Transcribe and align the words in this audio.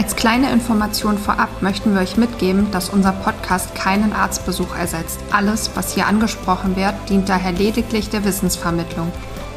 Als 0.00 0.16
kleine 0.16 0.50
Information 0.50 1.18
vorab 1.18 1.60
möchten 1.60 1.92
wir 1.92 2.00
euch 2.00 2.16
mitgeben, 2.16 2.70
dass 2.70 2.88
unser 2.88 3.12
Podcast 3.12 3.74
keinen 3.74 4.14
Arztbesuch 4.14 4.74
ersetzt. 4.74 5.20
Alles, 5.30 5.76
was 5.76 5.92
hier 5.92 6.06
angesprochen 6.06 6.74
wird, 6.74 6.94
dient 7.10 7.28
daher 7.28 7.52
lediglich 7.52 8.08
der 8.08 8.24
Wissensvermittlung. 8.24 9.12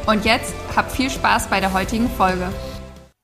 Und 0.06 0.26
jetzt 0.26 0.54
habt 0.76 0.92
viel 0.92 1.08
Spaß 1.08 1.48
bei 1.48 1.60
der 1.60 1.72
heutigen 1.72 2.10
Folge. 2.10 2.52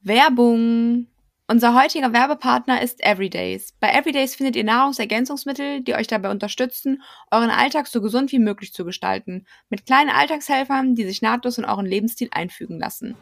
Werbung! 0.01 1.09
Unser 1.47 1.75
heutiger 1.75 2.15
Werbepartner 2.15 2.81
ist 2.81 3.05
Everydays. 3.05 3.75
Bei 3.81 3.91
Everydays 3.91 4.37
findet 4.37 4.57
ihr 4.57 4.65
Nahrungsergänzungsmittel, 4.65 5.83
die 5.83 5.95
euch 5.97 6.07
dabei 6.07 6.31
unterstützen, 6.31 7.03
euren 7.31 7.51
Alltag 7.51 7.89
so 7.89 8.01
gesund 8.01 8.33
wie 8.33 8.39
möglich 8.39 8.73
zu 8.73 8.87
gestalten. 8.87 9.45
Mit 9.69 9.85
kleinen 9.85 10.09
Alltagshelfern, 10.09 10.95
die 10.95 11.05
sich 11.05 11.21
nahtlos 11.21 11.59
in 11.59 11.67
euren 11.67 11.85
Lebensstil 11.85 12.29
einfügen 12.31 12.79
lassen. 12.79 13.15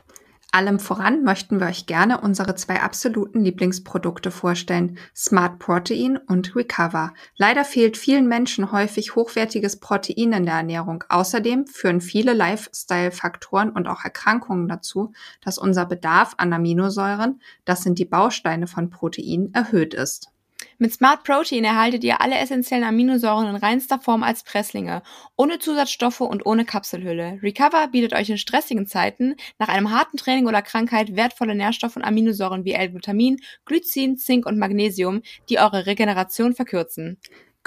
Allem 0.50 0.80
voran 0.80 1.24
möchten 1.24 1.60
wir 1.60 1.66
euch 1.66 1.84
gerne 1.84 2.22
unsere 2.22 2.54
zwei 2.54 2.80
absoluten 2.80 3.40
Lieblingsprodukte 3.44 4.30
vorstellen, 4.30 4.98
Smart 5.14 5.58
Protein 5.58 6.16
und 6.16 6.56
Recover. 6.56 7.12
Leider 7.36 7.66
fehlt 7.66 7.98
vielen 7.98 8.28
Menschen 8.28 8.72
häufig 8.72 9.14
hochwertiges 9.14 9.78
Protein 9.78 10.32
in 10.32 10.46
der 10.46 10.54
Ernährung. 10.54 11.04
Außerdem 11.10 11.66
führen 11.66 12.00
viele 12.00 12.32
Lifestyle-Faktoren 12.32 13.68
und 13.70 13.88
auch 13.88 14.04
Erkrankungen 14.04 14.68
dazu, 14.68 15.12
dass 15.42 15.58
unser 15.58 15.84
Bedarf 15.84 16.32
an 16.38 16.54
Aminosäuren, 16.54 17.42
das 17.66 17.82
sind 17.82 17.98
die 17.98 18.06
Bausteine 18.06 18.66
von 18.66 18.88
Protein, 18.88 19.50
erhöht 19.52 19.92
ist. 19.92 20.32
Mit 20.80 20.92
Smart 20.92 21.24
Protein 21.24 21.64
erhaltet 21.64 22.04
ihr 22.04 22.20
alle 22.20 22.38
essentiellen 22.38 22.84
Aminosäuren 22.84 23.48
in 23.48 23.56
reinster 23.56 23.98
Form 23.98 24.22
als 24.22 24.44
Presslinge, 24.44 25.02
ohne 25.36 25.58
Zusatzstoffe 25.58 26.20
und 26.20 26.46
ohne 26.46 26.64
Kapselhülle. 26.64 27.40
Recover 27.42 27.88
bietet 27.88 28.12
euch 28.12 28.30
in 28.30 28.38
stressigen 28.38 28.86
Zeiten 28.86 29.34
nach 29.58 29.66
einem 29.66 29.90
harten 29.90 30.18
Training 30.18 30.46
oder 30.46 30.62
Krankheit 30.62 31.16
wertvolle 31.16 31.56
Nährstoffe 31.56 31.96
und 31.96 32.04
Aminosäuren 32.04 32.64
wie 32.64 32.74
L-Glutamin, 32.74 33.40
Glycin, 33.64 34.18
Zink 34.18 34.46
und 34.46 34.56
Magnesium, 34.56 35.22
die 35.48 35.58
eure 35.58 35.86
Regeneration 35.86 36.54
verkürzen. 36.54 37.18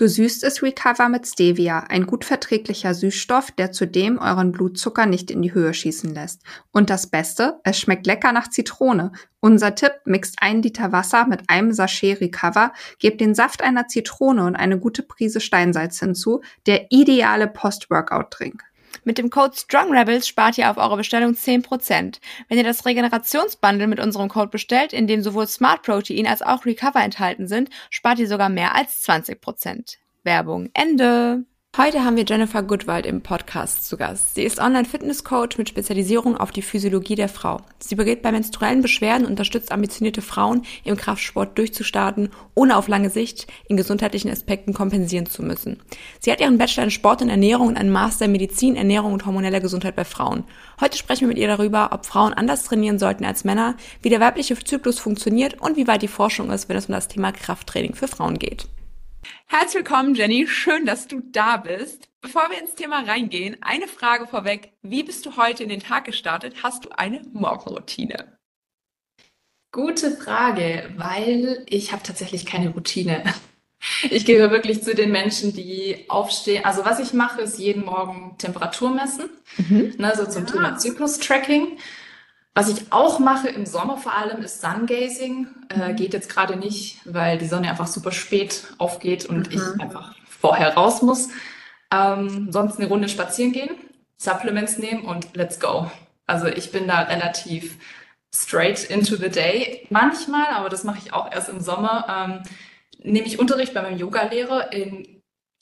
Gesüßt 0.02 0.44
ist 0.44 0.64
Recover 0.64 1.10
mit 1.10 1.28
Stevia, 1.28 1.82
ein 1.88 2.08
gut 2.08 2.26
verträglicher 2.26 2.96
Süßstoff, 2.96 3.52
der 3.52 3.72
zudem 3.72 4.18
euren 4.18 4.52
Blutzucker 4.52 5.06
nicht 5.06 5.30
in 5.30 5.44
die 5.44 5.54
Höhe 5.54 5.76
schießen 5.76 6.12
lässt. 6.12 6.42
Und 6.72 6.90
das 6.90 7.06
Beste, 7.06 7.60
es 7.64 7.78
schmeckt 7.78 8.08
lecker 8.08 8.32
nach 8.32 8.50
Zitrone. 8.50 9.12
Unser 9.42 9.76
Tipp, 9.76 9.92
mixt 10.06 10.38
ein 10.42 10.64
Liter 10.64 10.92
Wasser 10.92 11.28
mit 11.28 11.52
einem 11.52 11.72
Sachet 11.72 12.20
Recover, 12.20 12.74
gebt 12.98 13.22
den 13.22 13.36
Saft 13.36 13.62
einer 13.62 13.88
Zitrone 13.88 14.44
und 14.44 14.56
eine 14.56 14.80
gute 14.80 15.04
Prise 15.04 15.40
Steinsalz 15.40 16.00
hinzu, 16.00 16.42
der 16.66 16.88
ideale 16.90 17.48
Post-Workout-Drink. 17.48 18.64
Mit 19.03 19.17
dem 19.17 19.30
Code 19.30 19.56
StrongRebels 19.56 20.28
spart 20.28 20.58
ihr 20.58 20.70
auf 20.70 20.78
eure 20.78 20.97
Bestellung 20.97 21.34
10%. 21.34 22.20
Wenn 22.47 22.58
ihr 22.58 22.64
das 22.64 22.86
Regenerationsbundle 22.86 23.88
mit 23.88 24.00
unserem 24.00 24.30
Code 24.30 24.50
bestellt, 24.50 24.94
in 24.94 25.08
dem 25.08 25.22
sowohl 25.22 25.48
Smart 25.48 25.83
Protein 25.83 26.28
als 26.28 26.42
auch 26.42 26.66
Recover 26.66 27.03
enthalten 27.03 27.48
sind, 27.48 27.70
spart 27.89 28.20
ihr 28.20 28.28
sogar 28.28 28.50
mehr 28.50 28.75
als 28.75 29.08
20%. 29.08 29.98
Werbung 30.23 30.70
Ende. 30.73 31.45
Heute 31.77 32.03
haben 32.03 32.17
wir 32.17 32.25
Jennifer 32.25 32.64
Goodwald 32.64 33.05
im 33.05 33.22
Podcast 33.22 33.88
zu 33.88 33.95
Gast. 33.95 34.36
Sie 34.36 34.44
ist 34.44 34.59
Online-Fitness-Coach 34.59 35.58
mit 35.58 35.69
Spezialisierung 35.69 36.36
auf 36.36 36.52
die 36.52 36.61
Physiologie 36.61 37.16
der 37.16 37.30
Frau. 37.30 37.61
Sie 37.80 37.95
berät 37.95 38.22
bei 38.22 38.33
menstruellen 38.33 38.81
Beschwerden 38.81 39.23
und 39.23 39.31
unterstützt 39.31 39.72
ambitionierte 39.72 40.22
Frauen, 40.22 40.64
im 40.83 40.97
Kraftsport 40.97 41.58
durchzustarten, 41.58 42.27
ohne 42.55 42.76
auf 42.76 42.89
lange 42.89 43.10
Sicht 43.10 43.48
in 43.70 43.77
gesundheitlichen 43.77 44.30
Aspekten 44.30 44.73
kompensieren 44.73 45.27
zu 45.27 45.43
müssen. 45.43 45.80
Sie 46.20 46.30
hat 46.30 46.42
ihren 46.42 46.58
Bachelor 46.58 46.83
in 46.83 46.92
Sport 46.92 47.21
und 47.21 47.30
Ernährung 47.30 47.70
und 47.70 47.77
einen 47.77 47.89
Master 47.89 48.26
in 48.26 48.33
Medizin, 48.33 48.76
Ernährung 48.76 49.14
und 49.14 49.26
hormoneller 49.26 49.61
Gesundheit 49.61 49.95
bei 49.95 50.04
Frauen. 50.04 50.43
Heute 50.81 50.98
sprechen 50.98 51.21
wir 51.21 51.30
mit 51.30 51.37
ihr 51.37 51.48
darüber, 51.48 51.92
ob 51.93 52.05
Frauen 52.05 52.33
anders 52.33 52.65
trainieren 52.65 52.99
sollten 52.99 53.23
als 53.23 53.45
Männer, 53.45 53.77
wie 54.02 54.10
der 54.10 54.20
weibliche 54.20 54.61
Zyklus 54.61 54.99
funktioniert 54.99 55.61
und 55.61 55.77
wie 55.77 55.87
weit 55.87 56.02
die 56.02 56.10
Forschung 56.10 56.52
ist, 56.52 56.67
wenn 56.67 56.76
es 56.76 56.87
um 56.87 56.95
das 56.95 57.08
Thema 57.08 57.31
Krafttraining 57.31 57.95
für 57.95 58.10
Frauen 58.10 58.37
geht. 58.39 58.67
Herzlich 59.48 59.76
willkommen, 59.76 60.15
Jenny. 60.15 60.48
Schön, 60.48 60.86
dass 60.86 61.08
du 61.08 61.21
da 61.21 61.58
bist. 61.58 62.09
Bevor 62.21 62.49
wir 62.49 62.59
ins 62.59 62.76
Thema 62.76 63.04
reingehen, 63.04 63.58
eine 63.61 63.87
Frage 63.87 64.27
vorweg. 64.27 64.73
Wie 64.82 65.04
bist 65.04 65.26
du 65.26 65.37
heute 65.37 65.64
in 65.64 65.70
den 65.70 65.80
Tag 65.80 66.05
gestartet? 66.05 66.64
Hast 66.64 66.86
du 66.86 66.89
eine 66.89 67.21
Morgenroutine? 67.33 68.37
Gute 69.71 70.11
Frage, 70.11 70.93
weil 70.98 71.65
ich 71.70 71.92
habe 71.92 72.04
tatsächlich 72.04 72.45
keine 72.45 72.70
Routine. 72.70 73.23
Ich 74.11 74.26
gehöre 74.26 74.52
wirklich 74.52 74.83
zu 74.83 74.93
den 74.93 75.11
Menschen, 75.11 75.54
die 75.54 76.05
aufstehen. 76.08 76.65
Also 76.65 76.86
was 76.86 76.99
ich 76.99 77.14
mache, 77.14 77.42
ist 77.42 77.58
jeden 77.58 77.83
Morgen 77.83 78.36
Temperatur 78.37 78.92
messen, 78.92 79.30
mhm. 79.58 79.95
ne, 79.98 80.14
so 80.15 80.26
zum 80.26 80.45
ja. 80.45 80.52
Thema 80.52 80.77
Zyklus-Tracking. 80.77 81.77
Was 82.54 82.67
ich 82.67 82.92
auch 82.92 83.20
mache 83.20 83.48
im 83.48 83.66
Sommer 83.66 83.98
vor 83.98 84.14
allem 84.14 84.42
ist 84.42 84.62
Sungazing. 84.62 85.48
Äh, 85.70 85.89
mhm. 85.89 85.95
geht 85.95 86.14
jetzt 86.14 86.30
gerade 86.30 86.58
nicht, 86.58 87.00
weil 87.06 87.38
die 87.38 87.48
Sonne 87.48 87.70
einfach 87.70 87.88
super 87.88 88.12
spät 88.12 88.67
aufgeht 88.78 89.26
und 89.26 89.50
mhm. 89.50 89.54
ich 89.54 89.82
einfach 89.82 90.16
vorher 90.26 90.73
raus 90.73 91.02
muss. 91.02 91.30
Ähm, 91.94 92.52
sonst 92.52 92.78
eine 92.78 92.88
Runde 92.88 93.10
spazieren 93.10 93.52
gehen, 93.52 93.70
Supplements 94.17 94.78
nehmen 94.78 95.04
und 95.04 95.36
let's 95.36 95.60
go. 95.60 95.92
Also 96.26 96.48
ich 96.48 96.72
bin 96.72 96.88
da 96.88 97.02
relativ 97.02 97.78
straight 98.34 98.84
into 98.86 99.16
the 99.16 99.30
day. 99.30 99.88
Manchmal, 99.90 100.48
aber 100.48 100.70
das 100.70 100.84
mache 100.84 101.00
ich 101.04 101.14
auch 101.14 101.32
erst 101.32 101.50
im 101.50 101.60
Sommer, 101.60 102.06
ähm, 102.10 102.44
nehme 103.04 103.28
ich 103.28 103.40
Unterricht 103.40 103.73
bei 103.73 103.82
meinem 103.82 103.98
Yoga-Lehrer 103.98 104.72
in 104.73 105.20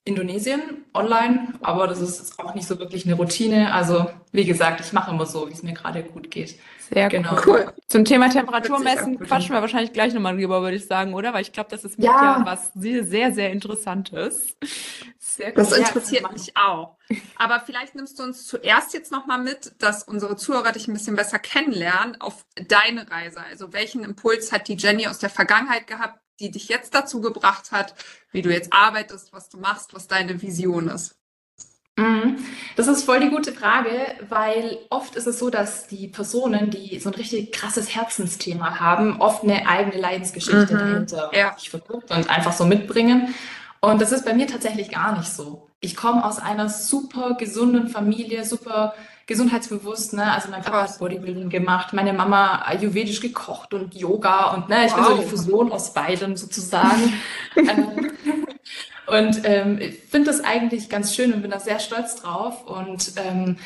Indonesien 0.09 0.85
online, 0.93 1.53
aber 1.61 1.87
das 1.87 2.01
ist 2.01 2.37
auch 2.39 2.53
nicht 2.55 2.67
so 2.67 2.77
wirklich 2.79 3.05
eine 3.05 3.15
Routine. 3.15 3.73
Also 3.73 4.07
wie 4.31 4.45
gesagt, 4.45 4.81
ich 4.81 4.91
mache 4.93 5.11
immer 5.11 5.25
so, 5.25 5.47
wie 5.47 5.53
es 5.53 5.63
mir 5.63 5.73
gerade 5.73 6.03
gut 6.03 6.29
geht. 6.29 6.59
Sehr 6.91 7.07
genau. 7.07 7.37
cool. 7.45 7.71
Zum 7.87 8.03
Thema 8.03 8.29
Temperaturmessen 8.29 9.19
quatschen 9.19 9.53
wir 9.53 9.61
wahrscheinlich 9.61 9.93
gleich 9.93 10.13
nochmal 10.13 10.35
drüber, 10.35 10.61
würde 10.61 10.75
ich 10.75 10.87
sagen, 10.87 11.13
oder? 11.13 11.33
Weil 11.33 11.43
ich 11.43 11.51
glaube, 11.51 11.69
das 11.69 11.83
ist 11.83 11.97
mit 11.97 12.07
ja. 12.07 12.39
ja 12.39 12.45
was 12.45 12.71
sehr, 12.73 13.03
sehr, 13.03 13.31
sehr 13.31 13.51
Interessantes. 13.51 14.57
Sehr 15.17 15.51
das 15.51 15.71
interessiert 15.71 16.31
mich 16.31 16.57
auch. 16.57 16.97
Aber 17.37 17.59
vielleicht 17.59 17.93
nimmst 17.95 18.19
du 18.19 18.23
uns 18.23 18.47
zuerst 18.47 18.93
jetzt 18.93 19.11
nochmal 19.11 19.39
mit, 19.39 19.73
dass 19.79 20.03
unsere 20.03 20.35
Zuhörer 20.35 20.71
dich 20.71 20.87
ein 20.87 20.93
bisschen 20.93 21.15
besser 21.15 21.37
kennenlernen 21.37 22.19
auf 22.19 22.45
deine 22.55 23.09
Reise. 23.09 23.39
Also 23.41 23.71
welchen 23.71 24.03
Impuls 24.03 24.51
hat 24.51 24.67
die 24.67 24.75
Jenny 24.75 25.07
aus 25.07 25.19
der 25.19 25.29
Vergangenheit 25.29 25.85
gehabt, 25.85 26.19
die 26.39 26.51
dich 26.51 26.69
jetzt 26.69 26.93
dazu 26.93 27.21
gebracht 27.21 27.71
hat, 27.71 27.95
wie 28.31 28.41
du 28.41 28.51
jetzt 28.51 28.71
arbeitest, 28.73 29.33
was 29.33 29.49
du 29.49 29.57
machst, 29.59 29.93
was 29.93 30.07
deine 30.07 30.41
Vision 30.41 30.87
ist? 30.87 31.19
Mhm. 31.99 32.37
Das 32.75 32.87
ist 32.87 33.03
voll 33.03 33.19
die 33.19 33.29
gute 33.29 33.51
Frage, 33.51 33.89
weil 34.29 34.77
oft 34.89 35.15
ist 35.15 35.27
es 35.27 35.39
so, 35.39 35.49
dass 35.49 35.87
die 35.87 36.07
Personen, 36.07 36.69
die 36.69 36.99
so 36.99 37.09
ein 37.09 37.15
richtig 37.15 37.51
krasses 37.51 37.93
Herzensthema 37.93 38.79
haben, 38.79 39.19
oft 39.19 39.43
eine 39.43 39.67
eigene 39.67 40.01
Leidensgeschichte 40.01 40.73
mhm. 40.73 40.77
dahinter 40.77 41.31
ja. 41.33 41.55
verknüpft 41.57 42.11
und 42.11 42.29
einfach 42.29 42.53
so 42.53 42.65
mitbringen. 42.65 43.33
Und 43.81 44.01
das 44.01 44.11
ist 44.11 44.25
bei 44.25 44.33
mir 44.33 44.47
tatsächlich 44.47 44.91
gar 44.91 45.17
nicht 45.17 45.29
so. 45.29 45.69
Ich 45.81 45.95
komme 45.95 46.25
aus 46.25 46.39
einer 46.39 46.69
super 46.69 47.35
gesunden 47.35 47.87
Familie, 47.87 48.43
super 48.43 48.93
gesundheitsbewusst, 49.29 50.13
ne? 50.13 50.33
Also 50.33 50.49
mein 50.49 50.63
Papa 50.63 50.83
hat 50.83 50.99
Bodybuilding 50.99 51.49
gemacht, 51.49 51.93
meine 51.93 52.13
Mama 52.13 52.63
ayurvedisch 52.65 53.21
gekocht 53.21 53.73
und 53.73 53.93
Yoga 53.95 54.55
und 54.55 54.67
ne, 54.69 54.87
ich 54.87 54.91
wow. 54.91 54.97
bin 54.97 55.05
so 55.05 55.21
die 55.21 55.27
Fusion 55.29 55.71
aus 55.71 55.93
beidem 55.93 56.35
sozusagen. 56.35 57.13
Ähm, 57.57 58.11
und 59.07 59.41
ähm, 59.43 59.79
ich 59.81 59.95
finde 60.09 60.27
das 60.27 60.41
eigentlich 60.41 60.87
ganz 60.87 61.15
schön 61.15 61.33
und 61.33 61.41
bin 61.41 61.51
da 61.51 61.59
sehr 61.59 61.79
stolz 61.79 62.15
drauf. 62.15 62.65
Und 62.67 63.13
ähm, 63.17 63.57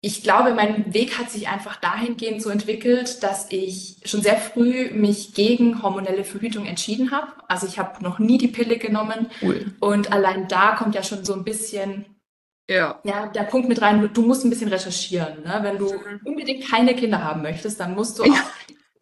ich 0.00 0.22
glaube, 0.22 0.54
mein 0.54 0.94
Weg 0.94 1.18
hat 1.18 1.30
sich 1.30 1.48
einfach 1.48 1.76
dahingehend 1.76 2.40
so 2.40 2.48
entwickelt, 2.48 3.22
dass 3.22 3.50
ich 3.50 3.96
schon 4.04 4.22
sehr 4.22 4.36
früh 4.36 4.90
mich 4.92 5.34
gegen 5.34 5.82
hormonelle 5.82 6.24
Verhütung 6.24 6.64
entschieden 6.64 7.10
habe. 7.10 7.32
Also 7.48 7.66
ich 7.66 7.78
habe 7.78 8.02
noch 8.02 8.20
nie 8.20 8.38
die 8.38 8.48
Pille 8.48 8.78
genommen. 8.78 9.26
Cool. 9.42 9.74
Und 9.80 10.12
allein 10.12 10.46
da 10.46 10.76
kommt 10.76 10.94
ja 10.94 11.02
schon 11.02 11.24
so 11.24 11.34
ein 11.34 11.44
bisschen 11.44 12.06
ja. 12.68 13.00
ja, 13.04 13.26
der 13.26 13.44
Punkt 13.44 13.68
mit 13.68 13.80
rein, 13.80 14.10
du 14.12 14.22
musst 14.22 14.44
ein 14.44 14.50
bisschen 14.50 14.68
recherchieren. 14.68 15.42
Ne? 15.42 15.58
Wenn 15.62 15.78
du 15.78 15.92
mhm. 15.92 16.20
unbedingt 16.24 16.68
keine 16.68 16.94
Kinder 16.94 17.24
haben 17.24 17.42
möchtest, 17.42 17.80
dann 17.80 17.94
musst 17.94 18.18
du 18.18 18.24
auch 18.24 18.36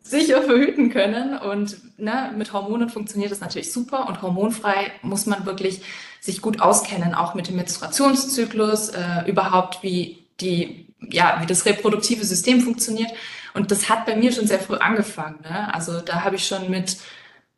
sicher 0.03 0.43
verhüten 0.43 0.91
können. 0.91 1.39
Und 1.39 1.77
ne, 1.99 2.33
mit 2.37 2.53
Hormonen 2.53 2.89
funktioniert 2.89 3.33
das 3.33 3.41
natürlich 3.41 3.73
super. 3.73 4.09
Und 4.09 4.23
hormonfrei 4.23 4.93
muss 5.03 5.27
man 5.27 5.47
wirklich 5.47 5.83
sich 6.21 6.41
gut 6.41 6.61
auskennen, 6.61 7.15
auch 7.15 7.35
mit 7.35 7.49
dem 7.49 7.57
Menstruationszyklus, 7.57 8.91
äh, 8.91 9.29
überhaupt 9.29 9.83
wie 9.83 10.27
die, 10.41 10.95
ja, 11.01 11.39
wie 11.41 11.47
das 11.47 11.67
reproduktive 11.67 12.25
System 12.25 12.61
funktioniert. 12.61 13.11
Und 13.55 13.71
das 13.71 13.89
hat 13.89 14.07
bei 14.07 14.17
mir 14.17 14.33
schon 14.33 14.47
sehr 14.47 14.59
früh 14.61 14.77
angefangen. 14.77 15.41
Ne? 15.43 15.75
Also 15.75 16.01
da 16.01 16.25
habe 16.25 16.37
ich 16.37 16.47
schon 16.47 16.71
mit 16.71 16.99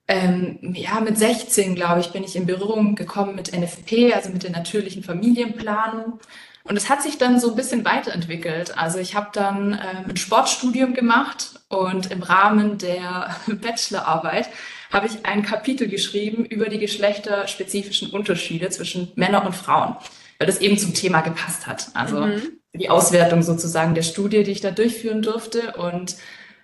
ähm, 0.08 0.58
ja, 0.74 1.00
mit 1.00 1.18
16, 1.18 1.74
glaube 1.74 2.00
ich, 2.00 2.12
bin 2.12 2.24
ich 2.24 2.34
in 2.34 2.46
Berührung 2.46 2.94
gekommen 2.94 3.34
mit 3.34 3.52
NFP, 3.52 4.14
also 4.14 4.30
mit 4.30 4.42
der 4.42 4.50
natürlichen 4.50 5.02
Familienplanung. 5.02 6.18
Und 6.64 6.76
es 6.76 6.88
hat 6.88 7.02
sich 7.02 7.18
dann 7.18 7.38
so 7.38 7.50
ein 7.50 7.56
bisschen 7.56 7.84
weiterentwickelt. 7.84 8.76
Also 8.76 8.98
ich 8.98 9.14
habe 9.14 9.28
dann 9.32 9.72
ähm, 9.72 10.10
ein 10.10 10.16
Sportstudium 10.16 10.94
gemacht 10.94 11.60
und 11.68 12.10
im 12.10 12.22
Rahmen 12.22 12.78
der 12.78 13.36
Bachelorarbeit 13.46 14.48
habe 14.92 15.06
ich 15.06 15.26
ein 15.26 15.42
Kapitel 15.42 15.88
geschrieben 15.88 16.46
über 16.46 16.70
die 16.70 16.78
geschlechterspezifischen 16.78 18.10
Unterschiede 18.10 18.70
zwischen 18.70 19.12
Männern 19.16 19.46
und 19.46 19.54
Frauen, 19.54 19.96
weil 20.38 20.46
das 20.46 20.60
eben 20.60 20.78
zum 20.78 20.94
Thema 20.94 21.20
gepasst 21.20 21.66
hat. 21.66 21.88
Also 21.92 22.20
mhm. 22.20 22.42
die 22.74 22.88
Auswertung 22.88 23.42
sozusagen 23.42 23.94
der 23.94 24.02
Studie, 24.02 24.42
die 24.42 24.52
ich 24.52 24.62
da 24.62 24.70
durchführen 24.70 25.20
durfte. 25.20 25.74
Und 25.76 26.16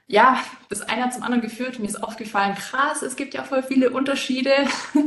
ja, 0.07 0.39
das 0.69 0.83
eine 0.83 1.05
hat 1.05 1.15
zum 1.15 1.23
anderen 1.23 1.41
geführt. 1.41 1.79
Mir 1.79 1.87
ist 1.87 2.03
aufgefallen, 2.03 2.55
krass, 2.55 3.03
es 3.03 3.17
gibt 3.17 3.35
ja 3.35 3.43
voll 3.43 3.63
viele 3.63 3.91
Unterschiede. 3.91 4.53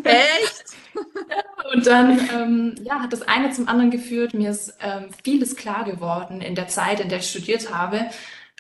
Echt? 0.04 0.66
und 1.74 1.86
dann 1.86 2.20
ähm, 2.34 2.76
ja, 2.84 3.02
hat 3.02 3.14
das 3.14 3.22
eine 3.22 3.52
zum 3.52 3.68
anderen 3.68 3.92
geführt. 3.92 4.34
Mir 4.34 4.50
ist 4.50 4.76
ähm, 4.80 5.10
vieles 5.24 5.56
klar 5.56 5.84
geworden 5.84 6.42
in 6.42 6.56
der 6.56 6.68
Zeit, 6.68 7.00
in 7.00 7.10
der 7.10 7.20
ich 7.20 7.30
studiert 7.30 7.74
habe. 7.74 8.08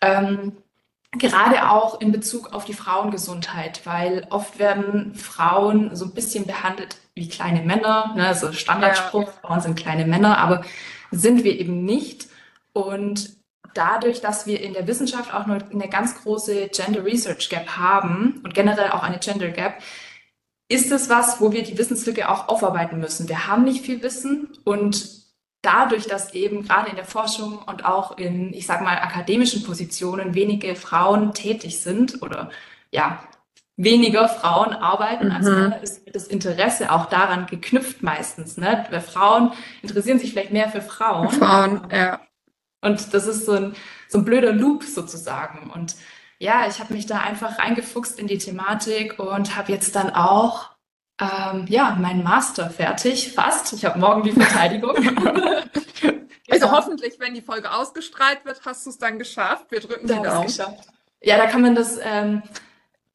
Ähm, 0.01 0.57
gerade 1.11 1.71
auch 1.71 2.01
in 2.01 2.11
Bezug 2.11 2.53
auf 2.53 2.65
die 2.65 2.73
Frauengesundheit, 2.73 3.81
weil 3.85 4.27
oft 4.29 4.59
werden 4.59 5.15
Frauen 5.15 5.95
so 5.95 6.05
ein 6.05 6.13
bisschen 6.13 6.45
behandelt 6.45 6.97
wie 7.15 7.29
kleine 7.29 7.63
Männer. 7.63 8.13
Ne? 8.15 8.27
Also 8.27 8.51
Standardspruch, 8.51 9.25
ja. 9.25 9.33
Frauen 9.41 9.61
sind 9.61 9.79
kleine 9.79 10.05
Männer, 10.05 10.37
aber 10.37 10.63
sind 11.09 11.43
wir 11.43 11.59
eben 11.59 11.83
nicht. 11.83 12.27
Und 12.73 13.36
dadurch, 13.77 14.21
dass 14.21 14.47
wir 14.47 14.61
in 14.61 14.73
der 14.73 14.87
Wissenschaft 14.87 15.33
auch 15.33 15.45
noch 15.45 15.59
eine 15.71 15.89
ganz 15.89 16.21
große 16.21 16.69
Gender 16.69 17.05
Research 17.05 17.49
Gap 17.49 17.77
haben 17.77 18.41
und 18.43 18.53
generell 18.53 18.89
auch 18.89 19.03
eine 19.03 19.19
Gender 19.19 19.49
Gap, 19.49 19.75
ist 20.69 20.91
es 20.91 21.09
was, 21.09 21.39
wo 21.39 21.51
wir 21.51 21.63
die 21.63 21.77
Wissenslücke 21.77 22.29
auch 22.29 22.49
aufarbeiten 22.49 22.99
müssen. 22.99 23.29
Wir 23.29 23.47
haben 23.47 23.63
nicht 23.63 23.85
viel 23.85 24.03
Wissen 24.03 24.49
und 24.65 25.17
dadurch, 25.61 26.07
dass 26.07 26.33
eben 26.33 26.63
gerade 26.63 26.89
in 26.89 26.95
der 26.95 27.05
Forschung 27.05 27.59
und 27.59 27.85
auch 27.85 28.17
in, 28.17 28.53
ich 28.53 28.65
sag 28.65 28.81
mal, 28.81 28.97
akademischen 28.97 29.63
Positionen 29.63 30.33
wenige 30.33 30.75
Frauen 30.75 31.33
tätig 31.33 31.79
sind 31.79 32.21
oder 32.21 32.49
ja, 32.91 33.23
weniger 33.77 34.27
Frauen 34.27 34.73
arbeiten 34.73 35.31
als 35.31 35.45
mhm. 35.45 35.53
Männer, 35.53 35.83
ist 35.83 36.01
das 36.11 36.27
Interesse 36.27 36.91
auch 36.91 37.05
daran 37.05 37.45
geknüpft 37.45 38.01
meistens. 38.01 38.57
Ne? 38.57 38.85
Weil 38.89 39.01
Frauen 39.01 39.51
interessieren 39.81 40.19
sich 40.19 40.31
vielleicht 40.31 40.51
mehr 40.51 40.69
für 40.69 40.81
Frauen. 40.81 41.29
Frauen, 41.29 41.81
ja. 41.91 42.19
Und 42.87 43.13
das 43.13 43.27
ist 43.27 43.45
so 43.45 43.53
ein, 43.53 43.75
so 44.07 44.17
ein 44.19 44.25
blöder 44.25 44.51
Loop 44.51 44.83
sozusagen. 44.83 45.69
Und 45.71 45.95
ja, 46.39 46.67
ich 46.67 46.79
habe 46.79 46.93
mich 46.93 47.05
da 47.05 47.19
einfach 47.19 47.59
reingefuchst 47.59 48.19
in 48.19 48.27
die 48.27 48.37
Thematik 48.37 49.19
und 49.19 49.55
habe 49.55 49.71
jetzt 49.71 49.95
dann 49.95 50.11
auch 50.11 50.71
ähm, 51.19 51.65
ja 51.67 51.97
meinen 51.99 52.23
Master 52.23 52.69
fertig, 52.69 53.33
fast. 53.33 53.73
Ich 53.73 53.85
habe 53.85 53.99
morgen 53.99 54.23
die 54.23 54.31
Verteidigung. 54.31 54.95
also 56.49 56.71
hoffentlich, 56.71 57.19
wenn 57.19 57.33
die 57.33 57.41
Folge 57.41 57.71
ausgestrahlt 57.71 58.45
wird, 58.45 58.61
hast 58.65 58.85
du 58.85 58.91
es 58.91 58.97
dann 58.97 59.17
geschafft. 59.17 59.67
Wir 59.69 59.79
drücken 59.79 60.07
die 60.07 60.13
Daumen. 60.13 60.47
Geschafft. 60.47 60.87
Ja, 61.21 61.37
da 61.37 61.47
kann 61.47 61.61
man 61.61 61.73
das 61.73 61.97
ähm, 62.03 62.43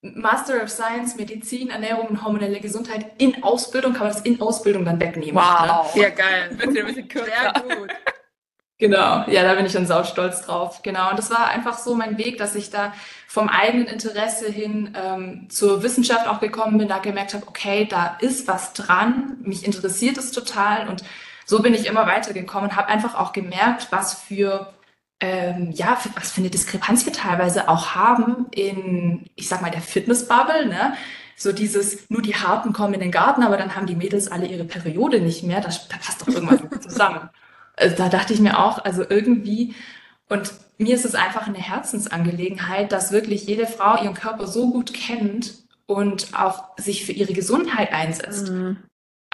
Master 0.02 0.60
of 0.60 0.68
Science, 0.68 1.14
Medizin, 1.14 1.70
Ernährung 1.70 2.08
und 2.08 2.24
hormonelle 2.24 2.58
Gesundheit 2.58 3.12
in 3.18 3.44
Ausbildung, 3.44 3.92
kann 3.92 4.08
man 4.08 4.12
das 4.12 4.22
in 4.22 4.40
Ausbildung 4.40 4.84
dann 4.84 4.98
wegnehmen. 4.98 5.36
Wow, 5.36 5.94
ne? 5.94 6.02
ja 6.02 6.08
geil. 6.10 6.50
Wird 6.58 6.76
ein 6.76 6.86
bisschen 6.86 7.08
kürzer. 7.08 7.30
Sehr 7.54 7.76
gut. 7.76 7.90
Genau, 8.82 9.24
ja, 9.28 9.44
da 9.44 9.54
bin 9.54 9.64
ich 9.64 9.72
dann 9.72 9.86
sau 9.86 10.02
stolz 10.02 10.40
drauf. 10.42 10.82
Genau, 10.82 11.10
und 11.10 11.16
das 11.16 11.30
war 11.30 11.46
einfach 11.50 11.78
so 11.78 11.94
mein 11.94 12.18
Weg, 12.18 12.38
dass 12.38 12.56
ich 12.56 12.68
da 12.68 12.92
vom 13.28 13.48
eigenen 13.48 13.86
Interesse 13.86 14.50
hin 14.50 14.96
ähm, 15.00 15.46
zur 15.50 15.84
Wissenschaft 15.84 16.26
auch 16.26 16.40
gekommen 16.40 16.78
bin, 16.78 16.88
da 16.88 16.98
gemerkt 16.98 17.32
habe, 17.32 17.46
okay, 17.46 17.86
da 17.88 18.16
ist 18.18 18.48
was 18.48 18.72
dran, 18.72 19.36
mich 19.42 19.64
interessiert 19.64 20.18
es 20.18 20.32
total 20.32 20.88
und 20.88 21.04
so 21.46 21.62
bin 21.62 21.74
ich 21.74 21.86
immer 21.86 22.08
weitergekommen, 22.08 22.74
habe 22.74 22.88
einfach 22.88 23.14
auch 23.14 23.32
gemerkt, 23.32 23.86
was 23.90 24.14
für 24.14 24.72
ähm, 25.20 25.70
ja, 25.70 25.94
für, 25.94 26.08
was 26.16 26.32
für 26.32 26.40
eine 26.40 26.50
Diskrepanz 26.50 27.06
wir 27.06 27.12
teilweise 27.12 27.68
auch 27.68 27.94
haben 27.94 28.46
in, 28.50 29.26
ich 29.36 29.46
sag 29.46 29.62
mal, 29.62 29.70
der 29.70 29.80
Fitnessbubble, 29.80 30.66
ne? 30.66 30.94
So 31.36 31.52
dieses, 31.52 32.10
nur 32.10 32.22
die 32.22 32.34
Harten 32.34 32.72
kommen 32.72 32.94
in 32.94 33.00
den 33.00 33.12
Garten, 33.12 33.44
aber 33.44 33.56
dann 33.56 33.76
haben 33.76 33.86
die 33.86 33.94
Mädels 33.94 34.26
alle 34.26 34.46
ihre 34.46 34.64
Periode 34.64 35.20
nicht 35.20 35.44
mehr. 35.44 35.60
Das, 35.60 35.86
da 35.86 35.98
passt 35.98 36.22
doch 36.22 36.26
irgendwas 36.26 36.58
zusammen. 36.82 37.30
Also 37.76 37.96
da 37.96 38.08
dachte 38.08 38.32
ich 38.32 38.40
mir 38.40 38.58
auch, 38.58 38.84
also 38.84 39.04
irgendwie, 39.08 39.74
und 40.28 40.52
mir 40.78 40.94
ist 40.94 41.04
es 41.04 41.14
einfach 41.14 41.46
eine 41.46 41.58
Herzensangelegenheit, 41.58 42.92
dass 42.92 43.12
wirklich 43.12 43.46
jede 43.46 43.66
Frau 43.66 44.02
ihren 44.02 44.14
Körper 44.14 44.46
so 44.46 44.70
gut 44.70 44.92
kennt 44.92 45.54
und 45.86 46.28
auch 46.34 46.76
sich 46.78 47.04
für 47.04 47.12
ihre 47.12 47.32
Gesundheit 47.32 47.92
einsetzt, 47.92 48.50
mhm. 48.50 48.78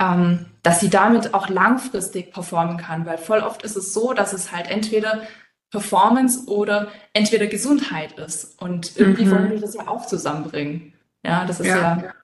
ähm, 0.01 0.47
dass 0.63 0.81
sie 0.81 0.91
damit 0.91 1.35
auch 1.35 1.49
langfristig 1.49 2.33
performen 2.33 2.77
kann. 2.77 3.07
Weil 3.07 3.19
voll 3.19 3.41
oft 3.41 3.63
ist 3.63 3.77
es 3.77 3.93
so, 3.93 4.13
dass 4.13 4.33
es 4.33 4.53
halt 4.53 4.71
entweder 4.71 5.23
Performance 5.71 6.47
oder 6.47 6.89
entweder 7.13 7.47
Gesundheit 7.47 8.19
ist. 8.19 8.61
Und 8.61 8.97
irgendwie 8.97 9.25
mhm. 9.25 9.31
wollen 9.31 9.51
wir 9.51 9.61
das 9.61 9.75
ja 9.75 9.89
auch 9.89 10.07
zusammenbringen. 10.07 10.95
Ja, 11.25 11.45
das 11.45 11.61
ist 11.61 11.67
ja, 11.67 11.77
ja 11.77 12.15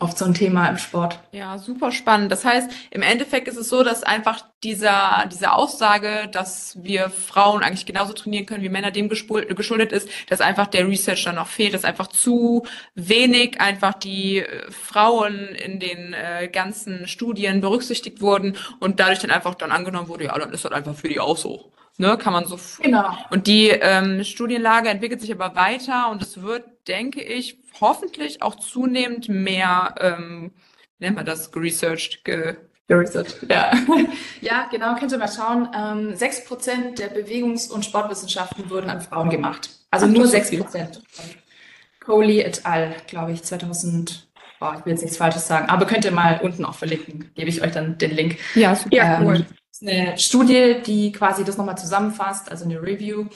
oft 0.00 0.16
so 0.16 0.24
ein 0.24 0.34
Thema 0.34 0.68
im 0.68 0.78
Sport. 0.78 1.18
Ja, 1.32 1.58
super 1.58 1.90
spannend. 1.90 2.30
Das 2.30 2.44
heißt, 2.44 2.70
im 2.90 3.02
Endeffekt 3.02 3.48
ist 3.48 3.56
es 3.56 3.68
so, 3.68 3.82
dass 3.82 4.04
einfach 4.04 4.44
dieser, 4.62 5.26
diese 5.30 5.52
Aussage, 5.52 6.28
dass 6.30 6.78
wir 6.82 7.10
Frauen 7.10 7.64
eigentlich 7.64 7.84
genauso 7.84 8.12
trainieren 8.12 8.46
können 8.46 8.62
wie 8.62 8.68
Männer, 8.68 8.92
dem 8.92 9.08
geschuldet 9.08 9.92
ist, 9.92 10.08
dass 10.28 10.40
einfach 10.40 10.68
der 10.68 10.86
Research 10.86 11.24
dann 11.24 11.34
noch 11.34 11.48
fehlt, 11.48 11.74
dass 11.74 11.84
einfach 11.84 12.06
zu 12.06 12.64
wenig 12.94 13.60
einfach 13.60 13.94
die 13.94 14.38
äh, 14.38 14.70
Frauen 14.70 15.48
in 15.48 15.80
den 15.80 16.12
äh, 16.12 16.48
ganzen 16.48 17.08
Studien 17.08 17.60
berücksichtigt 17.60 18.20
wurden 18.20 18.56
und 18.78 19.00
dadurch 19.00 19.18
dann 19.18 19.32
einfach 19.32 19.56
dann 19.56 19.72
angenommen 19.72 20.08
wurde, 20.08 20.24
ja, 20.24 20.38
dann 20.38 20.52
ist 20.52 20.64
das 20.64 20.72
einfach 20.72 20.94
für 20.94 21.08
die 21.08 21.18
auch 21.18 21.36
so. 21.36 21.72
Ne, 22.00 22.16
kann 22.16 22.32
man 22.32 22.46
so. 22.46 22.58
Genau. 22.80 23.10
Und 23.30 23.48
die 23.48 23.70
ähm, 23.70 24.22
Studienlage 24.22 24.88
entwickelt 24.88 25.20
sich 25.20 25.32
aber 25.32 25.56
weiter 25.56 26.10
und 26.10 26.22
es 26.22 26.40
wird, 26.40 26.64
denke 26.86 27.20
ich, 27.20 27.58
hoffentlich 27.80 28.40
auch 28.40 28.54
zunehmend 28.54 29.28
mehr, 29.28 29.96
ähm, 29.98 30.52
wie 30.98 31.04
nennt 31.04 31.16
man 31.16 31.26
das, 31.26 31.50
geresearched, 31.50 32.24
ge 32.24 32.56
geresearched, 32.86 33.50
ja. 33.50 33.72
ja, 34.40 34.68
genau, 34.70 34.94
könnt 34.94 35.10
ihr 35.10 35.18
mal 35.18 35.28
schauen. 35.28 35.68
Ähm, 35.76 36.14
sechs 36.14 36.44
Prozent 36.44 37.00
der 37.00 37.12
Bewegungs- 37.12 37.68
und 37.68 37.84
Sportwissenschaften 37.84 38.70
wurden 38.70 38.88
an 38.90 39.00
Frauen 39.00 39.28
gemacht. 39.28 39.68
Also 39.90 40.06
Ach, 40.06 40.10
nur 40.10 40.26
sechs 40.28 40.56
Prozent. 40.56 41.02
Coley 42.00 42.40
et 42.40 42.64
al., 42.64 42.94
glaube 43.08 43.32
ich, 43.32 43.42
2000, 43.42 44.28
oh, 44.60 44.70
ich 44.78 44.86
will 44.86 44.92
jetzt 44.92 45.02
nichts 45.02 45.18
Falsches 45.18 45.46
sagen, 45.48 45.68
aber 45.68 45.84
könnt 45.84 46.04
ihr 46.04 46.12
mal 46.12 46.40
unten 46.42 46.64
auch 46.64 46.74
verlinken, 46.74 47.30
gebe 47.34 47.50
ich 47.50 47.60
euch 47.60 47.72
dann 47.72 47.98
den 47.98 48.12
Link. 48.12 48.38
Ja, 48.54 48.74
super. 48.74 48.96
Ähm, 48.96 49.26
cool. 49.26 49.46
Eine 49.80 50.18
Studie, 50.18 50.76
die 50.84 51.12
quasi 51.12 51.44
das 51.44 51.56
nochmal 51.56 51.78
zusammenfasst, 51.78 52.50
also 52.50 52.64
eine 52.64 52.82
Review 52.82 53.26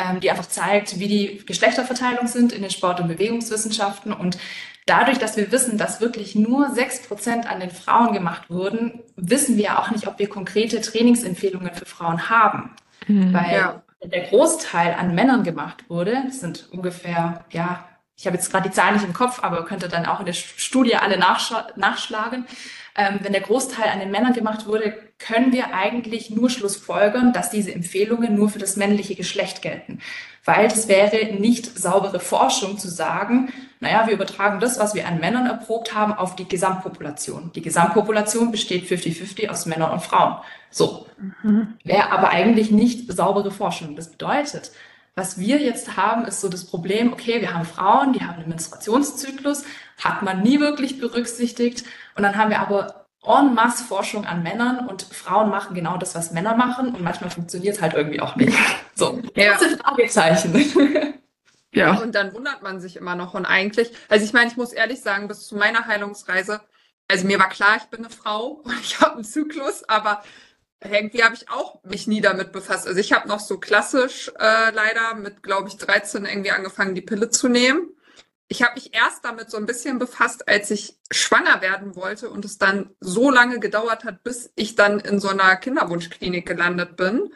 ähm, 0.00 0.20
die 0.20 0.30
einfach 0.30 0.46
zeigt, 0.46 0.98
wie 0.98 1.08
die 1.08 1.44
Geschlechterverteilung 1.44 2.26
sind 2.26 2.52
in 2.52 2.62
den 2.62 2.70
Sport- 2.70 3.00
und 3.00 3.08
Bewegungswissenschaften. 3.08 4.12
Und 4.12 4.38
dadurch, 4.86 5.18
dass 5.18 5.36
wir 5.36 5.52
wissen, 5.52 5.78
dass 5.78 6.00
wirklich 6.00 6.34
nur 6.34 6.70
sechs 6.70 7.02
Prozent 7.02 7.50
an 7.50 7.60
den 7.60 7.70
Frauen 7.70 8.12
gemacht 8.12 8.48
wurden, 8.48 9.02
wissen 9.16 9.56
wir 9.56 9.78
auch 9.78 9.90
nicht, 9.90 10.06
ob 10.06 10.18
wir 10.18 10.28
konkrete 10.28 10.80
Trainingsempfehlungen 10.80 11.74
für 11.74 11.86
Frauen 11.86 12.30
haben. 12.30 12.70
Mhm, 13.06 13.34
Weil 13.34 13.54
ja. 13.54 13.82
der 14.02 14.22
Großteil 14.28 14.94
an 14.94 15.14
Männern 15.14 15.44
gemacht 15.44 15.84
wurde, 15.88 16.22
das 16.26 16.40
sind 16.40 16.68
ungefähr, 16.70 17.44
ja, 17.50 17.86
ich 18.16 18.26
habe 18.26 18.36
jetzt 18.36 18.50
gerade 18.50 18.68
die 18.68 18.74
Zahlen 18.74 18.94
nicht 18.94 19.06
im 19.06 19.14
Kopf, 19.14 19.42
aber 19.42 19.64
könnte 19.64 19.88
dann 19.88 20.04
auch 20.04 20.20
in 20.20 20.26
der 20.26 20.34
Studie 20.34 20.96
alle 20.96 21.18
nachschlagen. 21.18 22.46
Ähm, 22.94 23.20
wenn 23.22 23.32
der 23.32 23.40
Großteil 23.40 23.88
an 23.88 24.00
den 24.00 24.10
Männern 24.10 24.34
gemacht 24.34 24.66
wurde, 24.66 24.94
können 25.20 25.52
wir 25.52 25.74
eigentlich 25.74 26.30
nur 26.30 26.50
Schlussfolgern, 26.50 27.32
dass 27.32 27.50
diese 27.50 27.72
Empfehlungen 27.72 28.34
nur 28.34 28.48
für 28.48 28.58
das 28.58 28.76
männliche 28.76 29.14
Geschlecht 29.14 29.62
gelten. 29.62 30.00
Weil 30.44 30.68
das 30.68 30.88
wäre 30.88 31.34
nicht 31.34 31.78
saubere 31.78 32.18
Forschung 32.18 32.78
zu 32.78 32.88
sagen, 32.88 33.52
naja, 33.78 34.06
wir 34.06 34.14
übertragen 34.14 34.58
das, 34.58 34.78
was 34.78 34.94
wir 34.94 35.06
an 35.06 35.20
Männern 35.20 35.46
erprobt 35.46 35.94
haben, 35.94 36.12
auf 36.14 36.34
die 36.34 36.48
Gesamtpopulation. 36.48 37.52
Die 37.54 37.62
Gesamtpopulation 37.62 38.50
besteht 38.50 38.84
50-50 38.84 39.48
aus 39.48 39.66
Männern 39.66 39.92
und 39.92 40.02
Frauen. 40.02 40.36
So. 40.70 41.06
Mhm. 41.42 41.74
Wäre 41.84 42.10
aber 42.10 42.30
eigentlich 42.30 42.70
nicht 42.70 43.12
saubere 43.12 43.50
Forschung. 43.50 43.96
Das 43.96 44.10
bedeutet, 44.10 44.72
was 45.14 45.38
wir 45.38 45.58
jetzt 45.58 45.96
haben, 45.98 46.24
ist 46.24 46.40
so 46.40 46.48
das 46.48 46.64
Problem, 46.64 47.12
okay, 47.12 47.42
wir 47.42 47.52
haben 47.52 47.66
Frauen, 47.66 48.14
die 48.14 48.22
haben 48.22 48.38
einen 48.38 48.48
Menstruationszyklus, 48.48 49.64
hat 50.02 50.22
man 50.22 50.42
nie 50.42 50.60
wirklich 50.60 50.98
berücksichtigt. 50.98 51.84
Und 52.16 52.22
dann 52.22 52.36
haben 52.36 52.50
wir 52.50 52.60
aber 52.60 52.99
en 53.22 53.54
masse 53.54 53.84
Forschung 53.84 54.24
an 54.24 54.42
Männern 54.42 54.86
und 54.88 55.02
Frauen 55.02 55.50
machen 55.50 55.74
genau 55.74 55.98
das, 55.98 56.14
was 56.14 56.30
Männer 56.32 56.56
machen 56.56 56.94
und 56.94 57.02
manchmal 57.02 57.30
funktioniert 57.30 57.76
es 57.76 57.82
halt 57.82 57.94
irgendwie 57.94 58.20
auch 58.20 58.36
nicht. 58.36 58.56
So, 58.94 59.18
ja. 59.34 59.52
das 59.52 59.60
sind 59.60 59.80
Fragezeichen. 59.80 61.14
Ja. 61.72 62.00
Und 62.00 62.16
dann 62.16 62.34
wundert 62.34 62.62
man 62.62 62.80
sich 62.80 62.96
immer 62.96 63.14
noch. 63.14 63.34
Und 63.34 63.46
eigentlich, 63.46 63.92
also 64.08 64.24
ich 64.24 64.32
meine, 64.32 64.50
ich 64.50 64.56
muss 64.56 64.72
ehrlich 64.72 65.02
sagen, 65.02 65.28
bis 65.28 65.46
zu 65.46 65.56
meiner 65.56 65.86
Heilungsreise, 65.86 66.60
also 67.06 67.26
mir 67.26 67.38
war 67.38 67.48
klar, 67.48 67.76
ich 67.76 67.84
bin 67.84 68.00
eine 68.00 68.10
Frau 68.10 68.46
und 68.64 68.74
ich 68.80 69.00
habe 69.00 69.14
einen 69.14 69.24
Zyklus, 69.24 69.88
aber 69.88 70.22
irgendwie 70.82 71.22
habe 71.22 71.34
ich 71.34 71.50
auch 71.50 71.82
mich 71.84 72.06
nie 72.06 72.20
damit 72.20 72.52
befasst. 72.52 72.88
Also 72.88 72.98
ich 72.98 73.12
habe 73.12 73.28
noch 73.28 73.40
so 73.40 73.58
klassisch 73.58 74.32
äh, 74.38 74.70
leider 74.72 75.14
mit, 75.14 75.42
glaube 75.42 75.68
ich, 75.68 75.76
13 75.76 76.24
irgendwie 76.24 76.50
angefangen, 76.50 76.94
die 76.94 77.02
Pille 77.02 77.30
zu 77.30 77.48
nehmen. 77.48 77.90
Ich 78.50 78.64
habe 78.64 78.74
mich 78.74 78.92
erst 78.94 79.24
damit 79.24 79.48
so 79.48 79.56
ein 79.56 79.64
bisschen 79.64 80.00
befasst, 80.00 80.48
als 80.48 80.72
ich 80.72 80.98
schwanger 81.12 81.62
werden 81.62 81.94
wollte 81.94 82.28
und 82.28 82.44
es 82.44 82.58
dann 82.58 82.90
so 82.98 83.30
lange 83.30 83.60
gedauert 83.60 84.02
hat, 84.02 84.24
bis 84.24 84.52
ich 84.56 84.74
dann 84.74 84.98
in 84.98 85.20
so 85.20 85.28
einer 85.28 85.56
Kinderwunschklinik 85.56 86.46
gelandet 86.46 86.96
bin. 86.96 87.32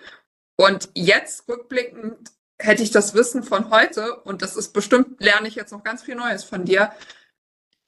Und 0.56 0.90
jetzt 0.94 1.48
rückblickend 1.48 2.32
hätte 2.58 2.82
ich 2.82 2.90
das 2.90 3.14
Wissen 3.14 3.44
von 3.44 3.70
heute, 3.70 4.16
und 4.22 4.42
das 4.42 4.56
ist 4.56 4.72
bestimmt, 4.72 5.20
lerne 5.20 5.46
ich 5.46 5.54
jetzt 5.54 5.70
noch 5.70 5.84
ganz 5.84 6.02
viel 6.02 6.16
Neues 6.16 6.42
von 6.42 6.64
dir. 6.64 6.92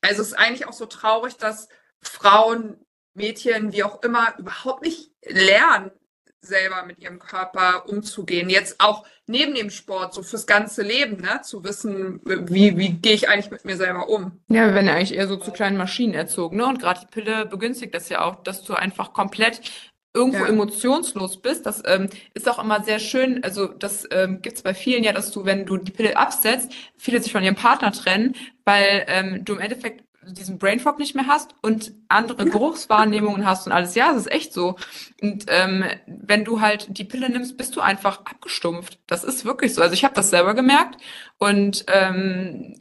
Also 0.03 0.23
es 0.23 0.29
ist 0.29 0.35
eigentlich 0.35 0.69
auch 0.69 0.73
so 0.73 0.87
traurig, 0.87 1.37
dass 1.37 1.69
Frauen, 2.01 2.79
Mädchen, 3.15 3.73
wie 3.73 3.83
auch 3.83 4.05
immer, 4.05 4.39
überhaupt 4.39 4.83
nicht 4.83 5.11
lernen, 5.25 5.91
selber 6.47 6.85
mit 6.87 6.99
ihrem 7.01 7.19
Körper 7.19 7.89
umzugehen. 7.89 8.49
Jetzt 8.49 8.81
auch 8.81 9.05
neben 9.27 9.55
dem 9.55 9.71
Sport, 9.71 10.15
so 10.15 10.23
fürs 10.23 10.47
ganze 10.47 10.83
Leben, 10.83 11.21
ne? 11.21 11.41
zu 11.43 11.65
wissen, 11.65 12.21
wie, 12.25 12.77
wie 12.77 12.91
gehe 12.91 13.15
ich 13.15 13.29
eigentlich 13.29 13.51
mit 13.51 13.65
mir 13.65 13.77
selber 13.77 14.09
um. 14.09 14.41
Ja, 14.49 14.67
wir 14.67 14.75
werden 14.75 14.87
ja 14.87 14.95
eigentlich 14.95 15.15
eher 15.15 15.29
so 15.29 15.37
zu 15.37 15.51
kleinen 15.51 15.77
Maschinen 15.77 16.15
erzogen. 16.15 16.57
Ne? 16.57 16.67
Und 16.67 16.81
gerade 16.81 17.01
die 17.01 17.07
Pille 17.07 17.47
begünstigt 17.47 17.95
das 17.95 18.09
ja 18.09 18.23
auch, 18.23 18.43
dass 18.43 18.63
du 18.63 18.75
einfach 18.75 19.13
komplett 19.13 19.61
irgendwo 20.17 20.45
ja. 20.45 20.49
emotionslos 20.49 21.43
bist. 21.43 21.67
Das 21.67 21.83
ähm, 21.85 22.09
ist 22.33 22.49
auch 22.49 22.59
immer 22.59 22.83
sehr 22.83 22.99
schön. 22.99 23.45
Also 23.45 23.67
das 23.67 24.09
ähm, 24.11 24.41
gibt 24.41 24.57
es 24.57 24.63
bei 24.63 24.73
vielen 24.73 25.05
ja, 25.05 25.13
dass 25.13 25.31
du, 25.31 25.45
wenn 25.45 25.67
du 25.67 25.77
die 25.77 25.93
Pille 25.93 26.17
absetzt, 26.17 26.73
viele 26.97 27.23
sich 27.23 27.31
von 27.31 27.45
ihrem 27.45 27.55
Partner 27.55 27.93
trennen, 27.93 28.35
weil 28.65 29.05
ähm, 29.09 29.45
du 29.45 29.53
im 29.55 29.61
Endeffekt 29.61 30.06
diesen 30.27 30.59
Brain 30.59 30.81
Fog 30.81 30.99
nicht 30.99 31.15
mehr 31.15 31.27
hast 31.27 31.55
und 31.63 31.93
andere 32.09 32.45
Geruchswahrnehmungen 32.45 33.47
hast 33.47 33.67
und 33.67 33.73
alles. 33.73 33.95
Ja, 33.95 34.11
es 34.11 34.19
ist 34.19 34.33
echt 34.33 34.53
so. 34.53 34.77
Und 35.21 35.47
ähm, 35.49 35.85
wenn 36.07 36.45
du 36.45 36.61
halt 36.61 36.87
die 36.91 37.05
Pille 37.05 37.31
nimmst, 37.31 37.57
bist 37.57 37.77
du 37.77 37.81
einfach 37.81 38.21
abgestumpft. 38.21 38.99
Das 39.07 39.25
ist 39.25 39.45
wirklich 39.45 39.75
so. 39.75 39.83
Also 39.83 39.95
ich 39.95 40.05
habe 40.05 40.15
das 40.15 40.31
selber 40.31 40.55
gemerkt 40.55 41.01
und 41.39 41.85
ähm, 41.89 42.77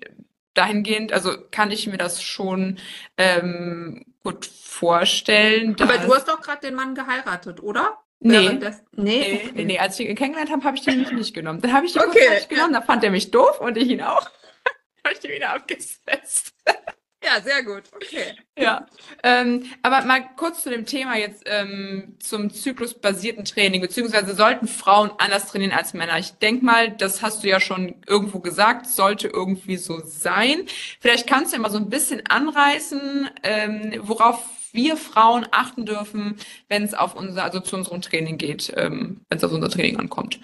dahingehend, 0.54 1.14
also 1.14 1.34
kann 1.52 1.72
ich 1.72 1.88
mir 1.88 1.98
das 1.98 2.22
schon 2.24 2.80
ähm, 3.18 4.06
gut 4.24 4.46
vorstellen. 4.46 5.76
Aber 5.80 5.98
du 5.98 6.14
hast 6.14 6.28
doch 6.28 6.42
gerade 6.42 6.62
den 6.62 6.76
Mann 6.76 6.96
geheiratet, 6.96 7.62
oder? 7.62 8.00
Nee. 8.20 8.58
Das, 8.60 8.84
nee. 8.94 9.52
nee. 9.54 9.66
nee, 9.66 9.80
Als 9.80 10.00
ich 10.00 10.10
ihn 10.10 10.16
kennengelernt 10.16 10.52
habe, 10.52 10.64
habe 10.64 10.78
ich 10.78 10.84
den 10.84 11.02
nicht 11.16 11.34
genommen. 11.34 11.62
Dann 11.62 11.74
habe 11.74 11.86
ich 11.86 11.96
ihn 11.96 12.02
okay. 12.02 12.42
genommen, 12.50 12.74
da 12.74 12.82
fand 12.82 13.04
er 13.04 13.12
mich 13.12 13.30
doof 13.32 13.60
und 13.60 13.78
ich 13.78 13.90
ihn 13.90 14.02
auch. 14.02 14.30
habe 15.04 15.14
ich 15.14 15.20
den 15.20 15.32
wieder 15.32 15.54
abgesetzt. 15.54 16.56
Ja, 17.26 17.42
sehr 17.42 17.64
gut. 17.64 17.84
Okay. 17.96 18.36
Ja. 18.58 18.86
Ähm, 19.24 19.64
aber 19.82 20.06
mal 20.06 20.24
kurz 20.38 20.62
zu 20.62 20.70
dem 20.70 20.86
Thema 20.86 21.18
jetzt 21.18 21.44
ähm, 21.48 22.16
zum 22.20 22.52
zyklusbasierten 22.52 23.46
Training, 23.46 23.82
beziehungsweise 23.82 24.36
sollten 24.36 24.68
Frauen 24.68 25.12
anders 25.18 25.48
trainieren 25.48 25.72
als 25.72 25.94
Männer. 25.94 26.20
Ich 26.20 26.34
denke 26.34 26.64
mal, 26.64 26.92
das 26.92 27.24
hast 27.24 27.44
du 27.44 27.48
ja 27.48 27.60
schon 27.60 27.96
irgendwo 28.06 28.40
gesagt, 28.40 28.88
sollte 28.88 29.28
irgendwie 29.28 29.78
so 29.78 30.02
sein. 30.06 30.66
Vielleicht 31.00 31.26
kannst 31.28 31.52
du 31.52 31.58
ja 31.58 31.62
mal 31.62 31.72
so 31.72 31.78
ein 31.78 31.90
bisschen 31.90 32.22
anreißen, 32.28 33.30
ähm, 33.44 34.02
worauf 34.04 34.44
wir 34.72 34.98
Frauen 34.98 35.48
achten 35.52 35.86
dürfen, 35.86 36.36
wenn 36.68 36.84
es 36.84 36.94
auf 36.94 37.16
unser, 37.16 37.44
also 37.44 37.60
zu 37.60 37.76
unserem 37.76 38.02
Training 38.02 38.38
geht, 38.38 38.72
ähm, 38.76 39.22
wenn 39.30 39.38
es 39.38 39.44
auf 39.44 39.52
unser 39.52 39.70
Training 39.70 39.98
ankommt. 39.98 40.40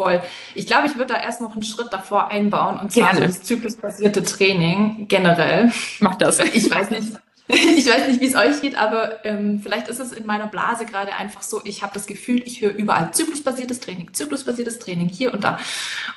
Voll. 0.00 0.22
Ich 0.54 0.66
glaube, 0.66 0.86
ich 0.86 0.96
würde 0.96 1.12
da 1.12 1.20
erst 1.20 1.42
noch 1.42 1.52
einen 1.52 1.62
Schritt 1.62 1.92
davor 1.92 2.28
einbauen 2.28 2.80
und 2.80 2.90
zwar 2.90 3.14
so 3.14 3.20
das 3.20 3.42
zyklusbasierte 3.42 4.22
Training 4.22 5.08
generell. 5.08 5.72
Mach 5.98 6.14
das. 6.14 6.38
Ich 6.54 6.70
weiß 6.70 6.90
nicht. 6.90 7.12
Ich 7.48 7.86
weiß 7.86 8.08
nicht, 8.08 8.20
wie 8.20 8.26
es 8.26 8.36
euch 8.36 8.62
geht, 8.62 8.76
aber 8.76 9.24
ähm, 9.24 9.60
vielleicht 9.60 9.88
ist 9.88 9.98
es 9.98 10.12
in 10.12 10.24
meiner 10.24 10.46
Blase 10.46 10.86
gerade 10.86 11.14
einfach 11.14 11.42
so, 11.42 11.60
ich 11.64 11.82
habe 11.82 11.92
das 11.92 12.06
Gefühl, 12.06 12.40
ich 12.46 12.60
höre 12.60 12.72
überall 12.72 13.12
zyklusbasiertes 13.12 13.80
Training, 13.80 14.14
zyklusbasiertes 14.14 14.78
Training 14.78 15.08
hier 15.08 15.34
und 15.34 15.42
da. 15.42 15.58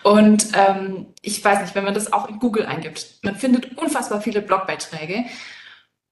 Und 0.03 0.47
ähm, 0.53 1.07
ich 1.21 1.43
weiß 1.43 1.61
nicht, 1.61 1.75
wenn 1.75 1.83
man 1.83 1.95
das 1.95 2.13
auch 2.13 2.29
in 2.29 2.39
Google 2.39 2.67
eingibt, 2.67 3.15
man 3.23 3.35
findet 3.35 3.77
unfassbar 3.77 4.21
viele 4.21 4.41
Blogbeiträge 4.41 5.25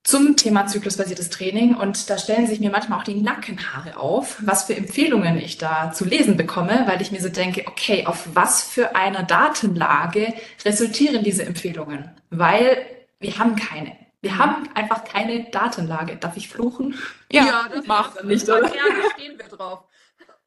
zum 0.04 0.36
Thema 0.36 0.66
zyklusbasiertes 0.66 1.30
Training 1.30 1.76
und 1.76 2.10
da 2.10 2.18
stellen 2.18 2.48
sich 2.48 2.60
mir 2.60 2.72
manchmal 2.72 3.00
auch 3.00 3.04
die 3.04 3.22
Nackenhaare 3.22 3.98
auf, 3.98 4.38
was 4.42 4.64
für 4.64 4.76
Empfehlungen 4.76 5.38
ich 5.38 5.60
da 5.60 5.92
zu 5.92 6.06
lesen 6.06 6.38
bekomme, 6.38 6.86
weil 6.88 7.02
ich 7.02 7.12
mir 7.12 7.22
so 7.22 7.30
denke, 7.30 7.66
okay, 7.68 8.06
auf 8.08 8.30
was 8.34 8.64
für 8.64 8.96
einer 8.96 9.24
Datenlage 9.24 10.34
resultieren 10.66 11.24
diese 11.24 11.46
Empfehlungen? 11.46 12.10
Weil 12.32 12.84
wir 13.20 13.38
haben 13.38 13.56
keine. 13.56 13.96
Wir 14.22 14.38
haben 14.38 14.70
einfach 14.76 15.04
keine 15.04 15.50
Datenlage. 15.52 16.16
Darf 16.16 16.38
ich 16.38 16.50
fluchen? 16.50 16.96
Ja, 17.32 17.46
ja 17.46 17.70
das 17.74 17.86
macht 17.86 18.24
nicht, 18.24 18.48
oder? 18.50 18.68
Ja, 18.68 18.84
da 19.04 19.10
stehen 19.16 19.38
wir 19.38 19.48
drauf. 19.48 19.84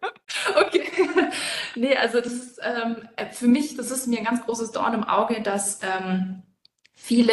Okay. 0.54 0.82
nee, 1.76 1.96
also 1.96 2.20
das 2.20 2.34
ist 2.34 2.60
ähm, 2.62 3.08
für 3.32 3.46
mich, 3.46 3.74
das 3.74 3.90
ist 3.90 4.06
mir 4.06 4.18
ein 4.18 4.24
ganz 4.26 4.44
großes 4.44 4.72
Dorn 4.72 4.92
im 4.92 5.04
Auge, 5.04 5.40
dass 5.40 5.80
ähm, 5.82 6.42
viele 6.94 7.32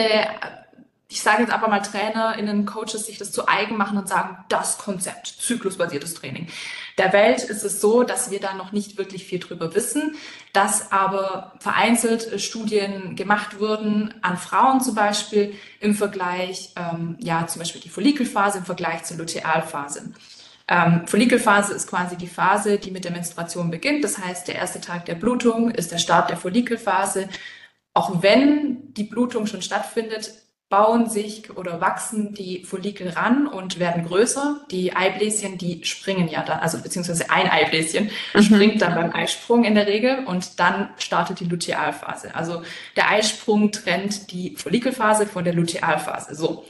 ich 1.11 1.21
sage 1.21 1.41
jetzt 1.41 1.51
einfach 1.51 1.67
mal 1.67 1.81
TrainerInnen, 1.81 2.65
Coaches 2.65 3.05
sich 3.05 3.17
das 3.17 3.33
zu 3.33 3.45
eigen 3.45 3.75
machen 3.75 3.97
und 3.97 4.07
sagen, 4.07 4.37
das 4.47 4.77
Konzept, 4.77 5.27
zyklusbasiertes 5.27 6.13
Training. 6.13 6.47
Der 6.97 7.11
Welt 7.11 7.43
ist 7.43 7.63
es 7.63 7.81
so, 7.81 8.03
dass 8.03 8.31
wir 8.31 8.39
da 8.39 8.53
noch 8.53 8.71
nicht 8.71 8.97
wirklich 8.97 9.25
viel 9.25 9.39
drüber 9.39 9.75
wissen, 9.75 10.15
dass 10.53 10.93
aber 10.93 11.53
vereinzelt 11.59 12.41
Studien 12.41 13.17
gemacht 13.17 13.59
wurden 13.59 14.13
an 14.21 14.37
Frauen 14.37 14.79
zum 14.79 14.95
Beispiel 14.95 15.53
im 15.81 15.95
Vergleich, 15.95 16.73
ähm, 16.77 17.17
ja, 17.19 17.45
zum 17.45 17.59
Beispiel 17.59 17.81
die 17.81 17.89
Follikelphase 17.89 18.59
im 18.59 18.65
Vergleich 18.65 19.03
zur 19.03 19.17
Lutealphase. 19.17 20.13
Ähm, 20.69 21.05
Follikelphase 21.07 21.73
ist 21.73 21.89
quasi 21.89 22.15
die 22.15 22.27
Phase, 22.27 22.77
die 22.77 22.91
mit 22.91 23.03
der 23.03 23.11
Menstruation 23.11 23.69
beginnt. 23.69 24.05
Das 24.05 24.17
heißt, 24.17 24.47
der 24.47 24.55
erste 24.55 24.79
Tag 24.79 25.05
der 25.07 25.15
Blutung 25.15 25.71
ist 25.71 25.91
der 25.91 25.97
Start 25.97 26.29
der 26.29 26.37
Follikelphase. 26.37 27.27
Auch 27.93 28.23
wenn 28.23 28.93
die 28.93 29.03
Blutung 29.03 29.47
schon 29.47 29.61
stattfindet, 29.61 30.31
bauen 30.71 31.07
sich 31.07 31.55
oder 31.55 31.81
wachsen 31.81 32.33
die 32.33 32.63
Follikel 32.63 33.09
ran 33.09 33.45
und 33.45 33.77
werden 33.77 34.07
größer. 34.07 34.61
Die 34.71 34.95
Eibläschen, 34.95 35.59
die 35.59 35.83
springen 35.83 36.29
ja 36.29 36.41
dann, 36.43 36.59
also 36.59 36.79
beziehungsweise 36.79 37.29
ein 37.29 37.47
Eibläschen 37.47 38.09
mhm. 38.33 38.41
springt 38.41 38.81
dann 38.81 38.95
beim 38.95 39.13
Eisprung 39.13 39.65
in 39.65 39.75
der 39.75 39.85
Regel 39.85 40.25
und 40.25 40.59
dann 40.59 40.89
startet 40.97 41.41
die 41.41 41.45
Lutealphase. 41.45 42.33
Also 42.33 42.63
der 42.95 43.11
Eisprung 43.11 43.71
trennt 43.71 44.31
die 44.31 44.55
Follikelphase 44.55 45.27
von 45.27 45.43
der 45.43 45.53
Lutealphase. 45.53 46.33
So. 46.33 46.65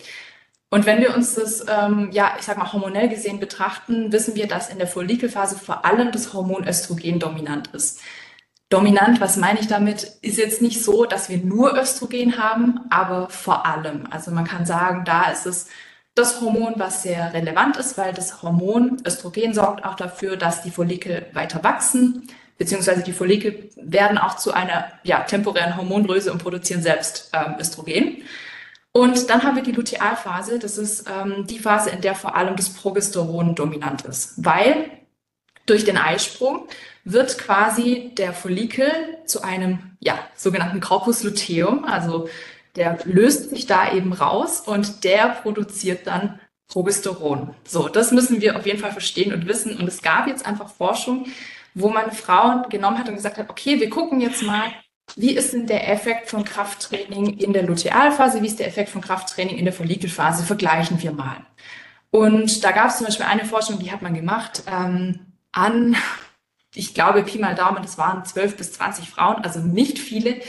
Und 0.72 0.86
wenn 0.86 1.00
wir 1.00 1.15
uns 1.15 1.36
das, 1.36 1.65
ähm, 1.70 2.10
ja, 2.12 2.34
ich 2.39 2.46
sag 2.46 2.58
mal, 2.58 2.74
hormonell 2.74 3.08
gesehen 3.08 3.39
betrachten, 3.39 4.12
wissen 4.12 4.36
wir, 4.36 4.48
dass 4.48 4.70
in 4.70 4.79
der 4.79 4.88
Follikelphase 4.88 5.60
vor 5.60 5.86
allem 5.86 6.12
das 6.12 6.34
Hormon 6.34 6.67
Östrogen 6.67 7.20
dominant 7.20 7.67
ist. 7.74 8.01
Dominant, 8.72 9.20
was 9.20 9.36
meine 9.36 9.60
ich 9.60 9.68
damit, 9.68 10.04
ist 10.22 10.38
jetzt 10.38 10.62
nicht 10.62 10.82
so, 10.82 11.04
dass 11.06 11.30
wir 11.30 11.40
nur 11.40 11.78
Östrogen 11.78 12.38
haben, 12.38 12.80
aber 12.90 13.30
vor 13.30 13.66
allem. 13.66 14.08
Also 14.10 14.32
man 14.32 14.46
kann 14.46 14.66
sagen, 14.66 15.04
da 15.04 15.30
ist 15.30 15.46
es 15.46 15.68
das 16.16 16.40
Hormon, 16.40 16.75
was 16.78 17.04
sehr 17.04 17.34
relevant 17.34 17.75
ist, 17.75 17.98
weil 17.98 18.13
das 18.13 18.42
Hormon 18.42 18.98
Östrogen 19.06 19.54
sorgt 19.54 19.84
auch 19.84 19.96
dafür, 19.96 20.38
dass 20.38 20.63
die 20.63 20.72
Follikel 20.72 21.25
weiter 21.34 21.63
wachsen, 21.66 22.30
beziehungsweise 22.58 23.04
die 23.04 23.12
Follikel 23.12 23.70
werden 23.75 24.18
auch 24.18 24.38
zu 24.38 24.54
einer 24.54 24.86
ja, 25.04 25.20
temporären 25.20 25.75
Hormondröse 25.75 26.32
und 26.32 26.42
produzieren 26.42 26.82
selbst 26.82 27.30
ähm, 27.34 27.56
Östrogen. 27.60 28.24
Und 28.94 29.30
dann 29.30 29.44
haben 29.44 29.58
wir 29.58 29.63
die 29.63 29.74
Lutealphase. 29.74 30.60
Das 30.60 30.78
ist 30.78 31.10
ähm, 31.10 31.46
die 31.46 31.60
Phase, 31.60 31.90
in 31.90 32.00
der 32.00 32.16
vor 32.16 32.38
allem 32.38 32.56
das 32.56 32.70
Progesteron 32.70 33.54
dominant 33.54 34.04
ist, 34.04 34.46
weil 34.46 34.92
durch 35.65 35.86
den 35.86 35.98
Eisprung 35.98 36.68
wird 37.03 37.38
quasi 37.38 38.12
der 38.15 38.34
Follikel 38.34 38.91
zu 39.25 39.44
einem 39.44 39.98
ja, 40.00 40.20
sogenannten 40.36 40.80
Corpus 40.80 41.24
luteum, 41.24 41.86
also 41.86 42.30
der 42.75 43.00
löst 43.06 43.50
sich 43.50 43.65
da 43.65 43.91
eben 43.94 44.13
raus 44.13 44.62
und 44.62 45.03
der 45.03 45.30
produziert 45.30 46.08
dann 46.08 46.39
Progesteron. 46.68 47.53
So, 47.68 47.89
das 47.89 48.12
müssen 48.12 48.41
wir 48.41 48.56
auf 48.56 48.65
jeden 48.65 48.80
Fall 48.80 48.94
verstehen 48.94 49.34
und 49.34 49.48
wissen. 49.48 49.77
Und 49.77 49.88
es 49.88 50.01
gab 50.01 50.27
jetzt 50.27 50.46
einfach 50.46 50.70
Forschung, 50.70 51.27
wo 51.74 51.89
man 51.89 52.12
Frauen 52.12 52.70
genommen 52.70 52.98
hat 52.98 53.10
und 53.10 53.15
gesagt 53.15 53.38
hat, 53.38 53.50
okay, 53.50 53.80
wir 53.80 53.89
gucken 53.89 54.22
jetzt 54.22 54.41
mal, 54.44 54.72
wie 55.18 55.36
ist 55.36 55.51
denn 55.51 55.68
der 55.68 55.89
Effekt 55.91 56.30
von 56.30 56.46
Krafttraining 56.46 57.38
in 57.38 57.51
der 57.51 57.63
Lutealphase, 57.63 58.41
wie 58.41 58.48
ist 58.48 58.60
der 58.60 58.68
Effekt 58.68 58.89
von 58.89 59.01
Krafttraining 59.01 59.58
in 59.58 59.65
der 59.65 59.74
Follikelphase, 59.74 60.46
vergleichen 60.46 61.01
wir 61.01 61.12
mal. 61.12 61.46
Und 62.10 62.63
da 62.63 62.72
gab 62.72 62.88
es 62.88 62.98
zum 62.98 63.08
Beispiel 63.08 63.25
eine 63.25 63.46
Forschung, 63.46 63.80
die 63.80 63.91
hat 63.91 64.01
man 64.01 64.13
gemacht 64.13 64.63
ähm, 64.68 65.30
an 65.51 65.96
ich 66.74 66.93
glaube, 66.93 67.24
Pi 67.24 67.38
mal 67.38 67.55
Daumen, 67.55 67.81
das 67.81 67.98
waren 67.98 68.24
zwölf 68.25 68.55
bis 68.55 68.72
zwanzig 68.72 69.10
Frauen, 69.10 69.43
also 69.43 69.60
nicht 69.60 70.00
viele. 70.00 70.41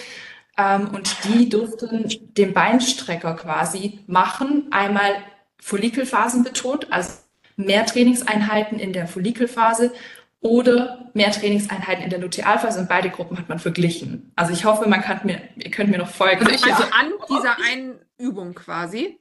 Ähm, 0.57 0.89
und 0.93 1.25
die 1.25 1.49
durften 1.49 2.09
den 2.37 2.53
Beinstrecker 2.53 3.35
quasi 3.35 4.01
machen. 4.07 4.69
Einmal 4.71 5.15
Follikelphasen 5.61 6.45
betont, 6.45 6.93
also 6.93 7.15
mehr 7.57 7.87
Trainingseinheiten 7.87 8.79
in 8.79 8.93
der 8.93 9.09
Follikelphase 9.09 9.93
oder 10.41 11.11
mehr 11.15 11.31
Trainingseinheiten 11.31 12.05
in 12.05 12.11
der 12.11 12.19
Lutealphase 12.19 12.81
und 12.81 12.89
beide 12.89 13.11
Gruppen 13.11 13.39
hat 13.39 13.49
man 13.49 13.59
verglichen. 13.59 14.33
Also 14.37 14.53
ich 14.53 14.65
hoffe, 14.65 14.89
man 14.89 15.01
kann 15.01 15.21
mir, 15.25 15.41
ihr 15.57 15.71
könnt 15.71 15.91
mir 15.91 15.99
noch 15.99 16.11
folgen. 16.11 16.47
Also, 16.47 16.71
also 16.71 16.83
an 16.85 17.13
dieser 17.29 17.57
einen 17.71 17.99
Übung 18.19 18.55
quasi. 18.55 19.19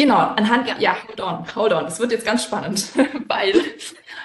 Genau, 0.00 0.16
anhand, 0.16 0.66
ja, 0.66 0.76
ja, 0.78 0.96
hold 1.08 1.20
on, 1.20 1.44
hold 1.54 1.72
on, 1.74 1.84
das 1.84 2.00
wird 2.00 2.10
jetzt 2.10 2.24
ganz 2.24 2.42
spannend, 2.42 2.86
weil 3.28 3.52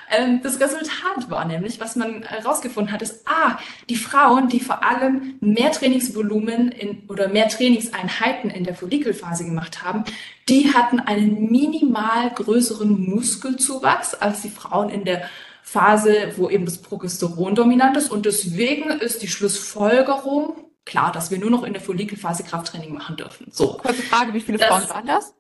ähm, 0.10 0.39
das 0.41 0.58
Resultat 0.62 1.29
war 1.29 1.44
nämlich, 1.44 1.82
was 1.82 1.98
man 1.98 2.24
herausgefunden 2.24 2.94
hat, 2.94 3.01
ist, 3.01 3.27
ah, 3.27 3.60
die 3.89 3.98
Frauen, 3.98 4.48
die 4.48 4.62
vor 4.62 4.86
allem 4.86 5.36
mehr 5.41 5.74
Trainingsvolumen 5.74 6.72
in, 6.72 7.03
oder 7.10 7.27
mehr 7.27 7.50
Trainingseinheiten 7.50 8.51
in 8.51 8.63
der 8.63 8.74
Follikelphase 8.74 9.44
gemacht 9.44 9.84
haben, 9.84 10.05
die 10.48 10.74
hatten 10.74 11.01
einen 11.01 11.51
minimal 11.51 12.29
größeren 12.29 13.10
Muskelzuwachs 13.10 14.13
als 14.15 14.44
die 14.44 14.51
Frauen 14.51 14.88
in 14.88 15.03
der 15.03 15.29
Phase, 15.62 16.32
wo 16.38 16.50
eben 16.50 16.63
das 16.63 16.77
Progesteron 16.77 17.53
dominant 17.53 17.98
ist. 17.98 18.10
Und 18.10 18.25
deswegen 18.25 18.91
ist 18.91 19.22
die 19.22 19.27
Schlussfolgerung 19.27 20.55
klar, 20.86 21.12
dass 21.12 21.32
wir 21.32 21.38
nur 21.38 21.50
noch 21.50 21.63
in 21.63 21.74
der 21.74 21.82
Follikelphase 21.82 22.44
Krafttraining 22.44 22.94
machen 22.94 23.17
dürfen. 23.17 23.48
So. 23.51 23.74
Kurze 23.74 24.03
Frage, 24.03 24.34
wie 24.34 24.39
viele 24.39 24.58
das, 24.58 24.67
Frauen 24.70 24.89
waren 24.89 25.05
das? 25.05 25.36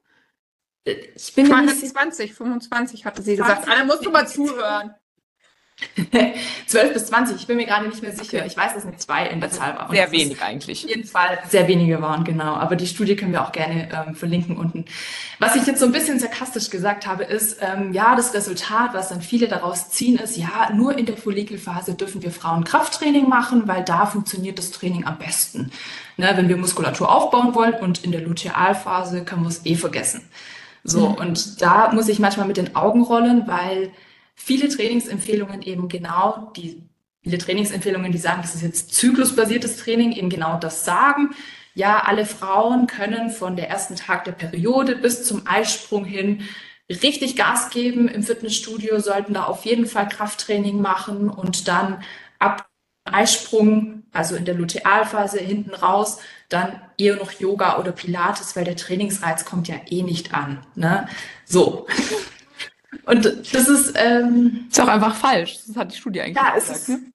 Ich 0.85 1.33
bin 1.33 1.47
20, 1.47 2.33
25 2.33 3.05
hatte 3.05 3.21
sie 3.23 3.35
20, 3.35 3.55
gesagt. 3.55 3.67
Anna, 3.67 3.85
musst 3.85 4.05
du 4.05 4.11
mal 4.11 4.27
zuhören. 4.27 4.93
12 6.67 6.93
bis 6.93 7.07
20, 7.07 7.35
ich 7.35 7.47
bin 7.47 7.57
mir 7.57 7.65
gerade 7.65 7.87
nicht 7.87 8.01
mehr 8.01 8.13
sicher. 8.13 8.45
Ich 8.45 8.55
weiß, 8.55 8.75
dass 8.75 8.85
es 8.85 8.97
zwei 8.99 9.27
in 9.27 9.41
der 9.41 9.49
also 9.49 9.59
Zahl 9.59 9.75
war. 9.75 9.89
Sehr 9.89 10.09
wenig 10.11 10.41
eigentlich. 10.41 10.85
Auf 10.85 10.89
jeden 10.89 11.03
Fall 11.03 11.39
sehr 11.49 11.67
wenige 11.67 12.01
waren, 12.01 12.23
genau. 12.23 12.53
Aber 12.53 12.77
die 12.77 12.87
Studie 12.87 13.17
können 13.17 13.33
wir 13.33 13.41
auch 13.43 13.51
gerne 13.51 13.89
ähm, 13.91 14.15
verlinken 14.15 14.57
unten. 14.57 14.85
Was 15.39 15.57
ich 15.57 15.65
jetzt 15.65 15.79
so 15.79 15.85
ein 15.85 15.91
bisschen 15.91 16.17
sarkastisch 16.17 16.69
gesagt 16.69 17.05
habe, 17.07 17.25
ist, 17.25 17.57
ähm, 17.61 17.91
ja, 17.91 18.15
das 18.15 18.33
Resultat, 18.33 18.93
was 18.93 19.09
dann 19.09 19.21
viele 19.21 19.49
daraus 19.49 19.89
ziehen, 19.89 20.17
ist, 20.17 20.37
ja, 20.37 20.71
nur 20.73 20.97
in 20.97 21.05
der 21.05 21.17
Follikelphase 21.17 21.95
dürfen 21.95 22.21
wir 22.21 22.31
Frauen 22.31 22.63
Krafttraining 22.63 23.27
machen, 23.27 23.67
weil 23.67 23.83
da 23.83 24.05
funktioniert 24.05 24.57
das 24.57 24.71
Training 24.71 25.05
am 25.05 25.17
besten. 25.17 25.71
Ne, 26.15 26.31
wenn 26.35 26.47
wir 26.47 26.55
Muskulatur 26.55 27.13
aufbauen 27.13 27.53
wollen 27.53 27.73
und 27.73 28.05
in 28.05 28.13
der 28.13 28.21
Lutealphase 28.21 29.25
können 29.25 29.41
wir 29.41 29.49
es 29.49 29.65
eh 29.65 29.75
vergessen. 29.75 30.21
So, 30.87 31.09
mhm. 31.09 31.15
und 31.15 31.61
da 31.61 31.91
muss 31.91 32.07
ich 32.07 32.19
manchmal 32.19 32.47
mit 32.47 32.57
den 32.57 32.75
Augen 32.75 33.01
rollen, 33.03 33.47
weil 33.47 33.91
viele 34.35 34.69
Trainingsempfehlungen 34.69 35.63
eben 35.63 35.87
genau 35.87 36.51
die, 36.55 36.83
viele 37.23 37.39
Trainingsempfehlungen, 37.39 38.11
die 38.11 38.19
sagen, 38.19 38.43
das 38.43 38.53
ist 38.53 38.61
jetzt 38.61 38.93
zyklusbasiertes 38.93 39.77
Training, 39.77 40.11
eben 40.11 40.29
genau 40.29 40.59
das 40.59 40.85
sagen. 40.85 41.31
Ja, 41.73 42.03
alle 42.05 42.27
Frauen 42.27 42.85
können 42.85 43.31
von 43.31 43.55
der 43.55 43.67
ersten 43.67 43.95
Tag 43.95 44.25
der 44.25 44.33
Periode 44.33 44.95
bis 44.95 45.25
zum 45.25 45.47
Eisprung 45.47 46.05
hin 46.05 46.43
richtig 46.87 47.35
Gas 47.35 47.71
geben 47.71 48.07
im 48.07 48.21
Fitnessstudio, 48.21 48.99
sollten 48.99 49.33
da 49.33 49.45
auf 49.45 49.65
jeden 49.65 49.87
Fall 49.87 50.07
Krafttraining 50.07 50.79
machen 50.79 51.31
und 51.31 51.67
dann 51.67 52.03
ab 52.37 52.69
Eisprung, 53.05 54.03
also 54.11 54.35
in 54.35 54.45
der 54.45 54.53
Lutealphase 54.53 55.39
hinten 55.39 55.73
raus, 55.73 56.19
dann 56.49 56.81
eher 56.97 57.15
noch 57.15 57.31
Yoga 57.31 57.79
oder 57.79 57.91
Pilates, 57.91 58.55
weil 58.55 58.65
der 58.65 58.75
Trainingsreiz 58.75 59.45
kommt 59.45 59.67
ja 59.67 59.75
eh 59.89 60.03
nicht 60.03 60.33
an. 60.33 60.65
Ne? 60.75 61.07
So. 61.45 61.87
Und 63.05 63.25
das 63.25 63.67
ist, 63.67 63.93
ähm, 63.97 64.65
ist 64.69 64.79
auch 64.79 64.87
einfach 64.87 65.15
falsch. 65.15 65.57
Das 65.67 65.75
hat 65.75 65.91
die 65.91 65.97
Studie 65.97 66.21
eigentlich 66.21 66.37
ja, 66.37 66.55
gesagt. 66.55 66.77
Es 66.77 66.89
ist, 66.89 66.89
ne? 66.89 67.11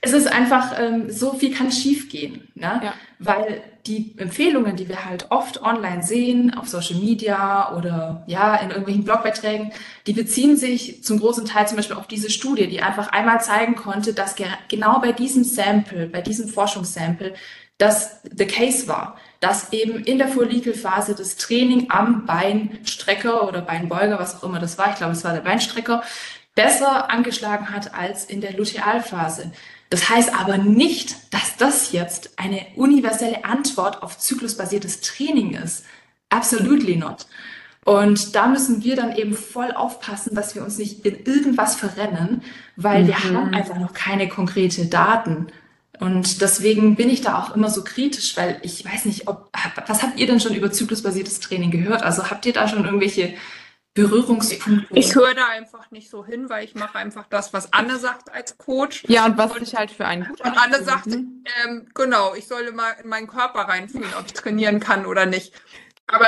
es 0.00 0.12
ist 0.12 0.26
einfach, 0.32 0.78
ähm, 0.78 1.10
so 1.10 1.32
viel 1.32 1.52
kann 1.52 1.72
schiefgehen, 1.72 2.48
ne? 2.54 2.80
Ja. 2.84 2.94
weil 3.18 3.62
die 3.86 4.14
Empfehlungen, 4.18 4.76
die 4.76 4.88
wir 4.88 5.04
halt 5.04 5.30
oft 5.30 5.62
online 5.62 6.02
sehen, 6.02 6.54
auf 6.54 6.68
Social 6.68 6.96
Media 6.96 7.76
oder 7.76 8.24
ja, 8.26 8.56
in 8.56 8.70
irgendwelchen 8.70 9.04
Blogbeiträgen, 9.04 9.72
die 10.06 10.12
beziehen 10.12 10.56
sich 10.56 11.04
zum 11.04 11.20
großen 11.20 11.44
Teil 11.44 11.68
zum 11.68 11.76
Beispiel 11.76 11.96
auf 11.96 12.08
diese 12.08 12.30
Studie, 12.30 12.66
die 12.66 12.82
einfach 12.82 13.08
einmal 13.08 13.40
zeigen 13.40 13.76
konnte, 13.76 14.12
dass 14.12 14.34
ge 14.34 14.46
genau 14.68 15.00
bei 15.00 15.12
diesem 15.12 15.44
Sample, 15.44 16.08
bei 16.08 16.20
diesem 16.20 16.48
Forschungssample, 16.48 17.34
das 17.78 18.20
the 18.24 18.46
case 18.46 18.88
war, 18.88 19.16
dass 19.40 19.72
eben 19.72 20.02
in 20.04 20.18
der 20.18 20.28
Follikelphase 20.28 21.14
das 21.14 21.36
Training 21.36 21.90
am 21.90 22.24
Beinstrecker 22.24 23.46
oder 23.46 23.60
Beinbeuger, 23.60 24.18
was 24.18 24.36
auch 24.36 24.48
immer 24.48 24.58
das 24.58 24.78
war, 24.78 24.90
ich 24.90 24.96
glaube, 24.96 25.12
es 25.12 25.24
war 25.24 25.34
der 25.34 25.40
Beinstrecker, 25.40 26.02
besser 26.54 27.10
angeschlagen 27.10 27.70
hat 27.70 27.94
als 27.94 28.24
in 28.24 28.40
der 28.40 28.54
Lutealphase. 28.54 29.52
Das 29.90 30.08
heißt 30.08 30.34
aber 30.34 30.58
nicht, 30.58 31.32
dass 31.32 31.56
das 31.58 31.92
jetzt 31.92 32.38
eine 32.38 32.66
universelle 32.74 33.44
Antwort 33.44 34.02
auf 34.02 34.18
zyklusbasiertes 34.18 35.00
Training 35.02 35.54
ist. 35.54 35.84
Absolutely 36.28 36.96
not. 36.96 37.26
Und 37.84 38.34
da 38.34 38.48
müssen 38.48 38.82
wir 38.82 38.96
dann 38.96 39.14
eben 39.14 39.34
voll 39.34 39.70
aufpassen, 39.70 40.34
dass 40.34 40.56
wir 40.56 40.64
uns 40.64 40.76
nicht 40.76 41.06
in 41.06 41.24
irgendwas 41.24 41.76
verrennen, 41.76 42.42
weil 42.74 43.04
mhm. 43.04 43.06
wir 43.06 43.24
haben 43.24 43.54
einfach 43.54 43.78
noch 43.78 43.94
keine 43.94 44.28
konkrete 44.28 44.86
Daten. 44.86 45.46
Und 46.00 46.40
deswegen 46.40 46.96
bin 46.96 47.10
ich 47.10 47.22
da 47.22 47.38
auch 47.38 47.54
immer 47.54 47.70
so 47.70 47.82
kritisch, 47.84 48.36
weil 48.36 48.58
ich 48.62 48.84
weiß 48.84 49.06
nicht, 49.06 49.28
ob, 49.28 49.50
was 49.86 50.02
habt 50.02 50.18
ihr 50.18 50.26
denn 50.26 50.40
schon 50.40 50.54
über 50.54 50.70
zyklusbasiertes 50.70 51.40
Training 51.40 51.70
gehört? 51.70 52.02
Also 52.02 52.30
habt 52.30 52.46
ihr 52.46 52.52
da 52.52 52.68
schon 52.68 52.84
irgendwelche 52.84 53.34
Berührungspunkte. 53.96 54.94
Ich 54.94 55.14
höre 55.14 55.34
da 55.34 55.48
einfach 55.48 55.90
nicht 55.90 56.10
so 56.10 56.24
hin, 56.24 56.50
weil 56.50 56.64
ich 56.64 56.74
mache 56.74 56.98
einfach 56.98 57.26
das, 57.28 57.52
was 57.54 57.72
Anne 57.72 57.98
sagt 57.98 58.30
als 58.30 58.58
Coach. 58.58 59.04
Ja, 59.08 59.24
und 59.24 59.38
was 59.38 59.56
ich 59.56 59.74
halt 59.74 59.90
für 59.90 60.06
einen 60.06 60.28
gut 60.28 60.42
Und 60.42 60.56
Anne 60.56 60.82
sagt, 60.84 61.06
ne? 61.06 61.24
ähm, 61.64 61.88
genau, 61.94 62.34
ich 62.34 62.46
solle 62.46 62.72
mal 62.72 62.92
in 63.02 63.08
meinen 63.08 63.26
Körper 63.26 63.60
reinfühlen, 63.60 64.12
ob 64.18 64.26
ich 64.26 64.34
trainieren 64.34 64.80
kann 64.80 65.06
oder 65.06 65.24
nicht. 65.24 65.54
Aber 66.06 66.26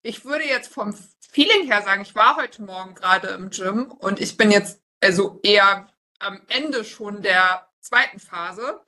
ich 0.00 0.24
würde 0.24 0.44
jetzt 0.44 0.72
vom 0.72 0.94
Feeling 1.30 1.66
her 1.66 1.82
sagen, 1.82 2.02
ich 2.02 2.14
war 2.14 2.36
heute 2.36 2.62
Morgen 2.62 2.94
gerade 2.94 3.28
im 3.28 3.50
Gym 3.50 3.92
und 3.92 4.18
ich 4.18 4.38
bin 4.38 4.50
jetzt 4.50 4.80
also 5.02 5.38
eher 5.42 5.88
am 6.18 6.40
Ende 6.48 6.82
schon 6.84 7.20
der 7.20 7.68
zweiten 7.80 8.20
Phase. 8.20 8.80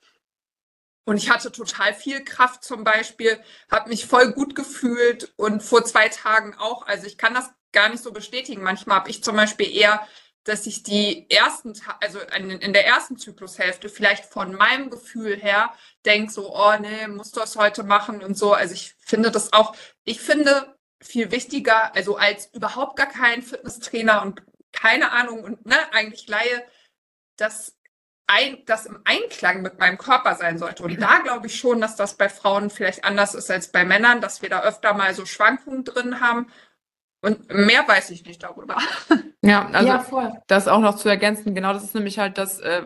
Und 1.05 1.17
ich 1.17 1.29
hatte 1.29 1.51
total 1.51 1.93
viel 1.93 2.23
Kraft 2.23 2.63
zum 2.63 2.83
Beispiel, 2.83 3.39
habe 3.71 3.89
mich 3.89 4.07
voll 4.07 4.33
gut 4.33 4.55
gefühlt 4.55 5.31
und 5.37 5.61
vor 5.61 5.85
zwei 5.85 6.09
Tagen 6.09 6.55
auch. 6.57 6.85
Also 6.87 7.05
ich 7.05 7.17
kann 7.17 7.35
das 7.35 7.51
gar 7.71 7.89
nicht 7.89 8.01
so 8.03 8.11
bestätigen. 8.11 8.63
Manchmal 8.63 8.97
habe 8.97 9.09
ich 9.11 9.23
zum 9.23 9.35
Beispiel 9.35 9.71
eher, 9.73 10.05
dass 10.45 10.65
ich 10.65 10.81
die 10.83 11.29
ersten, 11.29 11.73
also 12.01 12.19
in, 12.19 12.73
der 12.73 12.87
ersten 12.87 13.17
Zyklushälfte 13.17 13.87
vielleicht 13.89 14.25
von 14.25 14.53
meinem 14.53 14.89
Gefühl 14.89 15.35
her 15.35 15.73
denke 16.05 16.31
so, 16.31 16.55
oh 16.55 16.73
nee, 16.79 17.07
musst 17.07 17.35
du 17.35 17.39
das 17.39 17.55
heute 17.55 17.83
machen 17.83 18.23
und 18.23 18.37
so. 18.37 18.53
Also 18.53 18.73
ich 18.73 18.95
finde 18.99 19.31
das 19.31 19.53
auch, 19.53 19.75
ich 20.03 20.19
finde 20.21 20.75
viel 21.01 21.31
wichtiger, 21.31 21.95
also 21.95 22.17
als 22.17 22.47
überhaupt 22.53 22.95
gar 22.95 23.07
kein 23.07 23.43
Fitnesstrainer 23.43 24.23
und 24.23 24.41
keine 24.71 25.11
Ahnung 25.11 25.43
und 25.43 25.65
ne, 25.65 25.77
eigentlich 25.93 26.27
Laie, 26.27 26.63
dass 27.37 27.75
ein, 28.27 28.57
das 28.65 28.85
im 28.85 28.99
Einklang 29.05 29.61
mit 29.61 29.79
meinem 29.79 29.97
Körper 29.97 30.35
sein 30.35 30.57
sollte. 30.57 30.83
Und 30.83 30.99
da 31.01 31.19
glaube 31.19 31.47
ich 31.47 31.59
schon, 31.59 31.81
dass 31.81 31.95
das 31.95 32.15
bei 32.15 32.29
Frauen 32.29 32.69
vielleicht 32.69 33.05
anders 33.05 33.35
ist 33.35 33.51
als 33.51 33.71
bei 33.71 33.85
Männern, 33.85 34.21
dass 34.21 34.41
wir 34.41 34.49
da 34.49 34.61
öfter 34.61 34.93
mal 34.93 35.13
so 35.13 35.25
Schwankungen 35.25 35.83
drin 35.83 36.21
haben. 36.21 36.47
Und 37.21 37.51
mehr 37.53 37.87
weiß 37.87 38.11
ich 38.11 38.25
nicht 38.25 38.43
darüber. 38.43 38.77
Ja, 39.41 39.69
also 39.73 40.17
ja, 40.17 40.41
das 40.47 40.67
auch 40.67 40.79
noch 40.79 40.95
zu 40.95 41.07
ergänzen, 41.07 41.53
genau 41.53 41.71
das 41.71 41.83
ist 41.83 41.93
nämlich 41.93 42.17
halt 42.17 42.39
das, 42.39 42.59
äh, 42.61 42.81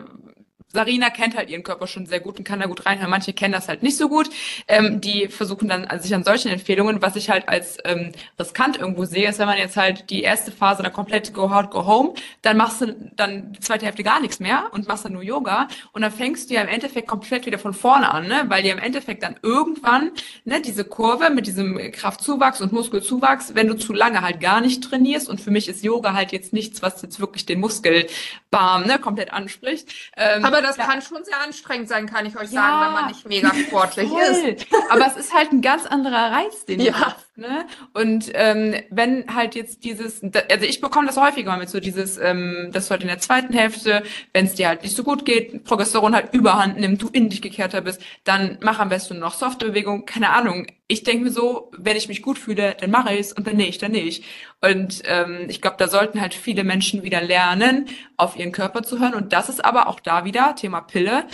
Sarina 0.72 1.10
kennt 1.10 1.36
halt 1.36 1.50
ihren 1.50 1.62
Körper 1.62 1.86
schon 1.86 2.06
sehr 2.06 2.20
gut 2.20 2.38
und 2.38 2.44
kann 2.44 2.60
da 2.60 2.66
gut 2.66 2.86
reinhören. 2.86 3.10
Manche 3.10 3.32
kennen 3.32 3.52
das 3.52 3.68
halt 3.68 3.82
nicht 3.82 3.96
so 3.96 4.08
gut. 4.08 4.30
Ähm, 4.68 5.00
die 5.00 5.28
versuchen 5.28 5.68
dann 5.68 5.84
also 5.84 6.02
sich 6.02 6.14
an 6.14 6.24
solchen 6.24 6.50
Empfehlungen, 6.50 7.02
was 7.02 7.16
ich 7.16 7.30
halt 7.30 7.48
als 7.48 7.78
ähm, 7.84 8.12
riskant 8.38 8.78
irgendwo 8.78 9.04
sehe, 9.04 9.28
ist, 9.28 9.38
wenn 9.38 9.46
man 9.46 9.58
jetzt 9.58 9.76
halt 9.76 10.10
die 10.10 10.22
erste 10.22 10.52
Phase 10.52 10.82
dann 10.82 10.92
komplett 10.92 11.34
go 11.34 11.50
hard, 11.50 11.70
go 11.70 11.86
home, 11.86 12.14
dann 12.42 12.56
machst 12.56 12.80
du 12.80 12.94
dann 13.16 13.52
die 13.52 13.60
zweite 13.60 13.86
Hälfte 13.86 14.02
gar 14.02 14.20
nichts 14.20 14.40
mehr 14.40 14.68
und 14.72 14.88
machst 14.88 15.04
dann 15.04 15.12
nur 15.12 15.22
Yoga 15.22 15.68
und 15.92 16.02
dann 16.02 16.12
fängst 16.12 16.50
du 16.50 16.54
ja 16.54 16.62
im 16.62 16.68
Endeffekt 16.68 17.08
komplett 17.08 17.46
wieder 17.46 17.58
von 17.58 17.74
vorne 17.74 18.10
an, 18.12 18.28
ne? 18.28 18.44
weil 18.48 18.62
dir 18.62 18.72
im 18.72 18.78
Endeffekt 18.78 19.22
dann 19.22 19.36
irgendwann 19.42 20.12
ne, 20.44 20.60
diese 20.60 20.84
Kurve 20.84 21.30
mit 21.30 21.46
diesem 21.46 21.78
Kraftzuwachs 21.92 22.60
und 22.60 22.72
Muskelzuwachs, 22.72 23.54
wenn 23.54 23.68
du 23.68 23.74
zu 23.74 23.92
lange 23.92 24.20
halt 24.22 24.40
gar 24.40 24.60
nicht 24.60 24.84
trainierst 24.84 25.28
und 25.28 25.40
für 25.40 25.50
mich 25.50 25.68
ist 25.68 25.82
Yoga 25.82 26.14
halt 26.14 26.32
jetzt 26.32 26.52
nichts, 26.52 26.82
was 26.82 27.02
jetzt 27.02 27.20
wirklich 27.20 27.46
den 27.46 27.60
Muskelbarm 27.60 28.86
ne, 28.86 28.98
komplett 29.00 29.32
anspricht. 29.32 29.88
Ähm, 30.16 30.44
Aber 30.44 30.59
aber 30.60 30.68
das 30.68 30.76
ja. 30.76 30.86
kann 30.86 31.02
schon 31.02 31.24
sehr 31.24 31.40
anstrengend 31.40 31.88
sein, 31.88 32.06
kann 32.06 32.26
ich 32.26 32.36
euch 32.36 32.52
ja. 32.52 32.60
sagen, 32.60 32.86
wenn 32.86 32.92
man 32.92 33.06
nicht 33.08 33.26
mega 33.26 33.52
sportlich 33.54 34.10
ist. 34.12 34.66
Aber 34.90 35.06
es 35.06 35.16
ist 35.16 35.34
halt 35.34 35.52
ein 35.52 35.62
ganz 35.62 35.86
anderer 35.86 36.32
Reiz, 36.32 36.64
den 36.66 36.80
ja. 36.80 36.92
du 36.92 37.00
hast. 37.00 37.38
Ne? 37.38 37.66
Und 37.94 38.30
ähm, 38.34 38.74
wenn 38.90 39.34
halt 39.34 39.54
jetzt 39.54 39.84
dieses, 39.84 40.22
also 40.22 40.66
ich 40.66 40.80
bekomme 40.80 41.06
das 41.06 41.16
häufiger 41.16 41.56
mit 41.56 41.70
so 41.70 41.80
dieses, 41.80 42.18
ähm, 42.18 42.68
dass 42.72 42.86
du 42.86 42.90
halt 42.92 43.02
in 43.02 43.08
der 43.08 43.18
zweiten 43.18 43.54
Hälfte, 43.54 44.02
wenn 44.34 44.46
es 44.46 44.54
dir 44.54 44.68
halt 44.68 44.82
nicht 44.82 44.94
so 44.94 45.02
gut 45.02 45.24
geht, 45.24 45.64
Progesteron 45.64 46.14
halt 46.14 46.34
überhand 46.34 46.78
nimmt, 46.78 47.00
du 47.00 47.08
in 47.08 47.30
dich 47.30 47.40
gekehrter 47.40 47.80
bist, 47.80 48.02
dann 48.24 48.58
mach 48.60 48.78
am 48.78 48.90
besten 48.90 49.18
noch 49.18 49.34
softe 49.34 49.66
Bewegung, 49.66 50.04
keine 50.04 50.30
Ahnung. 50.30 50.66
Ich 50.90 51.04
denke 51.04 51.24
mir 51.24 51.30
so, 51.30 51.70
wenn 51.76 51.96
ich 51.96 52.08
mich 52.08 52.20
gut 52.20 52.38
fühle, 52.38 52.76
dann 52.78 52.90
mache 52.90 53.14
ich 53.14 53.20
es 53.20 53.32
und 53.32 53.46
wenn 53.46 53.56
nicht, 53.56 53.80
dann 53.82 53.92
nicht. 53.92 54.24
Und 54.60 55.02
ähm, 55.04 55.46
ich 55.48 55.60
glaube, 55.60 55.76
da 55.78 55.86
sollten 55.86 56.20
halt 56.20 56.34
viele 56.34 56.64
Menschen 56.64 57.02
wieder 57.04 57.20
lernen, 57.22 57.86
auf 58.16 58.36
ihren 58.36 58.50
Körper 58.50 58.82
zu 58.82 58.98
hören. 58.98 59.14
Und 59.14 59.32
das 59.32 59.48
ist 59.48 59.64
aber 59.64 59.86
auch 59.86 60.00
da 60.00 60.24
wieder 60.24 60.54
Thema 60.56 60.80
Pille 60.80 61.26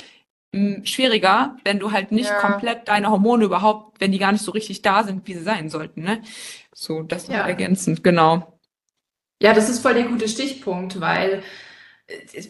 schwieriger, 0.85 1.57
wenn 1.65 1.79
du 1.79 1.93
halt 1.93 2.13
nicht 2.13 2.31
ja. 2.31 2.39
komplett 2.41 2.89
deine 2.89 3.11
Hormone 3.11 3.45
überhaupt, 3.45 4.01
wenn 4.01 4.13
die 4.13 4.19
gar 4.19 4.33
nicht 4.33 4.45
so 4.45 4.53
richtig 4.53 4.83
da 4.83 5.05
sind, 5.05 5.27
wie 5.27 5.35
sie 5.35 5.43
sein 5.43 5.69
sollten. 5.69 6.03
Ne? 6.03 6.23
So, 6.75 7.03
das 7.03 7.29
ja. 7.29 7.47
ergänzend, 7.47 8.03
genau. 8.03 8.59
Ja, 9.43 9.53
das 9.53 9.69
ist 9.69 9.81
voll 9.81 9.95
der 9.95 10.05
gute 10.05 10.29
Stichpunkt, 10.29 11.01
weil 11.01 11.43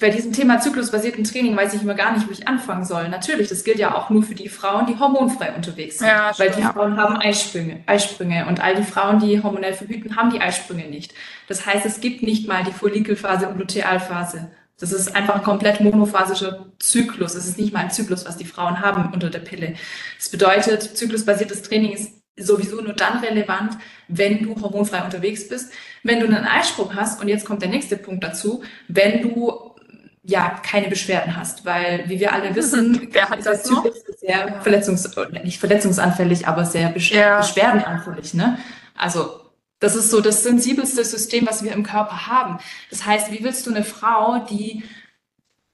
bei 0.01 0.11
diesem 0.11 0.33
Thema 0.35 0.61
zyklusbasierten 0.61 1.25
Training 1.25 1.57
weiß 1.57 1.73
ich 1.73 1.83
immer 1.83 1.95
gar 1.95 2.13
nicht, 2.13 2.29
wo 2.29 2.33
ich 2.33 2.47
anfangen 2.47 2.85
soll. 2.85 3.09
Natürlich, 3.09 3.49
das 3.49 3.65
gilt 3.65 3.79
ja 3.79 3.95
auch 3.95 4.11
nur 4.11 4.23
für 4.23 4.35
die 4.35 4.51
Frauen, 4.51 4.87
die 4.87 4.99
hormonfrei 4.99 5.55
unterwegs 5.55 5.99
sind. 5.99 6.09
Ja, 6.09 6.33
weil 6.37 6.51
die. 6.51 6.61
Frauen 6.61 6.99
haben 6.99 7.17
Eisprünge, 7.17 7.83
Eisprünge 7.87 8.47
und 8.47 8.61
all 8.61 8.75
die 8.75 8.83
Frauen, 8.83 9.19
die 9.19 9.43
hormonell 9.43 9.73
verhüten, 9.73 10.15
haben 10.17 10.31
die 10.31 10.41
Eisprünge 10.41 10.89
nicht. 10.89 11.15
Das 11.49 11.65
heißt, 11.65 11.87
es 11.87 12.01
gibt 12.01 12.23
nicht 12.23 12.47
mal 12.47 12.65
die 12.65 12.73
Follikelphase 12.73 13.49
und 13.49 13.59
Lutealphase. 13.59 14.51
Das 14.79 14.93
ist 14.93 15.17
einfach 15.17 15.37
ein 15.37 15.43
komplett 15.43 15.81
monophasischer 15.81 16.67
Zyklus. 16.79 17.35
Es 17.35 17.47
ist 17.47 17.59
nicht 17.59 17.73
mal 17.73 17.81
ein 17.81 17.91
Zyklus, 17.91 18.27
was 18.27 18.37
die 18.37 18.45
Frauen 18.45 18.81
haben 18.81 19.11
unter 19.15 19.31
der 19.31 19.39
Pille. 19.39 19.75
Das 20.19 20.29
bedeutet, 20.29 20.83
zyklusbasiertes 20.83 21.63
Training 21.63 21.93
ist 21.93 22.13
sowieso 22.39 22.83
nur 22.83 22.93
dann 22.93 23.19
relevant, 23.21 23.79
wenn 24.09 24.43
du 24.43 24.61
hormonfrei 24.61 25.03
unterwegs 25.03 25.49
bist, 25.49 25.73
wenn 26.07 26.21
du 26.21 26.27
einen 26.27 26.45
Eisprung 26.45 26.95
hast 26.95 27.21
und 27.21 27.29
jetzt 27.29 27.45
kommt 27.45 27.63
der 27.63 27.69
nächste 27.69 27.97
Punkt 27.97 28.23
dazu, 28.25 28.63
wenn 28.89 29.23
du 29.23 29.75
ja 30.23 30.61
keine 30.63 30.89
Beschwerden 30.89 31.37
hast, 31.37 31.65
weil 31.65 32.09
wie 32.09 32.19
wir 32.19 32.33
alle 32.33 32.55
wissen, 32.55 33.09
wer 33.13 33.29
hat 33.29 33.45
das 33.47 33.71
noch? 33.71 33.87
sehr 34.19 34.49
ja. 34.49 34.61
verletzungs 34.61 35.09
nicht 35.45 35.61
verletzungsanfällig, 35.61 36.49
aber 36.49 36.65
sehr 36.65 36.89
besch 36.89 37.13
ja. 37.13 37.39
beschwerdenanfällig, 37.39 38.35
ne? 38.35 38.59
Also 38.97 39.41
das 39.79 39.95
ist 39.95 40.11
so 40.11 40.21
das 40.21 40.43
sensibelste 40.43 41.05
System, 41.05 41.47
was 41.47 41.63
wir 41.63 41.73
im 41.73 41.83
Körper 41.83 42.27
haben. 42.27 42.59
Das 42.89 43.05
heißt, 43.05 43.31
wie 43.31 43.45
willst 43.45 43.67
du 43.67 43.71
eine 43.71 43.85
Frau, 43.85 44.39
die 44.39 44.83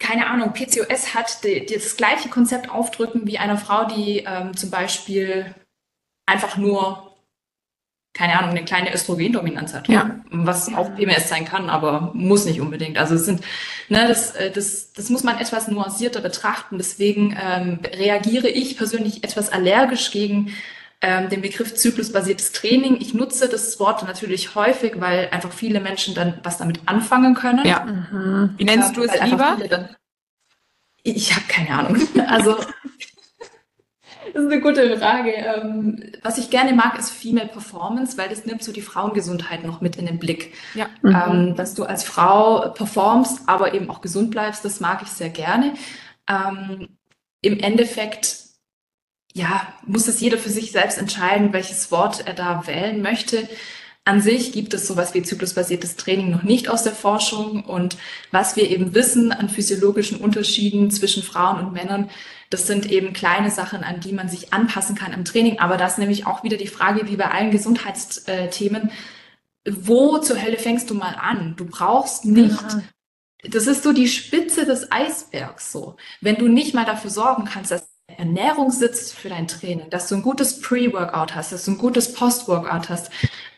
keine 0.02 0.26
Ahnung, 0.26 0.52
PCOS 0.52 1.14
hat, 1.14 1.44
die, 1.44 1.64
die 1.64 1.74
das 1.74 1.96
gleiche 1.96 2.28
Konzept 2.28 2.68
aufdrücken 2.68 3.26
wie 3.26 3.38
einer 3.38 3.56
Frau, 3.56 3.84
die 3.84 4.24
ähm, 4.26 4.56
zum 4.56 4.70
Beispiel 4.70 5.54
einfach 6.26 6.56
nur, 6.56 7.11
keine 8.14 8.38
Ahnung, 8.38 8.50
eine 8.50 8.64
kleine 8.64 8.92
Östrogendominanz 8.92 9.72
hat. 9.72 9.88
Ja. 9.88 10.20
Was 10.30 10.72
auch 10.74 10.94
PMS 10.94 11.28
sein 11.28 11.46
kann, 11.46 11.70
aber 11.70 12.10
muss 12.14 12.44
nicht 12.44 12.60
unbedingt. 12.60 12.98
Also 12.98 13.14
es 13.14 13.24
sind, 13.24 13.42
ne, 13.88 14.06
das, 14.06 14.32
äh, 14.32 14.50
das, 14.50 14.92
das 14.92 15.08
muss 15.08 15.22
man 15.22 15.38
etwas 15.38 15.68
nuancierter 15.68 16.20
betrachten. 16.20 16.76
Deswegen 16.76 17.36
ähm, 17.42 17.80
reagiere 17.84 18.48
ich 18.48 18.76
persönlich 18.76 19.24
etwas 19.24 19.50
allergisch 19.50 20.10
gegen 20.10 20.52
ähm, 21.00 21.30
den 21.30 21.40
Begriff 21.40 21.74
zyklusbasiertes 21.74 22.52
Training. 22.52 22.98
Ich 23.00 23.14
nutze 23.14 23.48
das 23.48 23.80
Wort 23.80 24.06
natürlich 24.06 24.54
häufig, 24.54 25.00
weil 25.00 25.28
einfach 25.30 25.52
viele 25.52 25.80
Menschen 25.80 26.14
dann 26.14 26.38
was 26.42 26.58
damit 26.58 26.80
anfangen 26.84 27.34
können. 27.34 27.66
Ja. 27.66 27.84
Mhm. 27.84 28.54
Wie 28.58 28.64
nennst 28.64 28.94
du 28.96 29.02
es 29.02 29.20
lieber? 29.22 29.56
Dann, 29.70 29.88
ich 31.02 31.34
habe 31.34 31.46
keine 31.48 31.70
Ahnung. 31.70 31.96
Also 32.28 32.58
das 34.32 34.42
ist 34.44 34.50
eine 34.50 34.60
gute 34.60 34.96
Frage. 34.98 35.32
Ähm, 35.32 36.02
was 36.22 36.38
ich 36.38 36.50
gerne 36.50 36.72
mag, 36.72 36.98
ist 36.98 37.10
Female 37.10 37.48
Performance, 37.48 38.16
weil 38.16 38.28
das 38.28 38.46
nimmt 38.46 38.62
so 38.62 38.72
die 38.72 38.82
Frauengesundheit 38.82 39.64
noch 39.64 39.80
mit 39.80 39.96
in 39.96 40.06
den 40.06 40.18
Blick. 40.18 40.54
Ja. 40.74 40.88
Mhm. 41.02 41.14
Ähm, 41.14 41.56
dass 41.56 41.74
du 41.74 41.84
als 41.84 42.04
Frau 42.04 42.70
performst, 42.70 43.42
aber 43.46 43.74
eben 43.74 43.90
auch 43.90 44.00
gesund 44.00 44.30
bleibst, 44.30 44.64
das 44.64 44.80
mag 44.80 45.02
ich 45.02 45.08
sehr 45.08 45.30
gerne. 45.30 45.74
Ähm, 46.28 46.88
Im 47.40 47.58
Endeffekt, 47.58 48.36
ja, 49.34 49.66
muss 49.86 50.08
es 50.08 50.20
jeder 50.20 50.38
für 50.38 50.50
sich 50.50 50.72
selbst 50.72 50.98
entscheiden, 50.98 51.52
welches 51.52 51.90
Wort 51.90 52.26
er 52.26 52.34
da 52.34 52.66
wählen 52.66 53.02
möchte. 53.02 53.48
An 54.04 54.20
sich 54.20 54.50
gibt 54.50 54.74
es 54.74 54.88
sowas 54.88 55.14
wie 55.14 55.22
zyklusbasiertes 55.22 55.94
Training 55.94 56.30
noch 56.30 56.42
nicht 56.42 56.68
aus 56.68 56.82
der 56.82 56.92
Forschung 56.92 57.64
und 57.64 57.96
was 58.32 58.56
wir 58.56 58.68
eben 58.68 58.94
wissen 58.94 59.30
an 59.30 59.48
physiologischen 59.48 60.18
Unterschieden 60.18 60.90
zwischen 60.90 61.22
Frauen 61.22 61.64
und 61.64 61.72
Männern, 61.72 62.10
das 62.52 62.66
sind 62.66 62.90
eben 62.90 63.12
kleine 63.12 63.50
Sachen, 63.50 63.84
an 63.84 64.00
die 64.00 64.12
man 64.12 64.28
sich 64.28 64.52
anpassen 64.52 64.94
kann 64.96 65.12
im 65.12 65.24
Training. 65.24 65.58
Aber 65.58 65.76
das 65.76 65.92
ist 65.92 65.98
nämlich 65.98 66.26
auch 66.26 66.44
wieder 66.44 66.56
die 66.56 66.66
Frage, 66.66 67.08
wie 67.08 67.16
bei 67.16 67.30
allen 67.30 67.50
Gesundheitsthemen, 67.50 68.90
wo 69.68 70.18
zur 70.18 70.42
Hölle 70.42 70.58
fängst 70.58 70.90
du 70.90 70.94
mal 70.94 71.14
an? 71.14 71.54
Du 71.56 71.64
brauchst 71.66 72.24
nicht 72.24 72.64
das 73.42 73.66
ist 73.66 73.82
so 73.82 73.92
die 73.92 74.08
Spitze 74.08 74.64
des 74.64 74.90
Eisbergs 74.92 75.72
so. 75.72 75.96
Wenn 76.20 76.36
du 76.36 76.48
nicht 76.48 76.74
mal 76.74 76.84
dafür 76.84 77.10
sorgen 77.10 77.44
kannst, 77.44 77.70
dass 77.70 77.88
Ernährung 78.06 78.70
sitzt 78.70 79.14
für 79.14 79.28
dein 79.28 79.48
Training, 79.48 79.90
dass 79.90 80.08
du 80.08 80.16
ein 80.16 80.22
gutes 80.22 80.60
Pre-Workout 80.60 81.34
hast, 81.34 81.52
dass 81.52 81.64
du 81.64 81.72
ein 81.72 81.78
gutes 81.78 82.12
Post-Workout 82.12 82.88
hast, 82.88 83.10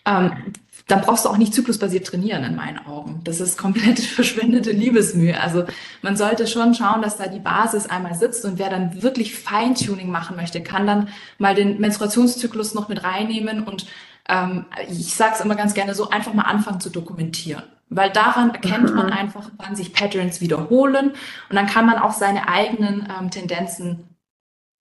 ähm, 0.06 0.54
dann 0.86 1.00
brauchst 1.00 1.24
du 1.24 1.30
auch 1.30 1.38
nicht 1.38 1.54
zyklusbasiert 1.54 2.06
trainieren 2.06 2.44
in 2.44 2.56
meinen 2.56 2.78
Augen. 2.86 3.20
Das 3.24 3.40
ist 3.40 3.56
komplett 3.56 4.00
verschwendete 4.00 4.70
Liebesmühe. 4.70 5.40
Also 5.40 5.64
man 6.02 6.16
sollte 6.16 6.46
schon 6.46 6.74
schauen, 6.74 7.00
dass 7.00 7.16
da 7.16 7.26
die 7.26 7.38
Basis 7.38 7.86
einmal 7.86 8.14
sitzt 8.14 8.44
und 8.44 8.58
wer 8.58 8.68
dann 8.68 9.02
wirklich 9.02 9.34
Feintuning 9.34 10.10
machen 10.10 10.36
möchte, 10.36 10.62
kann 10.62 10.86
dann 10.86 11.08
mal 11.38 11.54
den 11.54 11.80
Menstruationszyklus 11.80 12.74
noch 12.74 12.88
mit 12.88 13.02
reinnehmen 13.02 13.64
und 13.64 13.86
ähm, 14.28 14.66
ich 14.88 15.14
sage 15.14 15.34
es 15.34 15.40
immer 15.40 15.54
ganz 15.54 15.74
gerne 15.74 15.94
so, 15.94 16.10
einfach 16.10 16.34
mal 16.34 16.42
anfangen 16.42 16.80
zu 16.80 16.90
dokumentieren. 16.90 17.62
Weil 17.90 18.10
daran 18.10 18.50
erkennt 18.50 18.94
man 18.94 19.06
mhm. 19.06 19.12
einfach, 19.12 19.50
wann 19.58 19.76
sich 19.76 19.92
Patterns 19.92 20.40
wiederholen 20.40 21.12
und 21.48 21.56
dann 21.56 21.66
kann 21.66 21.86
man 21.86 21.98
auch 21.98 22.12
seine 22.12 22.48
eigenen 22.48 23.08
ähm, 23.18 23.30
Tendenzen 23.30 24.08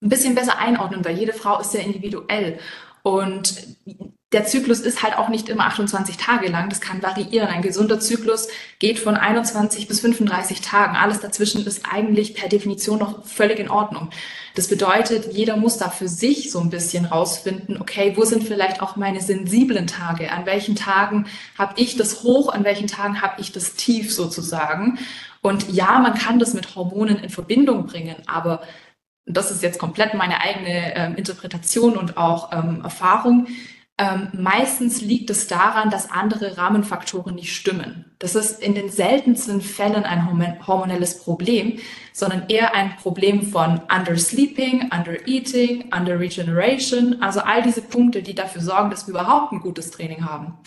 ein 0.01 0.09
bisschen 0.09 0.35
besser 0.35 0.57
einordnen, 0.57 1.05
weil 1.05 1.17
jede 1.17 1.33
Frau 1.33 1.59
ist 1.59 1.71
sehr 1.71 1.85
individuell. 1.85 2.59
Und 3.03 3.55
der 4.33 4.45
Zyklus 4.45 4.79
ist 4.79 5.03
halt 5.03 5.17
auch 5.17 5.29
nicht 5.29 5.47
immer 5.47 5.65
28 5.65 6.17
Tage 6.17 6.49
lang. 6.49 6.69
Das 6.69 6.81
kann 6.81 7.03
variieren. 7.03 7.47
Ein 7.47 7.61
gesunder 7.61 7.99
Zyklus 7.99 8.47
geht 8.79 8.97
von 8.99 9.15
21 9.15 9.87
bis 9.87 9.99
35 9.99 10.61
Tagen. 10.61 10.95
Alles 10.95 11.19
dazwischen 11.19 11.65
ist 11.65 11.83
eigentlich 11.89 12.33
per 12.33 12.49
Definition 12.49 12.99
noch 12.99 13.25
völlig 13.25 13.59
in 13.59 13.69
Ordnung. 13.69 14.09
Das 14.55 14.67
bedeutet, 14.67 15.33
jeder 15.33 15.55
muss 15.55 15.77
da 15.77 15.89
für 15.89 16.07
sich 16.07 16.51
so 16.51 16.59
ein 16.59 16.69
bisschen 16.69 17.05
rausfinden, 17.05 17.79
okay, 17.79 18.13
wo 18.15 18.25
sind 18.25 18.43
vielleicht 18.43 18.81
auch 18.81 18.95
meine 18.95 19.21
sensiblen 19.21 19.87
Tage? 19.87 20.31
An 20.31 20.45
welchen 20.45 20.75
Tagen 20.75 21.27
habe 21.57 21.73
ich 21.77 21.95
das 21.95 22.23
hoch? 22.23 22.51
An 22.51 22.63
welchen 22.63 22.87
Tagen 22.87 23.21
habe 23.21 23.39
ich 23.39 23.51
das 23.51 23.75
tief 23.75 24.13
sozusagen? 24.13 24.97
Und 25.41 25.71
ja, 25.71 25.99
man 25.99 26.15
kann 26.15 26.39
das 26.39 26.53
mit 26.53 26.75
Hormonen 26.75 27.17
in 27.17 27.29
Verbindung 27.29 27.85
bringen, 27.85 28.15
aber 28.25 28.61
das 29.25 29.51
ist 29.51 29.63
jetzt 29.63 29.79
komplett 29.79 30.13
meine 30.13 30.41
eigene 30.41 30.95
äh, 30.95 31.13
Interpretation 31.17 31.97
und 31.97 32.17
auch 32.17 32.51
ähm, 32.51 32.81
Erfahrung. 32.83 33.47
Ähm, 34.03 34.27
meistens 34.33 35.01
liegt 35.01 35.29
es 35.29 35.47
daran, 35.47 35.89
dass 35.89 36.11
andere 36.11 36.57
Rahmenfaktoren 36.57 37.35
nicht 37.35 37.55
stimmen. 37.55 38.03
Das 38.19 38.35
ist 38.35 38.61
in 38.61 38.75
den 38.75 38.89
seltensten 38.89 39.61
Fällen 39.61 40.03
ein 40.03 40.27
hormonelles 40.67 41.19
Problem, 41.19 41.79
sondern 42.11 42.43
eher 42.49 42.75
ein 42.75 42.97
Problem 42.97 43.43
von 43.43 43.79
Undersleeping, 43.89 44.91
Undereating, 44.91 45.93
Underregeneration, 45.97 47.21
also 47.21 47.39
all 47.39 47.61
diese 47.61 47.81
Punkte, 47.81 48.23
die 48.23 48.35
dafür 48.35 48.61
sorgen, 48.61 48.89
dass 48.89 49.07
wir 49.07 49.13
überhaupt 49.13 49.53
ein 49.53 49.61
gutes 49.61 49.91
Training 49.91 50.25
haben. 50.25 50.57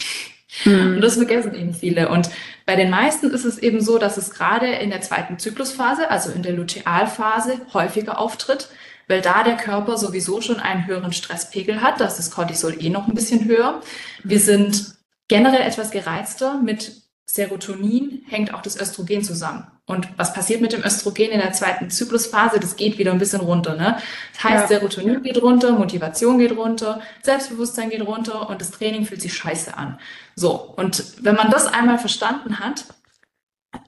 Mhm. 0.65 0.95
Und 0.95 1.01
das 1.03 1.17
vergessen 1.17 1.55
eben 1.55 1.75
viele. 1.75 2.09
Und 2.09 2.31
bei 2.65 2.75
den 2.75 2.89
meisten 2.89 3.31
ist 3.31 3.45
es 3.45 3.59
eben 3.59 3.83
so, 3.83 3.99
dass 3.99 4.17
es 4.17 4.31
gerade 4.31 4.67
in 4.67 4.89
der 4.89 5.03
zweiten 5.03 5.39
Zyklusphase, 5.39 6.11
also 6.11 6.31
in 6.31 6.43
der 6.43 6.55
Lutealphase, 6.55 7.61
häufiger 7.75 8.19
auftritt, 8.19 8.71
weil 9.09 9.21
da 9.21 9.43
der 9.43 9.57
Körper 9.57 9.97
sowieso 9.97 10.41
schon 10.41 10.61
einen 10.61 10.87
höheren 10.87 11.13
Stresspegel 11.13 11.81
hat. 11.81 12.01
Das 12.01 12.19
ist 12.19 12.33
Cortisol 12.33 12.83
eh 12.83 12.91
noch 12.91 13.09
ein 13.09 13.15
bisschen 13.15 13.45
höher. 13.45 13.81
Wir 14.25 14.41
sind 14.41 14.97
generell 15.29 15.63
etwas 15.63 15.91
gereizter. 15.91 16.61
Mit 16.61 17.03
Serotonin 17.25 18.23
hängt 18.29 18.55
auch 18.55 18.63
das 18.63 18.81
Östrogen 18.81 19.23
zusammen. 19.23 19.67
Und 19.85 20.09
was 20.17 20.33
passiert 20.33 20.61
mit 20.61 20.73
dem 20.73 20.83
Östrogen 20.83 21.31
in 21.31 21.39
der 21.39 21.53
zweiten 21.53 21.91
Zyklusphase? 21.91 22.59
Das 22.59 22.77
geht 22.77 22.99
wieder 22.99 23.13
ein 23.13 23.19
bisschen 23.19 23.41
runter. 23.41 23.77
Ne? 23.77 23.99
Das 24.33 24.45
heißt, 24.45 24.71
ja. 24.71 24.79
Serotonin 24.79 25.23
geht 25.23 25.41
runter, 25.41 25.73
Motivation 25.73 26.39
geht 26.39 26.57
runter, 26.57 27.01
Selbstbewusstsein 27.23 27.91
geht 27.91 28.05
runter 28.05 28.49
und 28.49 28.61
das 28.61 28.73
Training 28.73 29.07
fühlt 29.07 29.23
sich 29.23 29.35
scheiße 29.35 29.77
an. 29.77 29.99
So, 30.35 30.53
und 30.77 31.05
wenn 31.23 31.37
man 31.37 31.51
das 31.51 31.67
einmal 31.67 31.99
verstanden 31.99 32.59
hat, 32.59 32.85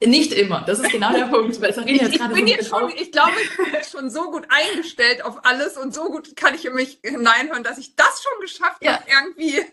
nicht 0.05 0.33
immer, 0.33 0.63
das 0.67 0.81
ist 0.81 0.91
genau 0.91 1.13
der 1.13 1.25
Punkt. 1.31 1.61
Weil 1.61 1.71
ich, 1.71 2.03
ich 2.03 2.29
bin 2.29 2.47
jetzt 2.47 2.69
schon, 2.69 2.91
ich 2.91 3.13
glaube, 3.13 3.33
ich 3.43 3.57
bin 3.57 3.67
jetzt 3.73 3.93
schon 3.93 4.11
so 4.11 4.31
gut 4.31 4.47
eingestellt 4.49 5.25
auf 5.25 5.45
alles 5.45 5.77
und 5.77 5.95
so 5.95 6.05
gut 6.07 6.37
kann 6.37 6.55
ich 6.55 6.65
in 6.65 6.75
mich 6.75 7.01
hineinhören, 7.03 7.63
dass 7.63 7.79
ich 7.79 7.97
das 7.97 8.23
schon 8.23 8.41
geschafft 8.41 8.83
ja. 8.83 8.93
habe, 8.93 9.05
irgendwie. 9.09 9.65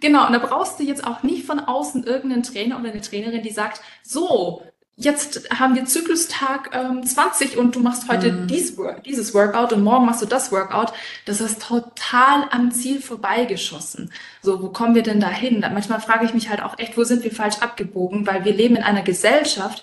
Genau, 0.00 0.26
und 0.26 0.32
da 0.32 0.38
brauchst 0.38 0.78
du 0.78 0.84
jetzt 0.84 1.04
auch 1.04 1.22
nicht 1.22 1.44
von 1.44 1.58
außen 1.58 2.04
irgendeinen 2.04 2.44
Trainer 2.44 2.78
oder 2.78 2.90
eine 2.90 3.00
Trainerin, 3.00 3.42
die 3.42 3.50
sagt, 3.50 3.80
so, 4.02 4.62
jetzt 5.04 5.48
haben 5.58 5.74
wir 5.74 5.84
Zyklustag 5.84 6.70
ähm, 6.72 7.04
20 7.04 7.56
und 7.56 7.74
du 7.74 7.80
machst 7.80 8.08
heute 8.08 8.32
mm. 8.32 8.46
dies, 8.46 8.76
dieses 9.04 9.34
Workout 9.34 9.72
und 9.72 9.82
morgen 9.82 10.06
machst 10.06 10.22
du 10.22 10.26
das 10.26 10.52
Workout. 10.52 10.92
Das 11.24 11.40
ist 11.40 11.62
total 11.62 12.48
am 12.50 12.70
Ziel 12.70 13.00
vorbeigeschossen. 13.00 14.12
So, 14.40 14.62
wo 14.62 14.68
kommen 14.68 14.94
wir 14.94 15.02
denn 15.02 15.20
da 15.20 15.28
hin? 15.28 15.60
Manchmal 15.60 16.00
frage 16.00 16.24
ich 16.24 16.34
mich 16.34 16.48
halt 16.48 16.62
auch 16.62 16.78
echt, 16.78 16.96
wo 16.96 17.04
sind 17.04 17.24
wir 17.24 17.32
falsch 17.32 17.58
abgebogen? 17.60 18.26
Weil 18.26 18.44
wir 18.44 18.52
leben 18.52 18.76
in 18.76 18.82
einer 18.82 19.02
Gesellschaft, 19.02 19.82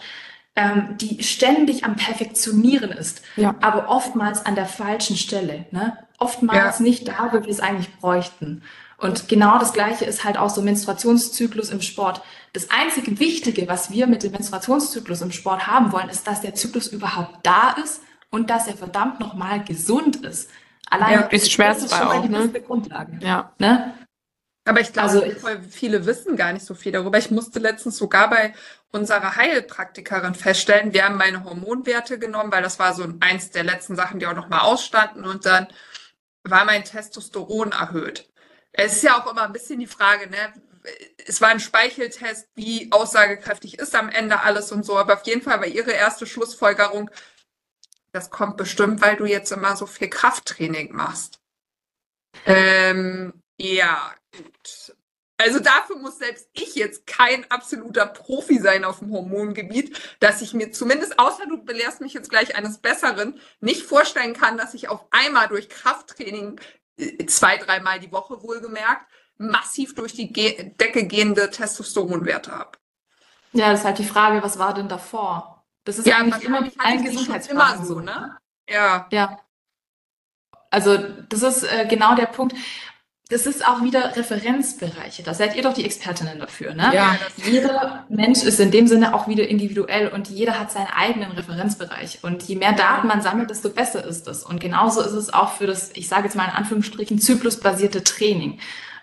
ähm, 0.56 0.96
die 1.00 1.24
ständig 1.24 1.86
am 1.86 1.96
Perfektionieren 1.96 2.92
ist, 2.92 3.22
ja. 3.36 3.56
aber 3.62 3.90
oftmals 3.90 4.46
an 4.46 4.56
der 4.56 4.66
falschen 4.66 5.16
Stelle. 5.16 5.66
Ne? 5.72 5.98
Oftmals 6.18 6.80
ja. 6.80 6.84
nicht 6.84 7.08
da, 7.08 7.30
wo 7.32 7.44
wir 7.44 7.50
es 7.50 7.60
eigentlich 7.60 7.96
bräuchten. 7.98 8.64
Und 8.98 9.30
genau 9.30 9.60
das 9.60 9.72
Gleiche 9.72 10.06
ist 10.06 10.26
halt 10.26 10.38
auch 10.38 10.50
so 10.50 10.62
Menstruationszyklus 10.62 11.70
im 11.70 11.82
Sport. 11.82 12.22
Das 12.54 12.70
einzige 12.72 13.20
Wichtige, 13.20 13.68
was 13.68 13.92
wir 13.92 14.08
mit 14.08 14.24
dem 14.24 14.32
Menstruationszyklus 14.32 15.22
im 15.22 15.32
Sport 15.32 15.68
haben 15.68 15.92
wollen, 15.92 16.10
ist, 16.10 16.26
dass 16.26 16.42
der 16.42 16.56
Zyklus 16.56 16.88
überhaupt 16.88 17.40
da 17.44 17.76
ist 17.84 18.02
und 18.32 18.50
dass 18.50 18.68
er 18.68 18.76
verdammt 18.76 19.20
nochmal 19.20 19.64
gesund 19.64 20.18
ist. 20.26 20.50
Allein 20.90 21.14
ja, 21.14 21.22
ist 21.28 21.52
schmerzfrei 21.52 22.06
auch, 22.06 22.28
ne? 22.28 22.50
Grundlage. 22.50 23.20
Ja. 23.22 23.54
Ne? 23.60 23.94
Aber 24.66 24.82
ich 24.82 24.94
glaube, 24.94 25.10
also, 25.10 25.24
viele 25.70 26.06
wissen 26.06 26.36
gar 26.36 26.54
nicht 26.54 26.66
so 26.66 26.76
viel 26.76 26.92
darüber. 26.92 27.18
Ich 27.18 27.32
musste 27.32 27.60
letztens 27.60 27.98
sogar 27.98 28.30
bei 28.30 28.54
unserer 28.92 29.36
Heilpraktikerin 29.36 30.36
feststellen, 30.36 30.94
wir 30.94 31.06
haben 31.06 31.18
meine 31.18 31.44
Hormonwerte 31.44 32.20
genommen, 32.20 32.52
weil 32.52 32.64
das 32.64 32.80
war 32.80 32.94
so 32.94 33.08
eins 33.20 33.52
der 33.52 33.64
letzten 33.64 33.96
Sachen, 33.96 34.20
die 34.20 34.28
auch 34.28 34.36
nochmal 34.36 34.62
ausstanden. 34.62 35.26
Und 35.26 35.46
dann 35.46 35.68
war 36.44 36.66
mein 36.66 36.84
Testosteron 36.84 37.72
erhöht. 37.72 38.30
Es 38.72 38.94
ist 38.94 39.04
ja 39.04 39.20
auch 39.20 39.32
immer 39.32 39.44
ein 39.44 39.54
bisschen 39.54 39.80
die 39.80 39.88
Frage, 39.88 40.30
ne? 40.30 40.54
Es 41.26 41.42
war 41.42 41.50
ein 41.50 41.60
Speicheltest, 41.60 42.48
wie 42.56 42.92
aussagekräftig 42.92 43.80
ist 43.80 43.96
am 43.96 44.10
Ende 44.10 44.42
alles 44.42 44.72
und 44.72 44.86
so. 44.86 44.98
Aber 44.98 45.14
auf 45.14 45.26
jeden 45.26 45.42
Fall 45.42 45.60
war 45.60 45.68
ihre 45.68 45.92
erste 45.92 46.26
Schlussfolgerung, 46.26 47.10
das 48.12 48.30
kommt 48.30 48.58
bestimmt, 48.58 49.02
weil 49.02 49.16
du 49.18 49.26
jetzt 49.26 49.52
immer 49.52 49.76
so 49.76 49.86
viel 49.86 50.10
Krafttraining 50.10 50.94
machst. 50.94 51.40
Ähm, 52.46 53.34
ja, 53.58 54.14
gut. 54.36 54.96
Also 55.38 55.60
dafür 55.60 55.96
muss 55.96 56.18
selbst 56.18 56.50
ich 56.52 56.76
jetzt 56.76 57.08
kein 57.08 57.50
absoluter 57.50 58.06
Profi 58.06 58.60
sein 58.60 58.84
auf 58.84 59.00
dem 59.00 59.12
Hormongebiet, 59.12 59.98
dass 60.20 60.42
ich 60.42 60.54
mir 60.54 60.74
zumindest, 60.74 61.18
außer 61.18 61.46
du 61.46 61.64
belehrst 61.64 62.02
mich 62.02 62.14
jetzt 62.14 62.30
gleich 62.30 62.58
eines 62.58 62.80
Besseren, 62.80 63.40
nicht 63.62 63.84
vorstellen 63.84 64.34
kann, 64.34 64.58
dass 64.58 64.74
ich 64.74 64.90
auf 64.90 65.06
einmal 65.12 65.48
durch 65.48 65.70
Krafttraining 65.70 66.60
äh, 66.98 67.26
zwei, 67.28 67.56
dreimal 67.56 68.02
die 68.02 68.12
Woche 68.12 68.44
wohlgemerkt 68.44 69.06
massiv 69.40 69.96
durch 69.96 70.14
die 70.14 70.32
Ge 70.32 70.72
Decke 70.80 71.08
gehende 71.08 71.50
Testosteronwerte 71.50 72.52
habe. 72.52 72.78
Ja, 73.54 73.72
das 73.72 73.80
ist 73.80 73.86
halt 73.86 73.98
die 73.98 74.06
Frage, 74.06 74.44
was 74.44 74.60
war 74.60 74.76
denn 74.76 74.88
davor? 74.88 75.66
Das 75.86 75.98
ist 75.98 76.06
ja 76.06 76.18
eigentlich 76.18 76.44
immer 76.44 76.62
mit 76.62 76.80
allen 76.80 77.04
Gesundheitsfragen 77.04 77.86
so, 77.86 78.00
ne? 78.00 78.38
Ja. 78.70 79.08
Ja. 79.12 79.40
Also 80.70 80.98
das 80.98 81.42
ist 81.42 81.64
äh, 81.64 81.88
genau 81.88 82.14
der 82.14 82.28
Punkt 82.28 82.54
das 83.30 83.46
ist 83.46 83.66
auch 83.66 83.84
wieder 83.84 84.16
Referenzbereiche. 84.16 85.22
Da 85.22 85.36
seid 85.36 85.56
ihr 85.56 85.62
doch 85.62 85.76
die 85.76 85.86
Expertinnen 85.86 86.40
dafür, 86.40 86.74
ne? 86.74 86.90
Ja. 86.92 87.16
Jeder 87.38 88.06
Mensch 88.10 88.42
ist 88.42 88.60
in 88.60 88.72
dem 88.72 88.88
Sinne 88.88 89.14
auch 89.14 89.28
wieder 89.28 89.48
individuell 89.48 90.08
und 90.08 90.30
jeder 90.30 90.60
hat 90.60 90.72
seinen 90.72 90.88
eigenen 90.88 91.32
Referenzbereich. 91.34 92.24
Und 92.24 92.42
je 92.44 92.56
mehr 92.56 92.74
Daten 92.74 93.08
man 93.08 93.22
sammelt, 93.22 93.52
desto 93.52 93.70
besser 93.70 94.04
ist 94.04 94.28
es. 94.28 94.44
Und 94.44 94.60
genauso 94.60 95.02
ist 95.02 95.12
es 95.12 95.32
auch 95.32 95.54
für 95.54 95.68
das, 95.68 95.92
ich 95.94 96.08
sage 96.08 96.24
jetzt 96.24 96.36
mal 96.36 96.46
in 96.46 96.56
Anführungsstrichen, 96.56 97.20
zyklusbasierte 97.20 98.04
Training. 98.04 98.60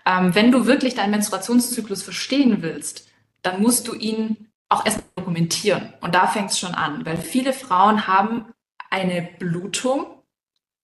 Ähm, 0.07 0.35
wenn 0.35 0.53
du 0.53 0.67
wirklich 0.67 0.95
deinen 0.95 1.11
Menstruationszyklus 1.11 2.03
verstehen 2.03 2.63
willst, 2.63 3.09
dann 3.43 3.61
musst 3.61 3.89
du 3.89 3.95
ihn 3.95 4.49
auch 4.69 4.87
erst 4.87 5.03
dokumentieren. 5.17 5.93
Und 6.01 6.15
da 6.15 6.27
fängt 6.27 6.51
es 6.51 6.59
schon 6.59 6.75
an, 6.75 7.05
weil 7.05 7.17
viele 7.17 7.53
Frauen 7.53 8.07
haben 8.07 8.47
eine 8.91 9.29
Blutung, 9.39 10.07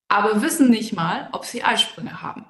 aber 0.09 0.43
wissen 0.43 0.69
nicht 0.69 0.93
mal, 0.93 1.29
ob 1.33 1.45
sie 1.45 1.65
Eisprünge 1.65 2.21
haben. 2.21 2.45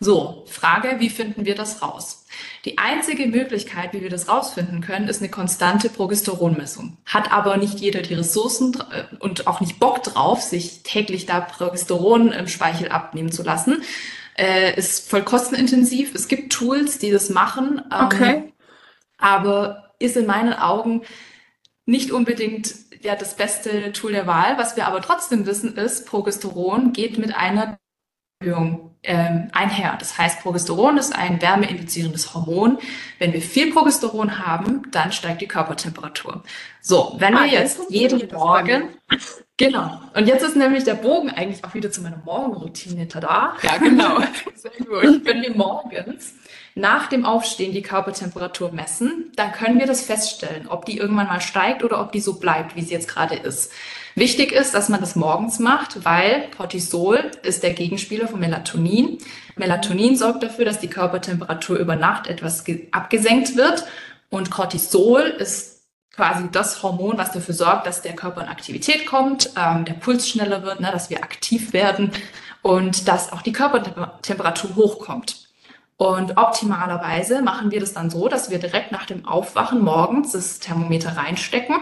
So, 0.00 0.44
Frage, 0.48 0.96
wie 0.98 1.10
finden 1.10 1.44
wir 1.44 1.54
das 1.54 1.80
raus? 1.80 2.26
Die 2.64 2.78
einzige 2.78 3.26
Möglichkeit, 3.26 3.92
wie 3.92 4.00
wir 4.00 4.10
das 4.10 4.28
rausfinden 4.28 4.80
können, 4.80 5.06
ist 5.06 5.20
eine 5.20 5.30
konstante 5.30 5.88
Progesteronmessung. 5.90 6.96
Hat 7.04 7.30
aber 7.30 7.56
nicht 7.56 7.78
jeder 7.78 8.02
die 8.02 8.14
Ressourcen 8.14 8.76
äh, 8.90 9.04
und 9.20 9.46
auch 9.46 9.60
nicht 9.60 9.78
Bock 9.78 10.02
drauf, 10.02 10.42
sich 10.42 10.82
täglich 10.82 11.26
da 11.26 11.40
Progesteron 11.40 12.32
im 12.32 12.48
Speichel 12.48 12.88
abnehmen 12.88 13.30
zu 13.30 13.44
lassen. 13.44 13.82
Äh, 14.36 14.76
ist 14.76 15.08
voll 15.10 15.22
kostenintensiv. 15.22 16.14
Es 16.14 16.28
gibt 16.28 16.52
Tools, 16.52 16.98
die 16.98 17.10
das 17.10 17.30
machen. 17.30 17.82
Ähm, 17.92 18.06
okay. 18.06 18.52
Aber 19.18 19.94
ist 19.98 20.16
in 20.16 20.26
meinen 20.26 20.54
Augen 20.54 21.02
nicht 21.84 22.10
unbedingt 22.10 22.74
ja, 23.02 23.16
das 23.16 23.36
beste 23.36 23.92
Tool 23.92 24.12
der 24.12 24.26
Wahl. 24.26 24.58
Was 24.58 24.76
wir 24.76 24.86
aber 24.86 25.00
trotzdem 25.00 25.46
wissen, 25.46 25.76
ist, 25.76 26.06
Progesteron 26.06 26.92
geht 26.92 27.18
mit 27.18 27.34
einer 27.34 27.78
Erhöhung 28.40 28.96
ähm, 29.02 29.48
einher. 29.52 29.96
Das 29.98 30.16
heißt, 30.18 30.42
Progesteron 30.42 30.96
ist 30.96 31.14
ein 31.14 31.42
wärmeinduzierendes 31.42 32.34
Hormon. 32.34 32.78
Wenn 33.18 33.32
wir 33.32 33.42
viel 33.42 33.72
Progesteron 33.72 34.38
haben, 34.38 34.90
dann 34.90 35.12
steigt 35.12 35.40
die 35.40 35.48
Körpertemperatur. 35.48 36.42
So, 36.80 37.16
wenn 37.18 37.36
ah, 37.36 37.44
wir 37.44 37.50
jetzt 37.50 37.80
jeden 37.88 38.28
Morgen, 38.32 38.90
genau. 39.66 40.00
Und 40.14 40.26
jetzt 40.26 40.44
ist 40.44 40.56
nämlich 40.56 40.84
der 40.84 40.94
Bogen 40.94 41.30
eigentlich 41.30 41.64
auch 41.64 41.74
wieder 41.74 41.90
zu 41.90 42.02
meiner 42.02 42.20
Morgenroutine 42.24 43.06
da. 43.06 43.56
Ja, 43.62 43.78
genau. 43.78 44.18
Sehr 44.54 44.70
gut. 44.78 45.24
Wenn 45.24 45.42
wir 45.42 45.54
morgens 45.54 46.34
nach 46.74 47.08
dem 47.08 47.24
Aufstehen 47.24 47.72
die 47.72 47.82
Körpertemperatur 47.82 48.72
messen, 48.72 49.30
dann 49.36 49.52
können 49.52 49.78
wir 49.78 49.86
das 49.86 50.02
feststellen, 50.02 50.68
ob 50.68 50.86
die 50.86 50.96
irgendwann 50.96 51.26
mal 51.26 51.40
steigt 51.40 51.84
oder 51.84 52.00
ob 52.00 52.12
die 52.12 52.20
so 52.20 52.34
bleibt, 52.34 52.76
wie 52.76 52.82
sie 52.82 52.94
jetzt 52.94 53.08
gerade 53.08 53.34
ist. 53.34 53.72
Wichtig 54.14 54.52
ist, 54.52 54.74
dass 54.74 54.88
man 54.88 55.00
das 55.00 55.16
morgens 55.16 55.58
macht, 55.58 56.04
weil 56.04 56.48
Cortisol 56.56 57.30
ist 57.42 57.62
der 57.62 57.72
Gegenspieler 57.72 58.28
von 58.28 58.40
Melatonin. 58.40 59.18
Melatonin 59.56 60.16
sorgt 60.16 60.42
dafür, 60.42 60.64
dass 60.64 60.80
die 60.80 60.88
Körpertemperatur 60.88 61.76
über 61.78 61.96
Nacht 61.96 62.26
etwas 62.26 62.64
abgesenkt 62.90 63.56
wird 63.56 63.84
und 64.30 64.50
Cortisol 64.50 65.20
ist 65.20 65.71
quasi 66.14 66.48
das 66.50 66.82
Hormon, 66.82 67.18
was 67.18 67.32
dafür 67.32 67.54
sorgt, 67.54 67.86
dass 67.86 68.02
der 68.02 68.14
Körper 68.14 68.42
in 68.42 68.48
Aktivität 68.48 69.06
kommt, 69.06 69.50
ähm, 69.56 69.84
der 69.84 69.94
Puls 69.94 70.28
schneller 70.28 70.62
wird, 70.62 70.80
ne, 70.80 70.90
dass 70.92 71.10
wir 71.10 71.22
aktiv 71.22 71.72
werden 71.72 72.12
und 72.62 73.08
dass 73.08 73.32
auch 73.32 73.42
die 73.42 73.52
Körpertemperatur 73.52 74.76
hochkommt. 74.76 75.48
Und 75.96 76.36
optimalerweise 76.36 77.42
machen 77.42 77.70
wir 77.70 77.80
das 77.80 77.92
dann 77.92 78.10
so, 78.10 78.28
dass 78.28 78.50
wir 78.50 78.58
direkt 78.58 78.92
nach 78.92 79.06
dem 79.06 79.24
Aufwachen 79.24 79.82
morgens 79.82 80.32
das 80.32 80.58
Thermometer 80.58 81.16
reinstecken 81.16 81.76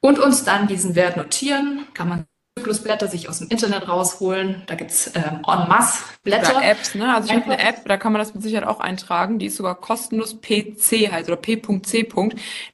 und 0.00 0.18
uns 0.18 0.44
dann 0.44 0.66
diesen 0.66 0.94
Wert 0.94 1.16
notieren. 1.16 1.86
Kann 1.94 2.08
man 2.08 2.26
Zyklusblätter 2.58 3.08
sich 3.08 3.30
aus 3.30 3.38
dem 3.38 3.48
Internet 3.48 3.88
rausholen. 3.88 4.62
Da 4.66 4.74
gibt's 4.74 5.10
ähm, 5.14 5.40
en 5.46 5.68
masse 5.68 6.04
Blätter. 6.22 6.58
Oder 6.58 6.70
Apps, 6.70 6.94
ne? 6.94 7.14
Also 7.14 7.30
ich 7.30 7.34
habe 7.34 7.46
eine 7.46 7.58
App, 7.58 7.86
da 7.86 7.96
kann 7.96 8.12
man 8.12 8.20
das 8.20 8.34
mit 8.34 8.42
Sicherheit 8.42 8.68
auch 8.68 8.78
eintragen. 8.78 9.38
Die 9.38 9.46
ist 9.46 9.56
sogar 9.56 9.74
kostenlos 9.74 10.38
PC 10.42 11.10
halt 11.10 11.28
oder 11.28 11.36
P.C. 11.36 12.08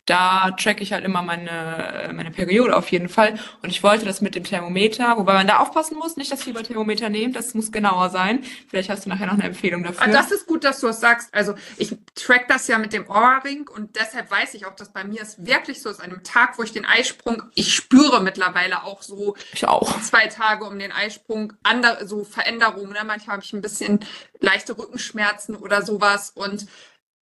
Da 0.05 0.51
track 0.59 0.81
ich 0.81 0.93
halt 0.93 1.05
immer 1.05 1.23
meine, 1.23 2.11
meine 2.13 2.33
Periode 2.33 2.77
auf 2.77 2.91
jeden 2.91 3.09
Fall. 3.09 3.39
Und 3.63 3.71
ich 3.71 3.85
wollte 3.85 4.05
das 4.05 4.21
mit 4.21 4.35
dem 4.35 4.43
Thermometer, 4.43 5.17
wobei 5.17 5.35
man 5.35 5.47
da 5.47 5.59
aufpassen 5.59 5.97
muss, 5.97 6.17
nicht 6.17 6.33
das 6.33 6.43
Fieberthermometer 6.43 7.09
nehmen, 7.09 7.33
das 7.33 7.55
muss 7.55 7.71
genauer 7.71 8.11
sein. 8.11 8.43
Vielleicht 8.69 8.91
hast 8.91 9.07
du 9.07 9.11
nachher 9.11 9.27
noch 9.27 9.35
eine 9.35 9.45
Empfehlung 9.45 9.85
dafür. 9.85 10.03
Ah, 10.03 10.11
das 10.11 10.33
ist 10.33 10.49
gut, 10.49 10.65
dass 10.65 10.81
du 10.81 10.89
es 10.89 10.99
sagst. 10.99 11.33
Also 11.33 11.55
ich 11.77 11.97
track 12.17 12.49
das 12.49 12.67
ja 12.67 12.79
mit 12.79 12.93
dem 12.93 13.09
Oura-Ring 13.09 13.69
und 13.69 13.95
deshalb 13.95 14.29
weiß 14.29 14.55
ich 14.55 14.67
auch, 14.67 14.75
dass 14.75 14.93
bei 14.93 15.05
mir 15.05 15.23
es 15.23 15.47
wirklich 15.47 15.81
so 15.81 15.89
ist, 15.89 16.01
an 16.01 16.11
einem 16.11 16.25
Tag, 16.25 16.59
wo 16.59 16.65
ich 16.65 16.73
den 16.73 16.85
Eisprung, 16.85 17.45
ich 17.55 17.73
spüre 17.73 18.21
mittlerweile 18.21 18.83
auch 18.83 19.03
so 19.03 19.37
ich 19.53 19.68
auch. 19.71 20.01
zwei 20.03 20.27
Tage 20.27 20.65
um 20.65 20.79
den 20.79 20.93
Eisprung, 20.93 21.53
andere, 21.63 22.07
so 22.07 22.25
Veränderungen. 22.25 22.93
Ne? 22.93 23.05
Manchmal 23.05 23.35
habe 23.35 23.45
ich 23.45 23.53
ein 23.53 23.63
bisschen 23.63 24.01
leichte 24.41 24.77
Rückenschmerzen 24.77 25.57
oder 25.57 25.83
sowas 25.83 26.31
und 26.31 26.67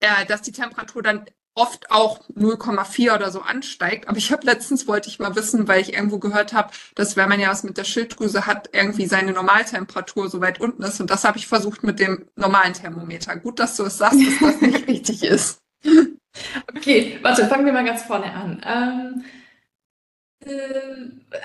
äh, 0.00 0.26
dass 0.26 0.42
die 0.42 0.52
Temperatur 0.52 1.02
dann 1.02 1.26
oft 1.54 1.90
auch 1.90 2.28
0,4 2.30 3.14
oder 3.14 3.30
so 3.30 3.40
ansteigt. 3.40 4.08
Aber 4.08 4.18
ich 4.18 4.32
habe 4.32 4.44
letztens 4.44 4.88
wollte 4.88 5.08
ich 5.08 5.20
mal 5.20 5.36
wissen, 5.36 5.68
weil 5.68 5.80
ich 5.80 5.94
irgendwo 5.94 6.18
gehört 6.18 6.52
habe, 6.52 6.72
dass 6.94 7.16
wenn 7.16 7.28
man 7.28 7.38
ja 7.38 7.50
was 7.50 7.62
mit 7.62 7.78
der 7.78 7.84
Schilddrüse 7.84 8.46
hat, 8.46 8.70
irgendwie 8.72 9.06
seine 9.06 9.32
Normaltemperatur 9.32 10.28
so 10.28 10.40
weit 10.40 10.60
unten 10.60 10.82
ist. 10.82 11.00
Und 11.00 11.10
das 11.10 11.24
habe 11.24 11.38
ich 11.38 11.46
versucht 11.46 11.84
mit 11.84 12.00
dem 12.00 12.28
normalen 12.34 12.72
Thermometer. 12.72 13.36
Gut, 13.36 13.60
dass 13.60 13.76
du 13.76 13.84
es 13.84 13.98
sagst, 13.98 14.18
dass 14.20 14.38
das 14.40 14.60
nicht 14.60 14.88
richtig 14.88 15.22
ist. 15.22 15.60
Okay, 16.74 17.18
warte, 17.22 17.46
fangen 17.46 17.66
wir 17.66 17.72
mal 17.72 17.84
ganz 17.84 18.02
vorne 18.02 18.32
an. 18.32 18.60
Ähm, 18.66 19.24
äh, 20.44 21.36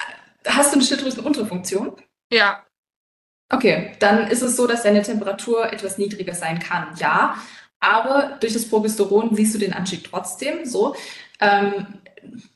hast 0.49 0.71
du 0.71 0.75
eine 0.75 0.83
Schilddrüsenunterfunktion? 0.83 1.95
Ja. 2.31 2.63
Okay, 3.51 3.93
dann 3.99 4.27
ist 4.27 4.41
es 4.41 4.55
so, 4.55 4.67
dass 4.67 4.83
deine 4.83 5.01
Temperatur 5.01 5.71
etwas 5.73 5.97
niedriger 5.97 6.35
sein 6.35 6.59
kann, 6.59 6.87
ja. 6.97 7.35
Aber 7.79 8.37
durch 8.39 8.53
das 8.53 8.67
Progesteron 8.67 9.35
siehst 9.35 9.55
du 9.55 9.57
den 9.57 9.73
Anstieg 9.73 10.03
trotzdem. 10.03 10.65
So, 10.65 10.95
ähm, 11.39 11.87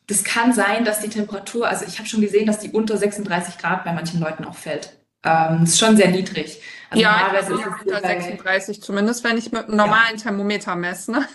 das 0.07 0.23
kann 0.23 0.53
sein, 0.53 0.85
dass 0.85 0.99
die 0.99 1.09
Temperatur, 1.09 1.67
also 1.67 1.85
ich 1.85 1.97
habe 1.97 2.07
schon 2.07 2.21
gesehen, 2.21 2.45
dass 2.45 2.59
die 2.59 2.71
unter 2.71 2.97
36 2.97 3.57
Grad 3.57 3.85
bei 3.85 3.93
manchen 3.93 4.19
Leuten 4.19 4.45
auch 4.45 4.55
fällt. 4.55 4.97
Ähm, 5.23 5.59
das 5.61 5.69
ist 5.69 5.79
schon 5.79 5.95
sehr 5.95 6.09
niedrig. 6.09 6.61
Also 6.89 7.01
ja, 7.01 7.33
es 7.39 7.49
unter 7.49 8.01
36, 8.01 8.81
zumindest 8.81 9.23
wenn 9.23 9.37
ich 9.37 9.51
mit 9.51 9.65
einem 9.65 9.77
normalen 9.77 10.17
ja. 10.17 10.23
Thermometer 10.23 10.75
messe. 10.75 11.13
Ne? 11.13 11.27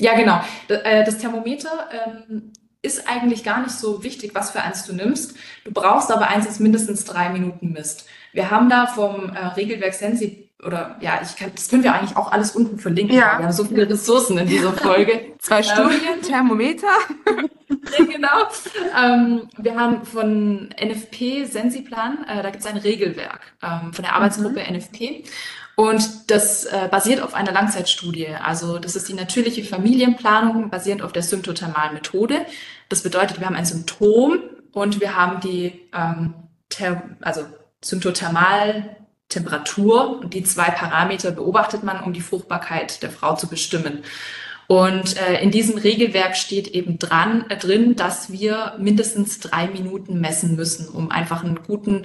Ja, 0.00 0.14
genau. 0.14 0.40
Äh, 0.68 1.04
das 1.04 1.18
Thermometer 1.18 1.88
ähm, 1.90 2.52
ist 2.82 3.08
eigentlich 3.08 3.44
gar 3.44 3.60
nicht 3.60 3.72
so 3.72 4.02
wichtig, 4.04 4.34
was 4.34 4.50
für 4.50 4.62
eins 4.62 4.84
du 4.86 4.94
nimmst. 4.94 5.34
Du 5.64 5.72
brauchst 5.72 6.12
aber 6.12 6.28
eins, 6.28 6.46
das 6.46 6.60
mindestens 6.60 7.04
drei 7.04 7.30
Minuten 7.30 7.72
misst. 7.72 8.06
Wir 8.32 8.50
haben 8.50 8.68
da 8.68 8.86
vom 8.86 9.30
äh, 9.30 9.46
Regelwerk 9.46 9.94
Sensi 9.94 10.48
oder 10.64 10.96
ja, 11.00 11.20
ich 11.22 11.36
kann, 11.36 11.52
das 11.54 11.68
können 11.68 11.84
wir 11.84 11.94
eigentlich 11.94 12.16
auch 12.16 12.32
alles 12.32 12.56
unten 12.56 12.78
verlinken. 12.78 13.16
Ja. 13.16 13.38
Wir 13.38 13.46
haben 13.46 13.52
so 13.52 13.64
viele 13.64 13.88
Ressourcen 13.88 14.38
in 14.38 14.46
dieser 14.48 14.72
Folge. 14.74 15.34
Zwei 15.38 15.58
ähm, 15.58 15.64
Studien, 15.64 16.22
Thermometer. 16.22 16.88
genau. 17.96 18.48
Ähm, 18.96 19.48
wir 19.56 19.76
haben 19.76 20.04
von 20.04 20.68
NFP 20.80 21.44
Sensiplan, 21.44 22.24
äh, 22.24 22.42
da 22.42 22.50
gibt 22.50 22.64
es 22.64 22.66
ein 22.66 22.76
Regelwerk 22.76 23.40
ähm, 23.62 23.92
von 23.92 24.04
der 24.04 24.14
Arbeitsgruppe 24.14 24.60
mhm. 24.60 24.76
NFP. 24.76 25.24
Und 25.78 26.28
das 26.32 26.64
äh, 26.64 26.88
basiert 26.90 27.20
auf 27.20 27.34
einer 27.34 27.52
Langzeitstudie. 27.52 28.30
Also 28.42 28.80
das 28.80 28.96
ist 28.96 29.08
die 29.08 29.14
natürliche 29.14 29.62
Familienplanung 29.62 30.70
basierend 30.70 31.02
auf 31.02 31.12
der 31.12 31.22
symptothermalen 31.22 31.94
Methode. 31.94 32.44
Das 32.88 33.04
bedeutet, 33.04 33.38
wir 33.38 33.46
haben 33.46 33.54
ein 33.54 33.64
Symptom 33.64 34.40
und 34.72 35.00
wir 35.00 35.14
haben 35.14 35.38
die 35.38 35.88
ähm, 35.94 36.34
also 37.20 37.42
symptothermal 37.80 38.96
Temperatur. 39.28 40.18
Und 40.18 40.34
die 40.34 40.42
zwei 40.42 40.68
Parameter 40.68 41.30
beobachtet 41.30 41.84
man, 41.84 42.02
um 42.02 42.12
die 42.12 42.22
Fruchtbarkeit 42.22 43.00
der 43.04 43.10
Frau 43.10 43.36
zu 43.36 43.46
bestimmen. 43.46 44.02
Und 44.68 45.16
äh, 45.16 45.42
in 45.42 45.50
diesem 45.50 45.78
Regelwerk 45.78 46.36
steht 46.36 46.68
eben 46.68 46.98
dran, 46.98 47.46
äh, 47.48 47.56
drin, 47.56 47.96
dass 47.96 48.30
wir 48.30 48.76
mindestens 48.78 49.40
drei 49.40 49.66
Minuten 49.66 50.20
messen 50.20 50.56
müssen, 50.56 50.88
um 50.88 51.10
einfach 51.10 51.42
einen 51.42 51.62
guten, 51.66 52.04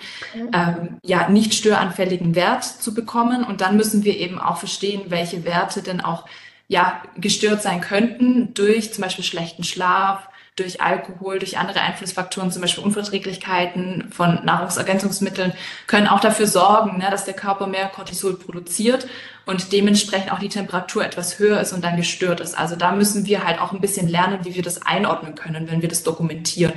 ähm, 0.54 0.98
ja, 1.04 1.28
nicht 1.28 1.54
störanfälligen 1.54 2.36
Wert 2.36 2.64
zu 2.64 2.94
bekommen. 2.94 3.44
Und 3.44 3.60
dann 3.60 3.76
müssen 3.76 4.06
wir 4.06 4.18
eben 4.18 4.40
auch 4.40 4.58
verstehen, 4.58 5.04
welche 5.10 5.44
Werte 5.44 5.84
denn 5.84 6.00
auch 6.00 6.26
ja, 6.70 7.04
gestört 7.18 7.62
sein 7.62 7.82
könnten 7.82 8.54
durch 8.54 8.94
zum 8.94 9.04
Beispiel 9.04 9.26
schlechten 9.26 9.66
Schlaf, 9.66 10.30
durch 10.56 10.82
Alkohol, 10.82 11.40
durch 11.40 11.58
andere 11.58 11.82
Einflussfaktoren, 11.82 12.52
zum 12.52 12.62
Beispiel 12.62 12.84
Unverträglichkeiten 12.84 14.12
von 14.12 14.46
Nahrungsergänzungsmitteln, 14.46 15.54
können 15.88 16.08
auch 16.08 16.20
dafür 16.20 16.46
sorgen, 16.46 17.00
ne, 17.00 17.08
dass 17.10 17.26
der 17.26 17.34
Körper 17.34 17.66
mehr 17.66 17.88
Cortisol 17.88 18.38
produziert 18.38 19.08
und 19.46 19.72
dementsprechend 19.72 20.32
auch 20.32 20.40
die 20.40 20.50
Temperatur 20.50 21.04
etwas 21.04 21.40
höher 21.40 21.60
ist 21.60 21.74
und 21.74 21.84
dann 21.84 21.98
gestört 21.98 22.40
ist. 22.40 22.58
Also 22.58 22.76
da 22.76 22.92
müssen 22.92 23.26
wir 23.26 23.44
halt 23.44 23.60
auch 23.60 23.72
ein 23.72 23.82
bisschen 23.82 24.08
lernen, 24.08 24.40
wie 24.44 24.54
wir 24.54 24.64
das 24.64 24.84
einordnen 24.84 25.36
können, 25.36 25.70
wenn 25.72 25.82
wir 25.82 25.90
das 25.90 26.04
dokumentieren. 26.04 26.74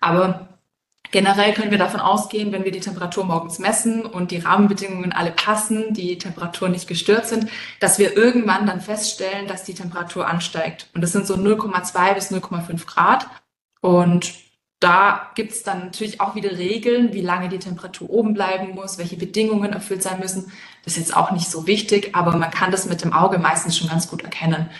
Aber 0.00 0.48
Generell 1.10 1.54
können 1.54 1.70
wir 1.70 1.78
davon 1.78 2.00
ausgehen, 2.00 2.52
wenn 2.52 2.64
wir 2.64 2.72
die 2.72 2.80
Temperatur 2.80 3.24
morgens 3.24 3.58
messen 3.58 4.04
und 4.04 4.30
die 4.30 4.38
Rahmenbedingungen 4.38 5.12
alle 5.12 5.30
passen, 5.30 5.94
die 5.94 6.18
Temperatur 6.18 6.68
nicht 6.68 6.86
gestört 6.86 7.26
sind, 7.26 7.48
dass 7.80 7.98
wir 7.98 8.16
irgendwann 8.16 8.66
dann 8.66 8.80
feststellen, 8.80 9.48
dass 9.48 9.64
die 9.64 9.74
Temperatur 9.74 10.26
ansteigt. 10.26 10.88
Und 10.94 11.00
das 11.00 11.12
sind 11.12 11.26
so 11.26 11.34
0,2 11.34 12.14
bis 12.14 12.30
0,5 12.30 12.86
Grad. 12.86 13.26
Und 13.80 14.34
da 14.80 15.30
gibt 15.34 15.52
es 15.52 15.62
dann 15.62 15.86
natürlich 15.86 16.20
auch 16.20 16.34
wieder 16.34 16.52
Regeln, 16.52 17.12
wie 17.12 17.22
lange 17.22 17.48
die 17.48 17.58
Temperatur 17.58 18.10
oben 18.10 18.34
bleiben 18.34 18.74
muss, 18.74 18.98
welche 18.98 19.16
Bedingungen 19.16 19.72
erfüllt 19.72 20.02
sein 20.02 20.20
müssen. 20.20 20.52
Das 20.84 20.92
ist 20.92 21.00
jetzt 21.00 21.16
auch 21.16 21.32
nicht 21.32 21.50
so 21.50 21.66
wichtig, 21.66 22.14
aber 22.14 22.36
man 22.36 22.50
kann 22.50 22.70
das 22.70 22.86
mit 22.86 23.02
dem 23.02 23.12
Auge 23.12 23.38
meistens 23.38 23.76
schon 23.76 23.88
ganz 23.88 24.08
gut 24.08 24.22
erkennen. 24.22 24.70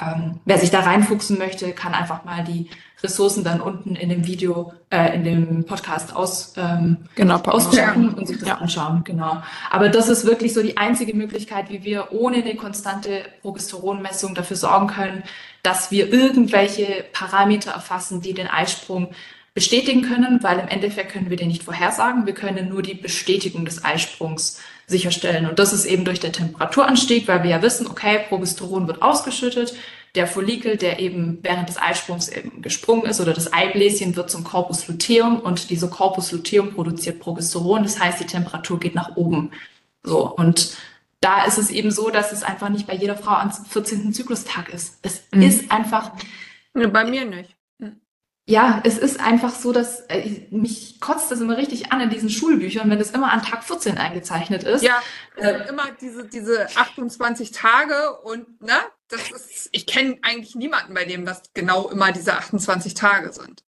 Ähm, 0.00 0.40
wer 0.44 0.58
sich 0.58 0.70
da 0.70 0.80
reinfuchsen 0.80 1.38
möchte, 1.38 1.72
kann 1.72 1.92
einfach 1.92 2.24
mal 2.24 2.44
die 2.44 2.70
Ressourcen 3.02 3.44
dann 3.44 3.60
unten 3.60 3.96
in 3.96 4.08
dem 4.08 4.26
Video, 4.26 4.72
äh, 4.90 5.14
in 5.14 5.24
dem 5.24 5.64
Podcast 5.64 6.14
aus, 6.14 6.54
ähm, 6.56 6.98
genau, 7.14 7.38
auschecken 7.38 8.14
und 8.14 8.26
sich 8.26 8.38
das 8.38 8.48
ja. 8.48 8.58
anschauen. 8.58 9.02
Genau. 9.04 9.42
Aber 9.70 9.88
das 9.88 10.08
ist 10.08 10.24
wirklich 10.24 10.54
so 10.54 10.62
die 10.62 10.76
einzige 10.76 11.14
Möglichkeit, 11.14 11.70
wie 11.70 11.84
wir 11.84 12.12
ohne 12.12 12.36
eine 12.36 12.54
konstante 12.54 13.24
Progesteronmessung 13.42 14.34
dafür 14.34 14.56
sorgen 14.56 14.86
können, 14.86 15.22
dass 15.62 15.90
wir 15.90 16.12
irgendwelche 16.12 17.04
Parameter 17.12 17.72
erfassen, 17.72 18.20
die 18.20 18.34
den 18.34 18.48
Eisprung 18.48 19.08
bestätigen 19.54 20.02
können, 20.02 20.42
weil 20.42 20.58
im 20.60 20.68
Endeffekt 20.68 21.12
können 21.12 21.28
wir 21.28 21.36
den 21.36 21.48
nicht 21.48 21.62
vorhersagen. 21.62 22.24
Wir 22.24 22.34
können 22.34 22.68
nur 22.68 22.82
die 22.82 22.94
Bestätigung 22.94 23.64
des 23.64 23.84
Eisprungs 23.84 24.60
sicherstellen. 24.86 25.46
Und 25.46 25.58
das 25.58 25.72
ist 25.72 25.84
eben 25.84 26.04
durch 26.04 26.20
den 26.20 26.32
Temperaturanstieg, 26.32 27.28
weil 27.28 27.42
wir 27.42 27.50
ja 27.50 27.62
wissen, 27.62 27.86
okay, 27.86 28.20
Progesteron 28.28 28.86
wird 28.86 29.02
ausgeschüttet. 29.02 29.74
Der 30.14 30.26
Follikel, 30.26 30.76
der 30.76 30.98
eben 30.98 31.38
während 31.42 31.68
des 31.68 31.80
Eisprungs 31.80 32.28
eben 32.28 32.60
gesprungen 32.60 33.06
ist 33.06 33.20
oder 33.20 33.32
das 33.32 33.52
Eibläschen 33.52 34.14
wird 34.14 34.30
zum 34.30 34.44
Corpus 34.44 34.86
luteum 34.86 35.40
und 35.40 35.70
diese 35.70 35.88
Corpus 35.88 36.32
luteum 36.32 36.74
produziert 36.74 37.18
Progesteron. 37.18 37.82
Das 37.82 37.98
heißt, 37.98 38.20
die 38.20 38.26
Temperatur 38.26 38.78
geht 38.78 38.94
nach 38.94 39.16
oben. 39.16 39.52
So. 40.02 40.28
Und 40.34 40.76
da 41.20 41.44
ist 41.44 41.56
es 41.56 41.70
eben 41.70 41.90
so, 41.90 42.10
dass 42.10 42.32
es 42.32 42.42
einfach 42.42 42.68
nicht 42.68 42.86
bei 42.86 42.94
jeder 42.94 43.16
Frau 43.16 43.32
am 43.32 43.52
14. 43.52 44.12
Zyklustag 44.12 44.68
ist. 44.68 44.98
Es 45.02 45.22
mhm. 45.32 45.42
ist 45.42 45.70
einfach. 45.70 46.12
Bei 46.74 47.04
mir 47.04 47.24
nicht 47.24 47.56
ja, 48.46 48.80
es 48.84 48.98
ist 48.98 49.20
einfach 49.20 49.54
so, 49.54 49.72
dass 49.72 50.00
äh, 50.08 50.46
mich 50.50 51.00
kotzt 51.00 51.30
das 51.30 51.40
immer 51.40 51.56
richtig 51.56 51.92
an 51.92 52.00
in 52.00 52.10
diesen 52.10 52.28
Schulbüchern, 52.28 52.90
wenn 52.90 52.98
das 52.98 53.12
immer 53.12 53.32
an 53.32 53.42
Tag 53.42 53.62
14 53.62 53.98
eingezeichnet 53.98 54.64
ist. 54.64 54.82
Ja, 54.82 55.00
äh, 55.36 55.68
immer 55.68 55.84
diese, 56.00 56.26
diese 56.26 56.66
28 56.76 57.52
Tage 57.52 58.18
und 58.24 58.60
ne, 58.60 58.74
das 59.12 59.30
ist, 59.30 59.68
ich 59.72 59.86
kenne 59.86 60.18
eigentlich 60.22 60.54
niemanden, 60.54 60.94
bei 60.94 61.04
dem 61.04 61.24
das 61.24 61.42
genau 61.54 61.88
immer 61.88 62.12
diese 62.12 62.34
28 62.34 62.94
Tage 62.94 63.32
sind. 63.32 63.62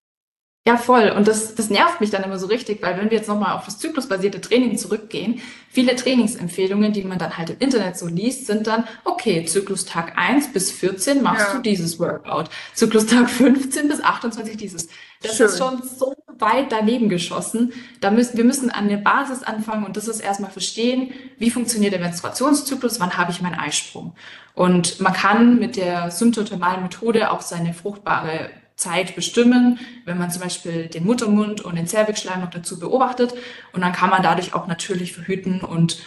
Ja, 0.66 0.78
voll. 0.78 1.10
Und 1.10 1.28
das, 1.28 1.56
das 1.56 1.70
nervt 1.70 2.00
mich 2.00 2.10
dann 2.10 2.24
immer 2.24 2.40
so 2.40 2.48
richtig, 2.48 2.82
weil 2.82 2.98
wenn 2.98 3.12
wir 3.12 3.18
jetzt 3.18 3.28
nochmal 3.28 3.58
auf 3.58 3.66
das 3.66 3.80
zyklusbasierte 3.80 4.40
Training 4.40 4.78
zurückgehen, 4.78 5.42
viele 5.70 5.94
Trainingsempfehlungen, 5.94 6.94
die 6.94 7.04
man 7.04 7.20
dann 7.20 7.38
halt 7.38 7.50
im 7.50 7.58
Internet 7.60 7.98
so 7.98 8.08
liest, 8.08 8.48
sind 8.48 8.66
dann, 8.68 8.88
okay, 9.04 9.44
Zyklustag 9.44 10.14
1 10.16 10.54
bis 10.54 10.72
14 10.72 11.22
machst 11.22 11.48
ja. 11.50 11.56
du 11.56 11.62
dieses 11.62 12.00
Workout. 12.00 12.50
Zyklustag 12.74 13.30
15 13.30 13.90
bis 13.90 14.02
28 14.02 14.56
dieses. 14.56 14.88
Das 15.24 15.38
Schön. 15.38 15.46
ist 15.48 15.58
schon 15.58 15.82
so 15.84 16.14
weit 16.40 16.72
daneben 16.72 17.10
geschossen. 17.10 17.74
Da 18.02 18.12
müssen, 18.12 18.38
wir 18.38 18.44
müssen 18.44 18.70
an 18.70 18.90
der 18.90 18.98
Basis 18.98 19.44
anfangen 19.44 19.86
und 19.86 19.98
das 19.98 20.08
ist 20.08 20.20
erstmal 20.20 20.52
verstehen, 20.52 21.14
wie 21.38 21.50
funktioniert 21.50 21.94
der 21.94 22.00
Menstruationszyklus, 22.02 23.00
wann 23.00 23.18
habe 23.18 23.32
ich 23.32 23.42
meinen 23.42 23.58
Eisprung. 23.58 24.14
Und 24.54 25.00
man 25.00 25.14
kann 25.14 25.60
mit 25.60 25.76
der 25.78 26.12
symptothermalen 26.12 26.84
Methode 26.84 27.32
auch 27.32 27.42
seine 27.42 27.74
fruchtbare 27.74 28.50
Zeit 28.76 29.16
bestimmen, 29.16 29.80
wenn 30.06 30.18
man 30.18 30.32
zum 30.32 30.42
Beispiel 30.42 30.88
den 30.88 31.06
Muttermund 31.06 31.62
und 31.62 31.76
den 31.76 31.88
Zervixschleim 31.88 32.42
noch 32.42 32.50
dazu 32.50 32.80
beobachtet. 32.80 33.34
Und 33.72 33.82
dann 33.82 33.94
kann 33.94 34.10
man 34.10 34.24
dadurch 34.24 34.54
auch 34.54 34.68
natürlich 34.68 35.14
verhüten 35.14 35.62
und 35.62 36.00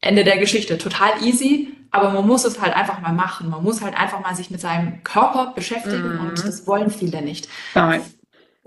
Ende 0.00 0.24
der 0.24 0.38
Geschichte. 0.38 0.78
Total 0.78 1.10
easy, 1.22 1.72
aber 1.90 2.10
man 2.10 2.26
muss 2.26 2.44
es 2.44 2.60
halt 2.60 2.74
einfach 2.74 3.00
mal 3.00 3.12
machen. 3.12 3.50
Man 3.50 3.62
muss 3.62 3.82
halt 3.82 3.98
einfach 3.98 4.20
mal 4.20 4.34
sich 4.34 4.50
mit 4.50 4.60
seinem 4.60 5.02
Körper 5.04 5.52
beschäftigen 5.54 6.14
mhm. 6.14 6.20
und 6.20 6.44
das 6.44 6.66
wollen 6.66 6.90
viele 6.90 7.22
nicht. 7.22 7.48
Nein. 7.74 8.02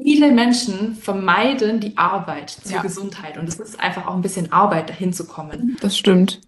Viele 0.02 0.32
Menschen 0.32 0.96
vermeiden 0.96 1.80
die 1.80 1.98
Arbeit 1.98 2.50
zur 2.50 2.78
ja. 2.78 2.82
Gesundheit 2.82 3.38
und 3.38 3.48
es 3.48 3.60
ist 3.60 3.80
einfach 3.80 4.08
auch 4.08 4.16
ein 4.16 4.22
bisschen 4.22 4.52
Arbeit, 4.52 4.90
dahin 4.90 5.14
zu 5.14 5.28
kommen. 5.28 5.78
Das 5.82 5.98
stimmt. 5.98 6.42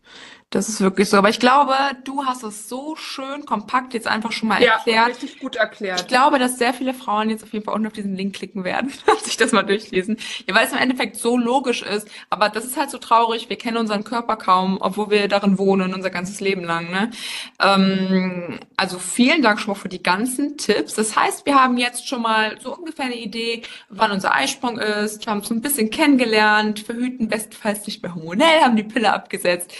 Das 0.55 0.69
ist 0.69 0.79
wirklich 0.79 1.09
so. 1.09 1.17
Aber 1.17 1.27
ich 1.27 1.41
glaube, 1.41 1.73
du 2.05 2.23
hast 2.23 2.41
es 2.43 2.69
so 2.69 2.95
schön 2.95 3.45
kompakt 3.45 3.93
jetzt 3.93 4.07
einfach 4.07 4.31
schon 4.31 4.47
mal 4.47 4.63
ja, 4.63 4.75
erklärt. 4.75 5.09
richtig 5.09 5.39
gut 5.39 5.57
erklärt. 5.57 5.99
Ich 5.99 6.07
glaube, 6.07 6.39
dass 6.39 6.57
sehr 6.57 6.73
viele 6.73 6.93
Frauen 6.93 7.29
jetzt 7.29 7.43
auf 7.43 7.51
jeden 7.51 7.65
Fall 7.65 7.73
unten 7.73 7.87
auf 7.87 7.91
diesen 7.91 8.15
Link 8.15 8.37
klicken 8.37 8.63
werden, 8.63 8.89
sich 9.25 9.35
das 9.35 9.51
mal 9.51 9.63
durchlesen. 9.63 10.15
Ja, 10.47 10.55
weil 10.55 10.65
es 10.65 10.71
im 10.71 10.77
Endeffekt 10.77 11.17
so 11.17 11.37
logisch 11.37 11.81
ist. 11.81 12.07
Aber 12.29 12.47
das 12.47 12.63
ist 12.63 12.77
halt 12.77 12.89
so 12.89 12.99
traurig. 12.99 13.49
Wir 13.49 13.57
kennen 13.57 13.75
unseren 13.75 14.05
Körper 14.05 14.37
kaum, 14.37 14.77
obwohl 14.79 15.09
wir 15.09 15.27
darin 15.27 15.57
wohnen, 15.57 15.93
unser 15.93 16.09
ganzes 16.09 16.39
Leben 16.39 16.63
lang. 16.63 16.89
Ne? 16.89 17.11
Ähm, 17.61 18.61
also 18.77 18.97
vielen 18.97 19.41
Dank 19.41 19.59
schon 19.59 19.73
mal 19.73 19.79
für 19.79 19.89
die 19.89 20.01
ganzen 20.01 20.55
Tipps. 20.55 20.93
Das 20.93 21.17
heißt, 21.17 21.45
wir 21.45 21.61
haben 21.61 21.77
jetzt 21.77 22.07
schon 22.07 22.21
mal 22.21 22.57
so 22.61 22.73
ungefähr 22.77 23.07
eine 23.07 23.17
Idee, 23.17 23.63
wann 23.89 24.11
unser 24.11 24.33
Eisprung 24.33 24.79
ist. 24.79 25.25
Wir 25.25 25.31
haben 25.31 25.39
es 25.39 25.49
so 25.49 25.53
ein 25.53 25.59
bisschen 25.59 25.89
kennengelernt, 25.89 26.79
verhüten 26.79 27.27
bestenfalls 27.27 27.85
nicht 27.87 28.01
mehr 28.01 28.15
hormonell, 28.15 28.61
haben 28.61 28.77
die 28.77 28.83
Pille 28.83 29.11
abgesetzt 29.11 29.73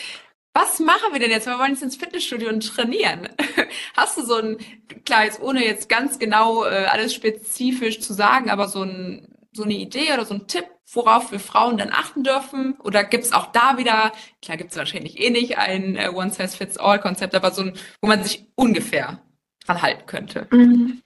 was 0.56 0.80
machen 0.80 1.12
wir 1.12 1.20
denn 1.20 1.32
jetzt? 1.32 1.48
Wir 1.48 1.60
wollen 1.60 1.72
jetzt 1.72 1.84
ins 1.84 1.98
Fitnessstudio 1.98 2.48
und 2.48 2.65
trainieren. 2.65 3.28
Hast 3.98 4.18
du 4.18 4.24
so 4.24 4.36
ein, 4.36 4.58
klar, 5.04 5.26
jetzt 5.26 5.41
ohne 5.41 5.65
jetzt 5.65 5.89
ganz 5.89 6.18
genau 6.18 6.63
äh, 6.63 6.86
alles 6.86 7.13
spezifisch 7.13 8.00
zu 8.00 8.13
sagen, 8.13 8.50
aber 8.50 8.70
so, 8.70 8.84
ein, 8.84 9.28
so 9.52 9.63
eine 9.63 9.74
Idee 9.74 10.13
oder 10.13 10.24
so 10.24 10.34
ein 10.34 10.48
Tipp, 10.48 10.65
worauf 10.94 11.34
wir 11.34 11.41
Frauen 11.41 11.78
dann 11.78 11.91
achten 11.91 12.24
dürfen? 12.24 12.76
Oder 12.80 13.04
gibt's 13.04 13.34
auch 13.34 13.48
da 13.48 13.78
wieder, 13.78 14.13
klar 14.41 14.56
gibt's 14.56 14.78
wahrscheinlich 14.78 15.20
eh 15.20 15.30
nicht 15.30 15.58
ein 15.58 15.98
äh, 15.98 16.08
One-Size-Fits-All-Konzept, 16.08 17.36
aber 17.36 17.52
so 17.52 17.63
ein, 17.63 17.74
wo 18.02 18.08
man 18.08 18.24
sich 18.24 18.48
ungefähr 18.56 19.20
dran 19.65 19.82
halten 19.82 20.06
könnte. 20.06 20.48
Mhm. 20.52 21.02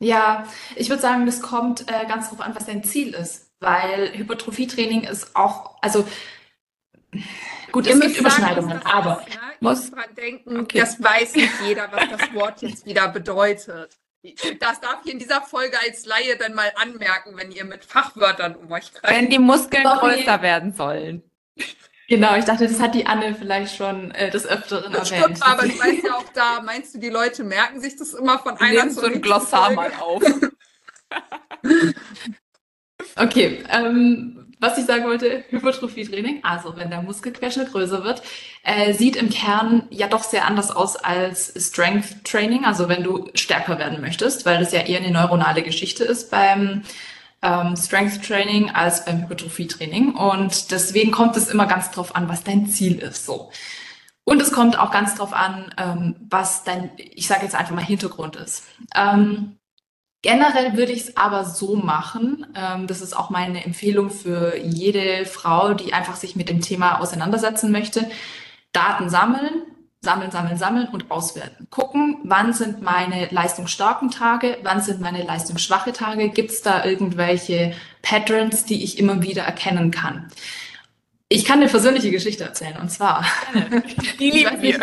Ja, 0.00 0.48
ich 0.74 0.88
würde 0.88 1.00
sagen, 1.00 1.26
das 1.26 1.40
kommt 1.40 1.82
äh, 1.82 2.06
ganz 2.08 2.28
darauf 2.28 2.40
an, 2.40 2.56
was 2.56 2.66
dein 2.66 2.82
Ziel 2.82 3.14
ist. 3.14 3.52
Weil 3.60 4.18
Hypertrophietraining 4.18 5.04
ist 5.04 5.36
auch, 5.36 5.76
also 5.80 6.04
Gut, 7.74 7.88
es 7.88 7.98
gibt 7.98 8.18
Überschneidungen, 8.18 8.80
aber 8.84 9.24
ist, 9.26 9.34
ne? 9.34 9.40
muss 9.58 9.90
dran 9.90 10.04
denken, 10.16 10.60
okay. 10.60 10.78
das 10.78 11.02
weiß 11.02 11.34
nicht 11.34 11.50
jeder, 11.66 11.90
was 11.90 12.08
das 12.08 12.32
Wort 12.32 12.62
jetzt 12.62 12.86
wieder 12.86 13.08
bedeutet. 13.08 13.98
Das 14.60 14.78
darf 14.78 15.00
ich 15.04 15.12
in 15.12 15.18
dieser 15.18 15.42
Folge 15.42 15.76
als 15.84 16.06
Laie 16.06 16.36
dann 16.38 16.54
mal 16.54 16.72
anmerken, 16.76 17.36
wenn 17.36 17.50
ihr 17.50 17.64
mit 17.64 17.84
Fachwörtern 17.84 18.54
um 18.54 18.70
euch 18.70 18.94
greift. 18.94 19.12
Wenn 19.12 19.28
die 19.28 19.40
Muskeln 19.40 19.82
Sorry. 19.82 20.14
größer 20.14 20.40
werden 20.40 20.72
sollen. 20.72 21.24
Genau, 22.08 22.36
ich 22.36 22.44
dachte, 22.44 22.68
das 22.68 22.78
hat 22.78 22.94
die 22.94 23.06
Anne 23.06 23.34
vielleicht 23.34 23.74
schon 23.74 24.12
äh, 24.12 24.30
des 24.30 24.46
Öfteren 24.46 24.92
das 24.92 25.10
erwähnt. 25.10 25.38
Stimmt, 25.38 25.42
aber 25.42 25.66
ich 25.66 25.80
weiß 25.80 26.02
ja 26.04 26.14
auch 26.14 26.32
da, 26.32 26.62
meinst 26.62 26.94
du, 26.94 27.00
die 27.00 27.10
Leute 27.10 27.42
merken 27.42 27.80
sich 27.80 27.96
das 27.96 28.14
immer 28.14 28.38
von 28.38 28.56
einer 28.56 28.84
Nehmen 28.84 28.92
so 28.92 29.04
ein 29.04 29.20
Glossar 29.20 29.72
mal 29.72 29.90
auf. 29.98 30.22
okay, 33.16 33.64
ähm, 33.68 34.43
was 34.60 34.78
ich 34.78 34.86
sagen 34.86 35.04
wollte, 35.04 35.44
Hypertrophietraining, 35.50 36.44
also 36.44 36.76
wenn 36.76 36.90
der 36.90 37.02
Muskelquerschnitt 37.02 37.72
größer 37.72 38.04
wird, 38.04 38.22
äh, 38.62 38.92
sieht 38.92 39.16
im 39.16 39.30
Kern 39.30 39.86
ja 39.90 40.06
doch 40.06 40.22
sehr 40.22 40.46
anders 40.46 40.70
aus 40.70 40.96
als 40.96 41.52
Strength 41.56 42.24
Training, 42.24 42.64
also 42.64 42.88
wenn 42.88 43.02
du 43.02 43.28
stärker 43.34 43.78
werden 43.78 44.00
möchtest, 44.00 44.46
weil 44.46 44.58
das 44.58 44.72
ja 44.72 44.80
eher 44.80 45.00
eine 45.00 45.10
neuronale 45.10 45.62
Geschichte 45.62 46.04
ist 46.04 46.30
beim 46.30 46.82
ähm, 47.42 47.76
Strength 47.76 48.26
Training 48.26 48.70
als 48.70 49.04
beim 49.04 49.22
Hypertrophietraining. 49.22 50.14
Und 50.14 50.70
deswegen 50.70 51.12
kommt 51.12 51.36
es 51.36 51.48
immer 51.48 51.66
ganz 51.66 51.90
drauf 51.90 52.16
an, 52.16 52.28
was 52.28 52.42
dein 52.42 52.66
Ziel 52.66 52.98
ist. 52.98 53.26
So. 53.26 53.50
Und 54.24 54.40
es 54.40 54.52
kommt 54.52 54.78
auch 54.78 54.90
ganz 54.90 55.14
drauf 55.14 55.34
an, 55.34 55.72
ähm, 55.76 56.16
was 56.30 56.64
dein, 56.64 56.90
ich 56.96 57.26
sage 57.26 57.42
jetzt 57.42 57.54
einfach 57.54 57.74
mal 57.74 57.84
Hintergrund 57.84 58.36
ist. 58.36 58.64
Ähm, 58.94 59.58
Generell 60.24 60.74
würde 60.74 60.92
ich 60.92 61.02
es 61.02 61.16
aber 61.18 61.44
so 61.44 61.76
machen. 61.76 62.46
Ähm, 62.56 62.86
das 62.86 63.02
ist 63.02 63.14
auch 63.14 63.28
meine 63.28 63.62
Empfehlung 63.62 64.08
für 64.08 64.56
jede 64.56 65.26
Frau, 65.26 65.74
die 65.74 65.92
einfach 65.92 66.16
sich 66.16 66.34
mit 66.34 66.48
dem 66.48 66.62
Thema 66.62 66.98
auseinandersetzen 66.98 67.70
möchte. 67.70 68.10
Daten 68.72 69.10
sammeln, 69.10 69.64
sammeln, 70.00 70.30
sammeln, 70.30 70.56
sammeln 70.56 70.88
und 70.88 71.10
auswerten. 71.10 71.66
Gucken, 71.68 72.20
wann 72.24 72.54
sind 72.54 72.80
meine 72.80 73.28
leistungsstarken 73.32 74.10
Tage, 74.10 74.56
wann 74.62 74.80
sind 74.80 75.02
meine 75.02 75.22
leistungsschwache 75.22 75.92
Tage, 75.92 76.30
gibt 76.30 76.52
es 76.52 76.62
da 76.62 76.86
irgendwelche 76.86 77.74
Patterns, 78.00 78.64
die 78.64 78.82
ich 78.82 78.98
immer 78.98 79.22
wieder 79.22 79.42
erkennen 79.42 79.90
kann. 79.90 80.28
Ich 81.28 81.44
kann 81.44 81.60
eine 81.60 81.68
persönliche 81.68 82.10
Geschichte 82.10 82.44
erzählen 82.44 82.78
und 82.80 82.90
zwar, 82.90 83.26
die 84.18 84.30
lieben 84.30 84.62
wir. 84.62 84.80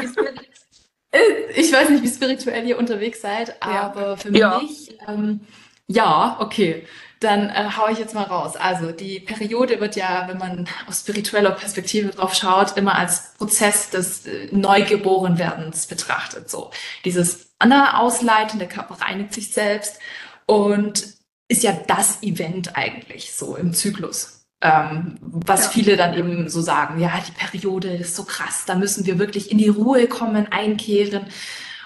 Ich 1.56 1.72
weiß 1.72 1.90
nicht, 1.90 2.04
wie 2.04 2.08
spirituell 2.08 2.66
ihr 2.66 2.78
unterwegs 2.78 3.22
seid, 3.22 3.62
aber 3.62 4.02
ja. 4.02 4.16
für 4.16 4.38
ja. 4.38 4.60
mich, 4.60 4.98
ähm, 5.08 5.42
ja, 5.88 6.38
okay. 6.40 6.88
Dann 7.20 7.50
äh, 7.50 7.70
hau 7.78 7.88
ich 7.90 8.00
jetzt 8.00 8.16
mal 8.16 8.24
raus. 8.24 8.56
Also 8.56 8.92
die 8.92 9.20
Periode 9.20 9.80
wird 9.80 9.96
ja, 9.96 10.28
wenn 10.28 10.38
man 10.38 10.68
aus 10.88 11.02
spiritueller 11.02 11.52
Perspektive 11.52 12.10
drauf 12.10 12.34
schaut, 12.34 12.78
immer 12.78 12.98
als 12.98 13.34
Prozess 13.38 13.92
des 13.92 14.26
äh, 14.26 14.48
Neugeborenwerdens 14.52 15.86
betrachtet. 15.86 16.50
So 16.50 16.72
dieses 17.06 17.54
Anna 17.60 18.00
ausleiten, 18.00 18.58
der 18.58 18.70
Körper 18.70 18.96
reinigt 19.02 19.34
sich 19.34 19.54
selbst 19.54 20.00
und 20.48 21.14
ist 21.48 21.64
ja 21.64 21.74
das 21.74 22.24
Event 22.24 22.76
eigentlich 22.76 23.34
so 23.34 23.56
im 23.56 23.74
Zyklus. 23.74 24.41
Ähm, 24.62 25.18
was 25.22 25.66
ja. 25.66 25.72
viele 25.72 25.98
dann 25.98 26.14
eben 26.14 26.48
so 26.48 26.62
sagen, 26.62 27.00
ja, 27.00 27.12
die 27.28 27.32
Periode 27.32 27.90
ist 27.90 28.16
so 28.16 28.24
krass, 28.24 28.64
da 28.68 28.76
müssen 28.76 29.08
wir 29.08 29.18
wirklich 29.18 29.52
in 29.52 29.58
die 29.58 29.70
Ruhe 29.70 30.08
kommen, 30.08 30.52
einkehren. 30.52 31.26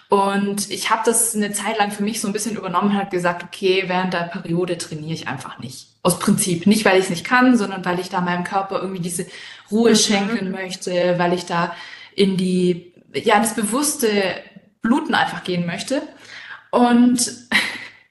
Und 0.09 0.69
ich 0.69 0.89
habe 0.89 1.01
das 1.05 1.36
eine 1.36 1.51
Zeit 1.51 1.78
lang 1.78 1.91
für 1.91 2.03
mich 2.03 2.21
so 2.21 2.28
ein 2.28 2.34
bisschen 2.34 2.55
übernommen 2.55 2.91
und 2.91 2.97
habe 2.97 3.09
gesagt, 3.09 3.43
okay, 3.43 3.86
während 3.88 4.13
der 4.13 4.30
Periode 4.32 4.78
trainiere 4.78 5.13
ich 5.13 5.28
einfach 5.28 5.57
nicht. 5.59 5.88
Aus 6.03 6.19
Prinzip. 6.19 6.67
Nicht, 6.67 6.86
weil 6.86 6.97
ich 6.97 7.05
es 7.05 7.09
nicht 7.09 7.26
kann, 7.26 7.57
sondern 7.57 7.84
weil 7.86 7.99
ich 7.99 8.09
da 8.09 8.21
meinem 8.21 8.43
Körper 8.43 8.82
irgendwie 8.82 9.01
diese 9.01 9.26
Ruhe 9.71 9.91
mhm. 9.91 9.95
schenken 9.95 10.51
möchte, 10.51 11.15
weil 11.17 11.34
ich 11.34 11.45
da 11.45 11.76
in 12.13 12.38
die, 12.38 12.93
ja, 13.13 13.39
das 13.39 13.55
bewusste 13.55 14.09
Bluten 14.82 15.15
einfach 15.15 15.43
gehen 15.43 15.65
möchte. 15.65 16.01
Und 16.69 17.32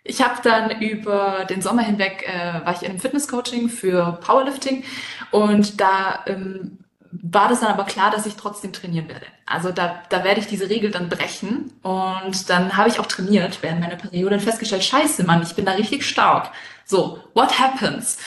ich 0.05 0.22
habe 0.22 0.40
dann 0.42 0.82
über 0.82 1.46
den 1.48 1.62
Sommer 1.62 1.82
hinweg, 1.82 2.28
äh, 2.28 2.64
war 2.64 2.74
ich 2.74 2.82
in 2.82 2.90
einem 2.90 3.00
Fitnesscoaching 3.00 3.70
für 3.70 4.18
Powerlifting 4.24 4.84
und 5.30 5.80
da 5.80 6.22
ähm, 6.26 6.78
war 7.22 7.48
das 7.48 7.61
dann 7.61 7.72
aber 7.72 7.84
klar, 7.84 8.11
dass 8.11 8.26
ich 8.26 8.36
trotzdem 8.36 8.72
trainieren 8.72 9.09
werde. 9.09 9.26
Also 9.46 9.70
da, 9.70 10.02
da 10.11 10.24
werde 10.24 10.40
ich 10.40 10.46
diese 10.46 10.68
Regel 10.68 10.90
dann 10.90 11.09
brechen 11.09 11.72
und 11.82 12.50
dann 12.50 12.76
habe 12.76 12.88
ich 12.88 13.00
auch 13.00 13.07
trainiert 13.07 13.59
während 13.62 13.80
meiner 13.80 13.96
Periode 13.96 14.36
und 14.36 14.42
festgestellt, 14.42 14.84
scheiße 14.84 15.24
Mann, 15.24 15.42
ich 15.42 15.55
bin 15.55 15.64
da 15.64 15.72
richtig 15.72 16.07
stark. 16.07 16.50
So, 16.84 17.18
what 17.32 17.59
happens? 17.59 18.18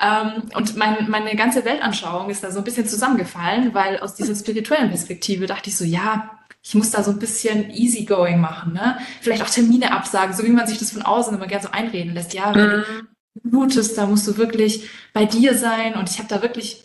Ähm, 0.00 0.42
und 0.54 0.76
mein, 0.76 1.08
meine 1.08 1.34
ganze 1.34 1.64
Weltanschauung 1.64 2.28
ist 2.28 2.44
da 2.44 2.50
so 2.50 2.58
ein 2.58 2.64
bisschen 2.64 2.86
zusammengefallen, 2.86 3.72
weil 3.72 4.00
aus 4.00 4.14
dieser 4.14 4.34
spirituellen 4.34 4.90
Perspektive 4.90 5.46
dachte 5.46 5.70
ich 5.70 5.78
so, 5.78 5.84
ja, 5.84 6.38
ich 6.62 6.74
muss 6.74 6.90
da 6.90 7.02
so 7.02 7.10
ein 7.10 7.18
bisschen 7.18 7.70
easygoing 7.70 8.40
machen, 8.40 8.72
ne? 8.72 8.98
Vielleicht 9.20 9.42
auch 9.42 9.50
Termine 9.50 9.92
absagen, 9.92 10.34
so 10.34 10.44
wie 10.44 10.50
man 10.50 10.66
sich 10.66 10.78
das 10.78 10.92
von 10.92 11.02
außen 11.02 11.34
immer 11.34 11.48
gerne 11.48 11.64
so 11.64 11.70
einreden 11.72 12.14
lässt. 12.14 12.34
Ja, 12.34 12.54
wenn 12.54 12.78
mhm. 12.78 13.08
du 13.34 13.50
blutest, 13.50 13.98
da 13.98 14.06
musst 14.06 14.28
du 14.28 14.36
wirklich 14.36 14.88
bei 15.12 15.24
dir 15.24 15.56
sein. 15.56 15.94
Und 15.94 16.08
ich 16.08 16.18
habe 16.18 16.28
da 16.28 16.40
wirklich 16.40 16.84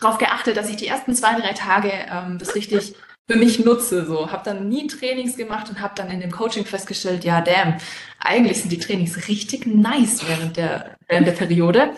darauf 0.00 0.18
geachtet, 0.18 0.56
dass 0.56 0.70
ich 0.70 0.76
die 0.76 0.86
ersten 0.86 1.14
zwei, 1.14 1.38
drei 1.38 1.52
Tage 1.52 1.90
ähm, 2.10 2.38
das 2.38 2.54
richtig 2.54 2.94
für 3.26 3.36
mich 3.36 3.62
nutze. 3.62 4.06
So, 4.06 4.30
habe 4.32 4.42
dann 4.44 4.68
nie 4.68 4.86
Trainings 4.86 5.36
gemacht 5.36 5.68
und 5.68 5.80
habe 5.80 5.94
dann 5.96 6.10
in 6.10 6.20
dem 6.20 6.30
Coaching 6.30 6.64
festgestellt, 6.64 7.24
ja, 7.24 7.42
damn, 7.42 7.76
eigentlich 8.18 8.60
sind 8.60 8.72
die 8.72 8.78
Trainings 8.78 9.28
richtig 9.28 9.66
nice 9.66 10.26
während 10.26 10.56
der 10.56 10.96
während 11.08 11.26
der 11.26 11.32
Periode. 11.32 11.90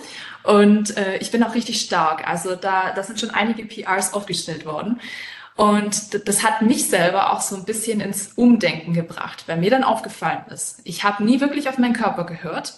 Und 0.42 0.96
äh, 0.96 1.18
ich 1.18 1.30
bin 1.30 1.42
auch 1.42 1.54
richtig 1.54 1.80
stark. 1.80 2.26
Also 2.28 2.54
da, 2.54 2.92
da 2.92 3.02
sind 3.02 3.20
schon 3.20 3.30
einige 3.30 3.64
PRs 3.64 4.14
aufgestellt 4.14 4.64
worden. 4.64 5.00
Und 5.56 6.28
das 6.28 6.42
hat 6.42 6.62
mich 6.62 6.88
selber 6.88 7.32
auch 7.32 7.40
so 7.40 7.56
ein 7.56 7.64
bisschen 7.64 8.00
ins 8.00 8.32
Umdenken 8.36 8.92
gebracht, 8.92 9.44
weil 9.46 9.56
mir 9.56 9.70
dann 9.70 9.84
aufgefallen 9.84 10.44
ist, 10.50 10.80
ich 10.84 11.02
habe 11.02 11.24
nie 11.24 11.40
wirklich 11.40 11.68
auf 11.68 11.78
meinen 11.78 11.94
Körper 11.94 12.24
gehört. 12.24 12.74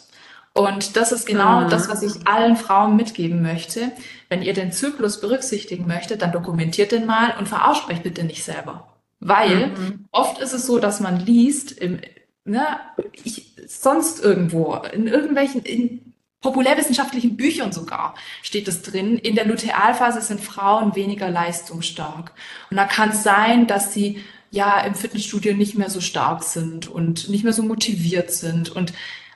Und 0.55 0.97
das 0.97 1.13
ist 1.13 1.27
genau 1.27 1.63
mhm. 1.63 1.71
das, 1.71 1.89
was 1.89 2.03
ich 2.03 2.27
allen 2.27 2.57
Frauen 2.57 2.97
mitgeben 2.97 3.43
möchte. 3.43 3.93
Wenn 4.29 4.43
ihr 4.43 4.55
den 4.55 4.73
Zyklus 4.73 5.21
berücksichtigen 5.21 5.87
möchtet, 5.87 6.23
dann 6.23 6.33
dokumentiert 6.33 6.93
den 6.93 7.07
mal 7.07 7.35
und 7.39 7.49
verarscht 7.49 7.89
euch 7.91 8.03
bitte 8.03 8.25
nicht 8.25 8.45
selber. 8.45 8.89
Weil 9.21 9.69
mhm. 9.69 10.07
oft 10.13 10.41
ist 10.41 10.53
es 10.53 10.67
so, 10.67 10.79
dass 10.79 11.01
man 11.01 11.19
liest, 11.19 11.73
im, 11.73 12.01
ne, 12.45 12.65
ich, 13.25 13.57
sonst 13.67 14.23
irgendwo, 14.23 14.75
in 14.93 15.09
irgendwelchen, 15.09 15.63
in 15.63 16.08
populärwissenschaftlichen 16.41 17.37
Büchern 17.37 17.73
sogar 17.73 18.15
steht 18.43 18.69
es 18.69 18.83
drin, 18.83 19.19
in 19.19 19.35
der 19.35 19.45
Lutealphase 19.45 20.21
sind 20.21 20.41
Frauen 20.41 20.95
weniger 20.95 21.31
leistungsstark. 21.31 22.33
Und 22.71 22.77
da 22.77 22.85
kann 22.85 23.11
es 23.11 23.23
sein, 23.23 23.67
dass 23.67 23.93
sie 23.93 24.23
ja 24.51 24.81
im 24.81 24.95
Fitnessstudio 24.95 25.55
nicht 25.55 25.77
mehr 25.77 25.91
so 25.91 26.01
stark 26.01 26.43
sind 26.43 26.89
und 26.89 27.29
nicht 27.29 27.45
mehr 27.45 27.53
so 27.53 27.63
motiviert 27.63 28.31
sind. 28.31 28.71
Und 28.71 28.93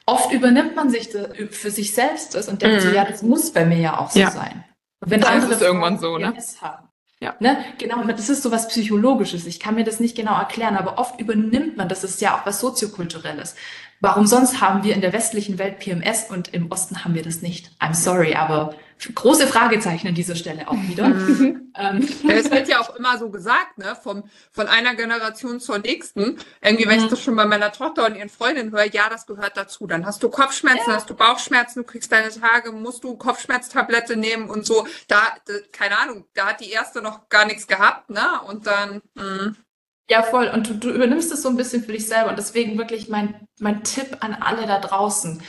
oft 0.07 0.33
übernimmt 0.33 0.77
man 0.77 0.91
sich 0.91 1.11
das, 1.11 1.29
für 1.51 1.71
sich 1.71 1.93
selbst 1.93 2.35
das 2.35 2.49
und 2.49 2.63
denkt 2.63 2.83
mhm. 2.83 2.89
so, 2.89 2.95
ja, 2.95 3.05
das 3.05 3.23
muss 3.23 3.53
bei 3.53 3.67
mir 3.67 3.79
ja 3.79 3.99
auch 3.99 4.11
so 4.11 4.21
ja. 4.21 4.31
sein. 4.31 4.65
Und 5.01 5.11
wenn 5.11 5.21
dann 5.21 5.35
andere 5.35 5.53
ist 5.53 5.61
es 5.61 5.63
irgendwann 5.67 5.99
so, 5.99 6.17
ne? 6.17 6.35
Haben, 6.61 6.89
ja. 7.23 7.37
Ne? 7.39 7.65
Genau, 7.79 8.03
das 8.05 8.29
ist 8.29 8.43
so 8.43 8.51
was 8.51 8.67
Psychologisches. 8.67 9.47
Ich 9.47 9.61
kann 9.61 9.77
mir 9.77 9.85
das 9.85 10.01
nicht 10.01 10.17
genau 10.17 10.37
erklären, 10.37 10.77
aber 10.77 10.99
oft 10.99 11.21
übernimmt 11.21 11.77
man, 11.77 11.89
das 11.89 12.03
ist 12.03 12.21
ja 12.21 12.37
auch 12.37 12.47
was 12.47 12.59
Soziokulturelles. 12.59 13.55
Warum 14.03 14.27
sonst 14.27 14.61
haben 14.61 14.83
wir 14.83 14.97
in 14.97 15.01
der 15.01 15.13
westlichen 15.13 15.59
Welt 15.59 15.79
PMS 15.79 16.29
und 16.29 16.53
im 16.53 16.73
Osten 16.73 17.05
haben 17.05 17.15
wir 17.15 17.23
das 17.23 17.41
nicht? 17.41 17.71
I'm 17.79 17.95
sorry, 17.95 18.35
aber 18.35 18.75
große 19.15 19.47
Fragezeichen 19.47 20.09
an 20.09 20.17
dieser 20.17 20.35
Stelle 20.35 20.67
auch 20.67 20.75
wieder. 20.75 21.07
Mhm. 21.07 21.73
ähm. 21.77 22.09
Es 22.29 22.51
wird 22.51 22.67
ja 22.67 22.81
auch 22.81 22.97
immer 22.97 23.17
so 23.19 23.31
gesagt, 23.31 23.79
ne, 23.79 23.97
vom, 24.03 24.25
von 24.51 24.67
einer 24.67 24.97
Generation 24.97 25.61
zur 25.61 25.79
nächsten. 25.79 26.37
Irgendwie, 26.61 26.89
wenn 26.89 26.99
mhm. 26.99 27.05
ich 27.05 27.11
das 27.11 27.23
schon 27.23 27.37
bei 27.37 27.45
meiner 27.45 27.71
Tochter 27.71 28.05
und 28.07 28.17
ihren 28.17 28.29
Freundinnen 28.29 28.73
höre, 28.73 28.93
ja, 28.93 29.09
das 29.09 29.25
gehört 29.25 29.57
dazu. 29.57 29.87
Dann 29.87 30.05
hast 30.05 30.21
du 30.25 30.31
Kopfschmerzen, 30.31 30.91
ja. 30.91 30.97
hast 30.97 31.09
du 31.09 31.15
Bauchschmerzen, 31.15 31.83
du 31.83 31.85
kriegst 31.85 32.11
deine 32.11 32.31
Tage, 32.31 32.73
musst 32.73 33.05
du 33.05 33.17
Kopfschmerztablette 33.17 34.17
nehmen 34.17 34.51
und 34.51 34.67
so. 34.67 34.85
Da, 35.07 35.21
da, 35.47 35.55
keine 35.71 35.97
Ahnung, 36.01 36.25
da 36.35 36.47
hat 36.47 36.61
die 36.61 36.71
erste 36.71 37.03
noch 37.03 37.29
gar 37.29 37.47
nichts 37.47 37.69
gehabt, 37.69 38.11
ne? 38.11 38.41
Und 38.49 38.67
dann, 38.67 39.01
mh. 39.15 39.53
Ja, 40.11 40.23
voll. 40.23 40.49
Und 40.49 40.69
du, 40.69 40.75
du 40.75 40.91
übernimmst 40.91 41.33
es 41.33 41.43
so 41.43 41.49
ein 41.49 41.57
bisschen 41.57 41.85
für 41.85 41.93
dich 41.93 42.07
selber. 42.07 42.31
Und 42.31 42.39
deswegen 42.39 42.79
wirklich 42.79 43.09
mein, 43.09 43.47
mein 43.61 43.83
Tipp 43.83 44.19
an 44.21 44.35
alle 44.35 44.67
da 44.67 44.79
draußen. 44.79 45.43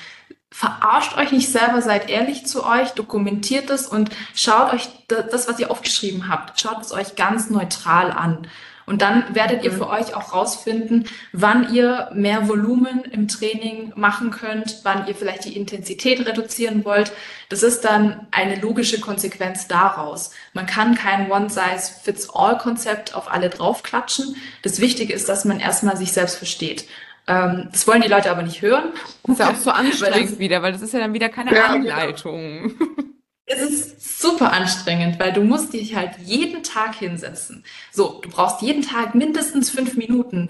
Verarscht 0.52 1.18
euch 1.18 1.32
nicht 1.32 1.52
selber, 1.52 1.82
seid 1.82 2.10
ehrlich 2.10 2.46
zu 2.46 2.64
euch, 2.64 2.92
dokumentiert 2.92 3.72
es 3.72 3.88
und 3.88 4.12
schaut 4.36 4.72
euch 4.72 4.88
das, 5.08 5.48
was 5.48 5.58
ihr 5.58 5.72
aufgeschrieben 5.72 6.30
habt, 6.30 6.62
schaut 6.62 6.80
es 6.82 6.92
euch 6.92 7.16
ganz 7.16 7.50
neutral 7.50 8.12
an. 8.12 8.48
Und 8.86 9.02
dann 9.02 9.34
werdet 9.34 9.64
ihr 9.64 9.72
mhm. 9.72 9.78
für 9.78 9.90
euch 9.90 10.16
auch 10.16 10.34
rausfinden, 10.34 11.08
wann 11.32 11.74
ihr 11.74 12.10
mehr 12.14 12.48
Volumen 12.48 13.04
im 13.12 13.28
Training 13.28 13.94
machen 13.96 14.32
könnt, 14.32 14.80
wann 14.84 15.08
ihr 15.08 15.16
vielleicht 15.16 15.46
die 15.46 15.56
Intensität 15.56 16.26
reduzieren 16.26 16.86
wollt. 16.86 17.12
Das 17.50 17.64
ist 17.64 17.86
dann 17.86 18.28
eine 18.32 18.60
logische 18.60 19.00
Konsequenz 19.00 19.68
daraus. 19.68 20.32
Man 20.54 20.66
kann 20.66 20.96
kein 20.96 21.32
One-Size-Fits-All-Konzept 21.32 23.16
auf 23.16 23.32
alle 23.32 23.50
draufklatschen. 23.50 24.36
Das 24.62 24.80
Wichtige 24.80 25.14
ist, 25.14 25.30
dass 25.30 25.46
man 25.46 25.60
erstmal 25.60 25.98
sich 25.98 26.12
selbst 26.12 26.36
versteht. 26.36 26.86
Ähm, 27.28 27.70
das 27.72 27.88
wollen 27.88 28.02
die 28.02 28.10
Leute 28.10 28.30
aber 28.32 28.44
nicht 28.44 28.62
hören. 28.62 28.92
Das 29.24 29.34
ist 29.34 29.40
ja 29.40 29.50
auch 29.50 29.56
so 29.56 29.72
anstrengend 29.72 30.40
wieder, 30.40 30.62
weil 30.62 30.74
das 30.74 30.82
ist 30.82 30.94
ja 30.94 31.00
dann 31.00 31.14
wieder 31.14 31.30
keine 31.30 31.56
ja, 31.56 31.68
Anleitung. 31.68 32.74
Es 33.46 33.62
ist 33.62 34.03
super 34.24 34.54
anstrengend, 34.54 35.20
weil 35.20 35.34
du 35.34 35.42
musst 35.42 35.74
dich 35.74 35.96
halt 35.96 36.18
jeden 36.24 36.64
Tag 36.64 36.96
hinsetzen. 36.96 37.64
So, 37.92 38.22
du 38.24 38.30
brauchst 38.30 38.64
jeden 38.64 38.82
Tag 38.82 39.14
mindestens 39.14 39.70
fünf 39.70 39.96
Minuten. 39.96 40.50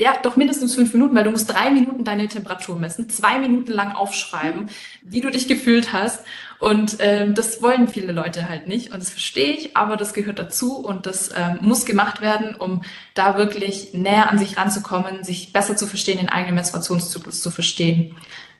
Ja, 0.00 0.14
doch 0.20 0.34
mindestens 0.34 0.74
fünf 0.74 0.92
Minuten, 0.92 1.14
weil 1.14 1.22
du 1.22 1.30
musst 1.30 1.48
drei 1.48 1.70
Minuten 1.70 2.02
deine 2.02 2.26
Temperatur 2.26 2.76
messen, 2.76 3.08
zwei 3.08 3.38
Minuten 3.38 3.70
lang 3.70 3.92
aufschreiben, 3.92 4.68
wie 5.02 5.20
du 5.20 5.30
dich 5.30 5.46
gefühlt 5.46 5.92
hast. 5.92 6.24
Und 6.58 6.96
ähm, 6.98 7.36
das 7.36 7.62
wollen 7.62 7.86
viele 7.86 8.10
Leute 8.10 8.48
halt 8.48 8.66
nicht. 8.66 8.92
Und 8.92 9.00
das 9.00 9.10
verstehe 9.10 9.52
ich, 9.52 9.76
aber 9.76 9.96
das 9.96 10.12
gehört 10.12 10.40
dazu 10.40 10.78
und 10.78 11.06
das 11.06 11.30
ähm, 11.36 11.58
muss 11.60 11.84
gemacht 11.84 12.20
werden, 12.20 12.56
um 12.56 12.82
da 13.14 13.38
wirklich 13.38 13.94
näher 13.94 14.30
an 14.30 14.38
sich 14.38 14.56
ranzukommen, 14.56 15.22
sich 15.22 15.52
besser 15.52 15.76
zu 15.76 15.86
verstehen, 15.86 16.18
den 16.18 16.28
eigenen 16.28 16.56
Menstruationszyklus 16.56 17.40
zu 17.40 17.52
verstehen. 17.52 18.16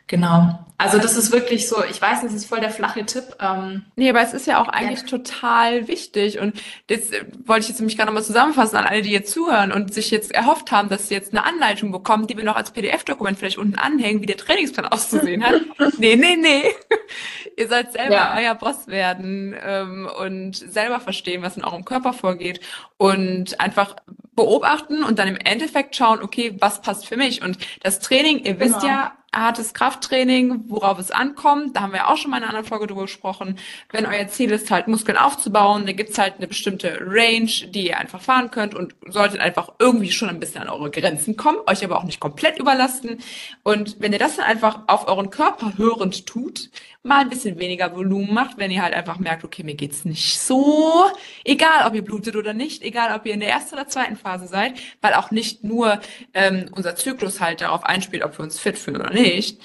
Genau. 0.06 0.58
Also 0.76 0.98
das 0.98 1.16
ist 1.16 1.30
wirklich 1.30 1.68
so, 1.68 1.82
ich 1.88 2.02
weiß, 2.02 2.22
das 2.22 2.34
ist 2.34 2.46
voll 2.46 2.60
der 2.60 2.70
flache 2.70 3.06
Tipp. 3.06 3.24
Ähm, 3.40 3.84
nee, 3.94 4.10
aber 4.10 4.20
es 4.22 4.34
ist 4.34 4.46
ja 4.46 4.60
auch 4.60 4.68
eigentlich 4.68 5.02
ja. 5.02 5.06
total 5.06 5.86
wichtig. 5.86 6.40
Und 6.40 6.60
das 6.88 7.10
äh, 7.10 7.24
wollte 7.46 7.62
ich 7.62 7.68
jetzt 7.68 7.78
nämlich 7.78 7.96
gerade 7.96 8.08
nochmal 8.08 8.24
zusammenfassen 8.24 8.76
an 8.76 8.84
alle, 8.84 9.00
die 9.00 9.12
jetzt 9.12 9.32
zuhören 9.32 9.72
und 9.72 9.94
sich 9.94 10.10
jetzt 10.10 10.34
erhofft 10.34 10.72
haben, 10.72 10.88
dass 10.88 11.08
sie 11.08 11.14
jetzt 11.14 11.32
eine 11.32 11.44
Anleitung 11.44 11.92
bekommen, 11.92 12.26
die 12.26 12.36
wir 12.36 12.44
noch 12.44 12.56
als 12.56 12.72
PDF-Dokument 12.72 13.38
vielleicht 13.38 13.56
unten 13.56 13.78
anhängen, 13.78 14.20
wie 14.20 14.26
der 14.26 14.36
Trainingsplan 14.36 14.86
auszusehen 14.92 15.44
hat. 15.44 15.62
nee, 15.98 16.16
nee, 16.16 16.36
nee. 16.36 16.64
Ihr 17.56 17.68
sollt 17.68 17.92
selber 17.92 18.14
ja. 18.14 18.34
euer 18.36 18.54
Boss 18.56 18.88
werden 18.88 19.54
ähm, 19.64 20.08
und 20.18 20.56
selber 20.56 20.98
verstehen, 20.98 21.42
was 21.42 21.56
in 21.56 21.64
eurem 21.64 21.84
Körper 21.84 22.12
vorgeht 22.12 22.60
und 22.96 23.60
einfach 23.60 23.94
beobachten 24.34 25.04
und 25.04 25.18
dann 25.18 25.28
im 25.28 25.36
Endeffekt 25.36 25.94
schauen, 25.94 26.20
okay, 26.20 26.56
was 26.58 26.82
passt 26.82 27.06
für 27.06 27.16
mich? 27.16 27.42
Und 27.42 27.58
das 27.82 28.00
Training, 28.00 28.40
ihr 28.44 28.58
wisst 28.58 28.80
genau. 28.80 28.92
ja, 28.92 29.12
hartes 29.34 29.74
Krafttraining, 29.74 30.64
worauf 30.68 30.98
es 30.98 31.10
ankommt. 31.10 31.76
Da 31.76 31.82
haben 31.82 31.92
wir 31.92 32.08
auch 32.08 32.16
schon 32.16 32.30
mal 32.30 32.38
in 32.38 32.44
einer 32.44 32.50
anderen 32.50 32.68
Folge 32.68 32.86
drüber 32.86 33.02
gesprochen. 33.02 33.58
Wenn 33.90 34.06
euer 34.06 34.28
Ziel 34.28 34.50
ist, 34.50 34.70
halt 34.70 34.88
Muskeln 34.88 35.18
aufzubauen, 35.18 35.86
dann 35.86 35.96
gibt's 35.96 36.18
halt 36.18 36.34
eine 36.38 36.46
bestimmte 36.46 36.98
Range, 37.00 37.50
die 37.68 37.88
ihr 37.88 37.98
einfach 37.98 38.20
fahren 38.20 38.50
könnt 38.50 38.74
und 38.74 38.94
solltet 39.08 39.40
einfach 39.40 39.72
irgendwie 39.78 40.10
schon 40.10 40.28
ein 40.28 40.40
bisschen 40.40 40.62
an 40.62 40.68
eure 40.68 40.90
Grenzen 40.90 41.36
kommen, 41.36 41.58
euch 41.66 41.84
aber 41.84 41.98
auch 41.98 42.04
nicht 42.04 42.20
komplett 42.20 42.58
überlasten. 42.58 43.18
Und 43.62 43.96
wenn 44.00 44.12
ihr 44.12 44.18
das 44.18 44.36
dann 44.36 44.46
einfach 44.46 44.80
auf 44.86 45.08
euren 45.08 45.30
Körper 45.30 45.76
hörend 45.76 46.26
tut, 46.26 46.70
mal 47.04 47.20
ein 47.20 47.28
bisschen 47.28 47.58
weniger 47.58 47.94
Volumen 47.94 48.32
macht, 48.32 48.56
wenn 48.56 48.70
ihr 48.70 48.82
halt 48.82 48.94
einfach 48.94 49.18
merkt, 49.18 49.44
okay, 49.44 49.62
mir 49.62 49.74
geht's 49.74 50.06
nicht 50.06 50.40
so, 50.40 51.04
egal 51.44 51.86
ob 51.86 51.94
ihr 51.94 52.02
blutet 52.02 52.34
oder 52.34 52.54
nicht, 52.54 52.82
egal 52.82 53.14
ob 53.14 53.26
ihr 53.26 53.34
in 53.34 53.40
der 53.40 53.50
ersten 53.50 53.74
oder 53.74 53.86
zweiten 53.86 54.16
Phase 54.16 54.46
seid, 54.46 54.80
weil 55.02 55.12
auch 55.12 55.30
nicht 55.30 55.62
nur 55.62 56.00
ähm, 56.32 56.66
unser 56.72 56.96
Zyklus 56.96 57.40
halt 57.40 57.60
darauf 57.60 57.84
einspielt, 57.84 58.24
ob 58.24 58.38
wir 58.38 58.42
uns 58.42 58.58
fit 58.58 58.78
fühlen 58.78 58.96
oder 58.96 59.12
nicht, 59.12 59.60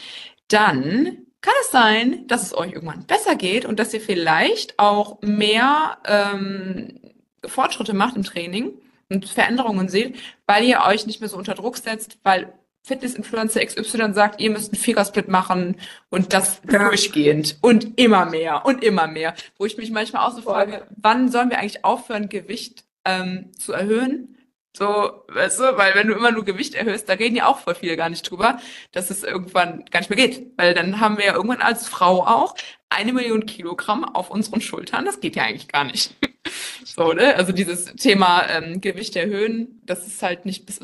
dann 0.50 1.20
kann 1.40 1.54
es 1.62 1.72
sein, 1.72 2.28
dass 2.28 2.44
es 2.44 2.54
euch 2.54 2.74
irgendwann 2.74 3.06
besser 3.06 3.36
geht 3.36 3.64
und 3.64 3.80
dass 3.80 3.94
ihr 3.94 4.02
vielleicht 4.02 4.78
auch 4.78 5.22
mehr 5.22 5.98
ähm, 6.06 7.00
Fortschritte 7.46 7.94
macht 7.94 8.18
im 8.18 8.24
Training 8.24 8.74
und 9.08 9.30
Veränderungen 9.30 9.88
seht, 9.88 10.18
weil 10.46 10.66
ihr 10.66 10.82
euch 10.86 11.08
nicht 11.08 11.22
mehr 11.22 11.30
so 11.30 11.38
unter 11.38 11.54
Druck 11.54 11.78
setzt, 11.78 12.18
weil 12.24 12.54
Fitness-Influencer 12.84 13.66
XY 13.66 14.14
sagt, 14.14 14.42
ihr 14.42 14.50
müsst 14.50 14.74
einen 14.74 14.82
Figure-Split 14.82 15.28
machen 15.28 15.76
und 16.10 16.34
das 16.34 16.62
ja. 16.72 16.88
durchgehend 16.88 17.58
und 17.62 18.00
immer 18.00 18.26
mehr 18.26 18.66
und 18.66 18.84
immer 18.84 19.08
mehr. 19.08 19.36
Wo 19.58 19.66
ich 19.66 19.78
mich 19.78 19.92
manchmal 19.92 20.26
auch 20.26 20.34
so 20.34 20.42
frage, 20.42 20.88
wann 20.96 21.30
sollen 21.30 21.50
wir 21.50 21.60
eigentlich 21.60 21.86
aufhören, 21.86 22.30
Gewicht 22.30 22.86
ähm, 23.06 23.52
zu 23.58 23.74
erhöhen? 23.74 24.36
So, 24.78 25.24
weißt 25.28 25.60
du, 25.60 25.78
weil 25.78 25.96
wenn 25.96 26.08
du 26.08 26.14
immer 26.14 26.32
nur 26.32 26.46
Gewicht 26.46 26.76
erhöhst, 26.76 27.10
da 27.10 27.14
reden 27.14 27.36
ja 27.36 27.48
auch 27.48 27.60
voll 27.60 27.76
viele 27.76 27.98
gar 27.98 28.10
nicht 28.10 28.30
drüber, 28.30 28.60
dass 28.92 29.10
es 29.10 29.24
irgendwann 29.24 29.84
gar 29.92 30.00
nicht 30.00 30.10
mehr 30.10 30.28
geht. 30.28 30.52
Weil 30.58 30.74
dann 30.74 31.00
haben 31.00 31.18
wir 31.18 31.26
ja 31.26 31.34
irgendwann 31.34 31.62
als 31.62 31.88
Frau 31.88 32.26
auch 32.26 32.56
eine 32.90 33.14
Million 33.14 33.46
Kilogramm 33.46 34.06
auf 34.06 34.30
unseren 34.30 34.62
Schultern. 34.62 35.06
Das 35.06 35.20
geht 35.20 35.36
ja 35.36 35.44
eigentlich 35.44 35.68
gar 35.68 35.84
nicht. 35.84 36.16
so, 36.86 37.14
ne? 37.14 37.36
Also 37.36 37.52
dieses 37.52 37.86
Thema 37.96 38.48
ähm, 38.50 38.82
Gewicht 38.82 39.16
erhöhen, 39.16 39.82
dass 39.86 40.06
es 40.06 40.22
halt 40.22 40.46
nicht 40.46 40.66
bis, 40.66 40.80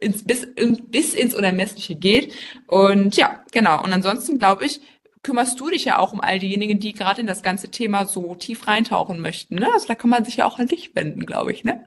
ins, 0.00 0.24
bis, 0.24 0.46
bis 0.88 1.14
ins 1.14 1.34
Unermessliche 1.34 1.94
geht. 1.94 2.34
Und 2.66 3.16
ja, 3.16 3.44
genau. 3.52 3.82
Und 3.82 3.92
ansonsten 3.92 4.38
glaube 4.38 4.64
ich, 4.64 4.80
kümmerst 5.22 5.58
du 5.58 5.70
dich 5.70 5.84
ja 5.84 5.98
auch 5.98 6.12
um 6.12 6.20
all 6.20 6.38
diejenigen, 6.38 6.78
die 6.78 6.92
gerade 6.92 7.20
in 7.20 7.26
das 7.26 7.42
ganze 7.42 7.68
Thema 7.70 8.06
so 8.06 8.34
tief 8.36 8.66
reintauchen 8.68 9.20
möchten. 9.20 9.56
Ne? 9.56 9.68
Also 9.72 9.88
da 9.88 9.94
kann 9.94 10.10
man 10.10 10.24
sich 10.24 10.36
ja 10.36 10.46
auch 10.46 10.58
an 10.58 10.68
dich 10.68 10.94
wenden, 10.94 11.26
glaube 11.26 11.52
ich, 11.52 11.64
ne? 11.64 11.84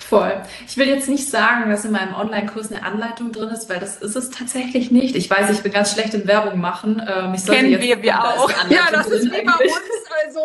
Voll. 0.00 0.42
Ich 0.66 0.76
will 0.76 0.88
jetzt 0.88 1.08
nicht 1.08 1.28
sagen, 1.30 1.70
dass 1.70 1.84
in 1.84 1.92
meinem 1.92 2.14
Online-Kurs 2.14 2.72
eine 2.72 2.82
Anleitung 2.82 3.30
drin 3.30 3.50
ist, 3.50 3.68
weil 3.70 3.78
das 3.78 3.98
ist 3.98 4.16
es 4.16 4.30
tatsächlich 4.30 4.90
nicht. 4.90 5.14
Ich 5.14 5.30
weiß, 5.30 5.50
ich 5.50 5.62
bin 5.62 5.72
ganz 5.72 5.92
schlecht 5.92 6.12
in 6.14 6.26
Werbung 6.26 6.60
machen. 6.60 7.00
Ähm, 7.00 7.34
Kennen 7.46 7.80
wir, 7.80 8.02
wir 8.02 8.20
auch. 8.20 8.50
Ja, 8.68 8.88
das 8.90 9.06
ist 9.06 9.26
wie 9.26 9.42
bei 9.42 9.52
uns. 9.52 9.72
Also 10.24 10.40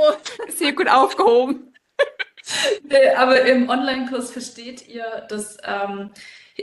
ist 0.47 0.59
hier 0.59 0.75
gut 0.75 0.87
aufgehoben. 0.87 1.73
nee, 2.83 3.09
aber 3.15 3.41
im 3.41 3.69
Online-Kurs 3.69 4.31
versteht 4.31 4.87
ihr, 4.87 5.05
dass 5.29 5.57
ähm, 5.63 6.11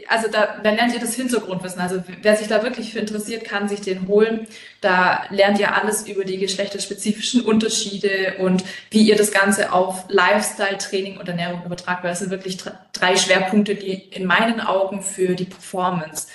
also 0.08 0.28
da, 0.28 0.58
da 0.62 0.70
lernt 0.70 0.92
ihr 0.92 1.00
das 1.00 1.14
Hintergrundwissen. 1.14 1.80
Also 1.80 2.02
wer 2.22 2.36
sich 2.36 2.48
da 2.48 2.62
wirklich 2.62 2.92
für 2.92 2.98
interessiert, 2.98 3.44
kann 3.44 3.68
sich 3.68 3.80
den 3.80 4.08
holen. 4.08 4.46
Da 4.80 5.24
lernt 5.30 5.60
ihr 5.60 5.74
alles 5.74 6.08
über 6.08 6.24
die 6.24 6.38
geschlechterspezifischen 6.38 7.42
Unterschiede 7.42 8.34
und 8.38 8.64
wie 8.90 9.02
ihr 9.02 9.16
das 9.16 9.30
Ganze 9.30 9.72
auf 9.72 10.04
Lifestyle, 10.08 10.78
Training 10.78 11.18
und 11.18 11.28
Ernährung 11.28 11.62
übertragt. 11.64 12.02
Weil 12.02 12.10
das 12.10 12.20
sind 12.20 12.30
wirklich 12.30 12.58
drei 12.92 13.16
Schwerpunkte, 13.16 13.76
die 13.76 13.92
in 13.92 14.26
meinen 14.26 14.60
Augen 14.60 15.02
für 15.02 15.34
die 15.34 15.44
Performance 15.44 16.26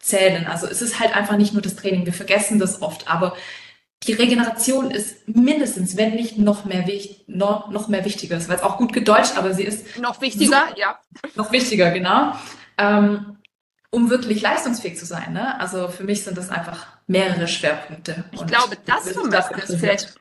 zählen. 0.00 0.46
Also 0.46 0.66
es 0.66 0.82
ist 0.82 0.98
halt 0.98 1.16
einfach 1.16 1.36
nicht 1.36 1.52
nur 1.52 1.62
das 1.62 1.76
Training. 1.76 2.06
Wir 2.06 2.12
vergessen 2.12 2.58
das 2.58 2.82
oft, 2.82 3.08
aber 3.08 3.36
die 4.04 4.12
Regeneration 4.12 4.90
ist 4.90 5.28
mindestens, 5.28 5.96
wenn 5.96 6.14
nicht 6.14 6.38
noch 6.38 6.64
mehr, 6.64 6.84
noch, 7.26 7.70
noch 7.70 7.88
mehr 7.88 8.04
wichtiger. 8.04 8.36
Es 8.36 8.48
war 8.48 8.56
jetzt 8.56 8.64
auch 8.64 8.76
gut 8.76 8.92
gedeutscht, 8.92 9.36
aber 9.36 9.54
sie 9.54 9.64
ist 9.64 9.98
noch 9.98 10.20
wichtiger, 10.20 10.68
so, 10.70 10.80
ja. 10.80 10.98
Noch 11.34 11.52
wichtiger, 11.52 11.90
genau 11.90 12.34
ähm, 12.78 13.38
um 13.90 14.10
wirklich 14.10 14.42
leistungsfähig 14.42 14.98
zu 14.98 15.06
sein. 15.06 15.32
Ne? 15.32 15.58
Also 15.60 15.88
für 15.88 16.04
mich 16.04 16.24
sind 16.24 16.36
das 16.36 16.50
einfach 16.50 16.86
mehrere 17.06 17.46
Schwerpunkte. 17.46 18.24
Ich 18.32 18.46
glaube, 18.46 18.76
das 18.84 19.12
Beispiel 19.14 19.58
ist 19.58 19.76
vielleicht 19.76 20.14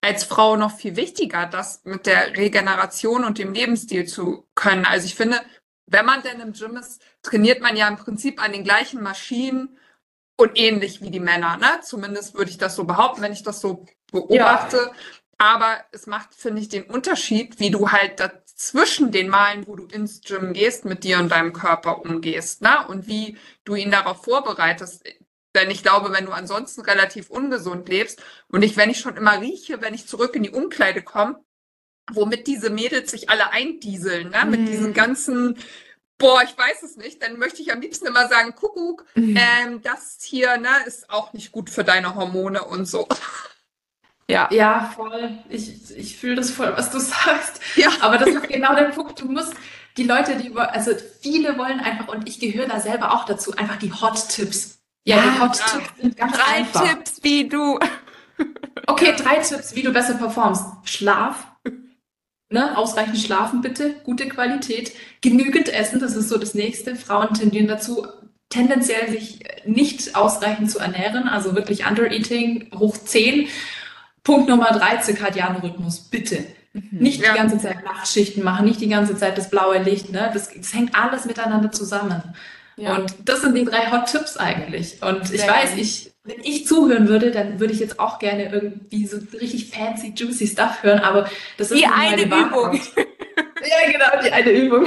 als 0.00 0.24
Frau 0.24 0.56
noch 0.56 0.76
viel 0.76 0.96
wichtiger, 0.96 1.46
das 1.46 1.82
mit 1.84 2.04
der 2.04 2.36
Regeneration 2.36 3.24
und 3.24 3.38
dem 3.38 3.54
Lebensstil 3.54 4.04
zu 4.04 4.46
können. 4.54 4.84
Also 4.84 5.06
ich 5.06 5.14
finde, 5.14 5.40
wenn 5.86 6.04
man 6.04 6.22
denn 6.22 6.40
im 6.40 6.52
Gym 6.52 6.76
ist, 6.76 7.00
trainiert 7.22 7.62
man 7.62 7.76
ja 7.76 7.88
im 7.88 7.96
Prinzip 7.96 8.42
an 8.42 8.52
den 8.52 8.64
gleichen 8.64 9.02
Maschinen 9.02 9.78
und 10.36 10.58
ähnlich 10.58 11.00
wie 11.00 11.10
die 11.10 11.20
Männer. 11.20 11.56
Ne? 11.56 11.80
Zumindest 11.82 12.34
würde 12.34 12.50
ich 12.50 12.58
das 12.58 12.76
so 12.76 12.84
behaupten, 12.84 13.22
wenn 13.22 13.32
ich 13.32 13.42
das 13.42 13.60
so 13.60 13.84
beobachte. 14.10 14.76
Ja. 14.76 14.92
Aber 15.38 15.78
es 15.92 16.06
macht, 16.06 16.34
finde 16.34 16.60
ich, 16.60 16.68
den 16.68 16.84
Unterschied, 16.84 17.58
wie 17.58 17.70
du 17.70 17.90
halt 17.90 18.20
dazwischen 18.20 19.10
den 19.10 19.28
Malen, 19.28 19.66
wo 19.66 19.76
du 19.76 19.86
ins 19.86 20.20
Gym 20.20 20.52
gehst, 20.52 20.84
mit 20.84 21.02
dir 21.04 21.18
und 21.18 21.30
deinem 21.30 21.52
Körper 21.52 22.00
umgehst, 22.02 22.62
ne? 22.62 22.86
Und 22.86 23.08
wie 23.08 23.36
du 23.64 23.74
ihn 23.74 23.90
darauf 23.90 24.24
vorbereitest. 24.24 25.04
Denn 25.56 25.70
ich 25.70 25.82
glaube, 25.82 26.12
wenn 26.12 26.26
du 26.26 26.32
ansonsten 26.32 26.82
relativ 26.82 27.30
ungesund 27.30 27.88
lebst 27.88 28.22
und 28.48 28.62
ich, 28.62 28.76
wenn 28.76 28.90
ich 28.90 28.98
schon 28.98 29.16
immer 29.16 29.40
rieche, 29.40 29.80
wenn 29.80 29.94
ich 29.94 30.06
zurück 30.06 30.34
in 30.34 30.42
die 30.42 30.50
Umkleide 30.50 31.02
komme, 31.02 31.44
womit 32.12 32.46
diese 32.46 32.70
Mädels 32.70 33.10
sich 33.10 33.30
alle 33.30 33.50
eindieseln, 33.50 34.30
ne? 34.30 34.44
mit 34.46 34.68
diesen 34.68 34.88
mhm. 34.88 34.94
ganzen 34.94 35.58
Boah, 36.18 36.42
ich 36.42 36.56
weiß 36.56 36.82
es 36.82 36.96
nicht. 36.96 37.22
Dann 37.22 37.38
möchte 37.38 37.60
ich 37.62 37.72
am 37.72 37.80
liebsten 37.80 38.06
immer 38.06 38.28
sagen, 38.28 38.54
Kuckuck, 38.54 39.04
mhm. 39.14 39.36
ähm, 39.36 39.82
das 39.82 40.18
hier 40.22 40.56
ne, 40.58 40.68
ist 40.86 41.10
auch 41.10 41.32
nicht 41.32 41.52
gut 41.52 41.70
für 41.70 41.84
deine 41.84 42.14
Hormone 42.14 42.64
und 42.64 42.86
so. 42.86 43.08
Ja. 44.28 44.48
Ja, 44.50 44.92
voll. 44.94 45.38
Ich, 45.48 45.94
ich 45.96 46.16
fühle 46.16 46.36
das 46.36 46.50
voll, 46.50 46.72
was 46.76 46.90
du 46.90 46.98
sagst. 47.00 47.60
Ja. 47.76 47.88
Aber 48.00 48.18
das 48.18 48.28
ist 48.28 48.48
genau 48.48 48.74
der 48.74 48.84
Punkt. 48.84 49.20
Du 49.20 49.26
musst 49.26 49.54
die 49.96 50.04
Leute, 50.04 50.36
die, 50.36 50.54
also 50.56 50.92
viele 51.20 51.56
wollen 51.58 51.80
einfach, 51.80 52.08
und 52.08 52.28
ich 52.28 52.40
gehöre 52.40 52.66
da 52.66 52.80
selber 52.80 53.12
auch 53.14 53.24
dazu, 53.26 53.54
einfach 53.56 53.76
die 53.76 53.92
Hot-Tipps. 53.92 54.78
Ja, 55.04 55.22
die 55.22 55.40
Hot-Tipps 55.40 56.00
sind 56.00 56.16
ganz 56.16 56.36
Drei 56.36 56.54
einfach. 56.54 56.88
Tipps, 56.88 57.22
wie 57.22 57.48
du. 57.48 57.78
Okay, 58.86 59.14
drei 59.18 59.36
Tipps, 59.36 59.74
wie 59.74 59.82
du 59.82 59.92
besser 59.92 60.14
performst. 60.14 60.64
Schlaf. 60.84 61.46
Ne, 62.50 62.76
ausreichend 62.76 63.18
schlafen 63.18 63.62
bitte, 63.62 63.94
gute 64.04 64.28
Qualität, 64.28 64.92
genügend 65.22 65.68
essen, 65.70 65.98
das 65.98 66.14
ist 66.14 66.28
so 66.28 66.38
das 66.38 66.54
nächste. 66.54 66.94
Frauen 66.94 67.34
tendieren 67.34 67.66
dazu, 67.66 68.06
tendenziell 68.50 69.10
sich 69.10 69.40
nicht 69.64 70.14
ausreichend 70.14 70.70
zu 70.70 70.78
ernähren, 70.78 71.28
also 71.28 71.56
wirklich 71.56 71.86
Undereating 71.86 72.70
hoch 72.78 72.96
10 72.96 73.48
Punkt 74.22 74.48
Nummer 74.48 74.70
drei, 74.72 74.96
zirkadianer 74.96 75.62
Rhythmus, 75.62 76.00
bitte. 76.00 76.44
Mhm. 76.72 76.88
Nicht 76.92 77.22
ja. 77.22 77.32
die 77.32 77.38
ganze 77.38 77.58
Zeit 77.58 77.84
Nachtschichten 77.84 78.42
machen, 78.42 78.64
nicht 78.64 78.80
die 78.80 78.88
ganze 78.88 79.16
Zeit 79.16 79.38
das 79.38 79.50
blaue 79.50 79.78
Licht. 79.82 80.10
Ne? 80.10 80.30
Das, 80.32 80.50
das 80.54 80.74
hängt 80.74 80.94
alles 80.94 81.26
miteinander 81.26 81.70
zusammen. 81.70 82.22
Ja. 82.76 82.96
Und 82.96 83.14
das 83.24 83.42
sind 83.42 83.54
die 83.54 83.64
drei 83.64 83.90
Hot 83.90 84.06
Tipps 84.06 84.36
eigentlich. 84.36 85.02
Und 85.02 85.32
ich 85.32 85.46
weiß, 85.46 85.76
ich, 85.76 86.12
wenn 86.24 86.40
ich 86.40 86.66
zuhören 86.66 87.08
würde, 87.08 87.30
dann 87.30 87.60
würde 87.60 87.72
ich 87.72 87.80
jetzt 87.80 88.00
auch 88.00 88.18
gerne 88.18 88.52
irgendwie 88.52 89.06
so 89.06 89.18
richtig 89.38 89.70
fancy, 89.70 90.12
juicy 90.16 90.46
Stuff 90.46 90.82
hören, 90.82 91.00
aber 91.00 91.28
das 91.56 91.70
ist 91.70 91.80
die 91.80 91.86
eine 91.86 92.24
Übung. 92.24 92.74
ja, 92.96 93.92
genau, 93.92 94.22
die 94.24 94.32
eine 94.32 94.50
Übung. 94.50 94.86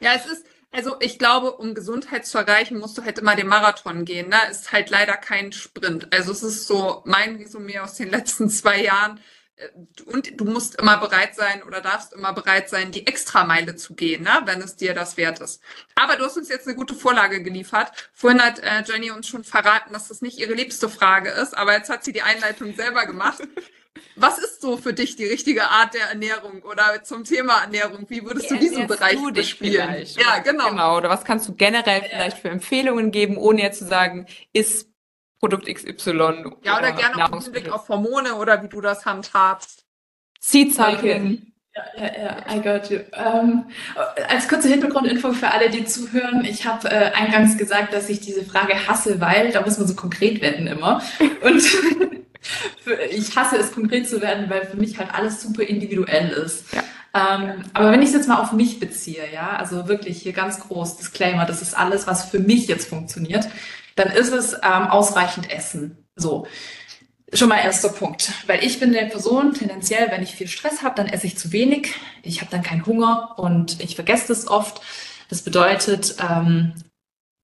ja, 0.00 0.12
es 0.14 0.26
ist, 0.26 0.46
also 0.70 0.96
ich 1.00 1.18
glaube, 1.18 1.52
um 1.52 1.74
Gesundheit 1.74 2.24
zu 2.24 2.38
erreichen, 2.38 2.78
musst 2.78 2.96
du 2.96 3.04
halt 3.04 3.18
immer 3.18 3.36
den 3.36 3.46
Marathon 3.46 4.06
gehen. 4.06 4.30
Ne? 4.30 4.36
Ist 4.50 4.72
halt 4.72 4.88
leider 4.88 5.16
kein 5.18 5.52
Sprint. 5.52 6.08
Also 6.14 6.32
es 6.32 6.42
ist 6.42 6.66
so 6.66 7.02
mein 7.04 7.36
Resümee 7.36 7.78
aus 7.78 7.94
den 7.94 8.10
letzten 8.10 8.48
zwei 8.48 8.82
Jahren. 8.82 9.20
Und 10.06 10.40
du 10.40 10.44
musst 10.44 10.76
immer 10.76 10.98
bereit 10.98 11.34
sein 11.34 11.62
oder 11.62 11.80
darfst 11.80 12.12
immer 12.12 12.32
bereit 12.32 12.68
sein, 12.68 12.92
die 12.92 13.06
Extrameile 13.06 13.76
zu 13.76 13.94
gehen, 13.94 14.22
ne? 14.22 14.42
wenn 14.44 14.60
es 14.60 14.76
dir 14.76 14.94
das 14.94 15.16
wert 15.16 15.40
ist. 15.40 15.62
Aber 15.94 16.16
du 16.16 16.24
hast 16.24 16.36
uns 16.36 16.48
jetzt 16.48 16.66
eine 16.66 16.76
gute 16.76 16.94
Vorlage 16.94 17.42
geliefert. 17.42 17.92
Vorhin 18.12 18.42
hat 18.42 18.58
äh, 18.58 18.82
Jenny 18.86 19.10
uns 19.10 19.28
schon 19.28 19.44
verraten, 19.44 19.92
dass 19.92 20.08
das 20.08 20.22
nicht 20.22 20.38
ihre 20.38 20.54
liebste 20.54 20.88
Frage 20.88 21.30
ist, 21.30 21.56
aber 21.56 21.72
jetzt 21.74 21.90
hat 21.90 22.04
sie 22.04 22.12
die 22.12 22.22
Einleitung 22.22 22.74
selber 22.74 23.06
gemacht. 23.06 23.42
Was 24.16 24.38
ist 24.38 24.60
so 24.60 24.76
für 24.76 24.92
dich 24.92 25.16
die 25.16 25.26
richtige 25.26 25.68
Art 25.68 25.94
der 25.94 26.08
Ernährung 26.08 26.62
oder 26.62 27.02
zum 27.02 27.24
Thema 27.24 27.62
Ernährung? 27.62 28.06
Wie 28.08 28.24
würdest 28.24 28.50
du 28.50 28.56
diesen 28.56 28.86
Bereich 28.86 29.16
du 29.16 29.32
bespielen? 29.32 30.06
Ja, 30.16 30.38
genau. 30.38 30.70
Genau. 30.70 30.96
Oder 30.98 31.08
was 31.08 31.24
kannst 31.24 31.48
du 31.48 31.54
generell 31.54 32.02
vielleicht 32.02 32.38
für 32.38 32.50
Empfehlungen 32.50 33.10
geben, 33.10 33.36
ohne 33.36 33.62
jetzt 33.62 33.78
zu 33.78 33.86
sagen, 33.86 34.26
ist 34.52 34.91
Produkt 35.42 35.66
XY? 35.66 36.12
Ja, 36.62 36.78
oder, 36.78 36.90
oder 36.90 36.92
gerne 36.92 37.24
auch 37.24 37.50
Blick 37.50 37.68
auf 37.72 37.88
Hormone 37.88 38.36
oder 38.36 38.62
wie 38.62 38.68
du 38.68 38.80
das 38.80 39.04
handhabst. 39.04 39.84
Seed 40.38 40.72
Cycling. 40.72 41.52
Ja, 41.74 41.82
ja, 41.96 42.22
ja, 42.22 42.54
I 42.54 42.60
got 42.60 42.90
you. 42.90 43.00
Ähm, 43.12 43.64
als 44.28 44.46
kurze 44.46 44.68
Hintergrundinfo 44.68 45.32
für 45.32 45.50
alle, 45.50 45.68
die 45.68 45.84
zuhören, 45.84 46.44
ich 46.44 46.64
habe 46.64 46.88
äh, 46.88 47.10
eingangs 47.12 47.58
gesagt, 47.58 47.92
dass 47.92 48.08
ich 48.08 48.20
diese 48.20 48.44
Frage 48.44 48.86
hasse, 48.86 49.20
weil 49.20 49.50
da 49.50 49.62
muss 49.62 49.78
man 49.78 49.88
so 49.88 49.96
konkret 49.96 50.40
werden 50.42 50.68
immer. 50.68 51.02
Und 51.40 51.62
ich 53.10 53.34
hasse 53.34 53.56
es, 53.56 53.72
konkret 53.72 54.08
zu 54.08 54.20
werden, 54.20 54.48
weil 54.48 54.66
für 54.66 54.76
mich 54.76 54.98
halt 54.98 55.12
alles 55.12 55.42
super 55.42 55.64
individuell 55.64 56.28
ist. 56.28 56.72
Ja. 56.72 56.84
Ähm, 57.14 57.64
aber 57.72 57.90
wenn 57.90 58.02
ich 58.02 58.10
es 58.10 58.14
jetzt 58.14 58.28
mal 58.28 58.38
auf 58.38 58.52
mich 58.52 58.78
beziehe, 58.78 59.24
ja, 59.32 59.56
also 59.56 59.88
wirklich 59.88 60.22
hier 60.22 60.32
ganz 60.32 60.60
groß 60.60 60.98
Disclaimer, 60.98 61.46
das 61.46 61.62
ist 61.62 61.76
alles, 61.76 62.06
was 62.06 62.26
für 62.26 62.38
mich 62.38 62.68
jetzt 62.68 62.88
funktioniert. 62.88 63.48
Dann 63.96 64.10
ist 64.10 64.32
es 64.32 64.54
ähm, 64.54 64.88
ausreichend 64.88 65.50
Essen. 65.50 66.06
So. 66.16 66.46
Schon 67.34 67.48
mal 67.48 67.58
erster 67.58 67.88
Punkt, 67.88 68.30
weil 68.46 68.62
ich 68.62 68.78
bin 68.78 68.94
eine 68.94 69.08
Person, 69.08 69.54
tendenziell, 69.54 70.10
wenn 70.10 70.22
ich 70.22 70.34
viel 70.34 70.48
Stress 70.48 70.82
habe, 70.82 70.96
dann 70.96 71.06
esse 71.06 71.26
ich 71.26 71.38
zu 71.38 71.50
wenig, 71.50 71.94
ich 72.22 72.42
habe 72.42 72.50
dann 72.50 72.62
keinen 72.62 72.84
Hunger 72.84 73.38
und 73.38 73.82
ich 73.82 73.94
vergesse 73.94 74.28
das 74.28 74.48
oft. 74.48 74.82
Das 75.30 75.40
bedeutet, 75.40 76.16
ähm, 76.20 76.74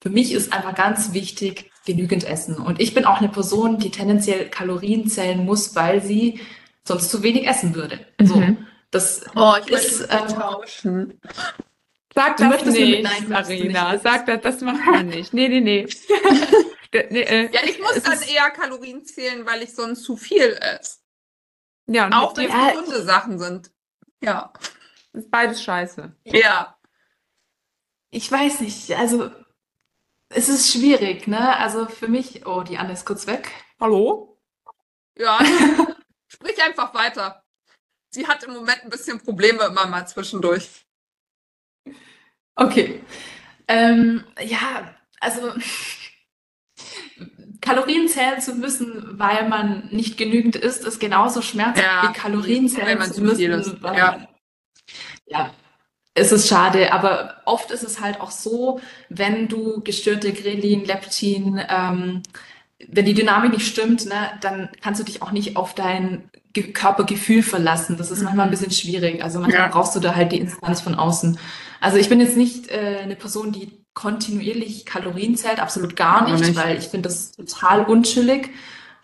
für 0.03 0.11
mich 0.11 0.33
ist 0.33 0.53
einfach 0.53 0.75
ganz 0.75 1.15
wichtig, 1.15 1.71
genügend 1.87 2.25
essen. 2.25 2.59
Und 2.59 2.81
ich 2.81 2.93
bin 2.93 3.07
auch 3.07 3.19
eine 3.19 3.31
Person, 3.31 3.79
die 3.79 3.91
tendenziell 3.91 4.51
Kalorien 4.51 5.09
zählen 5.09 5.43
muss, 5.43 5.75
weil 5.75 6.03
sie 6.03 6.41
sonst 6.87 7.11
zu 7.11 7.23
wenig 7.23 7.47
essen 7.47 7.75
würde. 7.75 7.99
Mhm. 8.21 8.27
So, 8.27 8.43
das 8.91 9.23
oh, 9.35 9.55
ich 9.65 9.73
ist 9.73 10.01
äh, 10.03 10.27
tauschen. 10.27 11.19
Sag 12.19 12.37
das 12.37 12.65
nicht, 12.65 13.05
Nein, 13.05 13.29
Marina. 13.29 13.93
Nicht. 13.93 14.03
Sag 14.03 14.27
das, 14.27 14.41
das 14.41 14.61
macht 14.61 14.85
man 14.85 15.07
nicht. 15.07 15.33
Nee, 15.33 15.47
nee, 15.49 15.61
nee. 15.61 15.87
nee 16.93 17.21
äh, 17.21 17.49
ja, 17.53 17.61
ich 17.63 17.79
muss 17.79 18.03
dann 18.03 18.21
eher 18.23 18.51
Kalorien 18.51 19.05
zählen, 19.05 19.47
weil 19.47 19.63
ich 19.63 19.73
sonst 19.73 20.03
zu 20.03 20.17
viel 20.17 20.59
esse. 20.61 20.99
Ja, 21.87 22.07
und 22.07 22.15
auch 22.15 22.37
wenn 22.37 22.51
es 22.51 22.75
gesunde 22.75 23.03
Sachen 23.05 23.39
sind. 23.39 23.71
Ja. 24.21 24.53
Das 25.13 25.23
ist 25.23 25.31
beides 25.31 25.63
scheiße. 25.63 26.13
Ja. 26.25 26.77
Ich 28.11 28.33
weiß 28.33 28.61
nicht, 28.63 28.91
also 28.97 29.31
es 30.29 30.49
ist 30.49 30.73
schwierig, 30.73 31.29
ne? 31.29 31.57
Also 31.57 31.87
für 31.87 32.09
mich, 32.09 32.45
oh, 32.47 32.63
die 32.63 32.79
Anne 32.79 32.95
ist 32.95 33.07
kurz 33.07 33.29
weg. 33.29 33.49
Hallo? 33.79 34.41
Ja, 35.17 35.39
sprich 36.27 36.61
einfach 36.65 36.93
weiter. 36.95 37.45
Sie 38.11 38.27
hat 38.27 38.43
im 38.43 38.55
Moment 38.55 38.83
ein 38.83 38.91
bisschen 38.91 39.21
Probleme 39.21 39.63
immer 39.67 39.87
mal 39.87 40.09
zwischendurch. 40.09 40.88
Okay. 42.59 43.01
Ähm, 43.69 44.25
ja, 44.43 44.95
also 45.21 45.53
Kalorien 47.61 48.09
zählen 48.09 48.41
zu 48.41 48.55
müssen, 48.55 49.19
weil 49.19 49.49
man 49.49 49.89
nicht 49.91 50.17
genügend 50.17 50.57
isst, 50.57 50.85
ist 50.85 50.99
genauso 50.99 51.41
schmerzhaft 51.41 51.87
ja, 51.87 52.09
wie 52.09 52.13
Kalorien 52.13 52.69
zählen 52.69 53.01
zu 53.03 53.23
müssen. 53.23 53.83
Weil, 53.83 53.97
ja. 53.97 54.29
ja, 55.27 55.51
es 56.15 56.33
ist 56.33 56.49
schade, 56.49 56.93
aber 56.93 57.43
oft 57.45 57.71
ist 57.71 57.85
es 57.85 58.01
halt 58.01 58.21
auch 58.21 58.33
so, 58.33 58.81
wenn 59.09 59.49
du 59.49 59.81
gestörte 59.83 60.33
Grelin, 60.33 60.85
Leptin, 60.85 61.61
ähm, 61.69 62.23
wenn 62.89 63.05
die 63.05 63.15
Dynamik 63.15 63.53
nicht 63.53 63.67
stimmt, 63.67 64.07
ne, 64.07 64.31
dann 64.41 64.71
kannst 64.81 65.01
du 65.01 65.05
dich 65.05 65.23
auch 65.23 65.31
nicht 65.31 65.57
auf 65.57 65.75
dein 65.75 66.31
Körpergefühl 66.63 67.43
verlassen. 67.43 67.97
Das 67.97 68.11
ist 68.11 68.19
mhm. 68.19 68.27
manchmal 68.27 68.47
ein 68.47 68.51
bisschen 68.51 68.71
schwierig. 68.71 69.23
Also 69.23 69.41
manchmal 69.41 69.67
ja. 69.67 69.69
brauchst 69.69 69.95
du 69.97 70.01
da 70.01 70.15
halt 70.15 70.33
die 70.33 70.41
Instanz 70.41 70.81
von 70.81 70.95
außen. 70.95 71.39
Also 71.81 71.97
ich 71.99 72.09
bin 72.09 72.21
jetzt 72.21 72.37
nicht 72.37 72.69
äh, 72.71 72.99
eine 73.03 73.17
Person, 73.17 73.53
die 73.53 73.85
kontinuierlich 73.95 74.87
Kalorien 74.87 75.37
zählt, 75.37 75.61
absolut 75.61 75.97
gar 75.97 76.31
nicht, 76.31 76.41
nicht. 76.41 76.57
weil 76.57 76.79
ich 76.79 76.89
finde 76.89 77.09
das 77.09 77.33
total 77.33 77.85
unschillig. 77.85 78.51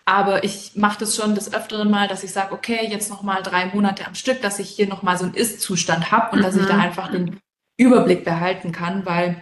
Aber 0.05 0.43
ich 0.43 0.73
mache 0.75 0.99
das 0.99 1.15
schon 1.15 1.33
des 1.33 1.51
Öfteren 1.53 1.89
mal, 1.89 2.07
dass 2.07 2.23
ich 2.23 2.31
sage, 2.31 2.53
okay, 2.53 2.87
jetzt 2.89 3.09
noch 3.09 3.23
mal 3.23 3.41
drei 3.41 3.65
Monate 3.67 4.05
am 4.05 4.13
Stück, 4.13 4.41
dass 4.41 4.59
ich 4.59 4.69
hier 4.69 4.87
noch 4.87 5.01
mal 5.01 5.17
so 5.17 5.25
einen 5.25 5.33
Ist-Zustand 5.33 6.11
habe 6.11 6.31
und 6.31 6.39
mhm. 6.39 6.43
dass 6.43 6.55
ich 6.55 6.65
da 6.65 6.75
mhm. 6.75 6.81
einfach 6.81 7.11
den 7.11 7.39
Überblick 7.77 8.23
behalten 8.23 8.71
kann, 8.71 9.05
weil 9.05 9.41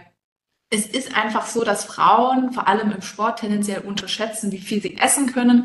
es 0.70 0.86
ist 0.86 1.16
einfach 1.16 1.46
so, 1.46 1.62
dass 1.62 1.84
Frauen 1.84 2.52
vor 2.52 2.66
allem 2.66 2.90
im 2.90 3.02
Sport 3.02 3.40
tendenziell 3.40 3.80
unterschätzen, 3.80 4.50
wie 4.52 4.58
viel 4.58 4.82
sie 4.82 4.96
essen 4.96 5.32
können. 5.32 5.64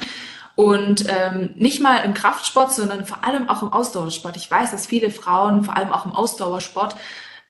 Und 0.60 1.06
ähm, 1.08 1.52
nicht 1.56 1.80
mal 1.80 2.00
im 2.00 2.14
Kraftsport, 2.14 2.74
sondern 2.74 3.06
vor 3.06 3.24
allem 3.24 3.48
auch 3.48 3.62
im 3.62 3.72
Ausdauersport. 3.72 4.36
Ich 4.36 4.52
weiß, 4.52 4.72
dass 4.72 4.88
viele 4.88 5.10
Frauen, 5.10 5.64
vor 5.64 5.78
allem 5.78 5.94
auch 5.94 6.06
im 6.06 6.12
Ausdauersport, 6.12 6.98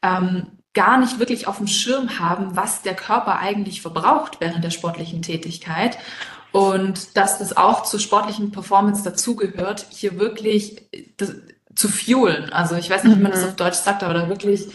ähm, 0.04 0.60
gar 0.76 1.00
nicht 1.00 1.18
wirklich 1.18 1.48
auf 1.48 1.58
dem 1.58 1.66
Schirm 1.66 2.20
haben, 2.20 2.56
was 2.56 2.84
der 2.84 2.94
Körper 2.94 3.40
eigentlich 3.40 3.82
verbraucht 3.82 4.38
während 4.42 4.64
der 4.64 4.70
sportlichen 4.70 5.24
Tätigkeit. 5.24 5.98
Und 6.52 7.18
dass 7.18 7.40
das 7.40 7.58
auch 7.58 7.82
zur 7.82 8.00
sportlichen 8.00 8.52
Performance 8.52 9.02
dazugehört, 9.04 9.88
hier 9.90 10.20
wirklich 10.20 10.88
das, 11.18 11.34
zu 11.74 11.90
fuelen. 11.90 12.54
Also 12.54 12.76
ich 12.76 12.92
weiß 12.92 13.06
nicht, 13.06 13.18
wie 13.18 13.24
man 13.24 13.32
das 13.32 13.42
mhm. 13.42 13.48
auf 13.48 13.56
Deutsch 13.56 13.78
sagt, 13.78 14.04
aber 14.04 14.14
da 14.14 14.30
wirklich 14.30 14.68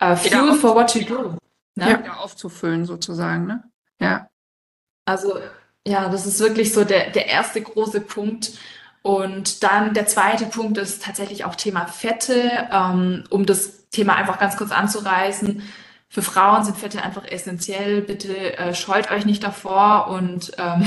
uh, 0.00 0.14
fuel 0.14 0.54
for 0.54 0.76
what 0.76 0.94
you 0.94 1.04
do. 1.04 1.34
Ne? 1.74 2.04
Ja, 2.04 2.18
aufzufüllen 2.18 2.84
sozusagen, 2.84 3.46
ne? 3.46 3.64
Ja. 4.00 4.28
Also 5.06 5.40
ja, 5.90 6.08
das 6.08 6.24
ist 6.24 6.38
wirklich 6.40 6.72
so 6.72 6.84
der, 6.84 7.10
der 7.10 7.26
erste 7.26 7.60
große 7.60 8.00
Punkt. 8.00 8.52
Und 9.02 9.62
dann 9.62 9.92
der 9.92 10.06
zweite 10.06 10.46
Punkt 10.46 10.78
ist 10.78 11.02
tatsächlich 11.02 11.44
auch 11.44 11.56
Thema 11.56 11.86
Fette, 11.86 12.68
ähm, 12.70 13.24
um 13.30 13.44
das 13.44 13.88
Thema 13.90 14.14
einfach 14.14 14.38
ganz 14.38 14.56
kurz 14.56 14.70
anzureißen. 14.70 15.62
Für 16.08 16.22
Frauen 16.22 16.64
sind 16.64 16.76
Fette 16.76 17.02
einfach 17.02 17.24
essentiell. 17.26 18.02
Bitte 18.02 18.56
äh, 18.56 18.74
scheut 18.74 19.10
euch 19.10 19.24
nicht 19.24 19.42
davor 19.42 20.08
und 20.08 20.52
ähm, 20.58 20.86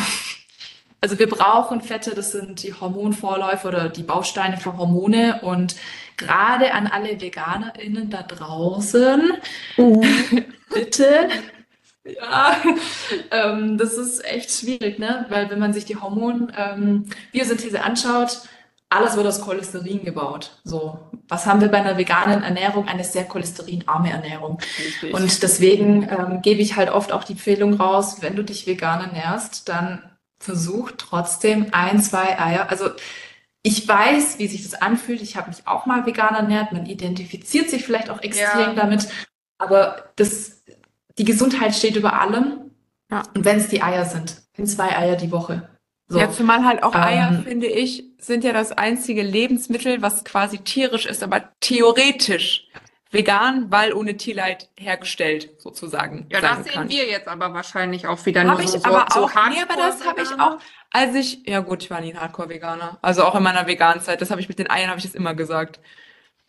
also 1.02 1.20
wir 1.20 1.28
brauchen 1.28 1.82
Fette, 1.82 2.12
das 2.16 2.32
sind 2.32 2.64
die 2.64 2.74
Hormonvorläufe 2.74 3.68
oder 3.68 3.90
die 3.90 4.04
Bausteine 4.04 4.58
für 4.58 4.78
Hormone 4.78 5.42
und 5.42 5.76
gerade 6.16 6.74
an 6.74 6.88
alle 6.88 7.20
VeganerInnen 7.20 8.10
da 8.10 8.22
draußen, 8.22 9.34
uh. 9.78 10.02
bitte 10.74 11.30
ja, 12.06 12.58
ähm, 13.32 13.78
das 13.78 13.94
ist 13.94 14.24
echt 14.26 14.52
schwierig, 14.52 15.00
ne? 15.00 15.26
Weil 15.30 15.50
wenn 15.50 15.60
man 15.60 15.74
sich 15.74 15.86
die 15.86 15.98
Hormon-Biosynthese 15.98 17.78
ähm, 17.78 17.84
anschaut, 17.84 18.42
alles 18.90 19.16
wird 19.16 19.26
aus 19.26 19.42
Cholesterin 19.42 20.04
gebaut. 20.04 20.52
So, 20.64 21.00
was 21.28 21.46
haben 21.46 21.62
wir 21.62 21.70
bei 21.70 21.80
einer 21.80 21.98
veganen 21.98 22.44
Ernährung? 22.44 22.88
Eine 22.88 23.04
sehr 23.04 23.24
cholesterinarme 23.24 24.12
Ernährung. 24.12 24.60
Richtig. 24.78 25.14
Und 25.14 25.42
deswegen 25.42 26.04
ähm, 26.04 26.42
gebe 26.42 26.62
ich 26.62 26.76
halt 26.76 26.92
oft 26.92 27.12
auch 27.12 27.24
die 27.24 27.34
Empfehlung 27.34 27.74
raus, 27.74 28.18
wenn 28.22 28.36
du 28.36 28.44
dich 28.44 28.68
vegan 28.68 29.02
ernährst, 29.02 29.68
dann 29.68 30.04
versuch 30.40 30.92
trotzdem 30.98 31.68
ein, 31.72 32.02
zwei 32.02 32.40
Eier. 32.40 32.70
Also 32.70 32.90
ich 33.64 33.88
weiß, 33.88 34.40
wie 34.40 34.48
sich 34.48 34.62
das 34.64 34.80
anfühlt. 34.80 35.22
Ich 35.22 35.38
habe 35.38 35.50
mich 35.50 35.66
auch 35.66 35.86
mal 35.86 36.06
vegan 36.06 36.36
ernährt. 36.36 36.74
Man 36.74 36.86
identifiziert 36.86 37.70
sich 37.70 37.84
vielleicht 37.86 38.10
auch 38.10 38.22
extrem 38.22 38.60
ja. 38.60 38.74
damit. 38.76 39.08
Aber 39.58 40.12
das, 40.18 40.64
die 41.18 41.26
Gesundheit 41.26 41.76
steht 41.76 41.96
über 41.96 42.20
allem. 42.20 42.72
Ja. 43.12 43.24
Und 43.36 43.46
wenn 43.46 43.58
es 43.58 43.68
die 43.68 43.82
Eier 43.82 44.06
sind, 44.06 44.42
in 44.58 44.66
zwei 44.66 44.98
Eier 44.98 45.16
die 45.16 45.32
Woche. 45.32 45.70
So. 46.08 46.20
Ja, 46.20 46.30
zumal 46.30 46.66
halt 46.66 46.84
auch 46.84 46.94
Eier, 46.94 47.30
ähm, 47.30 47.44
finde 47.44 47.68
ich, 47.68 48.04
sind 48.20 48.44
ja 48.44 48.54
das 48.54 48.72
einzige 48.72 49.24
Lebensmittel, 49.24 50.02
was 50.02 50.24
quasi 50.24 50.60
tierisch 50.60 51.06
ist, 51.06 51.24
aber 51.24 51.50
theoretisch 51.60 52.68
vegan, 53.14 53.72
weil 53.72 53.94
ohne 53.94 54.18
Tierleid 54.18 54.70
hergestellt 54.78 55.52
sozusagen. 55.60 56.28
Ja, 56.32 56.42
das 56.42 56.64
sehen 56.64 56.74
kann. 56.74 56.90
wir 56.90 57.08
jetzt 57.08 57.28
aber 57.28 57.54
wahrscheinlich 57.54 58.08
auch 58.08 58.26
wieder 58.26 58.42
hab 58.42 58.58
nur 58.58 58.60
ich 58.60 58.72
so, 58.72 58.84
aber 58.84 59.06
so, 59.14 59.26
auch, 59.26 59.34
Nee, 59.50 59.62
aber 59.62 59.76
das 59.76 60.06
habe 60.06 60.22
ich 60.22 60.30
auch, 60.40 60.58
als 60.92 61.16
ich, 61.16 61.48
ja 61.48 61.60
gut, 61.60 61.84
ich 61.84 61.92
war 61.92 62.02
nie 62.02 62.14
ein 62.14 62.20
Hardcore-Veganer. 62.20 62.98
Also 63.02 63.24
auch 63.24 63.36
in 63.36 63.44
meiner 63.44 63.68
Veganzeit, 63.68 64.20
das 64.20 64.32
habe 64.32 64.42
ich 64.42 64.50
mit 64.50 64.60
den 64.60 64.70
Eiern, 64.70 64.90
habe 64.90 65.00
ich 65.00 65.06
das 65.06 65.16
immer 65.16 65.36
gesagt. 65.36 65.80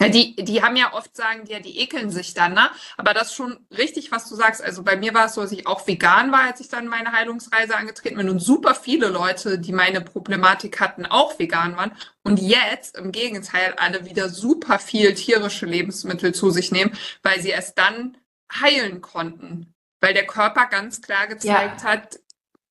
Ja, 0.01 0.09
die, 0.09 0.35
die 0.35 0.61
haben 0.61 0.75
ja 0.75 0.93
oft 0.93 1.17
sagen, 1.17 1.45
ja, 1.47 1.61
die 1.61 1.79
ekeln 1.79 2.11
sich 2.11 2.35
dann, 2.35 2.55
ne? 2.55 2.69
Aber 2.97 3.15
das 3.15 3.29
ist 3.29 3.35
schon 3.35 3.65
richtig, 3.71 4.11
was 4.11 4.29
du 4.29 4.35
sagst. 4.35 4.61
Also 4.61 4.83
bei 4.83 4.97
mir 4.97 5.15
war 5.15 5.27
es 5.27 5.35
so, 5.35 5.43
dass 5.43 5.53
ich 5.53 5.69
auch 5.69 5.87
vegan 5.87 6.33
war, 6.33 6.41
als 6.41 6.59
ich 6.59 6.69
dann 6.69 6.89
meine 6.89 7.13
Heilungsreise 7.13 7.77
angetreten 7.77 8.17
bin 8.17 8.29
und 8.29 8.41
super 8.41 8.75
viele 8.75 9.09
Leute, 9.09 9.59
die 9.59 9.73
meine 9.73 10.01
Problematik 10.01 10.81
hatten, 10.81 11.07
auch 11.07 11.39
vegan 11.39 11.77
waren. 11.77 11.93
Und 12.25 12.41
jetzt 12.41 12.99
im 12.99 13.13
Gegenteil 13.13 13.75
alle 13.77 14.05
wieder 14.05 14.29
super 14.29 14.81
viel 14.81 15.15
tierische 15.15 15.67
Lebensmittel 15.67 16.35
zu 16.35 16.51
sich 16.51 16.73
nehmen, 16.73 16.97
weil 17.23 17.41
sie 17.41 17.53
es 17.53 17.75
dann 17.75 18.17
heilen 18.53 19.01
konnten. 19.01 19.75
Weil 20.01 20.13
der 20.13 20.27
Körper 20.27 20.67
ganz 20.67 21.03
klar 21.03 21.29
gezeigt 21.29 21.83
ja. 21.83 21.89
hat, 21.89 22.19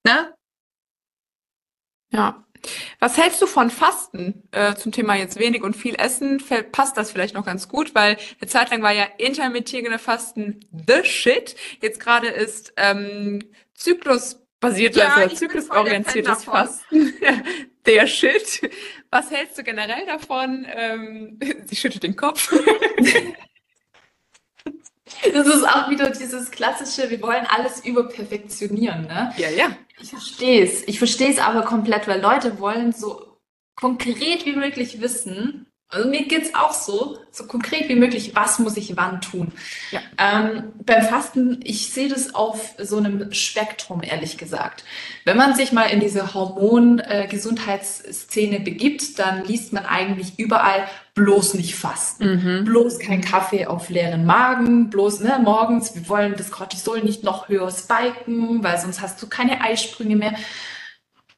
ne? 0.06 0.36
Ja, 2.12 2.44
was 3.00 3.18
hältst 3.18 3.42
du 3.42 3.48
von 3.48 3.70
Fasten 3.70 4.44
äh, 4.52 4.76
zum 4.76 4.92
Thema 4.92 5.16
jetzt 5.16 5.40
wenig 5.40 5.64
und 5.64 5.76
viel 5.76 5.96
Essen? 5.96 6.42
Passt 6.72 6.98
das 6.98 7.12
vielleicht 7.12 7.36
noch 7.36 7.46
ganz 7.46 7.68
gut, 7.68 7.96
weil 7.96 8.18
eine 8.40 8.50
Zeit 8.50 8.72
lang 8.72 8.82
war 8.82 8.92
ja 8.92 9.08
intermittierende 9.18 10.00
Fasten 10.00 10.60
the 10.72 11.04
shit. 11.04 11.56
Jetzt 11.82 12.00
gerade 12.00 12.28
ist 12.28 12.74
ähm, 12.78 13.40
Zyklusbasiertes, 13.76 15.02
ja, 15.02 15.14
also 15.16 15.36
zyklusorientiertes 15.36 16.46
Fasten 16.46 17.14
der 17.86 18.08
Shit. 18.08 18.70
Was 19.12 19.30
hältst 19.32 19.58
du 19.58 19.64
generell 19.64 20.06
davon? 20.06 20.66
Ähm, 20.74 21.40
sie 21.66 21.76
schüttelt 21.76 22.04
den 22.04 22.16
Kopf. 22.16 22.54
Das 25.32 25.48
ist 25.48 25.64
auch 25.64 25.90
wieder 25.90 26.10
dieses 26.10 26.52
klassische, 26.52 27.10
wir 27.10 27.22
wollen 27.22 27.46
alles 27.48 27.86
überperfektionieren, 27.86 29.04
ne? 29.04 29.34
Ja, 29.38 29.50
ja. 29.50 29.68
Ich 30.02 30.10
verstehe 30.10 30.64
es. 30.64 30.88
Ich 30.88 30.98
verstehe 30.98 31.30
es 31.30 31.40
aber 31.40 31.62
komplett, 31.64 32.08
weil 32.08 32.22
Leute 32.22 32.60
wollen 32.60 32.92
so 32.92 33.38
konkret 33.76 34.46
wie 34.46 34.56
möglich 34.56 35.02
wissen, 35.02 35.68
Also 35.90 36.08
mir 36.10 36.28
geht's 36.28 36.54
auch 36.56 36.74
so, 36.74 37.20
so 37.30 37.46
konkret 37.46 37.88
wie 37.88 37.96
möglich, 37.96 38.36
was 38.36 38.58
muss 38.58 38.78
ich 38.78 38.98
wann 38.98 39.22
tun. 39.22 39.52
Ja. 39.92 40.00
Ähm, 40.18 40.74
beim 40.84 41.04
Fasten, 41.04 41.60
ich 41.64 41.92
sehe 41.92 42.10
das 42.10 42.34
auf 42.34 42.74
so 42.80 42.98
einem 42.98 43.32
Spektrum, 43.32 44.02
ehrlich 44.02 44.40
gesagt. 44.40 44.84
Wenn 45.24 45.38
man 45.38 45.56
sich 45.56 45.72
mal 45.72 45.86
in 45.86 46.00
diese 46.00 46.34
Hormon-Gesundheitsszene 46.34 48.58
äh, 48.58 48.62
begibt, 48.62 49.20
dann 49.20 49.46
liest 49.46 49.72
man 49.72 49.86
eigentlich 49.86 50.40
überall 50.40 50.88
bloß 51.14 51.54
nicht 51.54 51.76
fasten. 51.76 52.42
Mhm. 52.42 52.66
Bloß 52.66 52.98
kein 52.98 53.22
Kaffee 53.22 53.68
auf 53.68 53.90
leeren 53.90 54.26
Magen, 54.26 54.90
bloß 54.90 55.20
ne, 55.20 55.40
morgens, 55.44 55.94
wir 55.94 56.10
wollen 56.10 56.34
das 56.36 56.50
Cortisol 56.50 57.04
nicht 57.04 57.24
noch 57.24 57.50
höher 57.50 57.70
spiken, 57.70 58.64
weil 58.64 58.80
sonst 58.80 59.00
hast 59.00 59.22
du 59.22 59.28
keine 59.28 59.62
Eisprünge 59.62 60.16
mehr. 60.16 60.34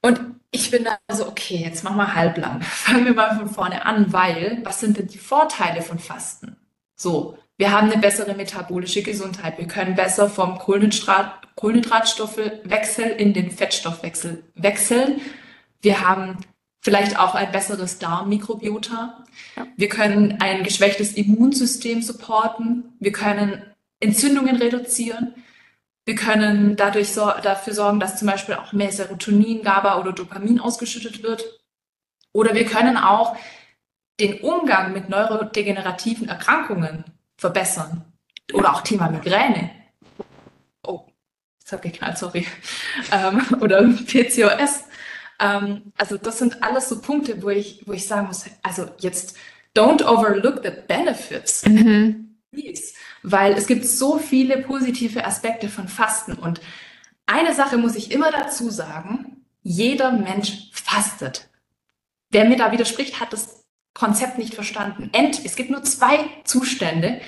Und 0.01 0.34
ich 0.55 0.71
bin 0.71 0.85
da 0.85 0.97
so, 1.11 1.27
okay, 1.27 1.57
jetzt 1.57 1.83
machen 1.83 1.97
wir 1.97 2.15
halblang. 2.15 2.61
Fangen 2.63 3.05
wir 3.05 3.13
mal 3.13 3.37
von 3.37 3.49
vorne 3.49 3.85
an, 3.85 4.11
weil 4.13 4.59
was 4.63 4.79
sind 4.79 4.97
denn 4.97 5.07
die 5.07 5.17
Vorteile 5.17 5.81
von 5.81 5.99
Fasten? 5.99 6.55
So, 6.95 7.37
wir 7.57 7.71
haben 7.71 7.91
eine 7.91 8.01
bessere 8.01 8.33
metabolische 8.33 9.03
Gesundheit. 9.03 9.57
Wir 9.57 9.67
können 9.67 9.95
besser 9.95 10.29
vom 10.29 10.57
Kohlenhydrat, 10.57 11.55
Kohlenhydratstoffwechsel 11.55 13.05
in 13.05 13.33
den 13.33 13.51
Fettstoffwechsel 13.51 14.43
wechseln. 14.55 15.21
Wir 15.81 16.01
haben 16.07 16.37
vielleicht 16.81 17.19
auch 17.19 17.35
ein 17.35 17.51
besseres 17.51 17.99
Darmmikrobiota. 17.99 19.23
Ja. 19.55 19.67
Wir 19.75 19.89
können 19.89 20.37
ein 20.39 20.63
geschwächtes 20.63 21.13
Immunsystem 21.13 22.01
supporten. 22.01 22.95
Wir 22.99 23.11
können 23.11 23.61
Entzündungen 23.99 24.55
reduzieren. 24.55 25.33
Wir 26.05 26.15
können 26.15 26.75
dadurch 26.75 27.13
so, 27.13 27.31
dafür 27.41 27.73
sorgen, 27.73 27.99
dass 27.99 28.19
zum 28.19 28.27
Beispiel 28.27 28.55
auch 28.55 28.73
mehr 28.73 28.91
Serotonin, 28.91 29.63
GABA 29.63 29.99
oder 29.99 30.13
Dopamin 30.13 30.59
ausgeschüttet 30.59 31.23
wird. 31.23 31.43
Oder 32.31 32.53
wir 32.53 32.65
können 32.65 32.97
auch 32.97 33.35
den 34.19 34.41
Umgang 34.41 34.93
mit 34.93 35.09
neurodegenerativen 35.09 36.29
Erkrankungen 36.29 37.05
verbessern. 37.37 38.05
Oder 38.53 38.73
auch 38.73 38.81
Thema 38.81 39.09
Migräne. 39.09 39.71
Oh, 40.83 41.05
habe 41.71 41.87
ich 41.87 41.93
geknallt, 41.93 42.17
sorry. 42.17 42.45
Ähm, 43.11 43.41
oder 43.59 43.81
PCOS. 43.83 44.83
Ähm, 45.39 45.91
also 45.97 46.17
das 46.17 46.37
sind 46.37 46.63
alles 46.63 46.87
so 46.87 47.01
Punkte, 47.01 47.41
wo 47.41 47.49
ich, 47.49 47.81
wo 47.85 47.93
ich 47.93 48.07
sagen 48.07 48.27
muss, 48.27 48.45
also 48.61 48.87
jetzt 48.99 49.35
don't 49.75 50.03
overlook 50.03 50.61
the 50.63 50.71
benefits. 50.87 51.65
Mhm. 51.65 52.34
Please 52.55 52.93
weil 53.25 53.53
es 53.53 53.67
gibt 53.67 53.85
so 53.85 54.19
viele 54.19 54.59
positive 54.59 55.25
Aspekte 55.25 55.67
von 55.67 55.87
Fasten. 55.87 56.33
Und 56.33 56.61
eine 57.25 57.53
Sache 57.53 57.77
muss 57.77 57.95
ich 57.95 58.11
immer 58.11 58.31
dazu 58.31 58.69
sagen, 58.69 59.43
jeder 59.63 60.11
Mensch 60.11 60.69
fastet. 60.71 61.49
Wer 62.29 62.45
mir 62.45 62.57
da 62.57 62.71
widerspricht, 62.71 63.19
hat 63.19 63.33
das 63.33 63.65
Konzept 63.93 64.37
nicht 64.37 64.53
verstanden. 64.53 65.09
Ent, 65.13 65.43
es 65.43 65.55
gibt 65.55 65.71
nur 65.71 65.83
zwei 65.83 66.19
Zustände, 66.43 67.19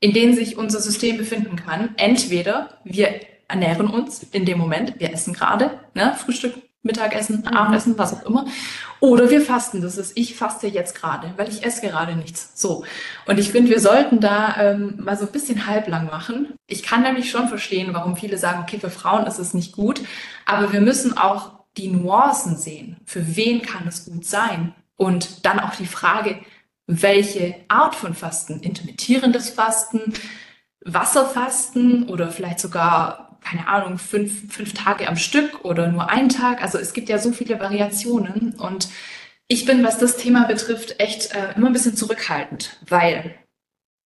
in 0.00 0.14
denen 0.14 0.34
sich 0.34 0.56
unser 0.56 0.80
System 0.80 1.18
befinden 1.18 1.56
kann. 1.56 1.94
Entweder 1.96 2.80
wir 2.84 3.20
ernähren 3.48 3.88
uns 3.88 4.22
in 4.22 4.46
dem 4.46 4.58
Moment, 4.58 4.98
wir 4.98 5.12
essen 5.12 5.34
gerade, 5.34 5.80
ne, 5.94 6.16
Frühstück, 6.16 6.54
Mittagessen, 6.82 7.40
mhm. 7.40 7.46
Abendessen, 7.48 7.96
was 7.96 8.12
auch 8.12 8.26
immer. 8.26 8.46
Oder 9.00 9.30
wir 9.30 9.40
fasten. 9.40 9.80
Das 9.80 9.96
ist, 9.96 10.16
ich 10.16 10.34
faste 10.34 10.66
jetzt 10.66 10.94
gerade, 10.94 11.32
weil 11.36 11.48
ich 11.48 11.64
esse 11.64 11.80
gerade 11.80 12.16
nichts. 12.16 12.52
So. 12.54 12.84
Und 13.26 13.38
ich 13.38 13.50
finde, 13.50 13.70
wir 13.70 13.80
sollten 13.80 14.20
da 14.20 14.56
ähm, 14.58 14.96
mal 15.02 15.16
so 15.16 15.26
ein 15.26 15.32
bisschen 15.32 15.66
halblang 15.66 16.06
machen. 16.06 16.54
Ich 16.66 16.82
kann 16.82 17.02
nämlich 17.02 17.30
schon 17.30 17.48
verstehen, 17.48 17.94
warum 17.94 18.16
viele 18.16 18.36
sagen, 18.38 18.62
okay, 18.62 18.78
für 18.78 18.90
Frauen 18.90 19.26
ist 19.26 19.38
es 19.38 19.54
nicht 19.54 19.72
gut. 19.72 20.02
Aber 20.44 20.72
wir 20.72 20.80
müssen 20.80 21.16
auch 21.16 21.52
die 21.76 21.88
Nuancen 21.88 22.56
sehen. 22.56 22.96
Für 23.06 23.36
wen 23.36 23.62
kann 23.62 23.86
es 23.86 24.04
gut 24.04 24.24
sein? 24.24 24.74
Und 24.96 25.46
dann 25.46 25.60
auch 25.60 25.74
die 25.74 25.86
Frage, 25.86 26.40
welche 26.86 27.56
Art 27.68 27.94
von 27.94 28.14
Fasten? 28.14 28.60
Intermittierendes 28.60 29.50
Fasten, 29.50 30.12
Wasserfasten 30.84 32.08
oder 32.08 32.30
vielleicht 32.30 32.60
sogar 32.60 33.31
keine 33.44 33.66
Ahnung, 33.68 33.98
fünf, 33.98 34.52
fünf 34.52 34.72
Tage 34.74 35.08
am 35.08 35.16
Stück 35.16 35.64
oder 35.64 35.88
nur 35.88 36.08
einen 36.08 36.28
Tag. 36.28 36.62
Also 36.62 36.78
es 36.78 36.92
gibt 36.92 37.08
ja 37.08 37.18
so 37.18 37.32
viele 37.32 37.60
Variationen 37.60 38.54
und 38.58 38.88
ich 39.48 39.64
bin, 39.64 39.84
was 39.84 39.98
das 39.98 40.16
Thema 40.16 40.46
betrifft, 40.46 41.00
echt 41.00 41.34
äh, 41.34 41.52
immer 41.56 41.66
ein 41.66 41.72
bisschen 41.72 41.96
zurückhaltend, 41.96 42.78
weil 42.88 43.34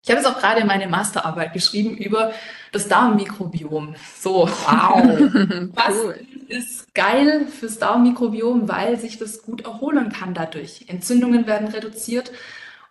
ich 0.06 0.10
habe 0.10 0.20
es 0.20 0.26
auch 0.26 0.38
gerade 0.38 0.60
in 0.60 0.68
meine 0.68 0.86
Masterarbeit 0.86 1.52
geschrieben 1.52 1.96
über 1.96 2.32
das 2.70 2.86
Darmmikrobiom. 2.86 3.96
So, 4.16 4.48
wow. 4.48 5.02
was 5.74 5.94
cool. 5.96 6.20
ist 6.46 6.94
geil 6.94 7.48
fürs 7.48 7.80
Darmmikrobiom, 7.80 8.68
weil 8.68 9.00
sich 9.00 9.18
das 9.18 9.42
gut 9.42 9.64
erholen 9.64 10.12
kann 10.12 10.32
dadurch. 10.32 10.84
Entzündungen 10.86 11.48
werden 11.48 11.66
reduziert. 11.66 12.30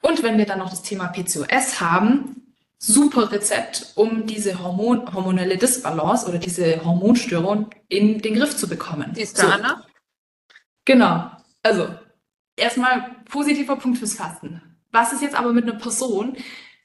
Und 0.02 0.24
wenn 0.24 0.38
wir 0.38 0.46
dann 0.46 0.60
noch 0.60 0.70
das 0.70 0.82
Thema 0.82 1.08
PCOS 1.08 1.80
haben, 1.80 2.55
super 2.78 3.32
Rezept, 3.32 3.94
um 3.96 4.26
diese 4.26 4.62
Hormon, 4.62 5.14
hormonelle 5.14 5.58
Disbalance 5.58 6.28
oder 6.28 6.38
diese 6.38 6.84
Hormonstörung 6.84 7.70
in 7.88 8.20
den 8.20 8.36
Griff 8.36 8.56
zu 8.56 8.68
bekommen. 8.68 9.14
Die 9.16 9.22
ist 9.22 9.38
da, 9.38 9.44
so. 9.44 9.48
Anna? 9.50 9.86
Genau. 10.86 11.32
Also, 11.64 11.90
erstmal 12.56 13.16
positiver 13.30 13.76
Punkt 13.76 13.98
fürs 13.98 14.14
Fasten. 14.14 14.62
Was 14.92 15.14
ist 15.14 15.22
jetzt 15.22 15.36
aber 15.36 15.52
mit 15.52 15.66
einer 15.66 15.80
Person, 15.80 16.38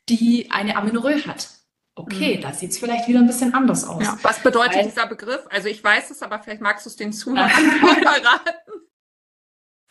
die 0.09 0.51
eine 0.51 0.77
Amenorrhoe 0.77 1.27
hat? 1.27 1.49
Okay, 1.95 2.37
mhm. 2.37 2.41
da 2.41 2.53
sieht 2.53 2.71
es 2.71 2.79
vielleicht 2.79 3.09
wieder 3.09 3.19
ein 3.19 3.27
bisschen 3.27 3.53
anders 3.53 3.85
aus. 3.85 4.03
Ja. 4.03 4.19
Was 4.23 4.43
bedeutet 4.43 4.77
Weil, 4.77 4.85
dieser 4.85 5.07
Begriff? 5.07 5.43
Also 5.51 5.69
ich 5.69 5.85
weiß 5.85 6.11
es, 6.11 6.23
aber 6.23 6.39
vielleicht 6.39 6.63
magst 6.63 6.87
du 6.87 6.91
es 6.91 6.97
den 6.97 7.13
Zuhörern 7.13 7.51
verraten. 7.51 8.55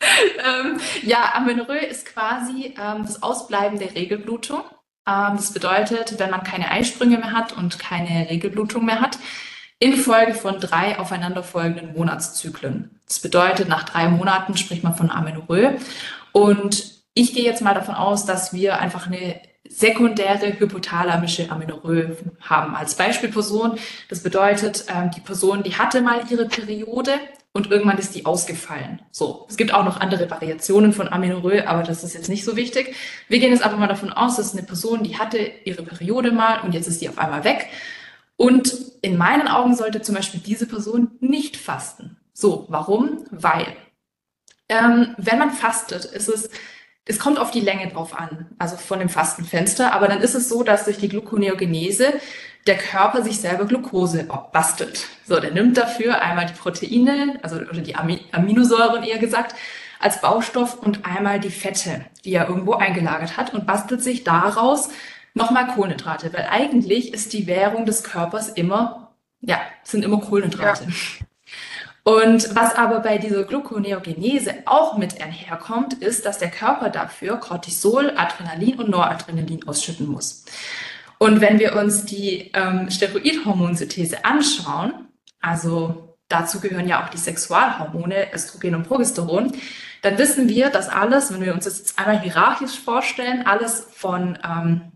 ähm, 0.44 0.80
ja, 1.02 1.34
Amenorrhoe 1.34 1.86
ist 1.86 2.06
quasi 2.06 2.74
ähm, 2.78 3.04
das 3.04 3.22
Ausbleiben 3.22 3.78
der 3.78 3.94
Regelblutung. 3.94 4.64
Ähm, 5.06 5.36
das 5.36 5.52
bedeutet, 5.52 6.18
wenn 6.18 6.30
man 6.30 6.42
keine 6.42 6.70
Eisprünge 6.70 7.18
mehr 7.18 7.32
hat 7.32 7.52
und 7.52 7.78
keine 7.78 8.28
Regelblutung 8.30 8.84
mehr 8.84 9.00
hat, 9.00 9.18
infolge 9.78 10.34
von 10.34 10.60
drei 10.60 10.98
aufeinanderfolgenden 10.98 11.94
Monatszyklen. 11.94 13.00
Das 13.06 13.18
bedeutet, 13.20 13.68
nach 13.68 13.84
drei 13.84 14.08
Monaten 14.08 14.56
spricht 14.56 14.84
man 14.84 14.94
von 14.94 15.10
Amenorrhoe. 15.10 15.78
Und 16.32 17.00
ich 17.14 17.34
gehe 17.34 17.44
jetzt 17.44 17.62
mal 17.62 17.74
davon 17.74 17.94
aus, 17.94 18.24
dass 18.24 18.52
wir 18.52 18.78
einfach 18.78 19.06
eine 19.06 19.40
sekundäre 19.68 20.58
hypothalamische 20.58 21.50
Amenorrhoe 21.50 22.16
haben 22.40 22.74
als 22.74 22.94
Beispielperson. 22.96 23.78
Das 24.08 24.22
bedeutet, 24.22 24.84
ähm, 24.88 25.10
die 25.12 25.20
Person, 25.20 25.62
die 25.62 25.76
hatte 25.76 26.02
mal 26.02 26.22
ihre 26.28 26.46
Periode, 26.46 27.12
und 27.52 27.70
irgendwann 27.70 27.98
ist 27.98 28.14
die 28.14 28.26
ausgefallen. 28.26 29.02
So, 29.10 29.46
es 29.48 29.56
gibt 29.56 29.74
auch 29.74 29.84
noch 29.84 30.00
andere 30.00 30.30
Variationen 30.30 30.92
von 30.92 31.08
Amenorrhoe, 31.08 31.66
aber 31.66 31.82
das 31.82 32.04
ist 32.04 32.14
jetzt 32.14 32.28
nicht 32.28 32.44
so 32.44 32.56
wichtig. 32.56 32.94
Wir 33.28 33.40
gehen 33.40 33.50
jetzt 33.50 33.62
einfach 33.62 33.78
mal 33.78 33.88
davon 33.88 34.12
aus, 34.12 34.36
dass 34.36 34.52
eine 34.52 34.62
Person, 34.62 35.02
die 35.02 35.18
hatte 35.18 35.38
ihre 35.64 35.82
Periode 35.82 36.30
mal 36.30 36.60
und 36.60 36.74
jetzt 36.74 36.86
ist 36.86 37.00
die 37.00 37.08
auf 37.08 37.18
einmal 37.18 37.44
weg. 37.44 37.68
Und 38.36 38.74
in 39.02 39.16
meinen 39.16 39.48
Augen 39.48 39.74
sollte 39.74 40.00
zum 40.00 40.14
Beispiel 40.14 40.40
diese 40.40 40.66
Person 40.66 41.10
nicht 41.20 41.56
fasten. 41.56 42.16
So, 42.32 42.66
warum? 42.68 43.24
Weil 43.30 43.66
ähm, 44.68 45.14
wenn 45.18 45.38
man 45.38 45.50
fastet, 45.50 46.04
ist 46.04 46.28
es 46.28 46.50
es 47.10 47.18
kommt 47.18 47.40
auf 47.40 47.50
die 47.50 47.60
Länge 47.60 47.88
drauf 47.88 48.16
an, 48.16 48.46
also 48.58 48.76
von 48.76 49.00
dem 49.00 49.08
Fastenfenster, 49.08 49.92
aber 49.92 50.06
dann 50.06 50.20
ist 50.20 50.34
es 50.34 50.48
so, 50.48 50.62
dass 50.62 50.84
durch 50.84 50.98
die 50.98 51.08
Gluconeogenese 51.08 52.12
der 52.66 52.76
Körper 52.76 53.22
sich 53.22 53.40
selber 53.40 53.64
Glucose 53.64 54.28
bastelt. 54.52 55.06
So, 55.26 55.40
der 55.40 55.50
nimmt 55.50 55.76
dafür 55.76 56.20
einmal 56.20 56.46
die 56.46 56.52
Proteine, 56.52 57.38
also 57.42 57.56
oder 57.56 57.80
die 57.80 57.96
Aminosäuren 57.96 59.02
eher 59.02 59.18
gesagt, 59.18 59.54
als 59.98 60.20
Baustoff 60.20 60.78
und 60.78 61.04
einmal 61.04 61.40
die 61.40 61.50
Fette, 61.50 62.04
die 62.24 62.32
er 62.32 62.48
irgendwo 62.48 62.74
eingelagert 62.74 63.36
hat 63.36 63.52
und 63.54 63.66
bastelt 63.66 64.02
sich 64.02 64.24
daraus 64.24 64.88
nochmal 65.34 65.68
Kohlenhydrate, 65.68 66.32
weil 66.32 66.48
eigentlich 66.50 67.12
ist 67.14 67.32
die 67.32 67.46
Währung 67.46 67.86
des 67.86 68.02
Körpers 68.02 68.48
immer, 68.48 69.12
ja, 69.40 69.60
sind 69.84 70.04
immer 70.04 70.20
Kohlenhydrate. 70.20 70.84
Ja. 70.84 71.26
Und 72.02 72.56
was 72.56 72.74
aber 72.74 73.00
bei 73.00 73.18
dieser 73.18 73.44
Gluconeogenese 73.44 74.54
auch 74.64 74.96
mit 74.96 75.22
einherkommt, 75.22 75.94
ist, 75.94 76.24
dass 76.24 76.38
der 76.38 76.50
Körper 76.50 76.88
dafür 76.88 77.36
Cortisol, 77.36 78.14
Adrenalin 78.16 78.78
und 78.80 78.88
Noradrenalin 78.88 79.68
ausschütten 79.68 80.06
muss. 80.06 80.44
Und 81.22 81.42
wenn 81.42 81.58
wir 81.58 81.76
uns 81.76 82.06
die 82.06 82.50
ähm, 82.54 82.90
Steroidhormonsynthese 82.90 84.24
anschauen, 84.24 85.08
also 85.38 86.16
dazu 86.28 86.60
gehören 86.60 86.88
ja 86.88 87.04
auch 87.04 87.10
die 87.10 87.18
Sexualhormone 87.18 88.32
Östrogen 88.32 88.74
und 88.74 88.88
Progesteron, 88.88 89.52
dann 90.00 90.16
wissen 90.16 90.48
wir, 90.48 90.70
dass 90.70 90.88
alles, 90.88 91.30
wenn 91.30 91.42
wir 91.42 91.52
uns 91.52 91.64
das 91.64 91.78
jetzt 91.78 91.98
einmal 91.98 92.20
hierarchisch 92.20 92.78
vorstellen, 92.80 93.46
alles 93.46 93.86
von 93.92 94.38
ähm, 94.42 94.92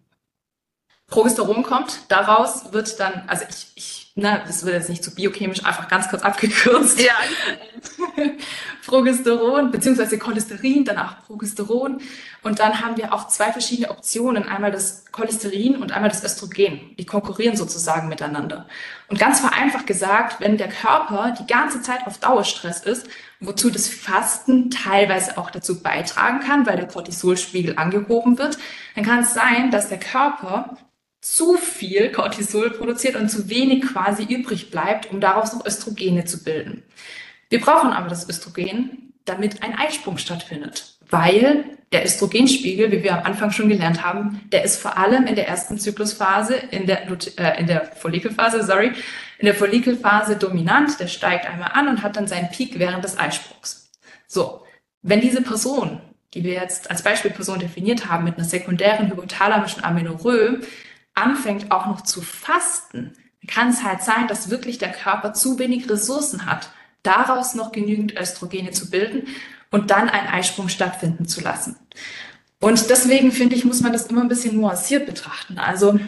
Progesteron 1.09 1.63
kommt. 1.63 2.11
Daraus 2.11 2.73
wird 2.73 2.99
dann, 2.99 3.25
also 3.27 3.45
ich, 3.51 3.67
ich 3.75 4.04
na, 4.17 4.39
das 4.39 4.65
wird 4.65 4.77
jetzt 4.77 4.89
nicht 4.89 5.03
zu 5.03 5.13
biochemisch, 5.13 5.65
einfach 5.65 5.89
ganz 5.89 6.09
kurz 6.09 6.23
abgekürzt. 6.23 7.01
Ja. 7.01 7.15
Progesteron, 8.87 9.73
beziehungsweise 9.73 10.19
Cholesterin, 10.19 10.85
danach 10.85 11.27
Progesteron. 11.27 12.01
Und 12.45 12.61
dann 12.61 12.81
haben 12.81 12.97
wir 12.97 13.13
auch 13.13 13.27
zwei 13.27 13.51
verschiedene 13.51 13.91
Optionen. 13.91 14.45
Einmal 14.45 14.71
das 14.71 15.07
Cholesterin 15.11 15.79
und 15.79 15.91
einmal 15.91 16.11
das 16.11 16.23
Östrogen. 16.23 16.95
Die 16.97 17.07
konkurrieren 17.07 17.57
sozusagen 17.57 18.07
miteinander. 18.09 18.69
Und 19.09 19.19
ganz 19.19 19.41
vereinfacht 19.41 19.89
gesagt, 19.89 20.41
wenn 20.41 20.59
der 20.59 20.69
Körper 20.69 21.35
die 21.37 21.47
ganze 21.49 21.83
Zeit 21.83 22.07
auf 22.07 22.19
Dauerstress 22.19 22.85
ist, 22.85 23.09
wozu 23.41 23.69
das 23.69 23.89
Fasten 23.89 24.71
teilweise 24.71 25.39
auch 25.39 25.51
dazu 25.51 25.83
beitragen 25.83 26.39
kann, 26.39 26.67
weil 26.67 26.77
der 26.77 26.87
Cortisolspiegel 26.87 27.79
angehoben 27.79 28.39
wird, 28.39 28.59
dann 28.95 29.05
kann 29.05 29.21
es 29.25 29.35
sein, 29.35 29.73
dass 29.73 29.89
der 29.89 29.99
Körper 29.99 30.77
zu 31.25 31.55
viel 31.55 32.13
Cortisol 32.13 32.71
produziert 32.71 33.17
und 33.17 33.31
zu 33.31 33.49
wenig 33.49 33.83
quasi 33.83 34.25
übrig 34.25 34.71
bleibt, 34.71 35.11
um 35.11 35.21
daraus 35.21 35.55
noch 35.55 35.65
Östrogene 35.65 36.27
zu 36.27 36.45
bilden. 36.45 36.83
Wir 37.49 37.63
brauchen 37.63 37.93
aber 37.93 38.11
das 38.11 38.29
Östrogen, 38.29 39.15
damit 39.25 39.63
ein 39.63 39.75
Eisprung 39.75 40.19
stattfindet, 40.19 40.99
weil 41.09 41.65
der 41.93 42.05
Östrogenspiegel, 42.05 42.93
wie 42.93 43.03
wir 43.03 43.17
am 43.17 43.25
Anfang 43.25 43.53
schon 43.53 43.71
gelernt 43.71 44.05
haben, 44.05 44.43
der 44.53 44.65
ist 44.65 44.77
vor 44.77 44.99
allem 44.99 45.27
in 45.27 45.35
der 45.35 45.49
ersten 45.49 45.79
Zyklusphase, 45.79 46.57
in 46.57 46.85
der, 46.87 47.09
äh, 47.39 47.59
in 47.59 47.69
der 47.69 47.87
Follikelphase, 47.87 48.63
sorry, 48.63 48.93
in 49.39 49.47
der 49.47 49.55
Follikelphase 49.55 50.37
dominant, 50.37 51.01
der 51.01 51.07
steigt 51.07 51.47
einmal 51.47 51.71
an 51.73 51.89
und 51.89 52.03
hat 52.03 52.17
dann 52.17 52.27
seinen 52.27 52.51
Peak 52.51 52.79
während 52.79 53.03
des 53.03 53.19
Eisprungs. 53.19 53.91
So, 54.27 54.61
wenn 55.01 55.23
diese 55.23 55.41
Person, 55.41 56.03
die 56.35 56.45
wir 56.45 56.53
jetzt 56.53 56.91
als 56.91 57.01
Beispielperson 57.01 57.61
definiert 57.61 58.11
haben, 58.11 58.25
mit 58.25 58.37
einer 58.37 58.45
sekundären 58.45 59.09
hypothalamischen 59.09 59.83
Amenorrhoe 59.83 60.61
anfängt 61.15 61.71
auch 61.71 61.87
noch 61.87 62.03
zu 62.03 62.21
fasten, 62.23 63.13
kann 63.47 63.71
es 63.71 63.83
halt 63.83 64.03
sein, 64.03 64.27
dass 64.29 64.51
wirklich 64.51 64.79
der 64.79 64.93
Körper 64.93 65.35
zu 65.35 65.59
wenig 65.59 65.89
Ressourcen 65.89 66.47
hat, 66.47 66.71
daraus 67.03 67.55
noch 67.55 67.73
genügend 67.73 68.19
Östrogene 68.19 68.71
zu 68.71 68.91
bilden 68.91 69.29
und 69.71 69.91
dann 69.91 70.09
einen 70.09 70.29
Eisprung 70.29 70.69
stattfinden 70.69 71.27
zu 71.27 71.41
lassen. 71.41 71.77
Und 72.61 72.89
deswegen 72.89 73.33
finde 73.33 73.57
ich, 73.57 73.65
muss 73.65 73.83
man 73.83 73.93
das 73.93 74.07
immer 74.07 74.23
ein 74.23 74.29
bisschen 74.29 74.57
nuanciert 74.57 75.05
betrachten. 75.05 75.59
Also 75.59 75.99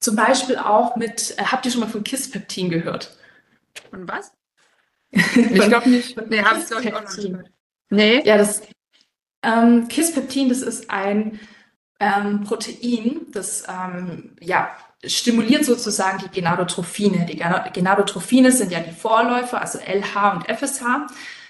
zum 0.00 0.16
Beispiel 0.16 0.58
auch 0.58 0.96
mit, 0.96 1.38
äh, 1.38 1.44
habt 1.44 1.64
ihr 1.64 1.72
schon 1.72 1.80
mal 1.80 1.88
von 1.88 2.04
Kispeptin 2.04 2.68
gehört? 2.68 3.16
Von 3.90 4.06
was? 4.06 4.32
ich 5.12 5.62
glaube 5.62 5.88
nicht. 5.88 6.16
Nee, 6.28 6.42
habe 6.42 6.58
ich 6.58 6.66
glaube 6.66 6.82
ich 6.82 6.94
auch 6.94 7.02
noch 7.02 7.16
nicht 7.16 7.28
gehört. 7.28 7.50
Nee. 7.88 8.22
Ja, 8.24 8.36
das 8.36 8.62
ähm, 9.42 9.88
Kispeptin, 9.88 10.48
das 10.48 10.62
ist 10.62 10.90
ein 10.90 11.40
ähm, 12.02 12.42
Protein, 12.42 13.20
das 13.30 13.62
ähm, 13.68 14.32
ja, 14.40 14.70
stimuliert 15.04 15.64
sozusagen 15.64 16.18
die 16.18 16.40
Genadotrophine. 16.40 17.26
Die 17.26 17.40
Genadotrophine 17.72 18.50
sind 18.50 18.72
ja 18.72 18.80
die 18.80 18.90
Vorläufer, 18.90 19.60
also 19.60 19.78
LH 19.78 20.32
und 20.32 20.48
FSH 20.48 20.82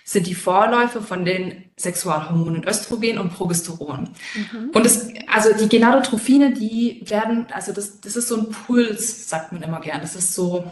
sind 0.05 0.27
die 0.27 0.35
Vorläufer 0.35 1.01
von 1.01 1.25
den 1.25 1.65
Sexualhormonen 1.79 2.67
Östrogen 2.67 3.19
und 3.19 3.33
Progesteron. 3.33 4.11
Mhm. 4.35 4.71
Und 4.75 4.85
es, 4.85 5.09
also 5.33 5.55
die 5.57 5.69
Genadotrophine, 5.69 6.53
die 6.53 7.03
werden, 7.07 7.47
also 7.53 7.73
das, 7.73 8.01
das 8.01 8.17
ist 8.17 8.29
so 8.29 8.37
ein 8.37 8.51
Puls, 8.51 9.31
sagt 9.31 9.53
man 9.53 9.63
immer 9.63 9.81
gern. 9.81 10.03
Das 10.03 10.17
ist 10.17 10.35
so, 10.35 10.71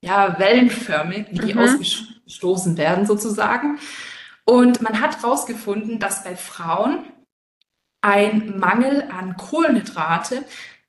ja, 0.00 0.38
wellenförmig, 0.38 1.26
wie 1.30 1.38
die 1.38 1.54
mhm. 1.54 1.60
ausgestoßen 1.60 2.76
werden 2.76 3.06
sozusagen. 3.06 3.78
Und 4.44 4.80
man 4.80 5.00
hat 5.00 5.22
herausgefunden, 5.22 5.98
dass 5.98 6.22
bei 6.22 6.36
Frauen 6.36 7.04
ein 8.00 8.58
Mangel 8.58 9.04
an 9.10 9.36
Kohlenhydrate, 9.36 10.44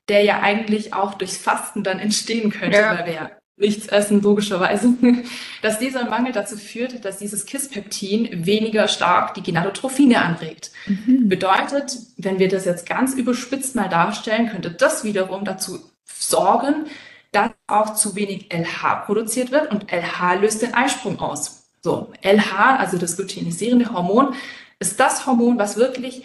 der 0.08 0.24
ja 0.24 0.40
eigentlich 0.42 0.94
auch 0.94 1.14
durchs 1.16 1.38
Fasten 1.38 1.84
dann 1.84 2.00
entstehen 2.00 2.52
könnte, 2.52 2.78
ja. 2.78 2.98
weil 2.98 3.06
wir 3.06 3.14
ja 3.14 3.32
nichts 3.60 3.88
essen, 3.88 4.22
logischerweise, 4.22 4.94
dass 5.62 5.80
dieser 5.80 6.10
Mangel 6.10 6.32
dazu 6.32 6.58
führt, 6.58 7.04
dass 7.04 7.18
dieses 7.18 7.46
Kispeptin 7.46 8.46
weniger 8.46 8.88
stark 8.88 9.34
die 9.34 9.44
Genadotrophine 9.44 10.22
anregt. 10.22 10.72
Mhm. 10.88 11.28
Bedeutet, 11.28 11.98
wenn 12.18 12.40
wir 12.40 12.48
das 12.48 12.66
jetzt 12.66 12.88
ganz 12.88 13.14
überspitzt 13.14 13.76
mal 13.76 13.90
darstellen, 13.90 14.50
könnte 14.50 14.72
das 14.72 15.04
wiederum 15.04 15.44
dazu 15.44 15.80
sorgen, 16.06 16.86
dass 17.32 17.52
auch 17.68 17.94
zu 17.94 18.16
wenig 18.16 18.52
LH 18.52 19.06
produziert 19.06 19.52
wird 19.52 19.72
und 19.72 19.92
LH 19.92 20.36
löst 20.42 20.62
den 20.62 20.74
Eisprung 20.74 21.20
aus. 21.20 21.70
So, 21.82 22.12
LH, 22.24 22.78
also 22.78 22.98
das 22.98 23.18
luteinisierende 23.18 23.94
Hormon, 23.94 24.34
ist 24.80 25.00
das 25.00 25.26
Hormon, 25.26 25.60
was 25.60 25.78
wirklich 25.78 26.24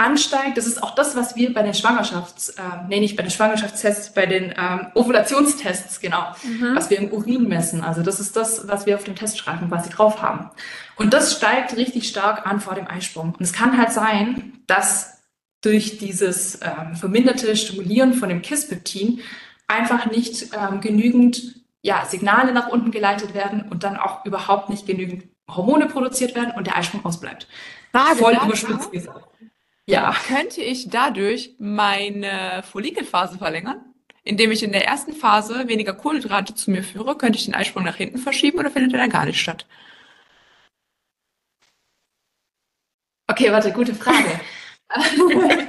ansteigt. 0.00 0.56
Das 0.56 0.66
ist 0.66 0.82
auch 0.82 0.94
das, 0.94 1.14
was 1.14 1.36
wir 1.36 1.52
bei 1.52 1.62
den 1.62 1.74
Schwangerschafts, 1.74 2.50
äh, 2.50 2.62
nee, 2.88 3.00
nicht 3.00 3.16
bei 3.16 3.22
den 3.22 3.30
Schwangerschaftstests, 3.30 4.14
bei 4.14 4.26
den 4.26 4.54
ähm, 4.56 4.86
Ovulationstests, 4.94 6.00
genau, 6.00 6.34
mhm. 6.42 6.74
was 6.74 6.90
wir 6.90 6.98
im 6.98 7.12
Urin 7.12 7.48
messen. 7.48 7.82
Also 7.82 8.02
das 8.02 8.18
ist 8.18 8.34
das, 8.34 8.66
was 8.66 8.86
wir 8.86 8.96
auf 8.96 9.04
dem 9.04 9.14
Teststreifen 9.14 9.68
quasi 9.68 9.90
drauf 9.90 10.22
haben. 10.22 10.50
Und 10.96 11.12
das 11.12 11.36
steigt 11.36 11.76
richtig 11.76 12.08
stark 12.08 12.46
an 12.46 12.60
vor 12.60 12.74
dem 12.74 12.86
Eisprung. 12.86 13.34
Und 13.38 13.42
es 13.42 13.52
kann 13.52 13.76
halt 13.76 13.92
sein, 13.92 14.60
dass 14.66 15.22
durch 15.60 15.98
dieses 15.98 16.60
ähm, 16.62 16.96
verminderte 16.96 17.54
Stimulieren 17.54 18.14
von 18.14 18.30
dem 18.30 18.40
Kispeptin 18.40 19.20
einfach 19.68 20.06
nicht 20.06 20.48
ähm, 20.54 20.80
genügend 20.80 21.60
ja, 21.82 22.04
Signale 22.06 22.52
nach 22.52 22.68
unten 22.68 22.90
geleitet 22.90 23.34
werden 23.34 23.68
und 23.70 23.84
dann 23.84 23.96
auch 23.96 24.24
überhaupt 24.24 24.70
nicht 24.70 24.86
genügend 24.86 25.24
Hormone 25.48 25.86
produziert 25.86 26.34
werden 26.34 26.52
und 26.56 26.66
der 26.66 26.76
Eisprung 26.76 27.04
ausbleibt. 27.04 27.46
Frage 27.92 28.16
Voll 28.16 28.38
überspitzt 28.44 28.92
gesagt. 28.92 29.29
Ja. 29.90 30.14
Könnte 30.26 30.62
ich 30.62 30.88
dadurch 30.88 31.54
meine 31.58 32.62
Follikelphase 32.70 33.38
verlängern? 33.38 33.84
Indem 34.22 34.52
ich 34.52 34.62
in 34.62 34.72
der 34.72 34.86
ersten 34.86 35.14
Phase 35.14 35.66
weniger 35.66 35.94
Kohlenhydrate 35.94 36.54
zu 36.54 36.70
mir 36.70 36.84
führe, 36.84 37.16
könnte 37.16 37.38
ich 37.38 37.46
den 37.46 37.54
Eisprung 37.54 37.84
nach 37.84 37.96
hinten 37.96 38.18
verschieben 38.18 38.58
oder 38.58 38.70
findet 38.70 38.92
er 38.92 39.00
dann 39.00 39.10
gar 39.10 39.24
nicht 39.24 39.40
statt? 39.40 39.66
Okay, 43.26 43.50
warte, 43.50 43.72
gute 43.72 43.94
Frage. 43.94 44.40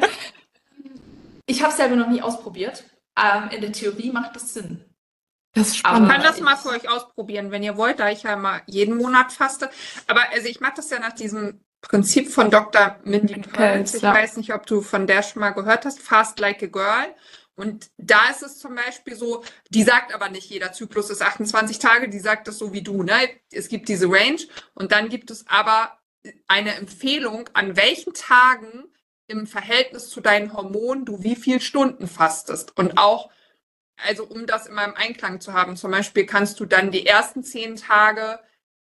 ich 1.46 1.62
habe 1.62 1.72
es 1.72 1.78
selber 1.78 1.96
noch 1.96 2.10
nie 2.10 2.22
ausprobiert. 2.22 2.84
Ähm, 3.18 3.50
in 3.52 3.62
der 3.62 3.72
Theorie 3.72 4.12
macht 4.12 4.36
das 4.36 4.54
Sinn. 4.54 4.84
Das 5.54 5.70
ist 5.70 5.78
spannend. 5.78 6.10
Ich 6.10 6.14
kann 6.14 6.24
das 6.24 6.40
mal 6.40 6.56
für 6.58 6.70
euch 6.70 6.90
ausprobieren, 6.90 7.52
wenn 7.52 7.64
ihr 7.64 7.78
wollt, 7.78 8.00
da 8.00 8.10
ich 8.10 8.24
ja 8.24 8.36
mal 8.36 8.62
jeden 8.68 8.98
Monat 8.98 9.32
faste. 9.32 9.70
Aber 10.08 10.22
also 10.32 10.48
ich 10.48 10.60
mache 10.60 10.74
das 10.78 10.90
ja 10.90 11.00
nach 11.00 11.14
diesem 11.14 11.62
Prinzip 11.82 12.32
von 12.32 12.52
Dr. 12.52 12.98
Mindy 13.04 13.42
Pelz. 13.42 13.96
Ich 13.96 14.04
ja. 14.04 14.14
weiß 14.14 14.38
nicht, 14.38 14.54
ob 14.54 14.66
du 14.66 14.82
von 14.82 15.08
der 15.08 15.24
schon 15.24 15.42
mal 15.42 15.50
gehört 15.52 15.86
hast, 15.86 16.00
Fast 16.00 16.40
Like 16.40 16.64
a 16.64 16.68
Girl. 16.68 17.16
Und 17.56 17.92
da 17.98 18.30
ist 18.30 18.44
es 18.44 18.60
zum 18.60 18.76
Beispiel 18.76 19.16
so, 19.16 19.44
die 19.70 19.84
sagt 19.84 20.14
aber 20.14 20.30
nicht, 20.30 20.50
jeder 20.50 20.72
Zyklus 20.72 21.10
ist 21.10 21.22
28 21.22 21.80
Tage, 21.80 22.08
die 22.10 22.20
sagt 22.20 22.48
das 22.48 22.58
so 22.58 22.72
wie 22.72 22.82
du. 22.82 23.04
Ne? 23.04 23.30
Es 23.52 23.68
gibt 23.68 23.90
diese 23.90 24.08
Range 24.08 24.40
und 24.74 24.92
dann 24.92 25.10
gibt 25.10 25.32
es 25.32 25.46
aber 25.48 25.98
eine 26.48 26.76
Empfehlung, 26.76 27.50
an 27.54 27.76
welchen 27.76 28.14
Tagen 28.14 28.86
im 29.28 29.48
Verhältnis 29.48 30.10
zu 30.10 30.22
deinen 30.22 30.54
Hormonen 30.54 31.06
du 31.06 31.24
wie 31.24 31.36
viel 31.36 31.62
Stunden 31.62 32.08
fastest. 32.08 32.78
Und 32.78 32.98
auch, 32.98 33.30
also 33.98 34.26
um 34.26 34.46
das 34.46 34.68
immer 34.68 34.86
im 34.86 34.96
Einklang 34.96 35.40
zu 35.42 35.54
haben, 35.54 35.78
zum 35.78 35.92
Beispiel 35.92 36.26
kannst 36.26 36.60
du 36.60 36.66
dann 36.66 36.92
die 36.92 37.06
ersten 37.06 37.44
zehn 37.44 37.76
Tage 37.76 38.40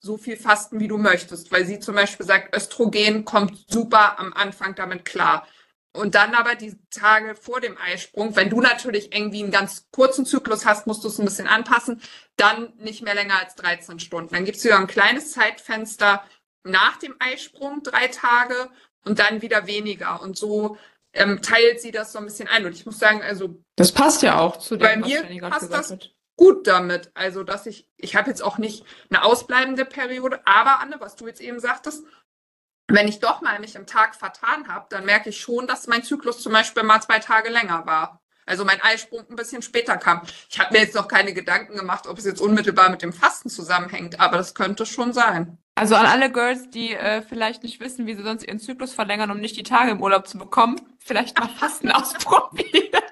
so 0.00 0.16
viel 0.16 0.36
fasten, 0.36 0.80
wie 0.80 0.88
du 0.88 0.98
möchtest, 0.98 1.52
weil 1.52 1.66
sie 1.66 1.78
zum 1.78 1.94
Beispiel 1.94 2.26
sagt, 2.26 2.56
Östrogen 2.56 3.24
kommt 3.24 3.70
super 3.70 4.18
am 4.18 4.32
Anfang 4.32 4.74
damit 4.74 5.04
klar. 5.04 5.46
Und 5.92 6.14
dann 6.14 6.34
aber 6.34 6.54
die 6.54 6.76
Tage 6.90 7.34
vor 7.34 7.60
dem 7.60 7.76
Eisprung, 7.76 8.36
wenn 8.36 8.48
du 8.48 8.60
natürlich 8.60 9.14
irgendwie 9.14 9.42
einen 9.42 9.50
ganz 9.50 9.88
kurzen 9.90 10.24
Zyklus 10.24 10.64
hast, 10.64 10.86
musst 10.86 11.02
du 11.02 11.08
es 11.08 11.18
ein 11.18 11.24
bisschen 11.24 11.48
anpassen, 11.48 12.00
dann 12.36 12.72
nicht 12.78 13.02
mehr 13.02 13.14
länger 13.14 13.40
als 13.40 13.56
13 13.56 13.98
Stunden. 13.98 14.32
Dann 14.32 14.44
gibt 14.44 14.56
es 14.56 14.64
wieder 14.64 14.78
ein 14.78 14.86
kleines 14.86 15.32
Zeitfenster 15.32 16.24
nach 16.62 16.96
dem 16.98 17.16
Eisprung, 17.18 17.82
drei 17.82 18.06
Tage 18.06 18.70
und 19.04 19.18
dann 19.18 19.42
wieder 19.42 19.66
weniger. 19.66 20.22
Und 20.22 20.36
so 20.38 20.78
ähm, 21.12 21.42
teilt 21.42 21.80
sie 21.80 21.90
das 21.90 22.12
so 22.12 22.20
ein 22.20 22.24
bisschen 22.24 22.46
ein. 22.46 22.64
Und 22.64 22.72
ich 22.72 22.86
muss 22.86 22.98
sagen, 22.98 23.22
also. 23.22 23.60
Das 23.76 23.90
passt 23.90 24.22
ja 24.22 24.38
auch 24.38 24.58
zu 24.58 24.76
dem, 24.76 24.82
bei 24.82 24.96
mir 24.96 25.50
passt 25.50 25.72
das. 25.72 25.90
Wird 25.90 26.14
gut 26.40 26.66
damit. 26.66 27.10
Also, 27.14 27.44
dass 27.44 27.66
ich, 27.66 27.86
ich 27.98 28.16
habe 28.16 28.30
jetzt 28.30 28.42
auch 28.42 28.56
nicht 28.56 28.84
eine 29.10 29.22
ausbleibende 29.24 29.84
Periode, 29.84 30.40
aber 30.46 30.80
Anne, 30.80 30.96
was 30.98 31.14
du 31.14 31.26
jetzt 31.26 31.42
eben 31.42 31.60
sagtest, 31.60 32.02
wenn 32.88 33.06
ich 33.06 33.20
doch 33.20 33.42
mal 33.42 33.60
mich 33.60 33.76
im 33.76 33.86
Tag 33.86 34.16
vertan 34.16 34.66
habe, 34.66 34.86
dann 34.88 35.04
merke 35.04 35.28
ich 35.28 35.40
schon, 35.40 35.66
dass 35.66 35.86
mein 35.86 36.02
Zyklus 36.02 36.42
zum 36.42 36.52
Beispiel 36.52 36.82
mal 36.82 37.00
zwei 37.02 37.18
Tage 37.18 37.50
länger 37.50 37.86
war. 37.86 38.22
Also 38.46 38.64
mein 38.64 38.80
Eisprung 38.80 39.24
ein 39.28 39.36
bisschen 39.36 39.60
später 39.62 39.96
kam. 39.98 40.22
Ich 40.48 40.58
habe 40.58 40.72
mir 40.72 40.80
jetzt 40.80 40.96
noch 40.96 41.06
keine 41.06 41.34
Gedanken 41.34 41.76
gemacht, 41.76 42.06
ob 42.08 42.18
es 42.18 42.24
jetzt 42.24 42.40
unmittelbar 42.40 42.88
mit 42.88 43.02
dem 43.02 43.12
Fasten 43.12 43.50
zusammenhängt, 43.50 44.18
aber 44.18 44.38
das 44.38 44.54
könnte 44.54 44.86
schon 44.86 45.12
sein. 45.12 45.58
Also 45.74 45.94
an 45.94 46.06
alle 46.06 46.32
Girls, 46.32 46.70
die 46.70 46.94
äh, 46.94 47.22
vielleicht 47.22 47.62
nicht 47.62 47.80
wissen, 47.80 48.06
wie 48.06 48.14
sie 48.14 48.24
sonst 48.24 48.44
ihren 48.44 48.58
Zyklus 48.58 48.94
verlängern, 48.94 49.30
um 49.30 49.40
nicht 49.40 49.56
die 49.56 49.62
Tage 49.62 49.90
im 49.90 50.02
Urlaub 50.02 50.26
zu 50.26 50.38
bekommen, 50.38 50.80
vielleicht 50.98 51.38
mal 51.38 51.48
Fasten 51.48 51.90
ausprobieren. 51.92 53.02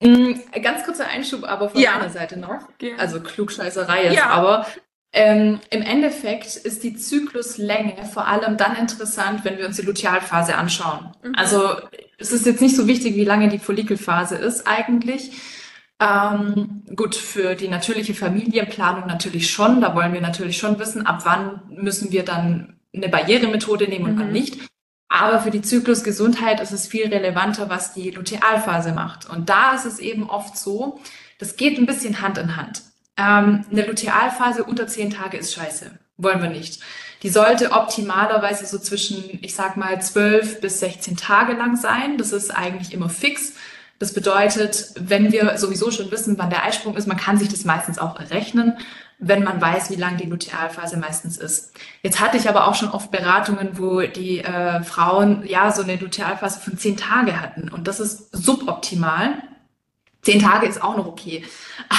Mm, 0.00 0.34
ganz 0.62 0.84
kurzer 0.84 1.08
Einschub 1.08 1.44
aber 1.44 1.70
von 1.70 1.80
ja. 1.80 1.96
meiner 1.98 2.10
Seite 2.10 2.38
noch. 2.38 2.68
Also 2.98 3.20
Klugscheißerei 3.20 4.04
jetzt, 4.04 4.16
ja. 4.16 4.26
aber 4.26 4.66
ähm, 5.12 5.60
im 5.70 5.82
Endeffekt 5.82 6.56
ist 6.56 6.84
die 6.84 6.94
Zykluslänge 6.94 8.04
vor 8.04 8.26
allem 8.26 8.56
dann 8.56 8.76
interessant, 8.76 9.44
wenn 9.44 9.58
wir 9.58 9.66
uns 9.66 9.76
die 9.76 9.82
Lutealphase 9.82 10.54
anschauen. 10.56 11.12
Mhm. 11.22 11.34
Also 11.34 11.76
es 12.18 12.30
ist 12.30 12.46
jetzt 12.46 12.60
nicht 12.60 12.76
so 12.76 12.86
wichtig, 12.86 13.16
wie 13.16 13.24
lange 13.24 13.48
die 13.48 13.58
Follikelphase 13.58 14.36
ist 14.36 14.66
eigentlich. 14.66 15.32
Ähm, 16.00 16.84
gut, 16.94 17.16
für 17.16 17.54
die 17.54 17.68
natürliche 17.68 18.14
Familienplanung 18.14 19.06
natürlich 19.06 19.50
schon. 19.50 19.80
Da 19.80 19.94
wollen 19.94 20.12
wir 20.12 20.20
natürlich 20.20 20.58
schon 20.58 20.78
wissen, 20.78 21.06
ab 21.06 21.22
wann 21.24 21.62
müssen 21.70 22.12
wir 22.12 22.24
dann 22.24 22.78
eine 22.94 23.08
Barrieremethode 23.08 23.88
nehmen 23.88 24.04
und 24.04 24.14
mhm. 24.14 24.20
wann 24.20 24.32
nicht. 24.32 24.58
Aber 25.08 25.40
für 25.40 25.50
die 25.50 25.62
Zyklusgesundheit 25.62 26.60
ist 26.60 26.72
es 26.72 26.86
viel 26.86 27.08
relevanter, 27.08 27.70
was 27.70 27.94
die 27.94 28.10
Lutealphase 28.10 28.92
macht. 28.92 29.28
Und 29.28 29.48
da 29.48 29.74
ist 29.74 29.86
es 29.86 29.98
eben 29.98 30.28
oft 30.28 30.56
so, 30.56 31.00
das 31.38 31.56
geht 31.56 31.78
ein 31.78 31.86
bisschen 31.86 32.20
Hand 32.20 32.38
in 32.38 32.56
Hand. 32.56 32.82
Ähm, 33.16 33.64
eine 33.70 33.86
Lutealphase 33.86 34.64
unter 34.64 34.86
zehn 34.86 35.10
Tage 35.10 35.38
ist 35.38 35.54
scheiße. 35.54 35.90
Wollen 36.18 36.42
wir 36.42 36.50
nicht. 36.50 36.80
Die 37.22 37.30
sollte 37.30 37.72
optimalerweise 37.72 38.66
so 38.66 38.78
zwischen, 38.78 39.38
ich 39.42 39.54
sag 39.54 39.76
mal, 39.76 40.00
zwölf 40.02 40.60
bis 40.60 40.80
16 40.80 41.16
Tage 41.16 41.54
lang 41.54 41.76
sein. 41.76 42.18
Das 42.18 42.32
ist 42.32 42.50
eigentlich 42.50 42.92
immer 42.92 43.08
fix. 43.08 43.54
Das 43.98 44.14
bedeutet, 44.14 44.92
wenn 44.96 45.32
wir 45.32 45.58
sowieso 45.58 45.90
schon 45.90 46.10
wissen, 46.10 46.38
wann 46.38 46.50
der 46.50 46.64
Eisprung 46.64 46.96
ist, 46.96 47.08
man 47.08 47.16
kann 47.16 47.38
sich 47.38 47.48
das 47.48 47.64
meistens 47.64 47.98
auch 47.98 48.18
errechnen, 48.20 48.78
wenn 49.18 49.42
man 49.42 49.60
weiß, 49.60 49.90
wie 49.90 49.96
lang 49.96 50.16
die 50.16 50.28
Lutealphase 50.28 50.96
meistens 50.96 51.36
ist. 51.36 51.72
Jetzt 52.02 52.20
hatte 52.20 52.36
ich 52.36 52.48
aber 52.48 52.68
auch 52.68 52.74
schon 52.74 52.90
oft 52.90 53.10
Beratungen, 53.10 53.78
wo 53.78 54.00
die 54.02 54.38
äh, 54.38 54.82
Frauen 54.84 55.44
ja 55.44 55.72
so 55.72 55.82
eine 55.82 55.96
Lutealphase 55.96 56.60
von 56.60 56.78
zehn 56.78 56.96
Tage 56.96 57.40
hatten 57.40 57.68
und 57.68 57.88
das 57.88 57.98
ist 58.00 58.34
suboptimal. 58.34 59.34
Zehn 60.22 60.40
Tage 60.40 60.66
ist 60.66 60.82
auch 60.82 60.96
noch 60.96 61.06
okay, 61.06 61.44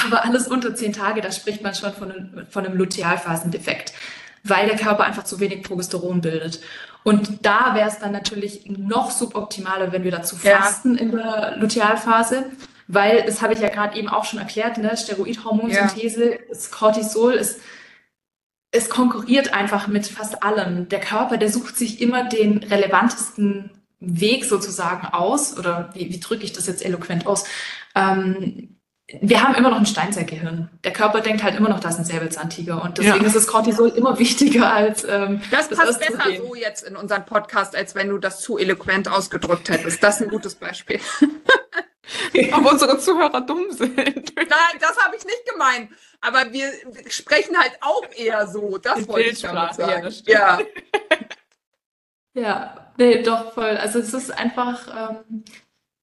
aber 0.05 0.23
alles 0.23 0.47
unter 0.47 0.75
zehn 0.75 0.93
Tage, 0.93 1.21
da 1.21 1.31
spricht 1.31 1.63
man 1.63 1.73
schon 1.73 1.93
von 1.93 2.11
einem, 2.11 2.47
von 2.49 2.65
einem 2.65 2.77
Lutealphasendefekt, 2.77 3.93
weil 4.43 4.67
der 4.67 4.77
Körper 4.77 5.03
einfach 5.03 5.23
zu 5.23 5.39
wenig 5.39 5.63
Progesteron 5.63 6.21
bildet. 6.21 6.61
Und 7.03 7.45
da 7.45 7.75
wäre 7.75 7.87
es 7.87 7.99
dann 7.99 8.11
natürlich 8.11 8.65
noch 8.67 9.11
suboptimaler, 9.11 9.91
wenn 9.91 10.03
wir 10.03 10.11
dazu 10.11 10.35
fasten 10.35 10.95
ja. 10.95 11.01
in 11.01 11.11
der 11.11 11.55
Lutealphase, 11.57 12.45
weil 12.89 13.23
das 13.23 13.41
habe 13.41 13.53
ich 13.53 13.59
ja 13.59 13.69
gerade 13.69 13.97
eben 13.97 14.09
auch 14.09 14.25
schon 14.25 14.39
erklärt, 14.39 14.79
ne? 14.79 14.97
Steroidhormonsynthese, 14.97 16.31
ja. 16.31 16.37
das 16.49 16.71
Cortisol 16.71 17.33
ist 17.33 17.61
es 18.71 18.89
konkurriert 18.89 19.53
einfach 19.53 19.87
mit 19.87 20.05
fast 20.05 20.43
allem. 20.43 20.89
Der 20.89 20.99
Körper, 20.99 21.37
der 21.37 21.49
sucht 21.49 21.75
sich 21.75 22.01
immer 22.01 22.29
den 22.29 22.59
relevantesten 22.59 23.71
Weg 23.99 24.45
sozusagen 24.45 25.07
aus, 25.07 25.57
oder 25.57 25.89
wie, 25.93 26.11
wie 26.11 26.19
drücke 26.19 26.43
ich 26.43 26.53
das 26.53 26.67
jetzt 26.67 26.85
eloquent 26.85 27.25
aus? 27.25 27.45
Ähm, 27.95 28.75
wir 29.21 29.41
haben 29.41 29.55
immer 29.55 29.71
noch 29.71 29.79
ein 29.79 29.87
Steinzeitgehirn. 29.87 30.69
Der 30.83 30.93
Körper 30.93 31.21
denkt 31.21 31.41
halt 31.41 31.55
immer 31.55 31.69
noch, 31.69 31.79
das 31.79 31.95
ist 31.95 31.99
ein 31.99 32.05
Säbelzahntiger. 32.05 32.83
Und 32.83 32.99
deswegen 32.99 33.21
ja. 33.21 33.27
ist 33.27 33.35
das 33.35 33.47
Cortisol 33.47 33.89
immer 33.89 34.19
wichtiger 34.19 34.71
als 34.71 35.03
ähm, 35.03 35.41
Das 35.49 35.67
passt 35.67 35.99
besser 35.99 36.23
so 36.37 36.53
jetzt 36.53 36.83
in 36.83 36.95
unseren 36.95 37.25
Podcast, 37.25 37.75
als 37.75 37.95
wenn 37.95 38.09
du 38.09 38.19
das 38.19 38.39
zu 38.39 38.59
eloquent 38.59 39.09
ausgedrückt 39.09 39.69
hättest. 39.69 40.03
Das 40.03 40.17
ist 40.17 40.27
ein 40.27 40.29
gutes 40.29 40.53
Beispiel. 40.53 40.99
Ob 42.53 42.71
unsere 42.71 42.97
Zuhörer 42.99 43.41
dumm 43.41 43.71
sind. 43.71 44.35
Nein, 44.35 44.79
das 44.79 44.97
habe 44.97 45.15
ich 45.15 45.25
nicht 45.25 45.45
gemeint. 45.51 45.91
Aber 46.21 46.51
wir 46.51 46.71
sprechen 47.09 47.57
halt 47.57 47.77
auch 47.81 48.05
eher 48.15 48.47
so. 48.47 48.77
Das 48.77 49.07
wollte 49.07 49.29
ich 49.29 49.41
damit 49.41 49.73
sagen. 49.75 50.13
Ja, 50.25 50.59
ja. 50.59 50.59
ja, 52.33 52.91
nee, 52.97 53.21
doch 53.21 53.53
voll. 53.53 53.77
Also 53.77 53.99
es 53.99 54.13
ist 54.13 54.31
einfach... 54.31 55.17
Ähm, 55.19 55.43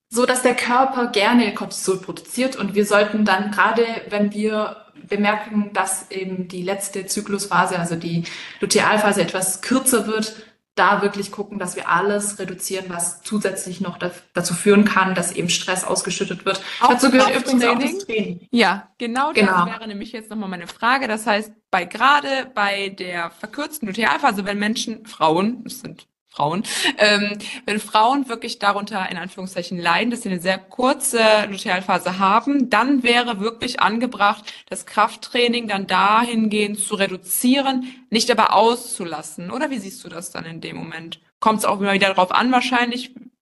so 0.08 0.24
dass 0.24 0.42
der 0.42 0.54
Körper 0.54 1.08
gerne 1.08 1.52
Cortisol 1.52 1.98
produziert 1.98 2.56
und 2.56 2.74
wir 2.74 2.86
sollten 2.86 3.24
dann 3.24 3.50
gerade, 3.50 3.84
wenn 4.08 4.32
wir 4.32 4.86
bemerken, 5.08 5.72
dass 5.72 6.10
eben 6.10 6.48
die 6.48 6.62
letzte 6.62 7.06
Zyklusphase, 7.06 7.78
also 7.78 7.96
die 7.96 8.24
Lutealphase 8.60 9.22
etwas 9.22 9.62
kürzer 9.62 10.06
wird, 10.06 10.36
da 10.76 11.02
wirklich 11.02 11.32
gucken, 11.32 11.58
dass 11.58 11.74
wir 11.74 11.88
alles 11.88 12.38
reduzieren, 12.38 12.84
was 12.88 13.22
zusätzlich 13.22 13.80
noch 13.80 13.98
dazu 14.34 14.54
führen 14.54 14.84
kann, 14.84 15.14
dass 15.14 15.32
eben 15.32 15.48
Stress 15.48 15.84
ausgeschüttet 15.84 16.44
wird. 16.44 16.62
Auch 16.80 16.90
dazu 16.90 17.10
gehört 17.10 17.34
übrigens 17.34 17.64
auch 17.64 17.78
das 17.78 17.98
Training. 18.04 18.46
Ja, 18.50 18.90
genau, 18.98 19.32
das 19.32 19.40
genau. 19.40 19.66
wäre 19.66 19.88
nämlich 19.88 20.12
jetzt 20.12 20.30
nochmal 20.30 20.50
meine 20.50 20.66
Frage. 20.66 21.08
Das 21.08 21.26
heißt, 21.26 21.50
bei 21.70 21.86
gerade 21.86 22.50
bei 22.54 22.90
der 22.90 23.30
verkürzten 23.30 23.88
Lutealphase, 23.88 24.44
wenn 24.44 24.58
Menschen, 24.58 25.06
Frauen, 25.06 25.64
es 25.66 25.80
sind 25.80 26.06
Frauen, 26.36 26.64
ähm, 26.98 27.38
wenn 27.64 27.80
Frauen 27.80 28.28
wirklich 28.28 28.58
darunter 28.58 29.08
in 29.10 29.16
Anführungszeichen 29.16 29.78
leiden, 29.78 30.10
dass 30.10 30.22
sie 30.22 30.28
eine 30.28 30.40
sehr 30.40 30.58
kurze 30.58 31.46
Lutealphase 31.50 32.18
haben, 32.18 32.68
dann 32.68 33.02
wäre 33.02 33.40
wirklich 33.40 33.80
angebracht, 33.80 34.44
das 34.68 34.84
Krafttraining 34.84 35.66
dann 35.66 35.86
dahingehend 35.86 36.78
zu 36.78 36.96
reduzieren, 36.96 37.88
nicht 38.10 38.30
aber 38.30 38.52
auszulassen. 38.52 39.50
Oder 39.50 39.70
wie 39.70 39.78
siehst 39.78 40.04
du 40.04 40.10
das 40.10 40.30
dann 40.30 40.44
in 40.44 40.60
dem 40.60 40.76
Moment? 40.76 41.20
Kommt 41.40 41.60
es 41.60 41.64
auch 41.64 41.80
immer 41.80 41.94
wieder 41.94 42.08
darauf 42.08 42.32
an, 42.32 42.52
wahrscheinlich, 42.52 43.14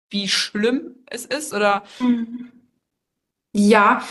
wie 0.09 0.27
schlimm 0.27 0.95
es 1.05 1.25
ist? 1.25 1.53
Oder? 1.53 1.83
Mhm. 1.99 2.51
Ja, 3.53 4.01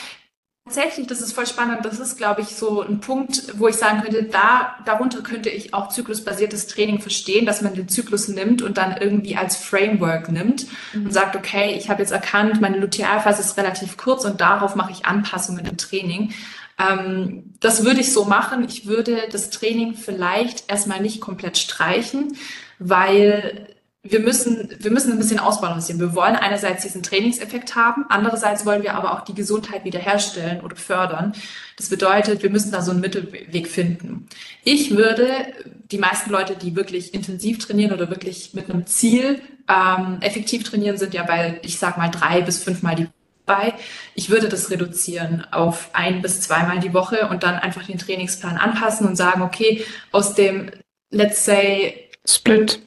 Tatsächlich, 0.72 1.08
das 1.08 1.20
ist 1.20 1.32
voll 1.32 1.48
spannend. 1.48 1.84
Das 1.84 1.98
ist, 1.98 2.16
glaube 2.16 2.42
ich, 2.42 2.54
so 2.54 2.80
ein 2.80 3.00
Punkt, 3.00 3.58
wo 3.58 3.66
ich 3.66 3.74
sagen 3.74 4.02
könnte, 4.02 4.22
da, 4.22 4.76
darunter 4.84 5.20
könnte 5.20 5.50
ich 5.50 5.74
auch 5.74 5.88
zyklusbasiertes 5.88 6.68
Training 6.68 7.00
verstehen, 7.00 7.44
dass 7.44 7.60
man 7.60 7.74
den 7.74 7.88
Zyklus 7.88 8.28
nimmt 8.28 8.62
und 8.62 8.78
dann 8.78 8.96
irgendwie 8.96 9.34
als 9.34 9.56
Framework 9.56 10.30
nimmt 10.30 10.68
mhm. 10.92 11.06
und 11.06 11.12
sagt, 11.12 11.34
okay, 11.34 11.74
ich 11.76 11.90
habe 11.90 12.02
jetzt 12.02 12.12
erkannt, 12.12 12.60
meine 12.60 12.78
Lutealphase 12.78 13.40
ist 13.40 13.56
relativ 13.56 13.96
kurz 13.96 14.24
und 14.24 14.40
darauf 14.40 14.76
mache 14.76 14.92
ich 14.92 15.06
Anpassungen 15.06 15.66
im 15.66 15.76
Training. 15.76 16.34
Ähm, 16.78 17.52
das 17.58 17.84
würde 17.84 17.98
ich 17.98 18.12
so 18.12 18.24
machen. 18.24 18.64
Ich 18.64 18.86
würde 18.86 19.22
das 19.32 19.50
Training 19.50 19.94
vielleicht 19.94 20.70
erstmal 20.70 21.00
nicht 21.00 21.20
komplett 21.20 21.58
streichen, 21.58 22.36
weil 22.78 23.74
wir 24.02 24.20
müssen, 24.20 24.70
wir 24.78 24.90
müssen 24.90 25.12
ein 25.12 25.18
bisschen 25.18 25.38
ausbalancieren. 25.38 26.00
Wir 26.00 26.14
wollen 26.14 26.34
einerseits 26.34 26.82
diesen 26.82 27.02
Trainingseffekt 27.02 27.76
haben, 27.76 28.06
andererseits 28.08 28.64
wollen 28.64 28.82
wir 28.82 28.94
aber 28.94 29.12
auch 29.12 29.24
die 29.24 29.34
Gesundheit 29.34 29.84
wiederherstellen 29.84 30.62
oder 30.62 30.74
fördern. 30.74 31.34
Das 31.76 31.90
bedeutet, 31.90 32.42
wir 32.42 32.48
müssen 32.48 32.72
da 32.72 32.80
so 32.80 32.92
einen 32.92 33.00
Mittelweg 33.00 33.68
finden. 33.68 34.26
Ich 34.64 34.96
würde 34.96 35.26
die 35.90 35.98
meisten 35.98 36.30
Leute, 36.30 36.56
die 36.56 36.76
wirklich 36.76 37.12
intensiv 37.12 37.58
trainieren 37.58 37.92
oder 37.92 38.08
wirklich 38.08 38.54
mit 38.54 38.70
einem 38.70 38.86
Ziel 38.86 39.42
ähm, 39.68 40.18
effektiv 40.22 40.64
trainieren, 40.64 40.96
sind 40.96 41.12
ja 41.12 41.22
bei, 41.22 41.60
ich 41.62 41.78
sag 41.78 41.98
mal, 41.98 42.08
drei 42.08 42.40
bis 42.40 42.62
fünfmal 42.62 42.96
die 42.96 43.08
bei. 43.44 43.74
Ich 44.14 44.30
würde 44.30 44.48
das 44.48 44.70
reduzieren 44.70 45.44
auf 45.50 45.90
ein 45.92 46.22
bis 46.22 46.40
zweimal 46.40 46.78
die 46.78 46.94
Woche 46.94 47.28
und 47.28 47.42
dann 47.42 47.56
einfach 47.56 47.84
den 47.84 47.98
Trainingsplan 47.98 48.56
anpassen 48.56 49.06
und 49.06 49.16
sagen, 49.16 49.42
okay, 49.42 49.84
aus 50.12 50.34
dem, 50.34 50.70
let's 51.10 51.44
say, 51.44 52.08
Split 52.26 52.80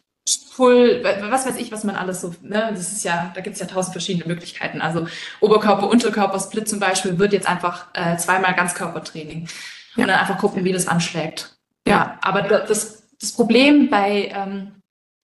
Full, 0.56 1.04
was 1.04 1.48
weiß 1.48 1.58
ich, 1.58 1.72
was 1.72 1.84
man 1.84 1.96
alles 1.96 2.22
so, 2.22 2.36
ne, 2.44 2.70
das 2.70 2.92
ist 2.92 3.04
ja, 3.04 3.32
da 3.34 3.42
gibt 3.42 3.56
es 3.56 3.60
ja 3.60 3.66
tausend 3.66 3.94
verschiedene 3.94 4.28
Möglichkeiten. 4.28 4.82
Also 4.82 5.08
Oberkörper, 5.40 5.90
Unterkörper, 5.90 6.40
Split 6.40 6.70
zum 6.70 6.80
Beispiel, 6.80 7.18
wird 7.18 7.34
jetzt 7.34 7.50
einfach 7.50 7.88
äh, 7.94 8.18
zweimal 8.18 8.54
Ganzkörpertraining. 8.54 9.48
Ja. 9.96 10.04
Und 10.04 10.10
dann 10.10 10.20
einfach 10.20 10.38
gucken, 10.38 10.64
wie 10.64 10.72
das 10.72 10.88
anschlägt. 10.88 11.56
Ja, 11.88 11.94
ja 11.94 12.20
aber 12.22 12.44
das, 12.44 13.04
das 13.20 13.32
Problem 13.32 13.90
bei 13.90 14.32
ähm, 14.32 14.74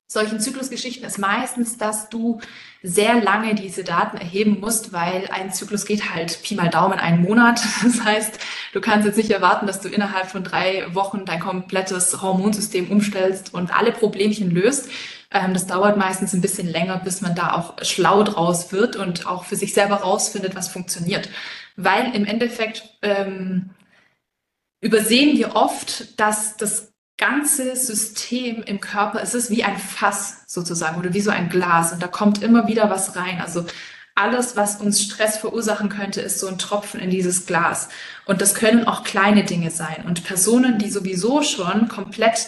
solchen 0.08 0.40
Zyklusgeschichten 0.40 1.06
ist 1.06 1.20
meistens, 1.20 1.78
dass 1.78 2.10
du 2.10 2.42
sehr 2.82 3.22
lange 3.22 3.54
diese 3.54 3.84
Daten 3.84 4.18
erheben 4.18 4.60
musst, 4.60 4.92
weil 4.92 5.30
ein 5.32 5.54
Zyklus 5.54 5.86
geht 5.86 6.12
halt 6.12 6.42
Pi 6.42 6.56
mal 6.56 6.70
Daumen 6.70 6.98
einen 6.98 7.22
Monat. 7.22 7.62
Das 7.84 8.04
heißt, 8.04 8.40
du 8.74 8.82
kannst 8.82 9.06
jetzt 9.06 9.18
nicht 9.18 9.30
erwarten, 9.30 9.68
dass 9.68 9.82
du 9.82 9.90
innerhalb 9.90 10.28
von 10.28 10.44
drei 10.44 10.88
Wochen 10.96 11.26
dein 11.26 11.40
komplettes 11.40 12.22
Hormonsystem 12.22 12.90
umstellst 12.90 13.54
und 13.54 13.76
alle 13.76 13.92
Problemchen 13.92 14.50
löst. 14.50 14.90
Ähm, 15.32 15.54
das 15.54 15.68
dauert 15.68 15.98
meistens 15.98 16.34
ein 16.34 16.42
bisschen 16.42 16.68
länger, 16.68 16.98
bis 16.98 17.22
man 17.22 17.36
da 17.36 17.54
auch 17.54 17.84
schlau 17.84 18.24
draus 18.24 18.72
wird 18.72 18.96
und 18.96 19.28
auch 19.28 19.46
für 19.46 19.56
sich 19.56 19.74
selber 19.74 19.98
rausfindet, 19.98 20.56
was 20.56 20.70
funktioniert. 20.70 21.30
Weil 21.76 22.16
im 22.16 22.26
Endeffekt 22.26 22.98
ähm, 23.02 23.72
übersehen 24.82 25.38
wir 25.38 25.56
oft, 25.56 26.20
dass 26.20 26.58
das 26.58 26.94
ganze 27.18 27.76
System 27.76 28.64
im 28.64 28.80
Körper, 28.80 29.22
es 29.22 29.34
ist 29.36 29.52
wie 29.52 29.64
ein 29.64 29.78
Fass 29.78 30.44
sozusagen 30.48 30.98
oder 30.98 31.14
wie 31.14 31.22
so 31.22 31.32
ein 31.32 31.50
Glas 31.50 31.92
und 31.92 32.02
da 32.02 32.08
kommt 32.08 32.42
immer 32.42 32.68
wieder 32.68 32.90
was 32.90 33.16
rein. 33.18 33.42
Also 33.42 33.66
alles, 34.16 34.58
was 34.58 34.82
uns 34.82 35.02
Stress 35.02 35.38
verursachen 35.38 35.90
könnte, 35.90 36.22
ist 36.22 36.40
so 36.40 36.48
ein 36.48 36.58
Tropfen 36.58 37.00
in 37.00 37.10
dieses 37.10 37.46
Glas. 37.46 37.90
Und 38.26 38.42
das 38.42 38.54
können 38.54 38.86
auch 38.86 39.04
kleine 39.04 39.46
Dinge 39.46 39.72
sein. 39.72 40.04
Und 40.06 40.26
Personen, 40.26 40.78
die 40.78 40.90
sowieso 40.90 41.42
schon 41.42 41.88
komplett 41.88 42.48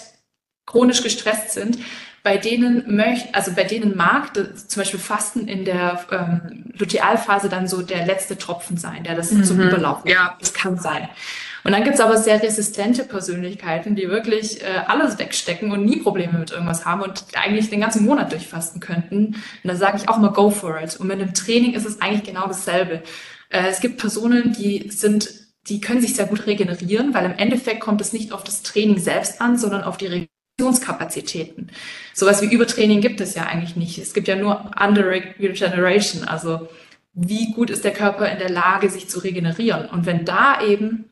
chronisch 0.65 1.01
gestresst 1.01 1.51
sind, 1.51 1.77
bei 2.23 2.37
denen 2.37 2.95
möchte, 2.95 3.33
also 3.33 3.51
bei 3.53 3.63
denen 3.63 3.97
mag 3.97 4.33
zum 4.35 4.81
Beispiel 4.81 4.99
Fasten 4.99 5.47
in 5.47 5.65
der 5.65 6.05
ähm, 6.11 6.71
Lutealphase 6.77 7.49
dann 7.49 7.67
so 7.67 7.81
der 7.81 8.05
letzte 8.05 8.37
Tropfen 8.37 8.77
sein, 8.77 9.03
der 9.03 9.15
das 9.15 9.31
mhm. 9.31 9.43
zum 9.43 9.59
Überlaufen. 9.59 10.09
Ja, 10.09 10.37
das 10.39 10.53
kann 10.53 10.77
sein. 10.77 11.09
Und 11.63 11.73
dann 11.73 11.83
gibt's 11.83 11.99
aber 11.99 12.17
sehr 12.17 12.41
resistente 12.41 13.03
Persönlichkeiten, 13.03 13.95
die 13.95 14.09
wirklich 14.09 14.61
äh, 14.61 14.81
alles 14.87 15.19
wegstecken 15.19 15.71
und 15.71 15.85
nie 15.85 15.97
Probleme 15.97 16.39
mit 16.39 16.51
irgendwas 16.51 16.85
haben 16.85 17.01
und 17.01 17.23
eigentlich 17.33 17.69
den 17.69 17.81
ganzen 17.81 18.05
Monat 18.05 18.31
durchfasten 18.31 18.81
könnten. 18.81 19.27
Und 19.27 19.37
da 19.63 19.75
sage 19.75 19.97
ich 19.97 20.09
auch 20.09 20.17
mal, 20.17 20.31
go 20.31 20.49
for 20.49 20.81
it. 20.81 20.99
Und 20.99 21.07
mit 21.07 21.19
einem 21.19 21.33
Training 21.33 21.73
ist 21.73 21.85
es 21.85 22.01
eigentlich 22.01 22.23
genau 22.23 22.47
dasselbe. 22.47 23.03
Äh, 23.49 23.67
es 23.67 23.79
gibt 23.79 23.99
Personen, 23.99 24.53
die 24.53 24.89
sind, 24.89 25.29
die 25.67 25.81
können 25.81 26.01
sich 26.01 26.15
sehr 26.15 26.25
gut 26.25 26.47
regenerieren, 26.47 27.13
weil 27.13 27.25
im 27.25 27.37
Endeffekt 27.37 27.79
kommt 27.79 28.01
es 28.01 28.13
nicht 28.13 28.31
auf 28.31 28.43
das 28.43 28.63
Training 28.63 28.97
selbst 28.97 29.39
an, 29.39 29.57
sondern 29.57 29.83
auf 29.83 29.97
die 29.97 30.27
Regenerationskapazitäten. 30.61 31.71
Sowas 32.13 32.41
wie 32.41 32.53
Übertraining 32.53 33.01
gibt 33.01 33.21
es 33.21 33.35
ja 33.35 33.43
eigentlich 33.43 33.75
nicht. 33.75 33.97
Es 33.97 34.13
gibt 34.13 34.27
ja 34.27 34.35
nur 34.35 34.71
Under 34.79 35.07
Regeneration, 35.07 36.23
also 36.23 36.69
wie 37.13 37.51
gut 37.53 37.69
ist 37.69 37.83
der 37.83 37.93
Körper 37.93 38.31
in 38.31 38.39
der 38.39 38.49
Lage, 38.49 38.89
sich 38.89 39.09
zu 39.09 39.19
regenerieren. 39.19 39.89
Und 39.89 40.05
wenn 40.05 40.23
da 40.23 40.61
eben 40.61 41.09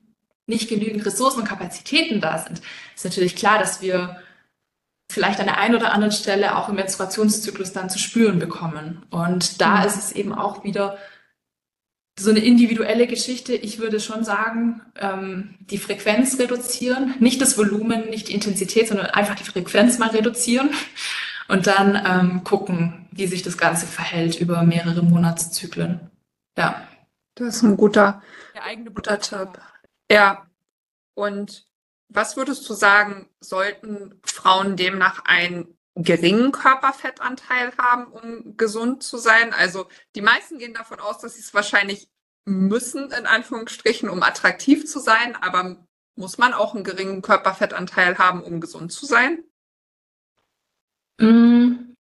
nicht 0.48 0.70
genügend 0.70 1.06
Ressourcen 1.06 1.42
und 1.42 1.48
Kapazitäten 1.48 2.22
da 2.22 2.38
sind, 2.38 2.62
ist 2.96 3.06
natürlich 3.06 3.36
klar, 3.36 3.60
dass 3.60 3.82
wir 3.82 4.18
vielleicht 5.12 5.40
an 5.40 5.48
der 5.48 5.58
einen 5.58 5.76
oder 5.76 5.92
anderen 5.92 6.12
Stelle 6.12 6.56
auch 6.56 6.70
im 6.70 6.76
Menstruationszyklus 6.76 7.74
dann 7.74 7.90
zu 7.90 8.00
spüren 8.00 8.40
bekommen. 8.40 9.06
Und 9.10 9.60
da 9.60 9.80
mhm. 9.80 9.88
ist 9.88 9.98
es 9.98 10.12
eben 10.12 10.34
auch 10.34 10.64
wieder 10.64 10.98
so 12.20 12.30
eine 12.30 12.40
individuelle 12.40 13.08
Geschichte. 13.08 13.54
Ich 13.54 13.80
würde 13.80 14.00
schon 14.00 14.24
sagen, 14.24 14.82
ähm, 14.98 15.56
die 15.60 15.78
Frequenz 15.78 16.38
reduzieren, 16.40 17.16
nicht 17.20 17.42
das 17.42 17.58
Volumen, 17.58 18.10
nicht 18.10 18.28
die 18.28 18.34
Intensität, 18.34 18.88
sondern 18.88 19.08
einfach 19.08 19.36
die 19.36 19.44
Frequenz 19.44 19.98
mal 19.98 20.10
reduzieren 20.10 20.70
und 21.48 21.68
dann 21.68 22.02
ähm, 22.06 22.44
gucken, 22.44 23.08
wie 23.12 23.28
sich 23.28 23.42
das 23.42 23.58
Ganze 23.58 23.88
verhält 23.88 24.40
über 24.40 24.64
mehrere 24.64 25.04
Monatszyklen. 25.04 26.12
Ja. 26.58 26.88
Das 27.36 27.58
ist 27.58 27.64
ein 27.64 27.78
guter, 27.78 28.22
der 28.54 28.64
eigene 28.66 28.92
guter 28.92 29.20
Tipp. 29.20 29.60
Ja. 30.12 30.46
Und 31.14 31.66
was 32.10 32.36
würdest 32.36 32.70
du 32.70 32.74
sagen, 32.74 33.30
sollten 33.40 34.20
Frauen 34.24 34.76
demnach 34.76 35.24
einen 35.26 35.78
geringen 36.04 36.52
Körperfettanteil 36.52 37.74
haben, 37.78 38.06
um 38.08 38.58
gesund 38.58 39.04
zu 39.04 39.18
sein? 39.18 39.54
Also 39.54 39.88
die 40.16 40.22
meisten 40.22 40.58
gehen 40.58 40.74
davon 40.74 41.00
aus, 41.00 41.20
dass 41.20 41.36
sie 41.36 41.42
es 41.42 41.54
wahrscheinlich 41.54 42.10
müssen, 42.46 43.12
in 43.12 43.26
Anführungsstrichen, 43.26 44.10
um 44.10 44.24
attraktiv 44.24 44.86
zu 44.86 45.00
sein, 45.00 45.36
aber 45.36 45.86
muss 46.16 46.38
man 46.38 46.54
auch 46.54 46.76
einen 46.76 46.84
geringen 46.84 47.22
Körperfettanteil 47.22 48.18
haben, 48.18 48.44
um 48.44 48.60
gesund 48.60 48.92
zu 48.92 49.06
sein? 49.06 49.44
Mm. 51.20 51.96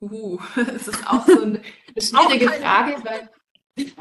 Uh, 0.00 0.38
das 0.56 0.88
ist 0.88 1.06
auch 1.06 1.26
so 1.26 1.32
eine, 1.42 1.60
eine 1.60 2.02
schwierige 2.02 2.48
Frage, 2.48 3.02
weil 3.04 3.30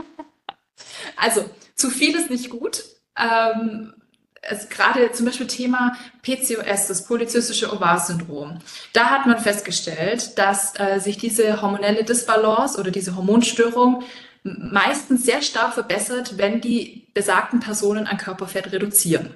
also 1.15 1.49
zu 1.75 1.89
viel 1.89 2.15
ist 2.15 2.29
nicht 2.29 2.49
gut. 2.49 2.83
Ähm, 3.17 3.98
es 4.41 4.69
gerade 4.69 5.11
zum 5.11 5.25
Beispiel 5.25 5.47
Thema 5.47 5.95
PCOS, 6.21 6.87
das 6.87 7.05
polyzystische 7.05 7.73
Ovar-Syndrom. 7.73 8.59
Da 8.93 9.09
hat 9.09 9.25
man 9.25 9.39
festgestellt, 9.39 10.37
dass 10.37 10.79
äh, 10.79 10.99
sich 10.99 11.17
diese 11.17 11.61
hormonelle 11.61 12.03
Disbalance 12.03 12.79
oder 12.79 12.91
diese 12.91 13.15
Hormonstörung 13.15 14.03
meistens 14.43 15.25
sehr 15.25 15.41
stark 15.41 15.73
verbessert, 15.73 16.37
wenn 16.37 16.61
die 16.61 17.07
besagten 17.13 17.59
Personen 17.59 18.07
an 18.07 18.17
Körperfett 18.17 18.71
reduzieren. 18.71 19.33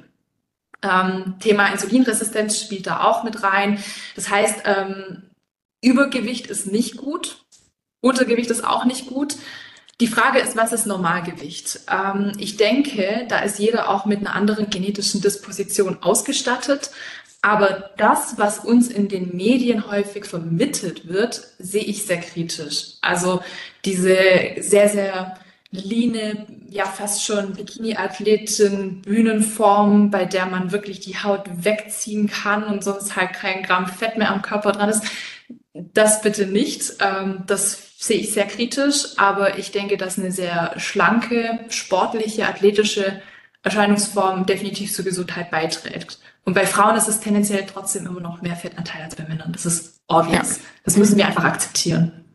Ähm, 0.81 1.35
Thema 1.39 1.67
Insulinresistenz 1.67 2.59
spielt 2.59 2.87
da 2.87 3.03
auch 3.03 3.23
mit 3.23 3.43
rein. 3.43 3.83
Das 4.15 4.29
heißt, 4.29 4.63
ähm, 4.65 5.23
Übergewicht 5.81 6.47
ist 6.47 6.67
nicht 6.67 6.97
gut, 6.97 7.43
Untergewicht 8.01 8.49
ist 8.49 8.63
auch 8.63 8.85
nicht 8.85 9.07
gut. 9.07 9.35
Die 10.01 10.07
Frage 10.07 10.39
ist, 10.39 10.57
was 10.57 10.73
ist 10.73 10.87
Normalgewicht? 10.87 11.81
Ähm, 11.91 12.31
ich 12.37 12.57
denke, 12.57 13.25
da 13.29 13.39
ist 13.39 13.59
jeder 13.59 13.89
auch 13.89 14.05
mit 14.05 14.19
einer 14.19 14.35
anderen 14.35 14.69
genetischen 14.69 15.21
Disposition 15.21 16.01
ausgestattet. 16.01 16.91
Aber 17.41 17.91
das, 17.97 18.37
was 18.37 18.59
uns 18.59 18.87
in 18.87 19.09
den 19.09 19.35
Medien 19.35 19.91
häufig 19.91 20.25
vermittelt 20.25 21.09
wird, 21.09 21.41
sehe 21.59 21.83
ich 21.83 22.05
sehr 22.05 22.21
kritisch. 22.21 22.93
Also 23.01 23.41
diese 23.83 24.17
sehr, 24.59 24.87
sehr 24.87 25.37
line, 25.71 26.47
ja 26.69 26.85
fast 26.85 27.25
schon 27.25 27.53
Bikini-Athletin, 27.53 29.01
Bühnenform, 29.01 30.09
bei 30.09 30.23
der 30.23 30.45
man 30.45 30.71
wirklich 30.71 31.01
die 31.01 31.17
Haut 31.17 31.43
wegziehen 31.53 32.27
kann 32.29 32.63
und 32.63 32.83
sonst 32.83 33.15
halt 33.15 33.33
kein 33.33 33.63
Gramm 33.63 33.87
Fett 33.87 34.17
mehr 34.17 34.31
am 34.31 34.41
Körper 34.41 34.71
dran 34.71 34.89
ist. 34.89 35.03
Das 35.73 36.21
bitte 36.21 36.45
nicht. 36.45 36.93
Ähm, 37.01 37.43
das 37.45 37.92
sehe 38.03 38.19
ich 38.19 38.33
sehr 38.33 38.45
kritisch, 38.47 39.17
aber 39.17 39.57
ich 39.57 39.71
denke, 39.71 39.95
dass 39.95 40.19
eine 40.19 40.31
sehr 40.31 40.73
schlanke, 40.77 41.59
sportliche, 41.69 42.47
athletische 42.47 43.21
Erscheinungsform 43.63 44.45
definitiv 44.45 44.93
zur 44.93 45.05
Gesundheit 45.05 45.49
beiträgt. 45.51 46.19
Und 46.43 46.53
bei 46.53 46.65
Frauen 46.65 46.97
ist 46.97 47.07
es 47.07 47.21
tendenziell 47.21 47.65
trotzdem 47.65 48.05
immer 48.05 48.19
noch 48.19 48.41
mehr 48.41 48.57
Fettanteil 48.57 49.03
als 49.03 49.15
bei 49.15 49.23
Männern. 49.23 49.53
Das 49.53 49.65
ist 49.65 50.01
obvious. 50.07 50.57
Ja. 50.57 50.63
Das 50.83 50.97
müssen 50.97 51.15
wir 51.15 51.25
einfach 51.25 51.45
akzeptieren. 51.45 52.25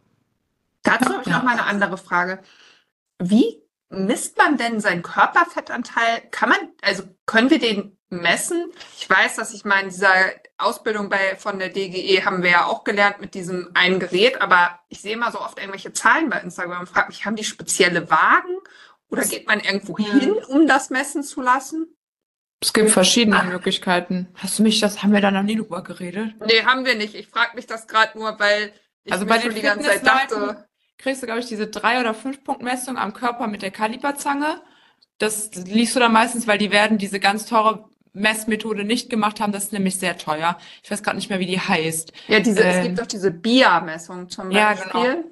Dazu 0.83 1.11
habe 1.11 1.23
ich 1.27 1.31
noch 1.31 1.43
mal 1.43 1.53
eine 1.53 1.67
andere 1.67 1.99
Frage. 1.99 2.39
Wie 3.19 3.61
misst 3.91 4.37
man 4.39 4.57
denn 4.57 4.81
seinen 4.81 5.03
Körperfettanteil? 5.03 6.23
Kann 6.31 6.51
man, 6.51 6.59
also 6.83 7.05
können 7.27 7.51
wir 7.51 7.59
den 7.59 7.99
messen? 8.11 8.71
Ich 8.99 9.09
weiß, 9.09 9.37
dass 9.37 9.55
ich 9.55 9.65
mal 9.65 9.81
in 9.81 9.89
dieser 9.89 10.15
Ausbildung 10.57 11.09
bei, 11.09 11.37
von 11.37 11.59
der 11.59 11.69
DGE 11.69 12.25
haben 12.25 12.43
wir 12.43 12.51
ja 12.51 12.65
auch 12.67 12.85
gelernt 12.85 13.21
mit 13.21 13.35
diesem 13.35 13.71
einen 13.75 14.01
Gerät, 14.01 14.41
aber 14.41 14.81
ich 14.89 15.01
sehe 15.01 15.15
immer 15.15 15.31
so 15.31 15.41
oft 15.41 15.59
irgendwelche 15.59 15.93
Zahlen 15.93 16.29
bei 16.31 16.41
Instagram 16.41 16.81
und 16.81 16.89
frage 16.89 17.09
mich, 17.09 17.25
haben 17.25 17.37
die 17.37 17.45
spezielle 17.45 18.11
Wagen 18.11 18.59
oder 19.11 19.25
geht 19.25 19.47
man 19.47 19.61
irgendwo 19.61 19.97
hin, 19.97 20.33
um 20.49 20.67
das 20.67 20.91
messen 20.91 21.23
zu 21.23 21.41
lassen? 21.41 21.95
Es 22.61 22.73
gibt 22.73 22.91
verschiedene 22.91 23.39
ah. 23.39 23.45
Möglichkeiten. 23.45 24.29
Hast 24.35 24.59
du 24.59 24.65
mich 24.65 24.81
das, 24.81 25.03
haben 25.03 25.13
wir 25.13 25.21
da 25.21 25.31
noch 25.31 25.45
nie 25.45 25.57
drüber 25.57 25.83
geredet? 25.83 26.35
Nee, 26.45 26.65
haben 26.65 26.85
wir 26.85 26.97
nicht. 26.97 27.15
Ich 27.15 27.29
frage 27.29 27.55
mich 27.55 27.67
das 27.67 27.87
gerade 27.87 28.19
nur, 28.19 28.39
weil 28.41 28.73
ich 29.05 29.13
also 29.13 29.27
bei 29.27 29.39
den 29.39 29.55
die 29.55 29.63
ganze 29.63 29.89
Zeit 29.89 30.05
dachte. 30.05 30.69
Kriegst 30.99 31.23
du, 31.23 31.27
glaube 31.27 31.41
ich, 31.41 31.47
diese 31.47 31.69
drei 31.69 32.01
oder 32.01 32.13
fünf 32.13 32.43
Punkt 32.45 32.63
Messung 32.63 32.99
am 32.99 33.15
Körper 33.15 33.47
mit 33.47 33.63
der 33.63 33.71
Kaliberzange. 33.71 34.61
Das 35.19 35.55
liest 35.55 35.97
du 35.97 36.01
dann 36.01 36.13
meistens, 36.13 36.47
weil 36.47 36.59
die 36.59 36.71
werden 36.71 36.99
diese 36.99 37.21
ganz 37.21 37.47
teure 37.47 37.89
Messmethode 38.13 38.85
nicht 38.85 39.09
gemacht 39.11 39.41
haben. 39.41 39.53
Das 39.53 39.65
ist 39.65 39.73
nämlich 39.73 39.99
sehr 39.99 40.19
teuer. 40.19 40.59
Ich 40.83 40.91
weiß 40.91 41.03
gerade 41.03 41.17
nicht 41.17 41.31
mehr, 41.31 41.39
wie 41.39 41.47
die 41.47 41.61
heißt. 41.61 42.13
Ja, 42.27 42.41
diese, 42.41 42.61
ähm, 42.61 42.69
es 42.69 42.83
gibt 42.85 42.99
doch 42.99 43.07
diese 43.07 43.31
BIA-Messung 43.31 44.29
zum 44.29 44.51
Beispiel. 44.51 45.01
Ja, 45.01 45.15
genau. 45.15 45.25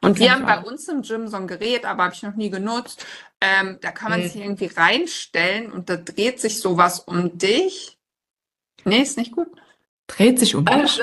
Und 0.00 0.20
wir 0.20 0.32
haben 0.32 0.46
bei 0.46 0.60
uns 0.60 0.86
im 0.88 1.02
Gym 1.02 1.26
so 1.26 1.36
ein 1.36 1.48
Gerät, 1.48 1.84
aber 1.84 2.04
habe 2.04 2.14
ich 2.14 2.22
noch 2.22 2.36
nie 2.36 2.50
genutzt. 2.50 3.04
Ähm, 3.40 3.78
da 3.80 3.90
kann 3.90 4.10
man 4.10 4.20
mhm. 4.20 4.24
sich 4.24 4.36
irgendwie 4.36 4.66
reinstellen 4.66 5.72
und 5.72 5.90
da 5.90 5.96
dreht 5.96 6.40
sich 6.40 6.60
sowas 6.60 7.00
um 7.00 7.36
dich. 7.36 7.98
Nee, 8.84 9.02
ist 9.02 9.18
nicht 9.18 9.32
gut. 9.32 9.48
Dreht 10.06 10.38
sich 10.38 10.54
um 10.54 10.64
dich? 10.64 11.00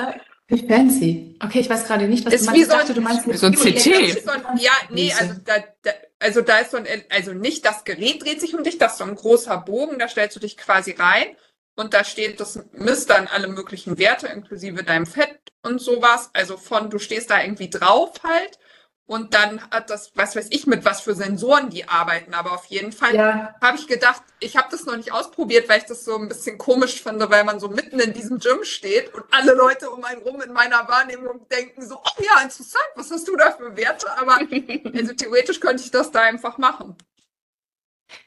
Wie 0.48 0.66
fancy. 0.66 1.36
Okay, 1.42 1.60
ich 1.60 1.68
weiß 1.68 1.86
gerade 1.86 2.06
nicht, 2.06 2.24
was 2.24 2.34
ist 2.34 2.42
du 2.42 2.50
meinst. 2.50 2.60
Wie 2.60 2.64
so, 2.64 2.76
dachte, 2.76 2.94
du 2.94 3.00
meinst 3.00 3.26
wie 3.26 3.36
so 3.36 3.46
ein 3.46 3.54
CT. 3.54 4.24
So 4.24 4.30
ein, 4.30 4.42
ja, 4.58 4.72
nee, 4.90 5.12
also 5.12 5.34
da, 5.44 5.54
da, 5.82 5.90
also 6.20 6.40
da 6.40 6.58
ist 6.58 6.70
so 6.70 6.76
ein, 6.76 6.86
also 7.10 7.32
nicht 7.32 7.64
das 7.64 7.84
Gerät 7.84 8.24
dreht 8.24 8.40
sich 8.40 8.54
um 8.54 8.62
dich, 8.62 8.78
das 8.78 8.92
ist 8.92 8.98
so 8.98 9.04
ein 9.04 9.16
großer 9.16 9.58
Bogen, 9.58 9.98
da 9.98 10.08
stellst 10.08 10.36
du 10.36 10.40
dich 10.40 10.56
quasi 10.56 10.92
rein 10.92 11.26
und 11.74 11.94
da 11.94 12.04
steht, 12.04 12.38
das 12.38 12.60
misst 12.72 13.10
dann 13.10 13.26
alle 13.26 13.48
möglichen 13.48 13.98
Werte, 13.98 14.28
inklusive 14.28 14.84
deinem 14.84 15.06
Fett 15.06 15.38
und 15.62 15.80
sowas. 15.80 16.30
Also 16.32 16.56
von, 16.56 16.90
du 16.90 16.98
stehst 16.98 17.30
da 17.30 17.42
irgendwie 17.42 17.68
drauf 17.68 18.12
halt 18.22 18.58
und 19.06 19.34
dann 19.34 19.62
hat 19.70 19.88
das, 19.90 20.10
was 20.16 20.34
weiß 20.34 20.48
ich, 20.50 20.66
mit 20.66 20.84
was 20.84 21.00
für 21.00 21.14
Sensoren 21.14 21.70
die 21.70 21.88
arbeiten. 21.88 22.34
Aber 22.34 22.52
auf 22.52 22.64
jeden 22.66 22.90
Fall 22.90 23.14
ja. 23.14 23.54
habe 23.62 23.76
ich 23.76 23.86
gedacht, 23.86 24.22
ich 24.40 24.56
habe 24.56 24.66
das 24.70 24.84
noch 24.84 24.96
nicht 24.96 25.12
ausprobiert, 25.12 25.68
weil 25.68 25.78
ich 25.78 25.84
das 25.84 26.04
so 26.04 26.16
ein 26.16 26.26
bisschen 26.28 26.58
komisch 26.58 27.02
finde, 27.02 27.30
weil 27.30 27.44
man 27.44 27.60
so 27.60 27.68
mitten 27.68 28.00
in 28.00 28.12
diesem 28.12 28.40
Gym 28.40 28.64
steht 28.64 29.14
und 29.14 29.22
alle 29.30 29.54
Leute 29.54 29.90
um 29.90 30.02
einen 30.02 30.22
rum 30.22 30.42
in 30.42 30.52
meiner 30.52 30.88
Wahrnehmung 30.88 31.46
denken 31.48 31.86
so, 31.86 31.96
oh 31.96 32.22
ja, 32.22 32.42
interessant, 32.42 32.84
was 32.96 33.10
hast 33.12 33.28
du 33.28 33.36
da 33.36 33.52
für 33.52 33.76
Werte? 33.76 34.10
Aber 34.18 34.38
also 34.94 35.12
theoretisch 35.14 35.60
könnte 35.60 35.84
ich 35.84 35.92
das 35.92 36.10
da 36.10 36.22
einfach 36.22 36.58
machen. 36.58 36.96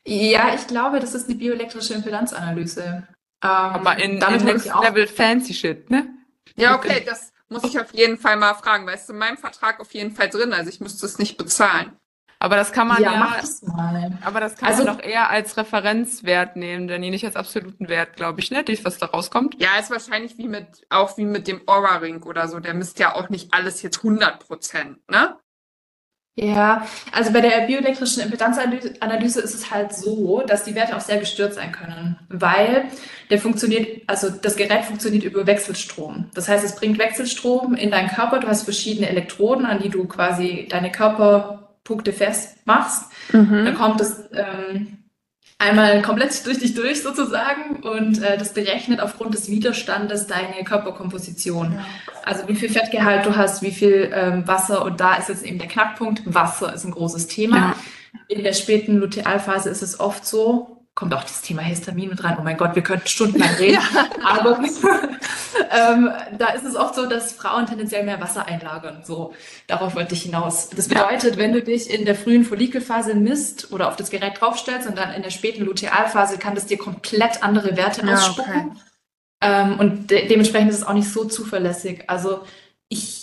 Ja, 0.05 0.53
ich 0.55 0.65
glaube, 0.67 1.01
das 1.01 1.13
ist 1.13 1.27
eine 1.27 1.37
bioelektrische 1.37 1.93
Impedanzanalyse. 1.93 3.07
Ähm, 3.41 3.49
Aber 3.49 3.97
in, 3.97 4.19
damit 4.19 4.41
in 4.41 4.47
Next 4.47 4.65
Level 4.81 5.07
Fancy 5.07 5.53
Shit, 5.53 5.89
ne? 5.89 6.07
Ja, 6.55 6.75
okay, 6.75 7.03
das, 7.05 7.28
muss 7.49 7.63
ich 7.63 7.79
auf 7.79 7.93
jeden 7.93 8.17
Fall 8.17 8.37
mal 8.37 8.53
fragen, 8.53 8.85
weil 8.85 8.95
es 8.95 9.03
ist 9.03 9.09
in 9.09 9.17
meinem 9.17 9.37
Vertrag 9.37 9.79
auf 9.79 9.91
jeden 9.93 10.15
Fall 10.15 10.29
drin, 10.29 10.53
also 10.53 10.69
ich 10.69 10.79
müsste 10.79 11.05
es 11.05 11.17
nicht 11.17 11.37
bezahlen. 11.37 11.97
Aber 12.41 12.55
das 12.55 12.71
kann 12.71 12.87
man 12.87 13.01
ja, 13.01 13.11
ja 13.11 13.19
mal. 13.19 14.17
aber 14.23 14.39
das 14.39 14.55
kann 14.55 14.69
also, 14.69 14.85
man 14.85 14.95
doch 14.95 15.03
eher 15.03 15.29
als 15.29 15.57
Referenzwert 15.57 16.55
nehmen, 16.55 16.87
denn 16.87 17.01
nicht 17.01 17.25
als 17.25 17.35
absoluten 17.35 17.89
Wert, 17.89 18.15
glaube 18.15 18.39
ich, 18.39 18.49
ne, 18.49 18.63
was 18.83 18.97
da 18.97 19.07
rauskommt. 19.07 19.61
Ja, 19.61 19.77
ist 19.77 19.91
wahrscheinlich 19.91 20.37
wie 20.37 20.47
mit, 20.47 20.85
auch 20.89 21.17
wie 21.17 21.25
mit 21.25 21.49
dem 21.49 21.61
Aura-Ring 21.67 22.23
oder 22.23 22.47
so, 22.47 22.61
der 22.61 22.73
misst 22.73 22.97
ja 22.99 23.13
auch 23.13 23.27
nicht 23.27 23.53
alles 23.53 23.81
jetzt 23.81 23.97
100 23.97 24.47
Prozent, 24.47 24.99
ne? 25.09 25.37
Ja, 26.35 26.87
also 27.11 27.33
bei 27.33 27.41
der 27.41 27.67
bioelektrischen 27.67 28.23
Impedanzanalyse 28.23 29.41
ist 29.41 29.55
es 29.55 29.71
halt 29.71 29.91
so, 29.91 30.41
dass 30.47 30.63
die 30.63 30.73
Werte 30.73 30.95
auch 30.95 31.01
sehr 31.01 31.17
gestört 31.17 31.53
sein 31.53 31.73
können, 31.73 32.17
weil 32.29 32.85
der 33.29 33.39
funktioniert, 33.39 34.03
also 34.07 34.29
das 34.29 34.55
Gerät 34.55 34.85
funktioniert 34.85 35.25
über 35.25 35.45
Wechselstrom. 35.45 36.29
Das 36.33 36.47
heißt, 36.47 36.63
es 36.63 36.75
bringt 36.75 36.97
Wechselstrom 36.97 37.75
in 37.75 37.91
deinen 37.91 38.07
Körper. 38.07 38.39
Du 38.39 38.47
hast 38.47 38.63
verschiedene 38.63 39.09
Elektroden, 39.09 39.65
an 39.65 39.81
die 39.81 39.89
du 39.89 40.07
quasi 40.07 40.67
deine 40.69 40.91
Körperpunkte 40.91 42.13
festmachst. 42.13 43.11
Mhm. 43.33 43.65
Dann 43.65 43.75
kommt 43.75 43.99
es 43.99 44.23
ähm, 44.31 44.98
einmal 45.59 46.01
komplett 46.01 46.45
durch 46.45 46.57
dich 46.57 46.73
durch 46.73 47.03
sozusagen 47.03 47.75
und 47.83 48.23
äh, 48.23 48.37
das 48.37 48.53
berechnet 48.53 49.01
aufgrund 49.01 49.35
des 49.35 49.49
Widerstandes 49.49 50.25
deine 50.25 50.63
Körperkomposition. 50.63 51.73
Ja. 51.73 51.85
Also 52.23 52.47
wie 52.47 52.55
viel 52.55 52.69
Fettgehalt 52.69 53.25
du 53.25 53.35
hast, 53.35 53.61
wie 53.61 53.71
viel 53.71 54.09
ähm, 54.13 54.47
Wasser 54.47 54.83
und 54.83 54.99
da 54.99 55.15
ist 55.15 55.29
jetzt 55.29 55.45
eben 55.45 55.59
der 55.59 55.67
Knackpunkt. 55.67 56.23
Wasser 56.25 56.73
ist 56.73 56.85
ein 56.85 56.91
großes 56.91 57.27
Thema. 57.27 57.57
Ja. 57.57 57.75
In 58.27 58.43
der 58.43 58.53
späten 58.53 58.97
Lutealphase 58.97 59.69
ist 59.69 59.83
es 59.83 59.99
oft 59.99 60.25
so, 60.25 60.78
kommt 60.99 61.13
auch 61.13 61.23
das 61.23 61.41
Thema 61.41 61.61
Histamin 61.61 62.09
mit 62.09 62.21
rein. 62.25 62.35
Oh 62.37 62.43
mein 62.43 62.57
Gott, 62.57 62.75
wir 62.75 62.83
könnten 62.83 63.07
stundenlang 63.07 63.55
reden. 63.55 63.79
ja. 63.93 64.09
Aber 64.21 64.59
ähm, 65.71 66.11
da 66.37 66.47
ist 66.49 66.65
es 66.65 66.75
oft 66.75 66.93
so, 66.93 67.05
dass 67.05 67.31
Frauen 67.31 67.67
tendenziell 67.67 68.03
mehr 68.03 68.19
Wasser 68.19 68.45
einlagern. 68.45 69.01
So, 69.05 69.33
darauf 69.67 69.95
wollte 69.95 70.13
ich 70.13 70.23
hinaus. 70.23 70.69
Das 70.71 70.89
bedeutet, 70.89 71.37
wenn 71.37 71.53
du 71.53 71.63
dich 71.63 71.89
in 71.89 72.03
der 72.03 72.15
frühen 72.15 72.43
Follikelphase 72.43 73.15
misst 73.15 73.71
oder 73.71 73.87
auf 73.87 73.95
das 73.95 74.09
Gerät 74.09 74.41
draufstellst 74.41 74.89
und 74.89 74.97
dann 74.97 75.13
in 75.13 75.23
der 75.23 75.29
späten 75.29 75.63
Lutealphase, 75.63 76.37
kann 76.37 76.53
das 76.53 76.65
dir 76.65 76.77
komplett 76.77 77.43
andere 77.43 77.77
Werte 77.77 78.05
ja, 78.05 78.15
ausspucken. 78.15 78.71
Okay. 78.71 78.79
Ähm, 79.41 79.79
und 79.79 80.11
de 80.11 80.27
dementsprechend 80.27 80.69
ist 80.69 80.79
es 80.79 80.83
auch 80.85 80.93
nicht 80.93 81.09
so 81.09 81.23
zuverlässig. 81.23 82.03
Also 82.07 82.41
ich 82.89 83.18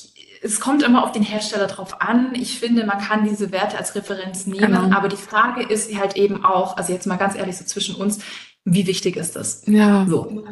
es 0.47 0.61
kommt 0.61 0.83
immer 0.83 1.03
auf 1.05 1.13
den 1.13 1.23
Hersteller 1.23 1.67
drauf 1.67 2.01
an. 2.01 2.35
Ich 2.35 2.59
finde, 2.59 2.87
man 2.87 2.99
kann 2.99 3.29
diese 3.29 3.51
Werte 3.53 3.77
als 3.77 3.95
Referenz 3.95 4.47
nehmen, 4.47 4.73
genau. 4.73 4.97
aber 4.97 5.09
die 5.09 5.17
Frage 5.17 5.63
ist 5.63 5.95
halt 5.97 6.17
eben 6.17 6.45
auch, 6.45 6.77
also 6.77 6.93
jetzt 6.93 7.07
mal 7.07 7.17
ganz 7.17 7.35
ehrlich 7.35 7.57
so 7.57 7.65
zwischen 7.65 7.97
uns, 7.97 8.21
wie 8.65 8.87
wichtig 8.87 9.17
ist 9.17 9.37
das? 9.37 9.63
Ja. 9.67 10.07
So. 10.09 10.45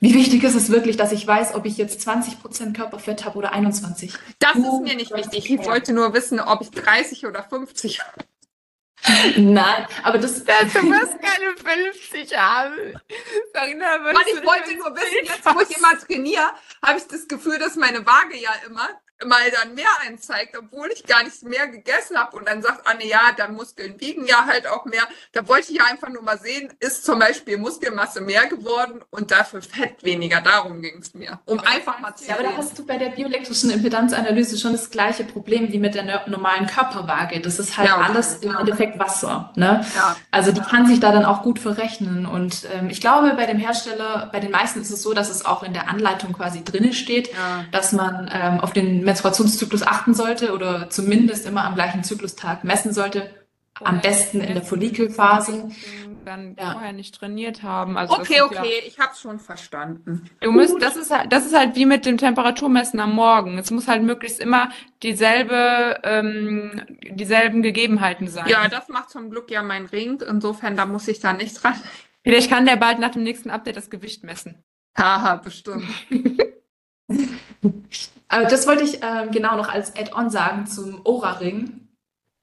Wie 0.00 0.14
wichtig 0.14 0.44
ist 0.44 0.54
es 0.54 0.70
wirklich, 0.70 0.96
dass 0.96 1.12
ich 1.12 1.26
weiß, 1.26 1.54
ob 1.54 1.66
ich 1.66 1.76
jetzt 1.76 2.06
20% 2.06 2.72
Körperfett 2.72 3.24
habe 3.24 3.38
oder 3.38 3.52
21? 3.52 4.12
Das 4.38 4.54
ist 4.54 4.80
mir 4.82 4.94
nicht 4.94 5.12
wichtig. 5.12 5.50
Ich 5.50 5.66
wollte 5.66 5.92
nur 5.92 6.14
wissen, 6.14 6.38
ob 6.40 6.60
ich 6.60 6.70
30 6.70 7.26
oder 7.26 7.42
50 7.42 8.00
habe. 8.00 8.24
Nein, 9.36 9.86
aber 10.02 10.18
das. 10.18 10.44
du 10.44 10.46
wirst 10.46 11.16
keine 11.20 11.90
50 11.92 12.36
haben. 12.36 12.74
Sarina, 13.52 13.98
Mann, 13.98 14.16
ich 14.26 14.44
wollte 14.44 14.76
nur 14.76 14.94
wissen, 14.94 15.24
jetzt 15.24 15.46
wo 15.46 15.60
ich 15.60 15.76
immer 15.76 15.98
trainiere, 15.98 16.50
habe 16.84 16.98
ich 16.98 17.06
das 17.06 17.26
Gefühl, 17.26 17.58
dass 17.58 17.76
meine 17.76 18.04
Waage 18.04 18.36
ja 18.36 18.50
immer 18.66 18.88
mal 19.26 19.50
dann 19.50 19.74
mehr 19.74 19.86
einzeigt, 20.06 20.56
obwohl 20.56 20.88
ich 20.92 21.04
gar 21.04 21.24
nicht 21.24 21.42
mehr 21.42 21.66
gegessen 21.68 22.16
habe 22.16 22.36
und 22.36 22.48
dann 22.48 22.62
sagt 22.62 22.86
Anne, 22.86 23.06
ja, 23.06 23.32
dann 23.36 23.54
Muskeln 23.54 24.00
wiegen 24.00 24.26
ja 24.26 24.46
halt 24.46 24.66
auch 24.68 24.84
mehr. 24.84 25.02
Da 25.32 25.46
wollte 25.48 25.72
ich 25.72 25.78
ja 25.78 25.84
einfach 25.86 26.08
nur 26.08 26.22
mal 26.22 26.38
sehen, 26.38 26.72
ist 26.80 27.04
zum 27.04 27.18
Beispiel 27.18 27.58
Muskelmasse 27.58 28.20
mehr 28.20 28.46
geworden 28.46 29.00
und 29.10 29.30
dafür 29.30 29.62
Fett 29.62 30.04
weniger. 30.04 30.40
Darum 30.40 30.80
ging 30.82 30.98
es 31.00 31.14
mir. 31.14 31.40
Um 31.46 31.58
einfach 31.60 31.98
mal 31.98 32.14
zu 32.14 32.26
Ja, 32.26 32.34
aber 32.34 32.44
da 32.44 32.56
hast 32.56 32.78
du 32.78 32.86
bei 32.86 32.96
der 32.96 33.10
bioelektrischen 33.10 33.70
Impedanzanalyse 33.70 34.58
schon 34.58 34.72
das 34.72 34.90
gleiche 34.90 35.24
Problem 35.24 35.72
wie 35.72 35.78
mit 35.78 35.94
der 35.94 36.26
normalen 36.28 36.66
Körperwaage. 36.66 37.40
Das 37.40 37.58
ist 37.58 37.76
halt 37.76 37.88
ja, 37.88 37.96
okay. 37.96 38.10
alles 38.10 38.36
im 38.36 38.54
Endeffekt 38.54 38.98
Wasser. 38.98 39.52
Ne? 39.56 39.84
Ja. 39.96 40.16
Also 40.30 40.52
die 40.52 40.60
kann 40.60 40.86
sich 40.86 41.00
da 41.00 41.10
dann 41.10 41.24
auch 41.24 41.42
gut 41.42 41.58
verrechnen. 41.58 42.26
Und 42.26 42.66
ähm, 42.72 42.88
ich 42.90 43.00
glaube, 43.00 43.34
bei 43.34 43.46
dem 43.46 43.58
Hersteller, 43.58 44.28
bei 44.32 44.38
den 44.40 44.50
meisten 44.50 44.80
ist 44.80 44.90
es 44.90 45.02
so, 45.02 45.12
dass 45.12 45.28
es 45.28 45.44
auch 45.44 45.62
in 45.62 45.72
der 45.72 45.88
Anleitung 45.88 46.32
quasi 46.32 46.62
drinne 46.62 46.92
steht, 46.92 47.28
ja. 47.28 47.64
dass 47.72 47.92
man 47.92 48.30
ähm, 48.32 48.60
auf 48.60 48.72
den 48.72 49.07
Menstruationszyklus 49.08 49.82
achten 49.82 50.12
sollte 50.12 50.52
oder 50.52 50.90
zumindest 50.90 51.46
immer 51.46 51.64
am 51.64 51.74
gleichen 51.74 52.04
Zyklustag 52.04 52.62
messen 52.62 52.92
sollte. 52.92 53.30
Am 53.80 54.00
besten 54.00 54.40
in 54.40 54.54
der 54.54 54.62
Follikelphase. 54.62 55.70
Dann 56.24 56.56
ja. 56.58 56.72
vorher 56.72 56.92
nicht 56.92 57.14
trainiert 57.14 57.62
haben. 57.62 57.96
Also 57.96 58.12
okay, 58.14 58.42
okay, 58.42 58.80
ja, 58.80 58.86
ich 58.86 58.98
habe 58.98 59.14
schon 59.14 59.38
verstanden. 59.38 60.28
Du 60.40 60.50
musst, 60.50 60.82
das 60.82 60.96
ist 60.96 61.10
halt, 61.10 61.32
das 61.32 61.46
ist 61.46 61.56
halt 61.56 61.74
wie 61.76 61.86
mit 61.86 62.04
dem 62.04 62.18
Temperaturmessen 62.18 63.00
am 63.00 63.14
Morgen. 63.14 63.56
Es 63.56 63.70
muss 63.70 63.88
halt 63.88 64.02
möglichst 64.02 64.40
immer 64.40 64.68
dieselbe, 65.02 66.00
ähm, 66.02 66.82
dieselben 67.12 67.62
Gegebenheiten 67.62 68.28
sein. 68.28 68.48
Ja, 68.48 68.68
das 68.68 68.88
macht 68.88 69.10
zum 69.10 69.30
Glück 69.30 69.50
ja 69.50 69.62
mein 69.62 69.86
Ring. 69.86 70.20
Insofern, 70.28 70.76
da 70.76 70.84
muss 70.84 71.08
ich 71.08 71.20
da 71.20 71.32
nicht 71.32 71.62
dran. 71.62 71.80
Vielleicht 72.24 72.50
kann 72.50 72.66
der 72.66 72.76
bald 72.76 72.98
nach 72.98 73.12
dem 73.12 73.22
nächsten 73.22 73.48
Update 73.48 73.76
das 73.76 73.88
Gewicht 73.88 74.24
messen. 74.24 74.62
Haha, 74.98 75.36
bestimmt. 75.36 75.86
Aber 78.28 78.44
das 78.44 78.66
wollte 78.66 78.84
ich 78.84 79.02
äh, 79.02 79.28
genau 79.30 79.56
noch 79.56 79.68
als 79.68 79.96
Add-on 79.96 80.30
sagen 80.30 80.66
zum 80.66 81.00
Ora-Ring. 81.04 81.88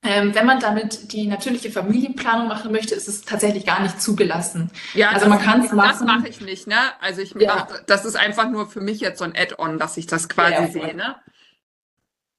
Ähm, 0.04 0.36
wenn 0.36 0.46
man 0.46 0.60
damit 0.60 1.14
die 1.14 1.26
natürliche 1.26 1.72
Familienplanung 1.72 2.48
machen 2.48 2.72
möchte, 2.72 2.94
ist 2.94 3.08
es 3.08 3.24
tatsächlich 3.24 3.66
gar 3.66 3.82
nicht 3.82 4.00
zugelassen. 4.00 4.70
Ja, 4.94 5.10
also 5.10 5.28
man 5.28 5.40
kann 5.40 5.64
es 5.64 5.72
machen. 5.72 5.90
Das 5.90 6.02
mache 6.02 6.28
ich 6.28 6.42
nicht, 6.42 6.68
ne? 6.68 6.78
Also 7.02 7.22
ich 7.22 7.34
ja. 7.40 7.56
mach, 7.56 7.82
das 7.88 8.06
ist 8.06 8.16
einfach 8.16 8.50
nur 8.50 8.68
für 8.68 8.82
mich 8.82 9.00
jetzt 9.00 9.18
so 9.18 9.26
ein 9.26 9.34
Add-on, 9.36 9.80
dass 9.80 9.98
ich 9.98 10.06
das 10.06 10.30
quasi 10.30 10.54
ja, 10.54 10.68
sehe, 10.68 10.96
ne? 10.96 11.16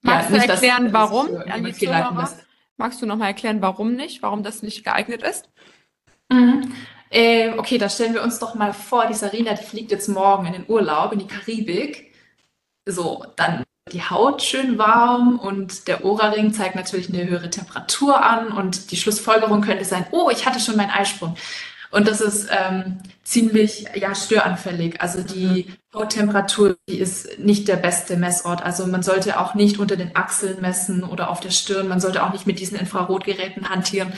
Magst 0.03 0.31
ja, 0.31 0.37
du 0.37 0.47
erklären, 0.47 0.85
das, 0.85 0.93
warum? 0.93 1.29
Das 2.17 2.37
Magst 2.77 3.03
du 3.03 3.07
noch 3.07 3.17
mal 3.17 3.27
erklären, 3.27 3.63
warum 3.63 3.95
nicht? 3.95 4.23
Warum 4.23 4.43
das 4.45 4.63
nicht 4.63 4.85
geeignet 4.85 5.23
ist? 5.23 5.49
Mhm. 6.29 6.73
Äh, 7.11 7.53
okay, 7.57 7.79
da 7.79 7.89
stellen 7.89 8.15
wir 8.15 8.23
uns 8.23 8.39
doch 8.39 8.55
mal 8.55 8.75
vor, 8.75 9.07
die 9.07 9.15
Sarina, 9.15 9.55
die 9.55 9.65
fliegt 9.65 9.91
jetzt 9.91 10.09
morgen 10.09 10.47
in 10.47 10.53
den 10.53 10.65
Urlaub 10.69 11.13
in 11.13 11.21
die 11.21 11.27
Karibik 11.27 12.06
so, 12.87 13.25
dann 13.37 13.65
die 13.93 14.03
Haut 14.03 14.43
schön 14.43 14.79
warm 14.79 15.39
und 15.39 15.87
der 15.87 16.05
Ohrring 16.05 16.53
zeigt 16.53 16.75
natürlich 16.75 17.09
eine 17.09 17.29
höhere 17.29 17.51
Temperatur 17.51 18.25
an 18.25 18.49
und 18.49 18.91
die 18.91 18.97
Schlussfolgerung 18.97 19.61
könnte 19.61 19.85
sein, 19.85 20.07
oh, 20.11 20.29
ich 20.31 20.45
hatte 20.45 20.59
schon 20.59 20.77
meinen 20.77 20.91
Eisprung. 20.91 21.37
Und 21.93 22.09
das 22.09 22.21
ist 22.21 22.49
ähm, 22.51 22.99
ziemlich 23.23 23.87
ja, 23.95 24.15
störanfällig. 24.15 25.01
Also 25.01 25.23
die 25.23 25.73
Hauttemperatur 25.95 26.77
die 26.89 26.99
ist 26.99 27.39
nicht 27.39 27.69
der 27.69 27.77
beste 27.77 28.17
Messort. 28.17 28.63
Also 28.63 28.87
man 28.87 29.05
sollte 29.05 29.39
auch 29.39 29.55
nicht 29.55 29.79
unter 29.79 29.97
den 29.97 30.15
Achseln 30.17 30.61
messen 30.61 31.05
oder 31.05 31.31
auf 31.31 31.41
der 31.41 31.51
Stirn. 31.51 31.87
Man 31.89 32.01
sollte 32.01 32.25
auch 32.25 32.33
nicht 32.33 32.47
mit 32.47 32.59
diesen 32.59 32.77
Infrarotgeräten 32.77 33.71
hantieren. 33.71 34.13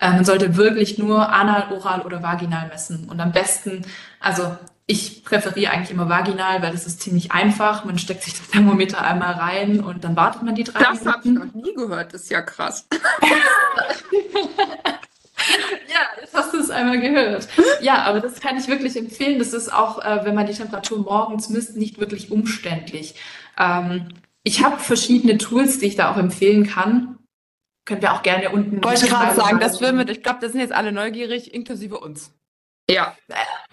Äh, 0.00 0.10
man 0.10 0.24
sollte 0.26 0.56
wirklich 0.56 0.98
nur 0.98 1.32
anal, 1.32 1.72
oral 1.72 2.02
oder 2.02 2.22
vaginal 2.22 2.68
messen. 2.68 3.08
Und 3.08 3.20
am 3.20 3.32
besten, 3.32 3.86
also 4.20 4.56
ich 4.86 5.24
präferiere 5.24 5.72
eigentlich 5.72 5.90
immer 5.90 6.08
vaginal, 6.10 6.60
weil 6.62 6.72
das 6.72 6.86
ist 6.86 7.00
ziemlich 7.00 7.32
einfach. 7.32 7.84
Man 7.84 7.98
steckt 7.98 8.22
sich 8.22 8.36
das 8.36 8.50
Thermometer 8.50 9.00
einmal 9.00 9.32
rein 9.32 9.80
und 9.80 10.04
dann 10.04 10.14
wartet 10.14 10.42
man 10.42 10.54
die 10.54 10.64
drei 10.64 10.80
das 10.80 11.00
Minuten. 11.00 11.04
Das 11.04 11.14
habe 11.14 11.28
ich 11.28 11.32
noch 11.32 11.54
nie 11.54 11.74
gehört, 11.74 12.12
das 12.12 12.22
ist 12.22 12.30
ja 12.30 12.42
krass. 12.42 12.86
ja, 15.88 16.00
jetzt 16.20 16.34
hast 16.34 16.52
du 16.52 16.58
es 16.58 16.68
einmal 16.70 17.00
gehört. 17.00 17.48
Ja, 17.80 18.02
aber 18.02 18.20
das 18.20 18.40
kann 18.40 18.58
ich 18.58 18.68
wirklich 18.68 18.94
empfehlen. 18.96 19.38
Das 19.38 19.54
ist 19.54 19.72
auch, 19.72 20.04
äh, 20.04 20.24
wenn 20.24 20.34
man 20.34 20.46
die 20.46 20.52
Temperatur 20.52 20.98
morgens 20.98 21.48
misst, 21.48 21.76
nicht 21.76 21.98
wirklich 21.98 22.30
umständlich. 22.30 23.14
Ähm, 23.58 24.08
ich 24.42 24.62
habe 24.62 24.78
verschiedene 24.78 25.38
Tools, 25.38 25.78
die 25.78 25.86
ich 25.86 25.96
da 25.96 26.12
auch 26.12 26.18
empfehlen 26.18 26.66
kann. 26.66 27.18
Können 27.86 28.02
wir 28.02 28.12
auch 28.12 28.22
gerne 28.22 28.50
unten. 28.50 28.78
Ich 28.78 28.84
wollte 28.84 29.06
gerade 29.06 29.34
sagen, 29.34 29.60
das 29.60 29.80
würden 29.80 29.98
wir, 29.98 30.08
ich 30.08 30.22
glaube, 30.22 30.40
das 30.42 30.52
sind 30.52 30.60
jetzt 30.60 30.74
alle 30.74 30.92
neugierig, 30.92 31.54
inklusive 31.54 31.98
uns. 31.98 32.34
Ja. 32.90 33.16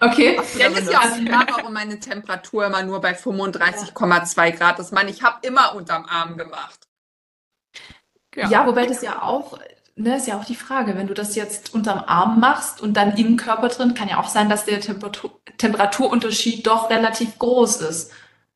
Okay. 0.00 0.36
Das 0.36 0.54
ist 0.54 0.90
ja 0.90 1.00
auch 1.00 1.24
klar, 1.24 1.46
warum 1.50 1.72
meine 1.72 2.00
Temperatur 2.00 2.66
immer 2.66 2.82
nur 2.82 3.00
bei 3.00 3.12
35,2 3.12 4.52
Grad 4.52 4.78
ist. 4.78 4.92
Man, 4.92 5.08
ich 5.08 5.22
habe 5.22 5.46
immer 5.46 5.74
unterm 5.74 6.06
Arm 6.06 6.36
gemacht. 6.36 6.80
Ja. 8.34 8.48
ja, 8.48 8.66
wobei 8.66 8.86
das 8.86 9.02
ja 9.02 9.20
auch, 9.22 9.58
ne, 9.94 10.16
ist 10.16 10.26
ja 10.26 10.38
auch 10.38 10.44
die 10.46 10.56
Frage, 10.56 10.96
wenn 10.96 11.06
du 11.06 11.12
das 11.12 11.34
jetzt 11.34 11.74
unterm 11.74 12.02
Arm 12.06 12.40
machst 12.40 12.80
und 12.80 12.94
dann 12.94 13.14
im 13.16 13.36
Körper 13.36 13.68
drin, 13.68 13.92
kann 13.92 14.08
ja 14.08 14.18
auch 14.18 14.28
sein, 14.28 14.48
dass 14.48 14.64
der 14.64 14.80
Temperatur, 14.80 15.38
Temperaturunterschied 15.58 16.66
doch 16.66 16.88
relativ 16.88 17.38
groß 17.38 17.82
ist. 17.82 18.12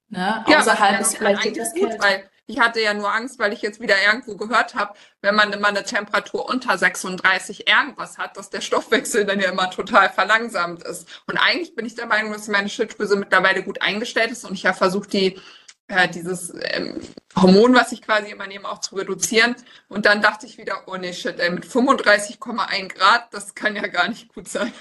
Ne? 0.09 0.45
Ja, 0.49 0.61
Außerhalb 0.61 1.01
ist 1.01 1.19
vielleicht 1.19 1.59
das 1.59 1.75
gut, 1.75 1.91
weil 1.99 2.31
ich 2.47 2.61
hatte 2.61 2.81
ja 2.81 2.95
nur 2.95 3.13
Angst, 3.13 3.39
weil 3.39 3.53
ich 3.53 3.63
jetzt 3.63 3.81
wieder 3.81 3.97
irgendwo 4.03 4.37
gehört 4.37 4.75
habe, 4.75 4.95
wenn 5.21 5.35
man 5.35 5.53
immer 5.53 5.69
eine 5.69 5.85
Temperatur 5.85 6.49
unter 6.49 6.79
36 6.79 7.69
irgendwas 7.69 8.19
hat, 8.19 8.37
dass 8.37 8.51
der 8.51 8.61
Stoffwechsel 8.61 9.25
dann 9.25 9.41
ja 9.41 9.51
immer 9.51 9.71
total 9.71 10.11
verlangsamt 10.11 10.83
ist. 10.85 11.23
Und 11.27 11.39
eigentlich 11.39 11.75
bin 11.75 11.87
ich 11.87 11.95
der 11.97 12.07
Meinung, 12.07 12.33
dass 12.33 12.49
meine 12.49 12.69
Schilddrüse 12.69 13.17
mittlerweile 13.17 13.63
gut 13.63 13.83
eingestellt 13.83 14.31
ist 14.31 14.45
und 14.45 14.55
ich 14.55 14.67
habe 14.67 14.77
versucht, 14.77 15.13
die 15.13 15.41
äh, 15.89 16.09
dieses 16.09 16.53
ähm, 16.63 17.01
Hormon, 17.37 17.75
was 17.75 17.93
ich 17.93 18.03
quasi 18.03 18.31
immer 18.31 18.47
nehme, 18.47 18.69
auch 18.69 18.81
zu 18.81 18.97
reduzieren. 18.97 19.55
Und 19.89 20.07
dann 20.07 20.23
dachte 20.23 20.47
ich 20.47 20.59
wieder, 20.59 20.85
oh 20.87 20.97
nee, 20.97 21.13
shit, 21.13 21.39
ey, 21.39 21.51
mit 21.51 21.65
35,1 21.65 22.89
Grad, 22.95 23.33
das 23.33 23.55
kann 23.55 23.77
ja 23.77 23.87
gar 23.87 24.09
nicht 24.09 24.33
gut 24.35 24.49
sein. 24.49 24.73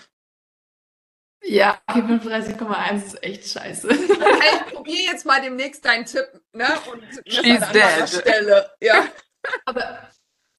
Ja, 1.48 1.80
35,1 1.90 2.96
ist 3.06 3.24
echt 3.24 3.48
scheiße. 3.48 3.88
Hey, 3.90 4.74
probier 4.74 5.12
jetzt 5.12 5.26
mal 5.26 5.42
demnächst 5.42 5.86
deinen 5.86 6.06
Tipp, 6.06 6.28
ne? 6.54 6.68
Und 6.92 7.04
She's 7.28 7.62
an 7.62 7.72
dead. 7.74 8.10
Stelle. 8.10 8.72
Ja. 8.82 9.06
Aber 9.66 10.10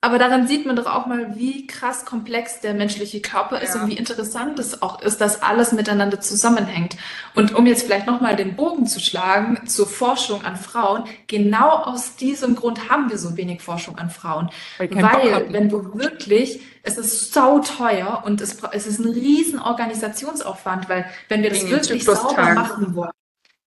aber 0.02 0.18
daran 0.18 0.46
sieht 0.46 0.66
man 0.66 0.76
doch 0.76 0.86
auch 0.86 1.06
mal, 1.06 1.36
wie 1.36 1.66
krass 1.66 2.04
komplex 2.04 2.60
der 2.60 2.74
menschliche 2.74 3.20
Körper 3.20 3.60
ist 3.60 3.74
ja. 3.74 3.82
und 3.82 3.90
wie 3.90 3.96
interessant 3.96 4.58
es 4.58 4.82
auch 4.82 5.00
ist, 5.00 5.20
dass 5.20 5.42
alles 5.42 5.72
miteinander 5.72 6.20
zusammenhängt. 6.20 6.96
Und 7.34 7.54
um 7.54 7.66
jetzt 7.66 7.84
vielleicht 7.84 8.06
nochmal 8.06 8.36
den 8.36 8.56
Bogen 8.56 8.86
zu 8.86 9.00
schlagen 9.00 9.66
zur 9.66 9.88
Forschung 9.88 10.44
an 10.44 10.56
Frauen, 10.56 11.04
genau 11.26 11.70
aus 11.70 12.14
diesem 12.14 12.56
Grund 12.56 12.88
haben 12.90 13.10
wir 13.10 13.18
so 13.18 13.36
wenig 13.36 13.62
Forschung 13.62 13.98
an 13.98 14.10
Frauen. 14.10 14.50
Weil, 14.78 14.90
Weil 14.94 15.52
wenn 15.52 15.68
du 15.70 15.98
wirklich, 15.98 16.60
es 16.82 16.98
ist 16.98 17.32
sau 17.32 17.58
teuer 17.60 18.22
und 18.24 18.40
es, 18.40 18.58
es 18.72 18.86
ist 18.86 19.00
ein 19.00 19.10
riesen 19.10 19.58
Organisationsaufwand, 19.58 20.88
weil 20.88 21.06
wenn 21.28 21.42
wir 21.42 21.50
das 21.50 21.68
wirklich 21.68 22.04
sauber 22.04 22.54
machen 22.54 22.94
wollen, 22.94 23.10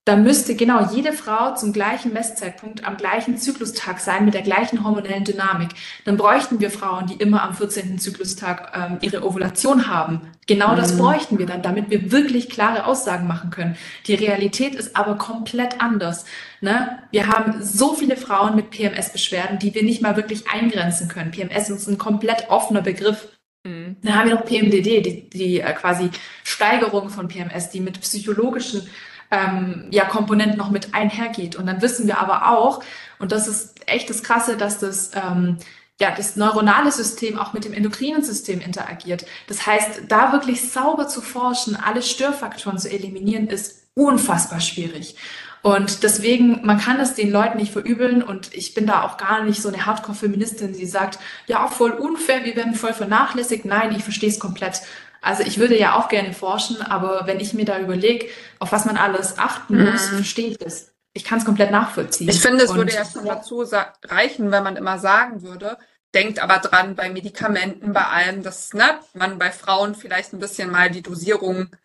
da 0.09 0.15
müsste 0.15 0.55
genau 0.55 0.91
jede 0.91 1.13
Frau 1.13 1.53
zum 1.53 1.71
gleichen 1.71 2.11
Messzeitpunkt 2.13 2.83
am 2.83 2.97
gleichen 2.97 3.37
Zyklustag 3.37 3.99
sein 3.99 4.25
mit 4.25 4.33
der 4.33 4.41
gleichen 4.41 4.83
hormonellen 4.83 5.23
Dynamik. 5.23 5.69
Dann 6.03 6.17
bräuchten 6.17 6.59
wir 6.59 6.71
Frauen, 6.71 7.05
die 7.05 7.13
immer 7.13 7.43
am 7.43 7.53
14. 7.53 7.99
Zyklustag 7.99 8.71
ähm, 8.75 8.97
ihre 9.01 9.23
Ovulation 9.23 9.87
haben. 9.87 10.21
Genau 10.47 10.75
das 10.75 10.95
mhm. 10.95 10.97
bräuchten 10.97 11.37
wir 11.37 11.45
dann, 11.45 11.61
damit 11.61 11.91
wir 11.91 12.11
wirklich 12.11 12.49
klare 12.49 12.87
Aussagen 12.87 13.27
machen 13.27 13.51
können. 13.51 13.77
Die 14.07 14.15
Realität 14.15 14.73
ist 14.73 14.95
aber 14.95 15.15
komplett 15.15 15.79
anders. 15.79 16.25
Ne? 16.59 16.97
Wir 17.11 17.27
haben 17.27 17.61
so 17.61 17.93
viele 17.93 18.17
Frauen 18.17 18.55
mit 18.55 18.71
PMS-Beschwerden, 18.71 19.59
die 19.59 19.75
wir 19.75 19.83
nicht 19.83 20.01
mal 20.01 20.15
wirklich 20.15 20.49
eingrenzen 20.49 21.07
können. 21.07 21.29
PMS 21.29 21.69
ist 21.69 21.87
ein 21.87 21.99
komplett 21.99 22.49
offener 22.49 22.81
Begriff. 22.81 23.27
Mhm. 23.63 23.97
Dann 24.01 24.15
haben 24.15 24.29
wir 24.29 24.37
noch 24.37 24.45
PMDD, 24.45 25.01
die, 25.01 25.29
die 25.29 25.59
äh, 25.59 25.71
quasi 25.73 26.09
Steigerung 26.43 27.09
von 27.09 27.27
PMS, 27.27 27.69
die 27.69 27.79
mit 27.79 28.01
psychologischen 28.01 28.89
ähm, 29.31 29.87
ja, 29.91 30.05
Komponenten 30.05 30.57
noch 30.57 30.71
mit 30.71 30.93
einhergeht. 30.93 31.55
Und 31.55 31.67
dann 31.67 31.81
wissen 31.81 32.07
wir 32.07 32.19
aber 32.19 32.49
auch, 32.49 32.83
und 33.19 33.31
das 33.31 33.47
ist 33.47 33.87
echt 33.87 34.09
das 34.09 34.23
Krasse, 34.23 34.57
dass 34.57 34.79
das 34.79 35.11
ähm, 35.15 35.57
ja, 35.99 36.11
das 36.15 36.37
neuronale 36.37 36.91
System 36.91 37.37
auch 37.37 37.51
mit 37.53 37.65
dem 37.65 37.73
endokrinen 37.73 38.23
System 38.23 38.61
interagiert. 38.61 39.25
Das 39.47 39.67
heißt, 39.67 40.03
da 40.07 40.31
wirklich 40.31 40.71
sauber 40.71 41.07
zu 41.07 41.21
forschen, 41.21 41.75
alle 41.75 42.01
Störfaktoren 42.01 42.79
zu 42.79 42.89
eliminieren, 42.89 43.47
ist 43.47 43.89
unfassbar 43.95 44.61
schwierig. 44.61 45.17
Und 45.61 46.03
deswegen, 46.03 46.65
man 46.65 46.79
kann 46.79 47.01
es 47.01 47.15
den 47.15 47.31
Leuten 47.31 47.57
nicht 47.57 47.73
verübeln 47.73 48.23
und 48.23 48.53
ich 48.53 48.73
bin 48.73 48.87
da 48.87 49.03
auch 49.03 49.17
gar 49.17 49.43
nicht 49.43 49.61
so 49.61 49.67
eine 49.67 49.85
Hardcore-Feministin, 49.85 50.71
die 50.71 50.85
sagt, 50.85 51.19
ja, 51.47 51.65
auch 51.65 51.73
voll 51.73 51.91
unfair, 51.91 52.45
wir 52.45 52.55
werden 52.55 52.75
voll 52.75 52.93
vernachlässigt. 52.93 53.65
Nein, 53.65 53.93
ich 53.93 54.03
verstehe 54.03 54.29
es 54.29 54.39
komplett. 54.39 54.81
Also 55.21 55.43
ich 55.43 55.59
würde 55.59 55.77
ja 55.77 55.95
auch 55.95 56.07
gerne 56.07 56.33
forschen, 56.33 56.81
aber 56.81 57.25
wenn 57.25 57.39
ich 57.39 57.53
mir 57.53 57.65
da 57.65 57.79
überlege, 57.79 58.27
auf 58.59 58.71
was 58.71 58.85
man 58.85 58.97
alles 58.97 59.37
achten 59.37 59.83
muss, 59.83 60.11
mhm. 60.11 60.15
verstehe 60.17 60.47
ich 60.47 60.57
das. 60.57 60.93
Ich 61.13 61.23
kann 61.23 61.39
es 61.39 61.45
komplett 61.45 61.71
nachvollziehen. 61.71 62.29
Ich 62.29 62.41
finde, 62.41 62.63
es 62.63 62.73
würde 62.73 62.93
ja 62.93 63.03
schon 63.03 63.25
dazu 63.25 63.65
reichen, 64.05 64.51
wenn 64.51 64.63
man 64.63 64.75
immer 64.75 64.99
sagen 64.99 65.41
würde, 65.41 65.77
denkt 66.13 66.39
aber 66.39 66.59
dran 66.59 66.95
bei 66.95 67.09
Medikamenten, 67.09 67.93
bei 67.93 68.05
allem, 68.05 68.43
dass 68.43 68.73
ne, 68.73 68.99
man 69.13 69.37
bei 69.37 69.51
Frauen 69.51 69.95
vielleicht 69.95 70.33
ein 70.33 70.39
bisschen 70.39 70.71
mal 70.71 70.89
die 70.89 71.01
Dosierung 71.01 71.75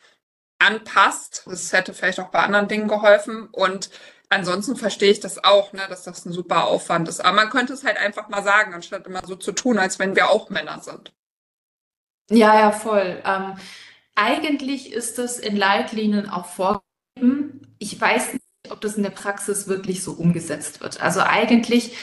anpasst. 0.59 1.45
Das 1.47 1.73
hätte 1.73 1.95
vielleicht 1.95 2.21
auch 2.21 2.31
bei 2.31 2.41
anderen 2.41 2.69
Dingen 2.69 2.89
geholfen. 2.89 3.49
Und 3.51 3.91
ansonsten 4.29 4.77
verstehe 4.77 5.11
ich 5.11 5.21
das 5.21 5.43
auch, 5.43 5.73
ne, 5.73 5.83
dass 5.89 6.05
das 6.05 6.25
ein 6.27 6.33
super 6.33 6.65
Aufwand 6.65 7.09
ist. 7.09 7.21
Aber 7.21 7.35
man 7.35 7.51
könnte 7.51 7.73
es 7.73 7.85
halt 7.85 7.99
einfach 7.99 8.29
mal 8.29 8.43
sagen, 8.43 8.75
anstatt 8.75 9.07
immer 9.07 9.23
so 9.27 9.37
zu 9.37 9.53
tun, 9.53 9.79
als 9.79 9.99
wenn 9.99 10.17
wir 10.17 10.31
auch 10.31 10.51
Männer 10.51 10.81
sind. 10.81 11.13
Ja, 12.31 12.59
ja, 12.59 12.73
voll. 12.73 13.23
Ähm, 13.25 13.55
eigentlich 14.15 14.93
ist 14.93 15.19
das 15.19 15.39
in 15.39 15.57
Leitlinien 15.57 16.29
auch 16.29 16.47
vorgegeben. 16.47 17.75
Ich 17.79 18.01
weiß 18.01 18.35
nicht, 18.35 18.45
ob 18.71 18.81
das 18.81 18.97
in 18.97 19.03
der 19.03 19.11
Praxis 19.11 19.69
wirklich 19.69 20.03
so 20.03 20.13
umgesetzt 20.13 20.81
wird. 20.81 21.01
Also 21.01 21.21
eigentlich 21.21 21.95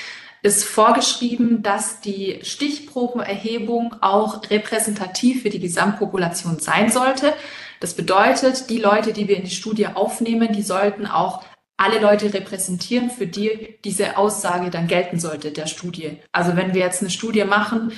ist 0.44 0.64
vorgeschrieben, 0.64 1.62
dass 1.62 2.02
die 2.02 2.40
Stichprobenerhebung 2.44 3.96
auch 4.02 4.50
repräsentativ 4.50 5.44
für 5.44 5.50
die 5.50 5.60
Gesamtpopulation 5.60 6.60
sein 6.60 6.90
sollte. 6.92 7.34
Das 7.80 7.96
bedeutet, 7.96 8.70
die 8.70 8.80
Leute, 8.80 9.14
die 9.14 9.28
wir 9.28 9.38
in 9.38 9.44
die 9.44 9.52
Studie 9.52 9.88
aufnehmen, 9.88 10.54
die 10.54 10.64
sollten 10.64 11.06
auch 11.06 11.44
alle 11.78 12.00
Leute 12.00 12.32
repräsentieren, 12.34 13.10
für 13.10 13.26
die 13.26 13.80
diese 13.84 14.18
Aussage 14.18 14.70
dann 14.70 14.88
gelten 14.88 15.20
sollte, 15.20 15.52
der 15.52 15.66
Studie. 15.66 16.20
Also 16.32 16.56
wenn 16.56 16.74
wir 16.74 16.82
jetzt 16.82 17.02
eine 17.02 17.10
Studie 17.10 17.44
machen 17.44 17.92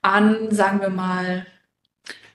an, 0.00 0.50
sagen 0.50 0.80
wir 0.80 0.88
mal, 0.88 1.46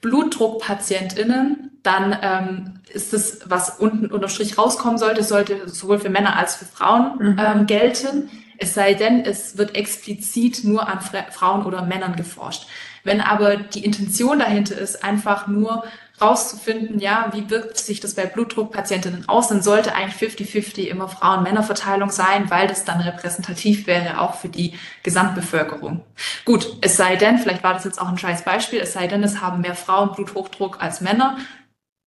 BlutdruckpatientInnen, 0.02 1.72
dann 1.84 2.18
ähm, 2.22 2.73
ist 2.94 3.14
es, 3.14 3.41
was 3.45 3.80
unten 3.80 4.07
unter 4.07 4.30
Strich 4.30 4.57
rauskommen 4.57 4.98
sollte, 4.98 5.23
sollte 5.23 5.69
sowohl 5.69 5.99
für 5.99 6.10
Männer 6.10 6.38
als 6.38 6.56
für 6.56 6.65
Frauen 6.65 7.18
mhm. 7.19 7.40
ähm, 7.40 7.65
gelten. 7.65 8.30
Es 8.57 8.73
sei 8.73 8.94
denn, 8.94 9.26
es 9.26 9.57
wird 9.57 9.76
explizit 9.76 10.64
nur 10.64 10.88
an 10.88 10.99
Frauen 11.32 11.65
oder 11.65 11.84
Männern 11.84 12.15
geforscht. 12.15 12.68
Wenn 13.03 13.22
aber 13.22 13.57
die 13.57 13.84
Intention 13.84 14.38
dahinter 14.40 14.78
ist, 14.78 15.03
einfach 15.03 15.48
nur 15.48 15.84
rauszufinden, 16.22 16.99
ja, 16.99 17.30
wie 17.34 17.49
wirkt 17.49 17.77
sich 17.77 17.99
das 17.99 18.14
bei 18.14 18.26
Blutdruckpatientinnen 18.26 19.27
aus, 19.27 19.48
dann 19.48 19.61
sollte 19.61 19.95
eigentlich 19.95 20.31
50-50 20.31 20.88
immer 20.88 21.07
Frauen-Männer-Verteilung 21.07 22.10
sein, 22.10 22.49
weil 22.49 22.68
das 22.68 22.85
dann 22.85 23.02
repräsentativ 23.02 23.88
wäre, 23.88 24.22
auch 24.22 24.35
für 24.35 24.49
die 24.49 24.73
Gesamtbevölkerung. 25.03 26.03
Gut, 26.45 26.77
es 26.81 26.98
sei 26.98 27.15
denn, 27.15 27.38
vielleicht 27.38 27.64
war 27.64 27.73
das 27.73 27.85
jetzt 27.85 28.02
auch 28.02 28.10
ein 28.10 28.18
scheiß 28.18 28.43
Beispiel, 28.43 28.80
es 28.80 28.93
sei 28.93 29.07
denn, 29.07 29.23
es 29.23 29.41
haben 29.41 29.61
mehr 29.61 29.76
Frauen 29.76 30.11
Bluthochdruck 30.14 30.81
als 30.81 31.02
Männer, 31.02 31.38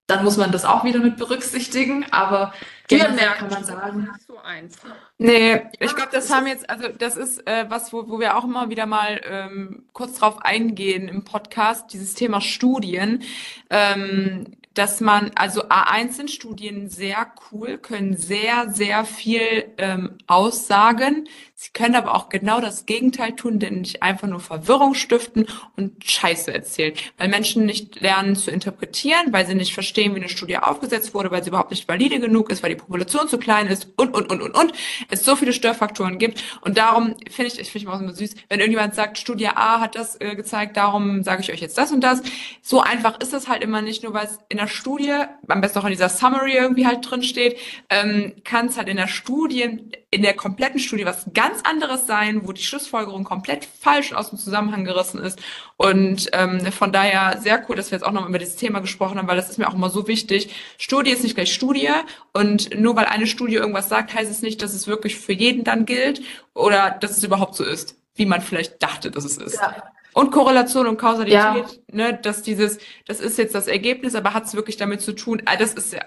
dann 0.06 0.22
muss 0.22 0.36
man 0.36 0.52
das 0.52 0.64
auch 0.64 0.84
wieder 0.84 1.00
mit 1.00 1.16
berücksichtigen, 1.16 2.04
aber 2.10 2.52
generell 2.88 3.30
kann 3.38 3.48
man 3.48 3.64
sagen. 3.64 4.10
So 4.26 4.38
einfach. 4.38 4.94
Nee, 5.16 5.62
ich 5.80 5.96
glaube, 5.96 6.10
das 6.12 6.30
haben 6.32 6.46
jetzt, 6.46 6.68
also 6.68 6.88
das 6.88 7.16
ist 7.16 7.46
äh, 7.46 7.64
was, 7.68 7.92
wo, 7.92 8.08
wo 8.08 8.20
wir 8.20 8.36
auch 8.36 8.44
immer 8.44 8.68
wieder 8.68 8.86
mal 8.86 9.20
ähm, 9.24 9.86
kurz 9.92 10.18
drauf 10.18 10.42
eingehen 10.42 11.08
im 11.08 11.24
Podcast, 11.24 11.92
dieses 11.92 12.14
Thema 12.14 12.40
Studien. 12.40 13.22
Ähm, 13.70 14.56
dass 14.74 15.00
man, 15.00 15.30
also 15.36 15.68
A1 15.68 16.12
sind 16.12 16.30
Studien 16.30 16.90
sehr 16.90 17.32
cool, 17.50 17.78
können 17.78 18.16
sehr, 18.16 18.68
sehr 18.70 19.04
viel 19.04 19.72
ähm, 19.78 20.18
aussagen. 20.26 21.28
Sie 21.56 21.70
können 21.72 21.94
aber 21.94 22.16
auch 22.16 22.30
genau 22.30 22.60
das 22.60 22.84
Gegenteil 22.84 23.36
tun, 23.36 23.60
denn 23.60 23.80
nicht 23.80 24.02
einfach 24.02 24.26
nur 24.26 24.40
Verwirrung 24.40 24.94
stiften 24.94 25.46
und 25.76 26.04
Scheiße 26.04 26.52
erzählen. 26.52 26.94
Weil 27.16 27.28
Menschen 27.28 27.64
nicht 27.64 28.00
lernen 28.00 28.34
zu 28.34 28.50
interpretieren, 28.50 29.32
weil 29.32 29.46
sie 29.46 29.54
nicht 29.54 29.72
verstehen, 29.72 30.14
wie 30.14 30.18
eine 30.18 30.28
Studie 30.28 30.58
aufgesetzt 30.58 31.14
wurde, 31.14 31.30
weil 31.30 31.44
sie 31.44 31.50
überhaupt 31.50 31.70
nicht 31.70 31.86
valide 31.86 32.18
genug 32.18 32.50
ist, 32.50 32.64
weil 32.64 32.70
die 32.70 32.80
Population 32.80 33.28
zu 33.28 33.38
klein 33.38 33.68
ist 33.68 33.88
und, 33.96 34.14
und, 34.16 34.30
und, 34.30 34.42
und, 34.42 34.50
und. 34.50 34.72
Es 35.10 35.24
so 35.24 35.36
viele 35.36 35.52
Störfaktoren 35.52 36.18
gibt. 36.18 36.42
Und 36.60 36.76
darum 36.76 37.14
finde 37.30 37.52
ich, 37.52 37.60
ich 37.60 37.70
finde 37.70 37.92
immer 37.92 38.12
süß, 38.12 38.34
wenn 38.48 38.58
irgendjemand 38.58 38.96
sagt, 38.96 39.18
Studie 39.18 39.46
A 39.46 39.78
hat 39.80 39.94
das 39.94 40.20
äh, 40.20 40.34
gezeigt, 40.34 40.76
darum 40.76 41.22
sage 41.22 41.42
ich 41.42 41.52
euch 41.52 41.60
jetzt 41.60 41.78
das 41.78 41.92
und 41.92 42.00
das. 42.00 42.20
So 42.62 42.80
einfach 42.80 43.20
ist 43.20 43.32
es 43.32 43.46
halt 43.48 43.62
immer 43.62 43.80
nicht, 43.80 44.02
nur 44.02 44.12
weil 44.12 44.26
es 44.26 44.40
in 44.48 44.58
der 44.58 44.66
Studie, 44.66 45.14
am 45.46 45.60
besten 45.60 45.78
auch 45.78 45.84
in 45.84 45.92
dieser 45.92 46.08
Summary 46.08 46.56
irgendwie 46.56 46.86
halt 46.86 47.08
drin 47.08 47.22
steht, 47.22 47.58
ähm, 47.90 48.34
kann 48.42 48.66
es 48.66 48.76
halt 48.76 48.88
in 48.88 48.96
der 48.96 49.06
Studie, 49.06 49.78
in 50.10 50.22
der 50.22 50.34
kompletten 50.34 50.80
Studie 50.80 51.04
was 51.04 51.26
ganz 51.32 51.43
anderes 51.64 52.06
sein, 52.06 52.46
wo 52.46 52.52
die 52.52 52.62
Schlussfolgerung 52.62 53.24
komplett 53.24 53.64
falsch 53.80 54.12
aus 54.12 54.30
dem 54.30 54.38
Zusammenhang 54.38 54.84
gerissen 54.84 55.20
ist. 55.20 55.40
Und 55.76 56.28
ähm, 56.32 56.60
von 56.72 56.92
daher 56.92 57.38
sehr 57.40 57.64
cool, 57.68 57.76
dass 57.76 57.90
wir 57.90 57.98
jetzt 57.98 58.04
auch 58.04 58.12
noch 58.12 58.28
über 58.28 58.38
dieses 58.38 58.56
Thema 58.56 58.80
gesprochen 58.80 59.18
haben, 59.18 59.28
weil 59.28 59.36
das 59.36 59.50
ist 59.50 59.58
mir 59.58 59.68
auch 59.68 59.74
immer 59.74 59.90
so 59.90 60.08
wichtig. 60.08 60.54
Studie 60.78 61.10
ist 61.10 61.22
nicht 61.22 61.34
gleich 61.34 61.52
Studie 61.52 61.90
und 62.32 62.78
nur 62.78 62.96
weil 62.96 63.06
eine 63.06 63.26
Studie 63.26 63.56
irgendwas 63.56 63.88
sagt, 63.88 64.14
heißt 64.14 64.30
es 64.30 64.42
nicht, 64.42 64.62
dass 64.62 64.74
es 64.74 64.86
wirklich 64.86 65.16
für 65.16 65.32
jeden 65.32 65.64
dann 65.64 65.86
gilt 65.86 66.22
oder 66.54 66.90
dass 66.90 67.12
es 67.12 67.24
überhaupt 67.24 67.54
so 67.54 67.64
ist, 67.64 67.96
wie 68.14 68.26
man 68.26 68.40
vielleicht 68.40 68.82
dachte, 68.82 69.10
dass 69.10 69.24
es 69.24 69.36
ist. 69.36 69.56
Ja. 69.60 69.82
Und 70.14 70.30
Korrelation 70.30 70.86
und 70.86 70.96
Kausalität, 70.96 71.34
ja. 71.34 71.66
ne, 71.90 72.14
dass 72.14 72.42
dieses, 72.42 72.78
das 73.06 73.18
ist 73.18 73.36
jetzt 73.36 73.54
das 73.54 73.66
Ergebnis, 73.66 74.14
aber 74.14 74.32
hat 74.32 74.44
es 74.44 74.54
wirklich 74.54 74.76
damit 74.76 75.00
zu 75.00 75.12
tun, 75.12 75.42
ah, 75.44 75.56
das 75.56 75.74
ist 75.74 75.92
ja, 75.92 76.02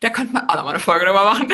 da 0.00 0.10
könnte 0.10 0.32
man 0.32 0.48
auch 0.48 0.56
noch 0.56 0.64
mal 0.64 0.70
eine 0.70 0.80
Folge 0.80 1.06
drüber 1.06 1.24
machen. 1.24 1.52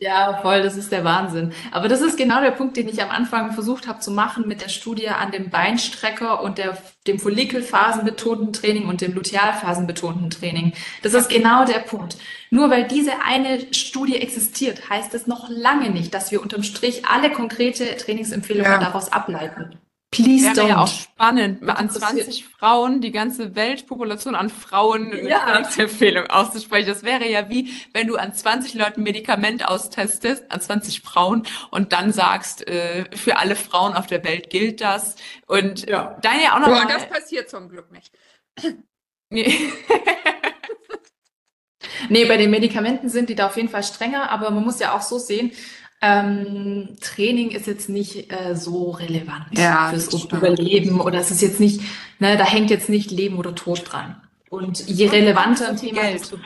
Ja, 0.00 0.38
voll, 0.42 0.62
das 0.62 0.76
ist 0.76 0.92
der 0.92 1.02
Wahnsinn. 1.02 1.52
Aber 1.72 1.88
das 1.88 2.00
ist 2.00 2.16
genau 2.16 2.40
der 2.40 2.52
Punkt, 2.52 2.76
den 2.76 2.88
ich 2.88 3.02
am 3.02 3.10
Anfang 3.10 3.52
versucht 3.52 3.88
habe 3.88 3.98
zu 3.98 4.12
machen 4.12 4.46
mit 4.46 4.60
der 4.62 4.68
Studie 4.68 5.08
an 5.08 5.32
dem 5.32 5.50
Beinstrecker 5.50 6.40
und 6.40 6.58
der, 6.58 6.78
dem 7.08 7.18
Follikelphasenbetonten 7.18 8.52
Training 8.52 8.86
und 8.86 9.00
dem 9.00 9.12
Lutealphasenbetonten 9.12 10.30
Training. 10.30 10.72
Das 11.02 11.14
ist 11.14 11.28
genau 11.28 11.64
der 11.64 11.80
Punkt. 11.80 12.16
Nur 12.50 12.70
weil 12.70 12.86
diese 12.86 13.10
eine 13.24 13.74
Studie 13.74 14.20
existiert, 14.22 14.88
heißt 14.88 15.14
es 15.14 15.26
noch 15.26 15.48
lange 15.48 15.90
nicht, 15.90 16.14
dass 16.14 16.30
wir 16.30 16.42
unterm 16.42 16.62
Strich 16.62 17.04
alle 17.06 17.32
konkrete 17.32 17.96
Trainingsempfehlungen 17.96 18.70
ja. 18.70 18.78
daraus 18.78 19.10
ableiten. 19.10 19.80
Please 20.10 20.46
Wäre 20.46 20.54
don't. 20.54 20.68
ja 20.68 20.78
auch 20.78 20.88
spannend, 20.88 21.68
an 21.68 21.90
20 21.90 22.46
Frauen 22.46 23.02
die 23.02 23.12
ganze 23.12 23.54
Weltpopulation 23.54 24.34
an 24.34 24.48
Frauen 24.48 25.26
ja. 25.26 25.62
Empfehlung 25.76 26.28
auszusprechen. 26.28 26.88
Das 26.88 27.02
wäre 27.02 27.28
ja 27.28 27.50
wie, 27.50 27.70
wenn 27.92 28.06
du 28.06 28.16
an 28.16 28.32
20 28.32 28.72
Leuten 28.72 29.02
Medikament 29.02 29.68
austestest, 29.68 30.50
an 30.50 30.62
20 30.62 31.02
Frauen 31.02 31.42
und 31.70 31.92
dann 31.92 32.12
sagst, 32.12 32.66
äh, 32.66 33.04
für 33.14 33.36
alle 33.36 33.54
Frauen 33.54 33.92
auf 33.92 34.06
der 34.06 34.24
Welt 34.24 34.48
gilt 34.48 34.80
das. 34.80 35.16
Und 35.46 35.86
ja. 35.86 36.16
dann 36.22 36.40
ja 36.40 36.54
auch 36.54 36.60
noch. 36.60 36.68
Boah, 36.68 36.84
mal, 36.84 36.86
das 36.86 37.06
passiert 37.06 37.50
zum 37.50 37.68
Glück 37.68 37.92
nicht. 37.92 38.10
Nee. 39.28 39.54
nee, 42.08 42.24
bei 42.24 42.38
den 42.38 42.50
Medikamenten 42.50 43.10
sind 43.10 43.28
die 43.28 43.34
da 43.34 43.48
auf 43.48 43.56
jeden 43.56 43.68
Fall 43.68 43.82
strenger, 43.82 44.30
aber 44.30 44.50
man 44.50 44.64
muss 44.64 44.80
ja 44.80 44.96
auch 44.96 45.02
so 45.02 45.18
sehen, 45.18 45.52
ähm, 46.00 46.96
Training 47.00 47.50
ist 47.50 47.66
jetzt 47.66 47.88
nicht 47.88 48.32
äh, 48.32 48.54
so 48.54 48.90
relevant 48.90 49.46
ja, 49.58 49.90
fürs 49.90 50.12
Überleben 50.24 51.00
oder 51.00 51.18
es 51.18 51.30
ist 51.30 51.42
jetzt 51.42 51.60
nicht, 51.60 51.80
ne, 52.20 52.36
da 52.36 52.44
hängt 52.44 52.70
jetzt 52.70 52.88
nicht 52.88 53.10
Leben 53.10 53.36
oder 53.36 53.54
Tod 53.54 53.82
dran. 53.90 54.20
Und 54.48 54.86
je 54.88 55.08
relevanter 55.08 55.68
ein 55.68 55.76
Thema, 55.76 56.02
desto, 56.02 56.38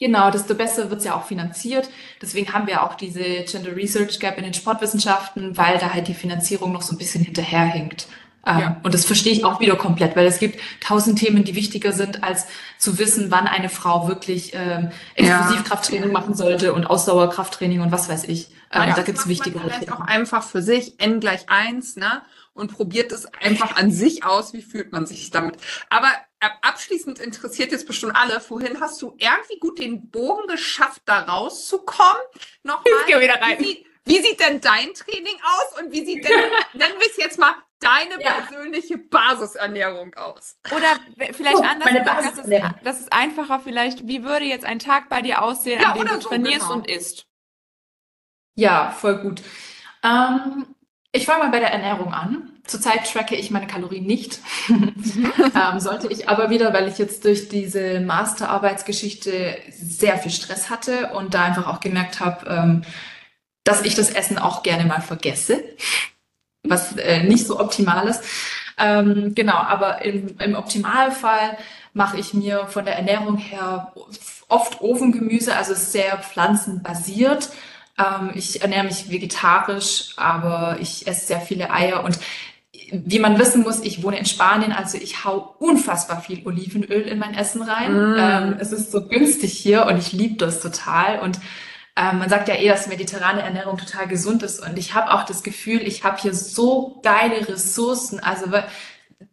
genau, 0.00 0.30
desto 0.30 0.54
besser 0.54 0.90
wird's 0.90 1.04
ja 1.04 1.14
auch 1.14 1.26
finanziert. 1.26 1.90
Deswegen 2.22 2.52
haben 2.52 2.66
wir 2.66 2.82
auch 2.82 2.94
diese 2.94 3.22
Gender 3.44 3.76
Research 3.76 4.18
Gap 4.18 4.38
in 4.38 4.44
den 4.44 4.54
Sportwissenschaften, 4.54 5.56
weil 5.56 5.78
da 5.78 5.92
halt 5.92 6.08
die 6.08 6.14
Finanzierung 6.14 6.72
noch 6.72 6.82
so 6.82 6.94
ein 6.94 6.98
bisschen 6.98 7.22
hinterherhinkt. 7.22 8.08
Ähm, 8.46 8.58
ja. 8.58 8.80
Und 8.82 8.94
das 8.94 9.04
verstehe 9.04 9.32
ich 9.32 9.44
auch 9.44 9.60
wieder 9.60 9.76
komplett, 9.76 10.16
weil 10.16 10.26
es 10.26 10.38
gibt 10.38 10.60
tausend 10.80 11.18
Themen, 11.18 11.44
die 11.44 11.54
wichtiger 11.54 11.92
sind, 11.92 12.22
als 12.22 12.46
zu 12.78 12.98
wissen, 12.98 13.30
wann 13.30 13.46
eine 13.46 13.68
Frau 13.68 14.08
wirklich 14.08 14.52
ähm, 14.54 14.90
Explosivkrafttraining 15.14 16.08
ja. 16.08 16.12
machen 16.12 16.34
sollte 16.34 16.72
und 16.72 16.86
Ausdauerkrafttraining 16.86 17.80
und 17.80 17.92
was 17.92 18.08
weiß 18.08 18.24
ich. 18.24 18.50
Ähm, 18.72 18.88
ja, 18.88 18.94
da 18.94 19.02
gibt 19.02 19.18
es 19.18 19.28
wichtigere 19.28 19.68
Themen. 19.70 19.90
auch 19.90 20.00
einfach 20.00 20.42
für 20.42 20.60
sich 20.60 21.00
n 21.00 21.20
gleich 21.20 21.48
eins, 21.48 21.96
ne? 21.96 22.22
Und 22.52 22.72
probiert 22.72 23.10
es 23.10 23.26
einfach 23.42 23.76
an 23.76 23.90
sich 23.90 24.24
aus. 24.24 24.52
Wie 24.52 24.62
fühlt 24.62 24.92
man 24.92 25.06
sich 25.06 25.30
damit? 25.30 25.56
Aber 25.90 26.08
äh, 26.38 26.48
abschließend 26.62 27.18
interessiert 27.18 27.72
jetzt 27.72 27.86
bestimmt 27.86 28.14
alle, 28.14 28.40
vorhin 28.40 28.80
hast 28.80 29.00
du 29.02 29.16
irgendwie 29.18 29.58
gut 29.58 29.78
den 29.78 30.10
Bogen 30.10 30.46
geschafft, 30.46 31.02
da 31.04 31.20
rauszukommen. 31.20 32.22
Nochmal. 32.62 32.84
Ich 33.00 33.14
geh 33.14 33.20
wieder 33.20 33.40
rein. 33.40 33.58
Wie, 33.58 33.84
wie 34.04 34.22
sieht 34.22 34.38
denn 34.40 34.60
dein 34.60 34.92
Training 34.94 35.36
aus 35.42 35.80
und 35.80 35.92
wie 35.92 36.04
sieht 36.04 36.24
denn, 36.24 36.32
nennen 36.74 36.94
wir 36.98 37.06
es 37.10 37.16
jetzt 37.16 37.38
mal, 37.38 37.54
deine 37.80 38.22
ja. 38.22 38.32
persönliche 38.32 38.98
Basisernährung 38.98 40.14
aus? 40.14 40.56
Oder 40.70 41.32
vielleicht 41.32 41.56
oh, 41.56 41.62
anders 41.62 41.88
gesagt, 41.88 42.38
das 42.38 42.46
ist, 42.46 42.64
das 42.82 43.00
ist 43.00 43.12
einfacher 43.12 43.60
vielleicht, 43.60 44.06
wie 44.06 44.24
würde 44.24 44.44
jetzt 44.44 44.64
ein 44.64 44.78
Tag 44.78 45.08
bei 45.08 45.22
dir 45.22 45.42
aussehen, 45.42 45.80
ja, 45.80 45.92
an 45.92 45.98
dem 45.98 46.06
du 46.06 46.20
so, 46.20 46.28
trainierst 46.28 46.60
genau. 46.60 46.74
und 46.74 46.90
isst? 46.90 47.26
Ja, 48.56 48.90
voll 48.90 49.18
gut. 49.18 49.42
Ähm, 50.02 50.66
ich 51.12 51.26
fange 51.26 51.44
mal 51.44 51.50
bei 51.50 51.60
der 51.60 51.72
Ernährung 51.72 52.12
an. 52.12 52.50
Zurzeit 52.66 53.10
tracke 53.10 53.36
ich 53.36 53.50
meine 53.50 53.66
Kalorien 53.66 54.06
nicht. 54.06 54.40
ähm, 54.68 55.78
sollte 55.78 56.08
ich 56.08 56.28
aber 56.28 56.50
wieder, 56.50 56.72
weil 56.72 56.88
ich 56.88 56.98
jetzt 56.98 57.24
durch 57.24 57.48
diese 57.48 58.00
Masterarbeitsgeschichte 58.00 59.58
sehr 59.70 60.18
viel 60.18 60.32
Stress 60.32 60.70
hatte 60.70 61.10
und 61.10 61.34
da 61.34 61.44
einfach 61.44 61.66
auch 61.66 61.80
gemerkt 61.80 62.20
habe, 62.20 62.46
ähm, 62.48 62.82
dass 63.64 63.82
ich 63.82 63.94
das 63.94 64.10
Essen 64.10 64.38
auch 64.38 64.62
gerne 64.62 64.86
mal 64.86 65.00
vergesse, 65.00 65.62
was 66.64 66.96
äh, 66.96 67.22
nicht 67.22 67.46
so 67.46 67.60
optimal 67.60 68.08
ist. 68.08 68.22
Ähm, 68.76 69.34
genau, 69.34 69.56
aber 69.56 70.04
im, 70.04 70.36
im 70.38 70.54
Optimalfall 70.56 71.56
mache 71.92 72.18
ich 72.18 72.34
mir 72.34 72.66
von 72.66 72.84
der 72.84 72.96
Ernährung 72.96 73.36
her 73.36 73.92
oft 74.48 74.80
Ofengemüse, 74.80 75.54
also 75.54 75.74
sehr 75.74 76.18
pflanzenbasiert. 76.18 77.50
Ähm, 77.98 78.32
ich 78.34 78.62
ernähre 78.62 78.84
mich 78.84 79.10
vegetarisch, 79.10 80.14
aber 80.16 80.78
ich 80.80 81.06
esse 81.06 81.26
sehr 81.26 81.40
viele 81.40 81.70
Eier 81.70 82.02
und 82.02 82.18
wie 82.92 83.18
man 83.18 83.38
wissen 83.38 83.62
muss, 83.62 83.80
ich 83.80 84.02
wohne 84.02 84.18
in 84.18 84.26
Spanien, 84.26 84.72
also 84.72 84.98
ich 84.98 85.24
hau 85.24 85.54
unfassbar 85.58 86.20
viel 86.20 86.42
Olivenöl 86.44 87.02
in 87.02 87.18
mein 87.18 87.34
Essen 87.34 87.62
rein. 87.62 87.92
Mm. 87.92 88.16
Ähm, 88.18 88.56
es 88.58 88.72
ist 88.72 88.92
so 88.92 89.06
günstig 89.06 89.52
hier 89.52 89.86
und 89.86 89.98
ich 89.98 90.12
liebe 90.12 90.36
das 90.36 90.60
total. 90.60 91.20
Und 91.20 91.40
ähm, 91.96 92.18
man 92.18 92.28
sagt 92.28 92.48
ja 92.48 92.56
eh, 92.56 92.68
dass 92.68 92.86
mediterrane 92.86 93.42
Ernährung 93.42 93.78
total 93.78 94.08
gesund 94.08 94.42
ist. 94.42 94.60
Und 94.60 94.78
ich 94.78 94.94
habe 94.94 95.12
auch 95.12 95.24
das 95.24 95.42
Gefühl, 95.42 95.80
ich 95.82 96.04
habe 96.04 96.20
hier 96.20 96.34
so 96.34 97.00
geile 97.02 97.48
Ressourcen. 97.48 98.20
Also 98.20 98.46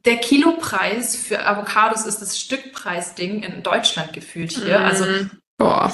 der 0.05 0.17
Kilopreis 0.17 1.15
für 1.15 1.45
Avocados 1.45 2.05
ist 2.05 2.21
das 2.21 2.39
Stückpreisding 2.39 3.43
in 3.43 3.63
Deutschland 3.63 4.13
gefühlt 4.13 4.51
hier. 4.51 4.79
Mm. 4.79 4.83
Also 4.83 5.05
boah 5.57 5.91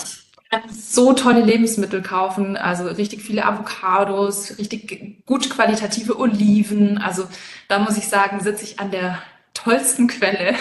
so 0.72 1.14
tolle 1.14 1.42
Lebensmittel 1.42 2.02
kaufen, 2.02 2.58
also 2.58 2.88
richtig 2.88 3.22
viele 3.22 3.46
Avocados, 3.46 4.58
richtig 4.58 5.26
gut 5.26 5.50
qualitative 5.50 6.18
Oliven. 6.18 6.98
Also 6.98 7.28
da 7.68 7.80
muss 7.80 7.98
ich 7.98 8.08
sagen, 8.08 8.40
sitze 8.40 8.64
ich 8.64 8.80
an 8.80 8.92
der 8.92 9.22
tollsten 9.54 10.08
Quelle. 10.08 10.56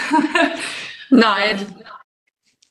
Nein. 1.11 1.67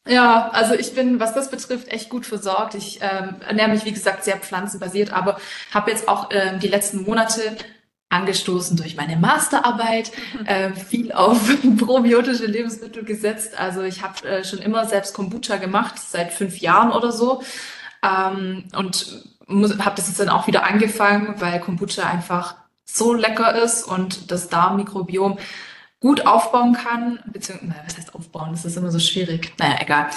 Ja, 0.07 0.49
also 0.49 0.75
ich 0.75 0.93
bin, 0.93 1.19
was 1.19 1.33
das 1.33 1.49
betrifft, 1.49 1.87
echt 1.87 2.09
gut 2.09 2.27
versorgt. 2.27 2.75
Ich 2.75 2.99
ähm, 3.01 3.37
ernähre 3.47 3.69
mich, 3.69 3.85
wie 3.85 3.91
gesagt, 3.91 4.23
sehr 4.23 4.37
pflanzenbasiert, 4.37 5.11
aber 5.11 5.39
habe 5.73 5.89
jetzt 5.89 6.07
auch 6.07 6.29
ähm, 6.31 6.59
die 6.59 6.67
letzten 6.67 7.03
Monate 7.03 7.57
angestoßen 8.09 8.77
durch 8.77 8.95
meine 8.95 9.17
Masterarbeit, 9.17 10.11
äh, 10.45 10.73
viel 10.73 11.11
auf 11.11 11.39
probiotische 11.77 12.45
Lebensmittel 12.45 13.03
gesetzt. 13.03 13.59
Also 13.59 13.81
ich 13.81 14.03
habe 14.03 14.27
äh, 14.27 14.43
schon 14.43 14.59
immer 14.59 14.85
selbst 14.85 15.15
Kombucha 15.15 15.57
gemacht, 15.57 15.95
seit 15.97 16.31
fünf 16.33 16.59
Jahren 16.59 16.91
oder 16.91 17.11
so. 17.11 17.41
Ähm, 18.03 18.65
und 18.75 19.23
habe 19.47 19.95
das 19.95 20.07
jetzt 20.07 20.19
dann 20.19 20.29
auch 20.29 20.45
wieder 20.45 20.65
angefangen, 20.65 21.35
weil 21.39 21.59
Kombucha 21.59 22.03
einfach 22.07 22.55
so 22.85 23.13
lecker 23.13 23.55
ist 23.55 23.83
und 23.83 24.31
das 24.31 24.49
Darmmikrobiom 24.49 25.39
gut 26.05 26.27
aufbauen 26.27 26.73
kann, 26.73 27.19
beziehungsweise, 27.25 27.71
naja, 27.71 27.81
was 27.83 27.97
heißt 27.97 28.13
aufbauen? 28.13 28.49
Das 28.51 28.63
ist 28.63 28.77
immer 28.77 28.91
so 28.91 28.99
schwierig. 28.99 29.53
Naja, 29.57 29.77
egal. 29.81 30.09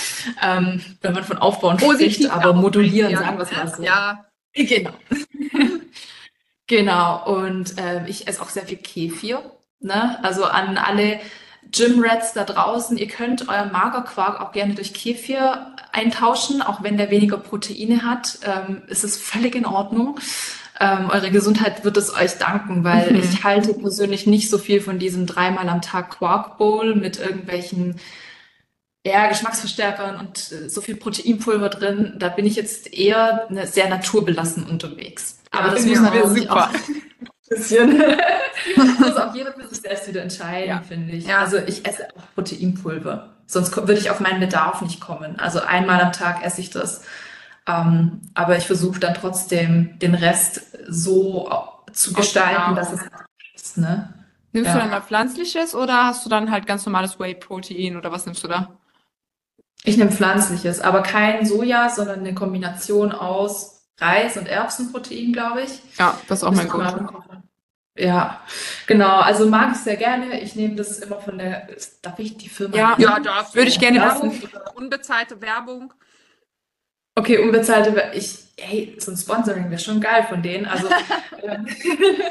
Ähm, 0.42 0.82
wenn 1.00 1.14
man 1.14 1.24
von 1.24 1.38
aufbauen 1.38 1.78
Positiv 1.78 2.14
spricht, 2.14 2.30
aber 2.30 2.52
modulieren, 2.52 3.16
sagen 3.16 3.38
wir 3.38 3.44
es 3.44 3.52
mal 3.52 3.68
so. 3.68 3.82
Ja, 3.82 4.26
genau. 4.52 4.92
Genau, 6.66 7.24
und 7.24 7.78
äh, 7.78 8.06
ich 8.08 8.28
esse 8.28 8.42
auch 8.42 8.50
sehr 8.50 8.66
viel 8.66 8.76
Kefir. 8.76 9.40
Ne? 9.80 10.22
Also 10.22 10.44
an 10.44 10.76
alle 10.76 11.18
Gym-Rats 11.72 12.34
da 12.34 12.44
draußen, 12.44 12.98
ihr 12.98 13.08
könnt 13.08 13.48
euren 13.48 13.72
Magerquark 13.72 14.42
auch 14.42 14.52
gerne 14.52 14.74
durch 14.74 14.92
Kefir 14.92 15.74
eintauschen, 15.92 16.60
auch 16.60 16.82
wenn 16.82 16.98
der 16.98 17.10
weniger 17.10 17.38
Proteine 17.38 18.02
hat. 18.02 18.40
Ähm, 18.42 18.82
ist 18.88 19.02
es 19.02 19.16
völlig 19.16 19.54
in 19.54 19.64
Ordnung. 19.64 20.20
Ähm, 20.80 21.10
eure 21.10 21.30
Gesundheit 21.30 21.84
wird 21.84 21.96
es 21.96 22.14
euch 22.14 22.38
danken, 22.38 22.84
weil 22.84 23.12
mhm. 23.12 23.18
ich 23.18 23.42
halte 23.42 23.74
persönlich 23.74 24.26
nicht 24.26 24.48
so 24.48 24.58
viel 24.58 24.80
von 24.80 24.98
diesem 24.98 25.26
dreimal 25.26 25.68
am 25.68 25.82
Tag 25.82 26.10
Quark 26.10 26.56
Bowl 26.58 26.94
mit 26.94 27.18
irgendwelchen 27.18 27.96
ja, 29.04 29.26
Geschmacksverstärkern 29.28 30.16
und 30.20 30.52
äh, 30.52 30.68
so 30.68 30.80
viel 30.80 30.96
Proteinpulver 30.96 31.68
drin. 31.68 32.14
Da 32.18 32.28
bin 32.28 32.46
ich 32.46 32.56
jetzt 32.56 32.92
eher 32.92 33.46
ne, 33.50 33.66
sehr 33.66 33.88
naturbelassen 33.88 34.64
unterwegs. 34.64 35.40
Aber 35.50 35.70
das 35.70 35.84
muss 35.84 36.00
natürlich 36.00 36.42
super. 36.42 36.56
auch 36.56 36.68
ein 36.72 37.02
bisschen. 37.48 37.98
das 38.76 38.98
muss 38.98 39.16
auch 39.16 39.34
jeder 39.34 39.52
für 39.52 39.66
sich 39.66 39.80
selbst 39.80 40.08
wieder 40.08 40.22
entscheiden, 40.22 40.68
ja. 40.68 40.82
finde 40.82 41.12
ich. 41.14 41.26
Ja. 41.26 41.40
Also 41.40 41.58
ich 41.58 41.86
esse 41.86 42.08
auch 42.16 42.34
Proteinpulver. 42.34 43.34
Sonst 43.46 43.74
würde 43.76 43.94
ich 43.94 44.10
auf 44.10 44.20
meinen 44.20 44.40
Bedarf 44.40 44.82
nicht 44.82 45.00
kommen. 45.00 45.38
Also 45.38 45.60
einmal 45.60 46.00
am 46.00 46.12
Tag 46.12 46.44
esse 46.44 46.60
ich 46.60 46.70
das. 46.70 47.02
Ähm, 47.68 48.22
aber 48.34 48.56
ich 48.56 48.66
versuche 48.66 48.98
dann 48.98 49.14
trotzdem 49.14 49.98
den 49.98 50.14
Rest 50.14 50.62
so 50.88 51.50
zu 51.92 52.14
gestalten, 52.14 52.74
dass 52.74 52.92
es 52.92 53.02
ist. 53.54 53.78
Ne? 53.78 54.14
Nimmst 54.52 54.68
ja. 54.68 54.74
du 54.74 54.80
dann 54.80 54.90
mal 54.90 55.02
pflanzliches 55.02 55.74
oder 55.74 56.04
hast 56.06 56.24
du 56.24 56.30
dann 56.30 56.50
halt 56.50 56.66
ganz 56.66 56.86
normales 56.86 57.20
Whey-Protein 57.20 57.96
oder 57.96 58.10
was 58.10 58.24
nimmst 58.24 58.42
du 58.42 58.48
da? 58.48 58.70
Ich 59.84 59.98
nehme 59.98 60.10
pflanzliches, 60.10 60.80
aber 60.80 61.02
kein 61.02 61.44
Soja, 61.46 61.90
sondern 61.90 62.20
eine 62.20 62.34
Kombination 62.34 63.12
aus 63.12 63.86
Reis- 63.98 64.36
und 64.36 64.48
Erbsenprotein, 64.48 65.32
glaube 65.32 65.62
ich. 65.62 65.80
Ja, 65.98 66.18
das 66.26 66.38
ist 66.38 66.44
auch 66.44 66.52
mein 66.52 66.68
Gut. 66.68 66.84
Ja, 67.96 68.40
genau. 68.86 69.18
Also 69.18 69.48
mag 69.48 69.72
ich 69.72 69.78
sehr 69.78 69.96
gerne. 69.96 70.40
Ich 70.40 70.54
nehme 70.54 70.76
das 70.76 71.00
immer 71.00 71.18
von 71.20 71.36
der. 71.38 71.68
Darf 72.00 72.18
ich 72.18 72.36
die 72.36 72.48
Firma? 72.48 72.76
Ja, 72.76 72.94
ja 72.96 73.18
darf. 73.18 73.54
Würde 73.54 73.68
ich 73.68 73.80
gerne 73.80 74.00
wissen. 74.00 74.48
Unbezahlte 74.74 75.40
Werbung. 75.40 75.92
Okay, 77.18 77.38
unbezahlte 77.38 77.96
Werbung. 77.96 78.16
Ich, 78.16 78.38
hey, 78.56 78.96
so 78.98 79.10
ein 79.10 79.16
Sponsoring 79.16 79.70
wäre 79.70 79.80
schon 79.80 80.00
geil 80.00 80.24
von 80.28 80.40
denen. 80.40 80.66
Also 80.66 80.88
ähm, 81.42 81.66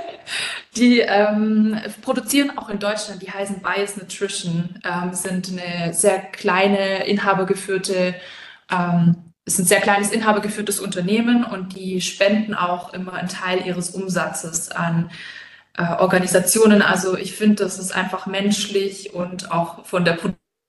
die 0.78 1.00
ähm, 1.02 1.78
produzieren 2.02 2.58
auch 2.58 2.70
in 2.70 2.80
Deutschland. 2.80 3.22
Die 3.22 3.30
heißen 3.30 3.62
Bias 3.62 3.98
Nutrition. 3.98 4.80
Ähm, 4.86 5.14
sind 5.14 5.50
eine 5.50 5.94
sehr 5.94 6.20
kleine 6.20 7.06
inhabergeführte 7.06 8.16
ähm, 8.72 9.34
ist 9.46 9.60
ein 9.60 9.66
sehr 9.66 9.80
kleines 9.80 10.12
inhabergeführtes 10.12 10.80
Unternehmen 10.80 11.46
und 11.46 11.76
die 11.76 12.02
spenden 12.02 12.54
auch 12.54 12.94
immer 12.94 13.14
einen 13.14 13.30
Teil 13.30 13.66
ihres 13.66 13.92
Umsatzes 13.92 14.72
an 14.72 15.10
äh, 15.78 15.84
Organisationen. 15.84 16.82
Also 16.82 17.18
ich 17.18 17.34
finde, 17.34 17.64
das 17.64 17.80
ist 17.80 17.96
einfach 17.96 18.26
menschlich 18.26 19.14
und 19.14 19.52
auch 19.52 19.86
von 19.86 20.04
der 20.04 20.14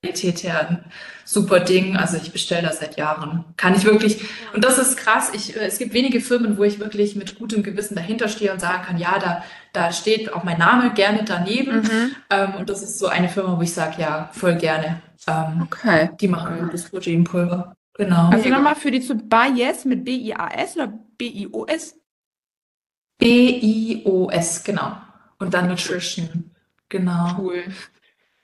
Qualität 0.01 0.45
her 0.45 0.69
ein 0.69 0.85
super 1.25 1.61
Ding. 1.61 1.97
Also 1.97 2.17
ich 2.17 2.33
bestelle 2.33 2.69
das 2.69 2.79
seit 2.79 2.97
Jahren. 2.97 3.45
Kann 3.57 3.75
ich 3.75 3.85
wirklich, 3.85 4.23
und 4.55 4.65
das 4.65 4.79
ist 4.79 4.97
krass. 4.97 5.33
Ich, 5.35 5.57
äh, 5.57 5.67
es 5.67 5.79
gibt 5.79 5.93
wenige 5.93 6.21
Firmen, 6.21 6.57
wo 6.57 6.65
ich 6.65 6.79
wirklich 6.79 7.17
mit 7.17 7.39
gutem 7.39 7.63
Gewissen 7.63 7.97
dahinter 7.97 8.29
stehe 8.29 8.53
und 8.53 8.61
sagen 8.61 8.85
kann, 8.85 8.99
ja, 8.99 9.19
da, 9.19 9.43
da 9.73 9.93
steht 9.93 10.33
auch 10.33 10.45
mein 10.45 10.59
Name 10.59 10.93
gerne 10.95 11.25
daneben. 11.25 11.83
Mhm. 11.83 12.17
Ähm, 12.31 12.55
und 12.55 12.71
das 12.71 12.83
ist 12.83 12.99
so 12.99 13.09
eine 13.09 13.29
Firma, 13.29 13.57
wo 13.57 13.63
ich 13.63 13.73
sage, 13.73 14.01
ja, 14.01 14.31
voll 14.33 14.55
gerne. 14.55 15.03
Ähm, 15.27 15.63
okay. 15.63 16.11
Die 16.21 16.29
machen 16.29 16.61
gutes 16.61 16.85
Proteinpulver. 16.89 17.75
Genau. 17.95 18.29
Also 18.31 18.49
nochmal 18.49 18.77
für 18.77 18.93
die 18.93 19.01
zu 19.01 19.17
Bias 19.17 19.85
mit 19.85 20.05
B-I-A-S 20.05 20.77
oder 20.77 20.93
B-I-O-S? 21.19 21.97
B-I-O-S, 23.19 24.63
genau. 24.63 24.97
Und 25.41 25.55
dann 25.55 25.69
Nutrition. 25.69 26.53
Genau. 26.89 27.37
Cool. 27.37 27.65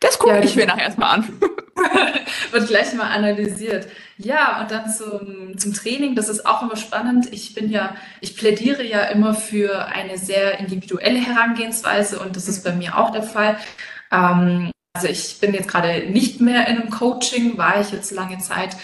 Das 0.00 0.18
gucke 0.18 0.34
ja, 0.34 0.42
ich 0.42 0.56
mir 0.56 0.66
nachher 0.66 0.84
erstmal 0.84 1.14
an. 1.14 1.40
Wird 2.50 2.68
gleich 2.68 2.92
mal 2.94 3.10
analysiert. 3.10 3.88
Ja, 4.16 4.60
und 4.60 4.70
dann 4.70 4.90
zum, 4.90 5.58
zum 5.58 5.74
Training, 5.74 6.14
das 6.14 6.28
ist 6.28 6.46
auch 6.46 6.62
immer 6.62 6.76
spannend. 6.76 7.32
Ich 7.32 7.54
bin 7.54 7.70
ja, 7.70 7.96
ich 8.20 8.36
plädiere 8.36 8.84
ja 8.84 9.04
immer 9.04 9.34
für 9.34 9.86
eine 9.86 10.18
sehr 10.18 10.58
individuelle 10.58 11.18
Herangehensweise 11.18 12.20
und 12.20 12.36
das 12.36 12.48
ist 12.48 12.62
bei 12.64 12.72
mir 12.72 12.96
auch 12.98 13.10
der 13.10 13.22
Fall. 13.22 13.58
Ähm, 14.12 14.70
also 14.94 15.08
ich 15.08 15.38
bin 15.40 15.54
jetzt 15.54 15.68
gerade 15.68 16.10
nicht 16.10 16.40
mehr 16.40 16.68
in 16.68 16.78
einem 16.78 16.90
Coaching, 16.90 17.58
war 17.58 17.80
ich 17.80 17.90
jetzt 17.90 18.12
lange 18.12 18.38
Zeit 18.38 18.76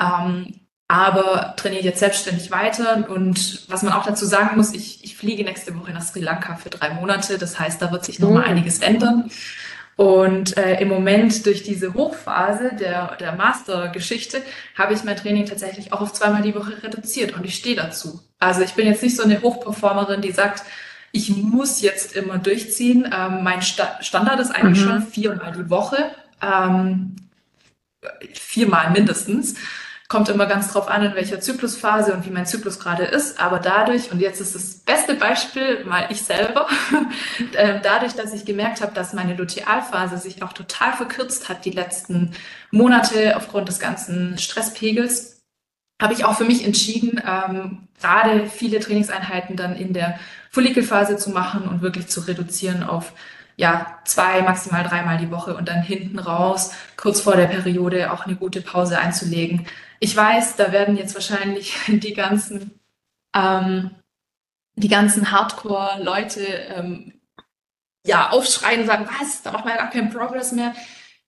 ähm, 0.00 0.54
aber 0.88 1.54
trainiere 1.56 1.84
jetzt 1.84 2.00
selbstständig 2.00 2.50
weiter. 2.50 3.08
Und 3.08 3.62
was 3.68 3.82
man 3.82 3.92
auch 3.92 4.04
dazu 4.04 4.24
sagen 4.24 4.56
muss, 4.56 4.74
ich, 4.74 5.04
ich 5.04 5.16
fliege 5.16 5.44
nächste 5.44 5.78
Woche 5.78 5.92
nach 5.92 6.02
Sri 6.02 6.18
Lanka 6.18 6.56
für 6.56 6.70
drei 6.70 6.90
Monate. 6.94 7.38
Das 7.38 7.60
heißt, 7.60 7.80
da 7.80 7.92
wird 7.92 8.04
sich 8.04 8.18
noch 8.18 8.30
mal 8.30 8.42
oh. 8.42 8.48
einiges 8.48 8.80
ändern. 8.80 9.30
Und 10.00 10.56
äh, 10.56 10.80
im 10.80 10.88
Moment 10.88 11.44
durch 11.44 11.62
diese 11.62 11.92
Hochphase 11.92 12.70
der, 12.74 13.16
der 13.16 13.34
Master-Geschichte 13.34 14.40
habe 14.74 14.94
ich 14.94 15.04
mein 15.04 15.18
Training 15.18 15.44
tatsächlich 15.44 15.92
auch 15.92 16.00
auf 16.00 16.14
zweimal 16.14 16.40
die 16.40 16.54
Woche 16.54 16.82
reduziert 16.82 17.34
und 17.34 17.44
ich 17.44 17.54
stehe 17.54 17.76
dazu. 17.76 18.18
Also 18.38 18.62
ich 18.62 18.72
bin 18.72 18.86
jetzt 18.86 19.02
nicht 19.02 19.14
so 19.14 19.24
eine 19.24 19.42
Hochperformerin, 19.42 20.22
die 20.22 20.32
sagt, 20.32 20.62
ich 21.12 21.36
muss 21.36 21.82
jetzt 21.82 22.16
immer 22.16 22.38
durchziehen. 22.38 23.12
Ähm, 23.14 23.44
mein 23.44 23.60
Sta 23.60 23.98
Standard 24.00 24.40
ist 24.40 24.52
eigentlich 24.52 24.82
mhm. 24.82 24.88
schon 24.88 25.02
viermal 25.02 25.52
die 25.52 25.68
Woche, 25.68 26.10
ähm, 26.40 27.16
viermal 28.32 28.92
mindestens. 28.92 29.56
Kommt 30.10 30.28
immer 30.28 30.46
ganz 30.46 30.72
drauf 30.72 30.88
an, 30.88 31.04
in 31.04 31.14
welcher 31.14 31.40
Zyklusphase 31.40 32.12
und 32.12 32.26
wie 32.26 32.30
mein 32.30 32.44
Zyklus 32.44 32.80
gerade 32.80 33.04
ist. 33.04 33.40
Aber 33.40 33.60
dadurch, 33.60 34.10
und 34.10 34.20
jetzt 34.20 34.40
ist 34.40 34.56
das 34.56 34.80
beste 34.80 35.14
Beispiel, 35.14 35.84
mal 35.84 36.08
ich 36.10 36.22
selber, 36.22 36.66
ähm, 37.56 37.78
dadurch, 37.80 38.14
dass 38.14 38.34
ich 38.34 38.44
gemerkt 38.44 38.82
habe, 38.82 38.92
dass 38.92 39.12
meine 39.12 39.36
Lutealphase 39.36 40.18
sich 40.18 40.42
auch 40.42 40.52
total 40.52 40.94
verkürzt 40.94 41.48
hat 41.48 41.64
die 41.64 41.70
letzten 41.70 42.32
Monate 42.72 43.36
aufgrund 43.36 43.68
des 43.68 43.78
ganzen 43.78 44.36
Stresspegels, 44.36 45.42
habe 46.02 46.12
ich 46.12 46.24
auch 46.24 46.36
für 46.36 46.44
mich 46.44 46.64
entschieden, 46.64 47.22
ähm, 47.24 47.86
gerade 48.00 48.48
viele 48.48 48.80
Trainingseinheiten 48.80 49.54
dann 49.54 49.76
in 49.76 49.92
der 49.92 50.18
Follikelphase 50.50 51.18
zu 51.18 51.30
machen 51.30 51.68
und 51.68 51.82
wirklich 51.82 52.08
zu 52.08 52.22
reduzieren 52.22 52.82
auf 52.82 53.12
ja, 53.54 53.98
zwei, 54.04 54.42
maximal 54.42 54.82
dreimal 54.82 55.18
die 55.18 55.30
Woche 55.30 55.54
und 55.54 55.68
dann 55.68 55.82
hinten 55.82 56.18
raus, 56.18 56.72
kurz 56.96 57.20
vor 57.20 57.36
der 57.36 57.46
Periode, 57.46 58.10
auch 58.10 58.24
eine 58.24 58.34
gute 58.34 58.62
Pause 58.62 58.98
einzulegen. 58.98 59.66
Ich 60.00 60.16
weiß, 60.16 60.56
da 60.56 60.72
werden 60.72 60.96
jetzt 60.96 61.14
wahrscheinlich 61.14 61.76
die 61.86 62.14
ganzen, 62.14 62.80
ähm, 63.34 63.90
die 64.74 64.88
ganzen 64.88 65.30
Hardcore-Leute 65.30 66.42
ähm, 66.42 67.20
ja, 68.04 68.30
aufschreien 68.30 68.80
und 68.80 68.86
sagen, 68.86 69.08
was, 69.20 69.42
da 69.42 69.52
macht 69.52 69.66
man 69.66 69.74
ja 69.74 69.82
gar 69.82 69.90
keinen 69.90 70.10
Progress 70.10 70.52
mehr. 70.52 70.74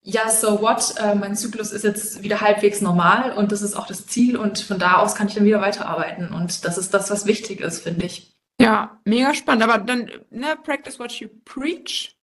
Ja, 0.00 0.28
so 0.30 0.60
what? 0.62 0.94
Äh, 0.98 1.14
mein 1.14 1.36
Zyklus 1.36 1.70
ist 1.70 1.84
jetzt 1.84 2.22
wieder 2.22 2.40
halbwegs 2.40 2.80
normal 2.80 3.32
und 3.32 3.52
das 3.52 3.62
ist 3.62 3.74
auch 3.74 3.86
das 3.86 4.06
Ziel 4.06 4.36
und 4.36 4.58
von 4.58 4.78
da 4.78 4.96
aus 4.96 5.14
kann 5.14 5.28
ich 5.28 5.34
dann 5.34 5.44
wieder 5.44 5.60
weiterarbeiten 5.60 6.32
und 6.32 6.64
das 6.64 6.76
ist 6.76 6.92
das, 6.92 7.10
was 7.10 7.26
wichtig 7.26 7.60
ist, 7.60 7.82
finde 7.82 8.06
ich. 8.06 8.34
Ja, 8.58 9.00
mega 9.04 9.34
spannend. 9.34 9.62
Aber 9.62 9.78
dann, 9.78 10.10
ne, 10.30 10.56
practice 10.62 10.98
what 10.98 11.12
you 11.12 11.28
preach. 11.44 12.16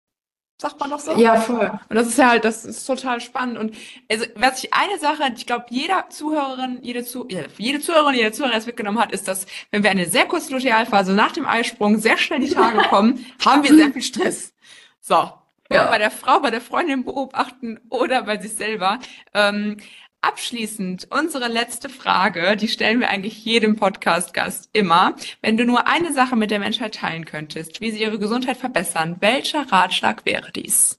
Sagt 0.60 0.80
man 0.80 0.90
doch 0.90 0.98
so? 0.98 1.12
Ja, 1.12 1.36
voll. 1.36 1.70
Und 1.89 1.94
das 1.94 2.09
ist 2.09 2.18
ja 2.18 2.30
halt, 2.30 2.44
das 2.44 2.64
ist 2.64 2.85
total 2.85 3.20
spannend. 3.20 3.59
Und 3.59 3.76
also, 4.10 4.26
was 4.35 4.64
ich 4.64 4.74
eine 4.74 4.98
Sache, 4.98 5.22
ich 5.36 5.47
glaube, 5.47 5.66
jeder 5.70 6.10
Zuhörerin, 6.10 6.80
jede, 6.82 7.05
Zu 7.05 7.28
jede 7.28 7.78
Zuhörerin, 7.78 8.16
jeder 8.16 8.32
Zuhörer 8.32 8.56
es 8.56 8.66
mitgenommen 8.66 8.98
hat, 8.98 9.12
ist, 9.12 9.28
dass 9.28 9.47
wenn 9.70 9.85
wir 9.85 9.90
eine 9.90 10.06
sehr 10.06 10.26
kurze 10.26 10.52
Lutealphase 10.52 11.12
nach 11.12 11.30
dem 11.30 11.47
Eisprung 11.47 11.98
sehr 11.98 12.18
schnell 12.18 12.40
die 12.40 12.51
Tage 12.51 12.78
kommen, 12.90 13.24
haben 13.44 13.62
wir 13.62 13.72
sehr 13.72 13.93
viel 13.93 14.02
Stress. 14.02 14.52
So. 15.01 15.30
Ja. 15.70 15.90
Bei 15.90 15.98
der 15.98 16.10
Frau, 16.10 16.40
bei 16.40 16.51
der 16.51 16.62
Freundin 16.62 17.05
beobachten 17.05 17.78
oder 17.90 18.22
bei 18.22 18.39
sich 18.39 18.55
selber. 18.55 18.98
Ähm, 19.35 19.76
Abschließend 20.20 21.07
unsere 21.11 21.47
letzte 21.47 21.89
Frage, 21.89 22.57
die 22.57 22.66
stellen 22.66 22.99
wir 22.99 23.09
eigentlich 23.09 23.45
jedem 23.45 23.77
Podcast-Gast 23.77 24.69
immer. 24.73 25.15
Wenn 25.43 25.57
du 25.57 25.65
nur 25.65 25.86
eine 25.86 26.12
Sache 26.12 26.35
mit 26.35 26.51
der 26.51 26.59
Menschheit 26.59 26.97
teilen 26.97 27.24
könntest, 27.24 27.81
wie 27.81 27.93
sie 27.93 28.03
ihre 28.03 28.19
Gesundheit 28.19 28.57
verbessern, 28.57 29.16
welcher 29.20 29.70
Ratschlag 29.70 30.27
wäre 30.27 30.51
dies? 30.51 30.99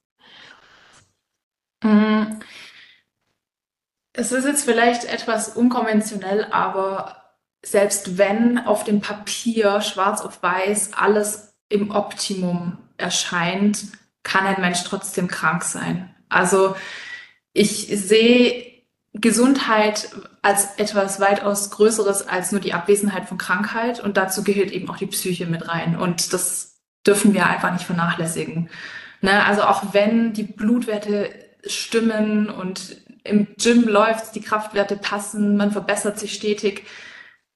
Mm. 1.83 2.39
Es 4.13 4.31
ist 4.31 4.45
jetzt 4.45 4.63
vielleicht 4.63 5.03
etwas 5.03 5.49
unkonventionell, 5.49 6.45
aber 6.51 7.35
selbst 7.61 8.17
wenn 8.17 8.57
auf 8.57 8.85
dem 8.85 9.01
Papier 9.01 9.81
schwarz 9.81 10.21
auf 10.21 10.41
weiß 10.41 10.93
alles 10.93 11.57
im 11.67 11.91
Optimum 11.91 12.77
erscheint, 12.97 13.87
kann 14.23 14.45
ein 14.45 14.61
Mensch 14.61 14.83
trotzdem 14.85 15.27
krank 15.27 15.63
sein. 15.63 16.15
Also 16.29 16.75
ich 17.53 17.87
sehe 17.87 18.68
Gesundheit 19.13 20.09
als 20.41 20.75
etwas 20.77 21.19
weitaus 21.19 21.71
Größeres 21.71 22.27
als 22.27 22.51
nur 22.51 22.61
die 22.61 22.73
Abwesenheit 22.73 23.27
von 23.27 23.37
Krankheit 23.37 23.99
und 23.99 24.17
dazu 24.17 24.43
gehört 24.43 24.71
eben 24.71 24.89
auch 24.89 24.97
die 24.97 25.07
Psyche 25.07 25.47
mit 25.47 25.67
rein 25.67 25.97
und 25.97 26.31
das 26.31 26.79
dürfen 27.05 27.33
wir 27.33 27.47
einfach 27.47 27.71
nicht 27.71 27.85
vernachlässigen. 27.85 28.69
Ne? 29.21 29.45
Also 29.45 29.63
auch 29.63 29.93
wenn 29.93 30.33
die 30.33 30.43
Blutwerte 30.43 31.29
stimmen 31.65 32.49
und 32.49 32.97
im 33.23 33.47
Gym 33.57 33.87
läuft, 33.87 34.35
die 34.35 34.41
Kraftwerte 34.41 34.95
passen, 34.95 35.57
man 35.57 35.71
verbessert 35.71 36.19
sich 36.19 36.33
stetig, 36.33 36.85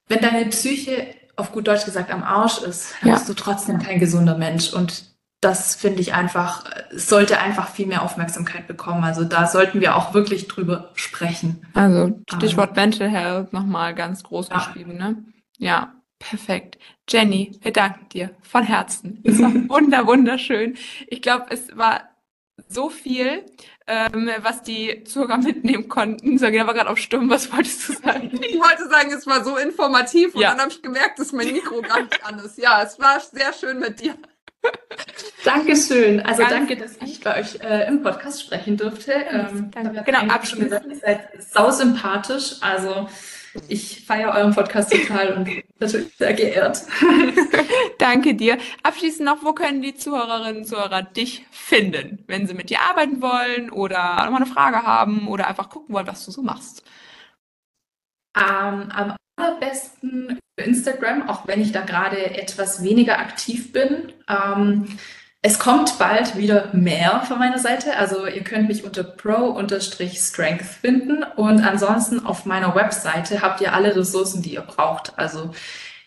wenn 0.07 0.19
deine 0.19 0.45
Psyche 0.47 1.07
auf 1.35 1.51
gut 1.51 1.67
Deutsch 1.67 1.85
gesagt 1.85 2.11
am 2.11 2.23
Arsch 2.23 2.59
ist, 2.61 2.93
dann 3.01 3.09
ja. 3.09 3.15
bist 3.15 3.29
du 3.29 3.33
trotzdem 3.33 3.79
kein 3.79 3.99
gesunder 3.99 4.37
Mensch 4.37 4.73
und 4.73 5.12
das 5.43 5.75
finde 5.75 6.01
ich 6.01 6.13
einfach, 6.13 6.63
sollte 6.91 7.39
einfach 7.39 7.69
viel 7.69 7.87
mehr 7.87 8.03
Aufmerksamkeit 8.03 8.67
bekommen. 8.67 9.03
Also 9.03 9.23
da 9.23 9.47
sollten 9.47 9.81
wir 9.81 9.95
auch 9.95 10.13
wirklich 10.13 10.47
drüber 10.47 10.91
sprechen. 10.93 11.65
Also 11.73 12.19
Stichwort 12.33 12.71
um, 12.71 12.75
Mental 12.75 13.09
Health 13.09 13.53
nochmal 13.53 13.93
ganz 13.93 14.23
groß 14.23 14.49
ja. 14.49 14.57
geschrieben, 14.57 14.97
ne? 14.97 15.23
Ja, 15.57 15.93
perfekt. 16.19 16.77
Jenny, 17.09 17.57
wir 17.61 17.73
danken 17.73 18.07
dir 18.09 18.31
von 18.41 18.63
Herzen. 18.63 19.21
Es 19.23 19.39
war 19.41 19.51
wunder, 19.69 20.07
wunderschön. 20.07 20.77
Ich 21.07 21.21
glaube, 21.21 21.47
es 21.49 21.75
war 21.75 22.09
so 22.67 22.89
viel, 22.89 23.45
ähm, 23.87 24.29
was 24.41 24.63
die 24.63 25.03
Zuhörer 25.03 25.37
mitnehmen 25.37 25.89
konnten. 25.89 26.37
Sagina 26.37 26.65
war 26.65 26.73
gerade 26.73 26.89
auf 26.89 26.97
Stumm. 26.97 27.29
Was 27.29 27.51
wolltest 27.51 27.89
du 27.89 27.93
sagen? 27.93 28.31
Ich 28.43 28.59
wollte 28.59 28.87
sagen, 28.87 29.11
es 29.11 29.27
war 29.27 29.43
so 29.43 29.57
informativ 29.57 30.35
und 30.35 30.41
ja. 30.41 30.51
dann 30.51 30.61
habe 30.61 30.71
ich 30.71 30.81
gemerkt, 30.81 31.19
dass 31.19 31.31
mein 31.31 31.51
Mikro 31.51 31.81
gar 31.81 32.01
nicht 32.01 32.25
an 32.25 32.39
ist. 32.39 32.57
Ja, 32.57 32.81
es 32.83 32.99
war 32.99 33.19
sehr 33.19 33.51
schön 33.51 33.79
mit 33.79 33.99
dir. 33.99 34.15
Dankeschön. 35.43 36.21
Also 36.21 36.41
Ganz 36.41 36.53
danke, 36.53 36.77
dass 36.77 36.97
ich 37.05 37.19
bei 37.19 37.39
euch 37.39 37.59
äh, 37.61 37.87
im 37.87 38.01
Podcast 38.01 38.41
sprechen 38.41 38.77
durfte. 38.77 39.11
Ähm, 39.11 39.71
genau, 40.05 40.19
abschließend. 40.19 40.69
Gesagt, 40.69 40.85
ihr 40.89 40.95
seid 40.95 41.43
sau 41.43 41.69
sympathisch. 41.69 42.55
Also 42.61 43.09
ich 43.67 44.05
feiere 44.05 44.33
euren 44.33 44.53
Podcast 44.53 44.91
total 44.91 45.33
und 45.33 45.49
natürlich 45.79 46.15
sehr 46.15 46.33
geehrt. 46.33 46.83
danke 47.99 48.35
dir. 48.35 48.57
Abschließend 48.81 49.25
noch, 49.25 49.43
wo 49.43 49.53
können 49.53 49.81
die 49.81 49.95
Zuhörerinnen 49.95 50.57
und 50.57 50.65
Zuhörer 50.65 51.03
dich 51.03 51.45
finden, 51.51 52.23
wenn 52.27 52.47
sie 52.47 52.53
mit 52.53 52.69
dir 52.69 52.81
arbeiten 52.81 53.21
wollen 53.21 53.69
oder 53.69 54.23
nochmal 54.23 54.41
eine 54.41 54.45
Frage 54.45 54.83
haben 54.83 55.27
oder 55.27 55.47
einfach 55.47 55.69
gucken 55.69 55.93
wollen, 55.93 56.07
was 56.07 56.25
du 56.25 56.31
so 56.31 56.41
machst? 56.41 56.83
Ähm, 58.35 58.89
am 58.91 59.15
allerbesten 59.35 60.39
Instagram, 60.55 61.29
auch 61.29 61.47
wenn 61.47 61.61
ich 61.61 61.71
da 61.71 61.81
gerade 61.81 62.37
etwas 62.37 62.83
weniger 62.83 63.19
aktiv 63.19 63.71
bin. 63.71 64.11
Ähm, 64.29 64.97
es 65.41 65.59
kommt 65.59 65.99
bald 65.99 66.37
wieder 66.37 66.69
mehr 66.73 67.21
von 67.27 67.37
meiner 67.37 67.59
Seite. 67.59 67.97
Also 67.97 68.25
ihr 68.25 68.43
könnt 68.43 68.69
mich 68.69 68.85
unter 68.85 69.03
pro-strength 69.03 70.63
finden. 70.63 71.23
Und 71.35 71.61
ansonsten 71.61 72.25
auf 72.25 72.45
meiner 72.45 72.75
Webseite 72.75 73.41
habt 73.41 73.59
ihr 73.59 73.73
alle 73.73 73.95
Ressourcen, 73.95 74.41
die 74.41 74.53
ihr 74.53 74.61
braucht. 74.61 75.17
Also 75.17 75.51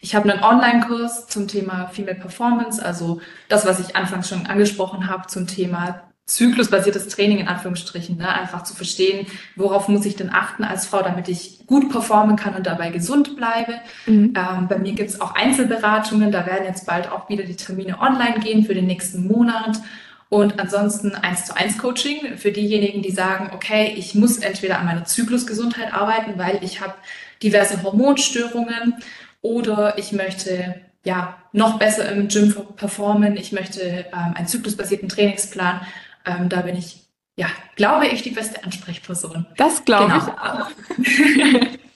ich 0.01 0.15
habe 0.15 0.31
einen 0.31 0.43
Online-Kurs 0.43 1.27
zum 1.27 1.49
Thema 1.49 1.89
Female 1.89 2.19
Performance, 2.19 2.85
also 2.85 3.21
das, 3.49 3.67
was 3.67 3.81
ich 3.81 3.97
anfangs 3.97 4.29
schon 4.29 4.47
angesprochen 4.47 5.11
habe 5.11 5.27
zum 5.27 5.47
Thema 5.47 6.06
zyklusbasiertes 6.27 7.07
Training 7.09 7.39
in 7.39 7.49
Anführungsstrichen, 7.49 8.17
ne? 8.17 8.29
einfach 8.29 8.65
zu 8.65 8.75
verstehen, 8.75 9.27
worauf 9.55 9.87
muss 9.87 10.05
ich 10.05 10.17
denn 10.17 10.31
achten 10.31 10.65
als 10.65 10.87
Frau, 10.87 11.01
damit 11.03 11.29
ich 11.29 11.67
gut 11.67 11.89
performen 11.91 12.35
kann 12.35 12.57
und 12.57 12.67
dabei 12.67 12.91
gesund 12.91 13.37
bleibe. 13.37 13.75
Mhm. 14.07 14.35
Ähm, 14.37 14.69
bei 14.69 14.77
mir 14.79 14.93
gibt's 14.93 15.21
auch 15.21 15.37
Einzelberatungen, 15.37 16.33
da 16.33 16.45
werden 16.45 16.65
jetzt 16.65 16.85
bald 16.85 17.11
auch 17.11 17.29
wieder 17.29 17.45
die 17.45 17.55
Termine 17.55 18.01
online 18.01 18.41
gehen 18.41 18.65
für 18.65 18.75
den 18.75 18.87
nächsten 18.87 19.27
Monat. 19.27 19.81
Und 20.29 20.59
ansonsten 20.59 21.15
eins 21.15 21.45
zu 21.45 21.57
eins 21.57 21.79
Coaching 21.79 22.37
für 22.37 22.51
diejenigen, 22.51 23.01
die 23.01 23.13
sagen, 23.13 23.51
okay, 23.55 23.95
ich 23.97 24.17
muss 24.17 24.39
entweder 24.39 24.81
an 24.81 24.87
meiner 24.87 25.05
Zyklusgesundheit 25.05 25.95
arbeiten, 25.95 26.37
weil 26.37 26.59
ich 26.63 26.81
habe 26.81 26.95
diverse 27.41 27.85
Hormonstörungen 27.85 28.95
oder 29.43 29.97
ich 29.99 30.11
möchte 30.11 30.81
ja 31.05 31.37
noch 31.53 31.79
besser 31.79 32.11
im 32.11 32.27
Gym 32.27 32.53
performen, 32.75 33.37
ich 33.37 33.53
möchte 33.53 33.81
ähm, 33.81 34.35
einen 34.35 34.49
zyklusbasierten 34.49 35.09
Trainingsplan 35.09 35.81
ähm, 36.27 36.49
da 36.49 36.61
bin 36.63 36.77
ich, 36.77 37.07
ja, 37.37 37.47
glaube 37.77 38.07
ich, 38.09 38.23
die 38.23 38.31
beste 38.31 38.65
Ansprechperson. 38.65 39.47
Das 39.57 39.85
glaube 39.85 40.13
genau. 40.13 40.27
ich 40.27 40.33
auch. 40.39 41.77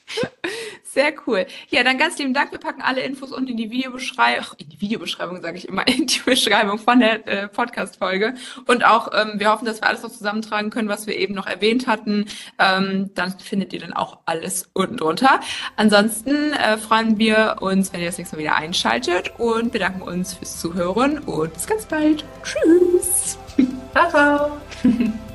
Sehr 0.93 1.12
cool. 1.27 1.47
Ja, 1.69 1.85
dann 1.85 1.98
ganz 1.98 2.19
lieben 2.19 2.35
Dank. 2.35 2.51
Wir 2.51 2.59
packen 2.59 2.82
alle 2.82 3.02
Infos 3.02 3.31
unten 3.31 3.51
in 3.52 3.57
die 3.57 3.70
Videobeschreibung, 3.70 4.47
in 4.59 4.70
die 4.70 4.81
Videobeschreibung 4.81 5.40
sage 5.40 5.57
ich 5.57 5.69
immer, 5.69 5.86
in 5.86 6.07
die 6.09 6.19
Beschreibung 6.19 6.78
von 6.78 6.98
der 6.98 7.27
äh, 7.28 7.48
Podcast-Folge. 7.48 8.35
Und 8.66 8.85
auch, 8.85 9.12
ähm, 9.15 9.39
wir 9.39 9.52
hoffen, 9.52 9.66
dass 9.66 9.81
wir 9.81 9.86
alles 9.86 10.02
noch 10.02 10.11
zusammentragen 10.11 10.70
können, 10.70 10.89
was 10.89 11.07
wir 11.07 11.16
eben 11.16 11.35
noch 11.35 11.47
erwähnt 11.47 11.86
hatten. 11.86 12.27
Ähm, 12.59 13.11
dann 13.15 13.39
findet 13.39 13.73
ihr 13.73 13.78
dann 13.78 13.93
auch 13.93 14.19
alles 14.24 14.69
unten 14.73 14.97
drunter. 14.97 15.39
Ansonsten 15.77 16.55
äh, 16.55 16.77
freuen 16.77 17.19
wir 17.19 17.59
uns, 17.61 17.93
wenn 17.93 18.01
ihr 18.01 18.07
das 18.07 18.19
nächste 18.19 18.35
Mal 18.35 18.43
wieder 18.43 18.57
einschaltet 18.57 19.32
und 19.39 19.70
bedanken 19.70 20.02
uns 20.02 20.35
fürs 20.35 20.61
Zuhören 20.61 21.20
und 21.20 21.55
bis 21.55 21.69
ganz 21.69 21.86
bald. 21.86 22.24
Tschüss. 22.43 23.39
Ciao, 23.92 24.10
ciao. 24.10 24.60